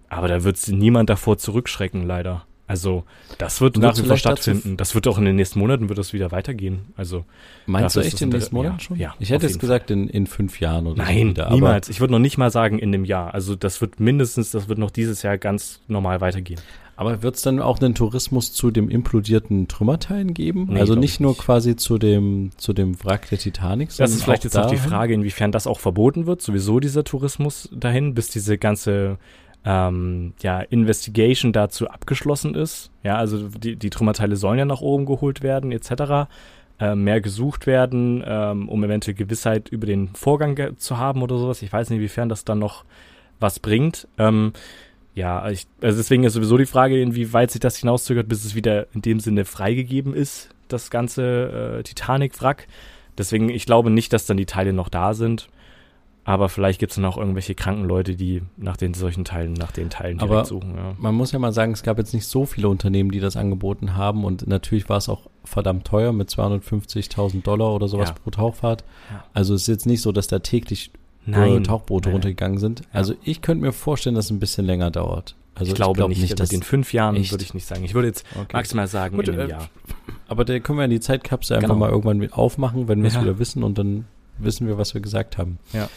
Aber 0.09 0.27
da 0.27 0.43
wird 0.43 0.59
niemand 0.67 1.09
davor 1.09 1.37
zurückschrecken, 1.37 2.05
leider. 2.05 2.45
Also 2.65 3.03
das 3.37 3.59
wird 3.59 3.77
nach 3.77 3.97
wie 3.97 4.03
vor 4.03 4.15
stattfinden. 4.17 4.77
Das 4.77 4.95
wird 4.95 5.07
auch 5.07 5.17
in 5.17 5.25
den 5.25 5.35
nächsten 5.35 5.59
Monaten 5.59 5.89
wird 5.89 5.99
das 5.99 6.13
wieder 6.13 6.31
weitergehen. 6.31 6.79
Also 6.95 7.25
Meinst 7.65 7.95
du 7.95 7.99
echt 7.99 8.13
das 8.13 8.21
in 8.21 8.29
den 8.29 8.37
nächsten 8.39 8.55
Monaten 8.55 8.79
schon? 8.79 8.97
ja, 8.97 9.13
ich 9.19 9.31
hätte 9.31 9.45
jetzt 9.47 9.59
gesagt 9.59 9.91
in, 9.91 10.07
in 10.07 10.27
fünf 10.27 10.59
Jahren 10.61 10.87
oder 10.87 10.95
so 10.95 11.01
nein, 11.11 11.29
wieder. 11.31 11.47
aber- 11.47 11.55
niemals. 11.55 11.89
Ich 11.89 11.99
würde 11.99 12.13
noch 12.13 12.19
nicht 12.19 12.37
mal 12.37 12.51
sagen 12.51 12.79
in 12.79 12.91
dem 12.93 13.03
Jahr. 13.05 13.33
Also 13.33 13.55
das 13.55 13.81
wird 13.81 13.99
mindestens, 13.99 14.51
das 14.51 14.69
wird 14.69 14.79
noch 14.79 14.91
dieses 14.91 15.23
Jahr 15.23 15.37
ganz 15.37 15.81
normal 15.87 16.21
weitergehen. 16.21 16.59
Aber 16.95 17.21
wird 17.23 17.35
es 17.35 17.41
dann 17.41 17.59
auch 17.59 17.81
einen 17.81 17.95
Tourismus 17.95 18.53
zu 18.53 18.69
dem 18.69 18.87
implodierten 18.87 19.67
Trümmerteilen 19.67 20.33
geben? 20.35 20.67
Nee, 20.69 20.79
also 20.79 20.93
nicht 20.95 21.15
ich 21.15 21.19
nur 21.19 21.31
nicht. 21.31 21.41
quasi 21.41 21.75
zu 21.75 21.97
dem, 21.97 22.51
zu 22.57 22.71
dem 22.71 23.03
Wrack 23.03 23.27
der 23.29 23.39
Titanic, 23.39 23.89
Das 23.89 23.97
sondern 23.97 24.13
ist 24.15 24.23
vielleicht 24.23 24.43
jetzt 24.43 24.57
auch 24.57 24.67
die 24.69 24.75
dahin? 24.75 24.89
Frage, 24.89 25.13
inwiefern 25.15 25.51
das 25.51 25.65
auch 25.65 25.79
verboten 25.79 26.27
wird, 26.27 26.41
sowieso 26.43 26.79
dieser 26.79 27.03
Tourismus 27.03 27.67
dahin, 27.73 28.13
bis 28.13 28.27
diese 28.29 28.59
ganze 28.59 29.17
ähm, 29.65 30.33
ja, 30.41 30.61
Investigation 30.61 31.53
dazu 31.53 31.87
abgeschlossen 31.87 32.55
ist. 32.55 32.91
Ja, 33.03 33.15
also 33.15 33.47
die, 33.49 33.75
die 33.75 33.89
Trümmerteile 33.89 34.35
sollen 34.35 34.59
ja 34.59 34.65
nach 34.65 34.81
oben 34.81 35.05
geholt 35.05 35.41
werden, 35.41 35.71
etc. 35.71 36.29
Äh, 36.79 36.95
mehr 36.95 37.21
gesucht 37.21 37.65
werden, 37.65 38.23
ähm, 38.25 38.67
um 38.67 38.83
eventuell 38.83 39.15
Gewissheit 39.15 39.69
über 39.69 39.87
den 39.87 40.09
Vorgang 40.15 40.77
zu 40.77 40.97
haben 40.97 41.21
oder 41.21 41.37
sowas. 41.37 41.61
Ich 41.61 41.71
weiß 41.71 41.89
nicht, 41.89 41.97
inwiefern 41.97 42.29
das 42.29 42.45
dann 42.45 42.59
noch 42.59 42.83
was 43.39 43.59
bringt. 43.59 44.07
Ähm, 44.17 44.53
ja, 45.15 45.49
ich, 45.49 45.67
also 45.81 45.97
deswegen 45.97 46.23
ist 46.23 46.33
sowieso 46.33 46.57
die 46.57 46.65
Frage, 46.65 46.99
inwieweit 46.99 47.51
sich 47.51 47.61
das 47.61 47.77
hinauszögert, 47.77 48.27
bis 48.27 48.43
es 48.43 48.55
wieder 48.55 48.87
in 48.93 49.01
dem 49.01 49.19
Sinne 49.19 49.45
freigegeben 49.45 50.13
ist, 50.13 50.49
das 50.67 50.89
ganze 50.89 51.77
äh, 51.79 51.83
Titanic-Wrack. 51.83 52.67
Deswegen, 53.17 53.49
ich 53.49 53.65
glaube 53.65 53.91
nicht, 53.91 54.11
dass 54.11 54.25
dann 54.25 54.37
die 54.37 54.47
Teile 54.47 54.73
noch 54.73 54.89
da 54.89 55.13
sind. 55.13 55.49
Aber 56.25 56.47
vielleicht 56.47 56.79
gibt 56.79 56.91
es 56.91 56.95
dann 56.95 57.03
auch 57.05 57.17
irgendwelche 57.17 57.53
kranken 57.53 57.83
Leute, 57.83 58.15
die 58.15 58.43
nach 58.55 58.77
den 58.77 58.93
solchen 58.93 59.25
Teilen, 59.25 59.53
nach 59.53 59.71
den 59.71 59.89
Teilen 59.89 60.17
direkt 60.19 60.31
Aber- 60.33 60.45
suchen. 60.45 60.75
Ja. 60.77 60.93
Man 60.97 61.13
muss 61.15 61.33
ja 61.33 61.39
mal 61.39 61.51
sagen, 61.51 61.73
es 61.73 61.83
gab 61.83 61.97
jetzt 61.97 62.13
nicht 62.13 62.25
so 62.27 62.45
viele 62.45 62.69
Unternehmen, 62.69 63.11
die 63.11 63.19
das 63.19 63.35
angeboten 63.35 63.95
haben 63.97 64.23
und 64.23 64.47
natürlich 64.47 64.87
war 64.87 64.97
es 64.97 65.09
auch 65.09 65.27
verdammt 65.43 65.85
teuer 65.85 66.13
mit 66.13 66.29
250.000 66.29 67.43
Dollar 67.45 67.73
oder 67.73 67.87
sowas 67.87 68.09
Ja. 68.09 68.15
pro 68.23 68.29
Tauchfahrt. 68.31 68.83
Ja. 69.11 69.23
Also 69.33 69.53
es 69.53 69.63
ist 69.63 69.67
jetzt 69.67 69.85
nicht 69.85 70.01
so, 70.01 70.11
dass 70.13 70.27
da 70.27 70.39
täglich 70.39 70.91
Nein, 71.25 71.57
äh, 71.57 71.63
Tauchboote 71.63 72.07
nein, 72.07 72.13
nein. 72.13 72.13
runtergegangen 72.15 72.57
sind. 72.57 72.81
Also 72.91 73.15
ich 73.23 73.41
könnte 73.41 73.63
mir 73.65 73.71
vorstellen, 73.73 74.15
dass 74.15 74.25
es 74.25 74.31
ein 74.31 74.39
bisschen 74.39 74.65
länger 74.65 74.91
dauert. 74.91 75.35
Also 75.55 75.71
ich 75.71 75.75
glaube 75.75 75.97
glaub 75.97 76.09
nicht, 76.09 76.21
dass 76.23 76.35
dass 76.49 76.51
in 76.51 76.63
fünf 76.63 76.93
Jahren 76.93 77.15
Echt? 77.15 77.31
würde 77.31 77.43
ich 77.43 77.53
nicht 77.53 77.65
sagen. 77.67 77.83
Ich 77.83 77.93
würde 77.93 78.07
jetzt 78.07 78.25
okay. 78.35 78.47
maximal 78.53 78.87
sagen 78.87 79.17
Gut, 79.17 79.27
in 79.27 79.35
einem 79.35 79.47
äh, 79.49 79.51
Jahr. 79.51 79.69
Aber 80.27 80.45
da 80.45 80.57
können 80.59 80.79
wir 80.79 80.85
in 80.85 80.91
die 80.91 80.99
Zeitkapsel 80.99 81.57
einfach 81.57 81.67
Genau. 81.69 81.79
mal 81.79 81.89
irgendwann 81.91 82.31
aufmachen, 82.33 82.87
wenn 82.87 83.01
wir 83.03 83.09
es 83.09 83.19
wieder 83.21 83.37
wissen 83.39 83.61
und 83.63 83.77
dann 83.77 84.05
wissen 84.39 84.67
wir, 84.67 84.77
was 84.79 84.93
wir 84.95 85.01
gesagt 85.01 85.37
haben. 85.37 85.59
Ja. 85.73 85.89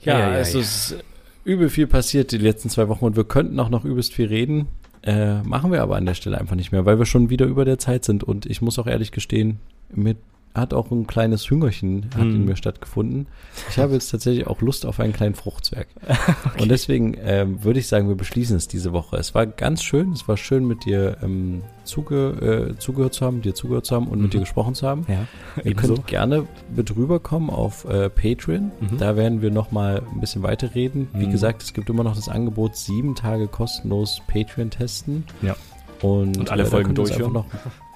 Ja, 0.00 0.18
Ja, 0.18 0.30
ja, 0.30 0.36
also 0.36 0.58
ja. 0.58 0.64
es 0.64 0.90
ist 0.92 1.04
übel 1.44 1.70
viel 1.70 1.86
passiert 1.86 2.32
die 2.32 2.38
letzten 2.38 2.68
zwei 2.68 2.88
Wochen 2.88 3.04
und 3.04 3.16
wir 3.16 3.24
könnten 3.24 3.58
auch 3.58 3.70
noch 3.70 3.84
übelst 3.84 4.12
viel 4.12 4.26
reden. 4.26 4.68
Äh, 5.02 5.42
machen 5.42 5.72
wir 5.72 5.82
aber 5.82 5.96
an 5.96 6.06
der 6.06 6.14
Stelle 6.14 6.38
einfach 6.38 6.56
nicht 6.56 6.72
mehr, 6.72 6.84
weil 6.84 6.98
wir 6.98 7.06
schon 7.06 7.30
wieder 7.30 7.46
über 7.46 7.64
der 7.64 7.78
Zeit 7.78 8.04
sind 8.04 8.24
und 8.24 8.46
ich 8.46 8.60
muss 8.60 8.78
auch 8.78 8.86
ehrlich 8.86 9.12
gestehen, 9.12 9.60
mir 9.90 10.16
hat 10.60 10.74
auch 10.74 10.90
ein 10.90 11.06
kleines 11.06 11.48
Hüngerchen 11.50 12.06
hat 12.14 12.22
Hm. 12.22 12.36
in 12.36 12.44
mir 12.44 12.56
stattgefunden. 12.56 13.26
Ich 13.70 13.78
habe 13.78 13.94
jetzt 13.94 14.10
tatsächlich 14.10 14.46
auch 14.46 14.60
Lust 14.60 14.84
auf 14.86 15.00
einen 15.00 15.12
kleinen 15.12 15.34
Fruchtzwerg. 15.34 15.86
Und 16.60 16.68
deswegen 16.70 17.14
ähm, 17.22 17.62
würde 17.64 17.78
ich 17.80 17.86
sagen, 17.88 18.08
wir 18.08 18.16
beschließen 18.16 18.56
es 18.56 18.68
diese 18.68 18.92
Woche. 18.92 19.16
Es 19.16 19.34
war 19.34 19.46
ganz 19.46 19.82
schön, 19.82 20.12
es 20.12 20.26
war 20.28 20.36
schön 20.36 20.66
mit 20.66 20.84
dir 20.84 21.16
ähm, 21.22 21.62
zuge, 21.84 22.72
äh, 22.74 22.78
zugehört 22.78 23.14
zu 23.14 23.24
haben, 23.24 23.42
dir 23.42 23.54
zugehört 23.54 23.86
zu 23.86 23.94
haben 23.94 24.06
und 24.08 24.18
Mhm. 24.18 24.24
mit 24.24 24.34
dir 24.34 24.40
gesprochen 24.40 24.74
zu 24.74 24.86
haben. 24.86 25.06
Ja, 25.08 25.26
Ihr 25.64 25.74
könnt 25.74 26.06
gerne 26.06 26.46
mit 26.74 26.94
rüberkommen 26.96 27.50
auf 27.50 27.84
äh, 27.84 28.10
Patreon. 28.10 28.70
Mhm. 28.80 28.98
Da 28.98 29.16
werden 29.16 29.40
wir 29.42 29.50
noch 29.50 29.70
mal 29.72 30.02
ein 30.14 30.20
bisschen 30.20 30.42
weiter 30.42 30.74
reden. 30.74 31.08
Wie 31.14 31.26
Mhm. 31.26 31.32
gesagt, 31.32 31.62
es 31.62 31.72
gibt 31.72 31.88
immer 31.90 32.04
noch 32.04 32.14
das 32.16 32.28
Angebot, 32.28 32.76
sieben 32.76 33.14
Tage 33.14 33.48
kostenlos 33.48 34.20
Patreon 34.26 34.70
testen. 34.70 35.24
Ja. 35.42 35.56
Und, 36.02 36.36
Und 36.38 36.50
alle 36.52 36.62
äh, 36.62 36.66
Folgen 36.66 36.94
durchhören. 36.94 37.32
Noch 37.32 37.46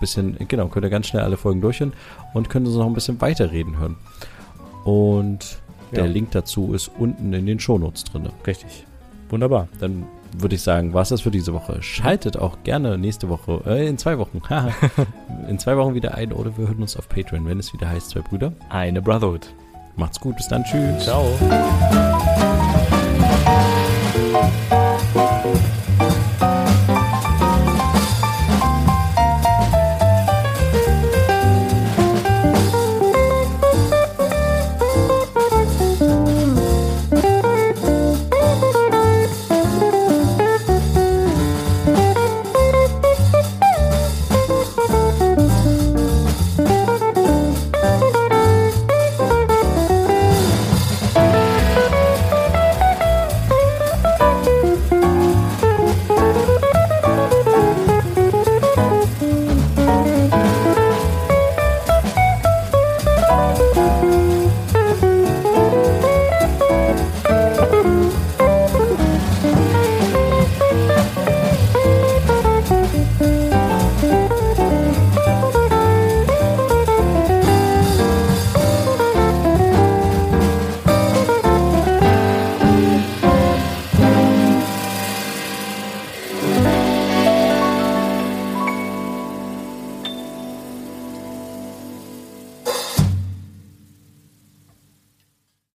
bisschen, 0.02 0.36
genau, 0.48 0.66
könnt 0.68 0.84
ihr 0.84 0.90
ganz 0.90 1.06
schnell 1.06 1.22
alle 1.22 1.38
Folgen 1.38 1.62
durchhören 1.62 1.94
und 2.34 2.50
könnt 2.50 2.66
uns 2.66 2.76
noch 2.76 2.86
ein 2.86 2.92
bisschen 2.92 3.18
weiterreden 3.22 3.78
hören. 3.78 3.96
Und 4.84 5.58
der 5.92 6.04
Ja. 6.06 6.10
Link 6.10 6.32
dazu 6.32 6.74
ist 6.74 6.90
unten 6.98 7.32
in 7.32 7.46
den 7.46 7.58
Shownotes 7.58 8.04
drin. 8.04 8.28
Richtig. 8.46 8.84
Wunderbar. 9.30 9.68
Dann 9.80 10.04
würde 10.38 10.54
ich 10.54 10.62
sagen, 10.62 10.92
war 10.94 11.02
es 11.02 11.10
das 11.10 11.20
für 11.22 11.30
diese 11.30 11.52
Woche. 11.52 11.82
Schaltet 11.82 12.36
auch 12.38 12.58
gerne 12.64 12.96
nächste 12.98 13.28
Woche, 13.28 13.62
äh, 13.66 13.86
in 13.86 13.98
zwei 13.98 14.18
Wochen, 14.18 14.40
in 15.48 15.58
zwei 15.58 15.76
Wochen 15.76 15.94
wieder 15.94 16.14
ein 16.14 16.32
oder 16.32 16.56
wir 16.56 16.68
hören 16.68 16.80
uns 16.82 16.96
auf 16.96 17.08
Patreon, 17.08 17.46
wenn 17.46 17.58
es 17.58 17.72
wieder 17.72 17.88
heißt, 17.88 18.10
zwei 18.10 18.20
Brüder. 18.20 18.52
Eine 18.70 19.00
Brotherhood. 19.02 19.54
Macht's 19.96 20.18
gut, 20.20 20.36
bis 20.36 20.48
dann, 20.48 20.64
tschüss. 20.64 21.04
Ciao. 21.04 21.26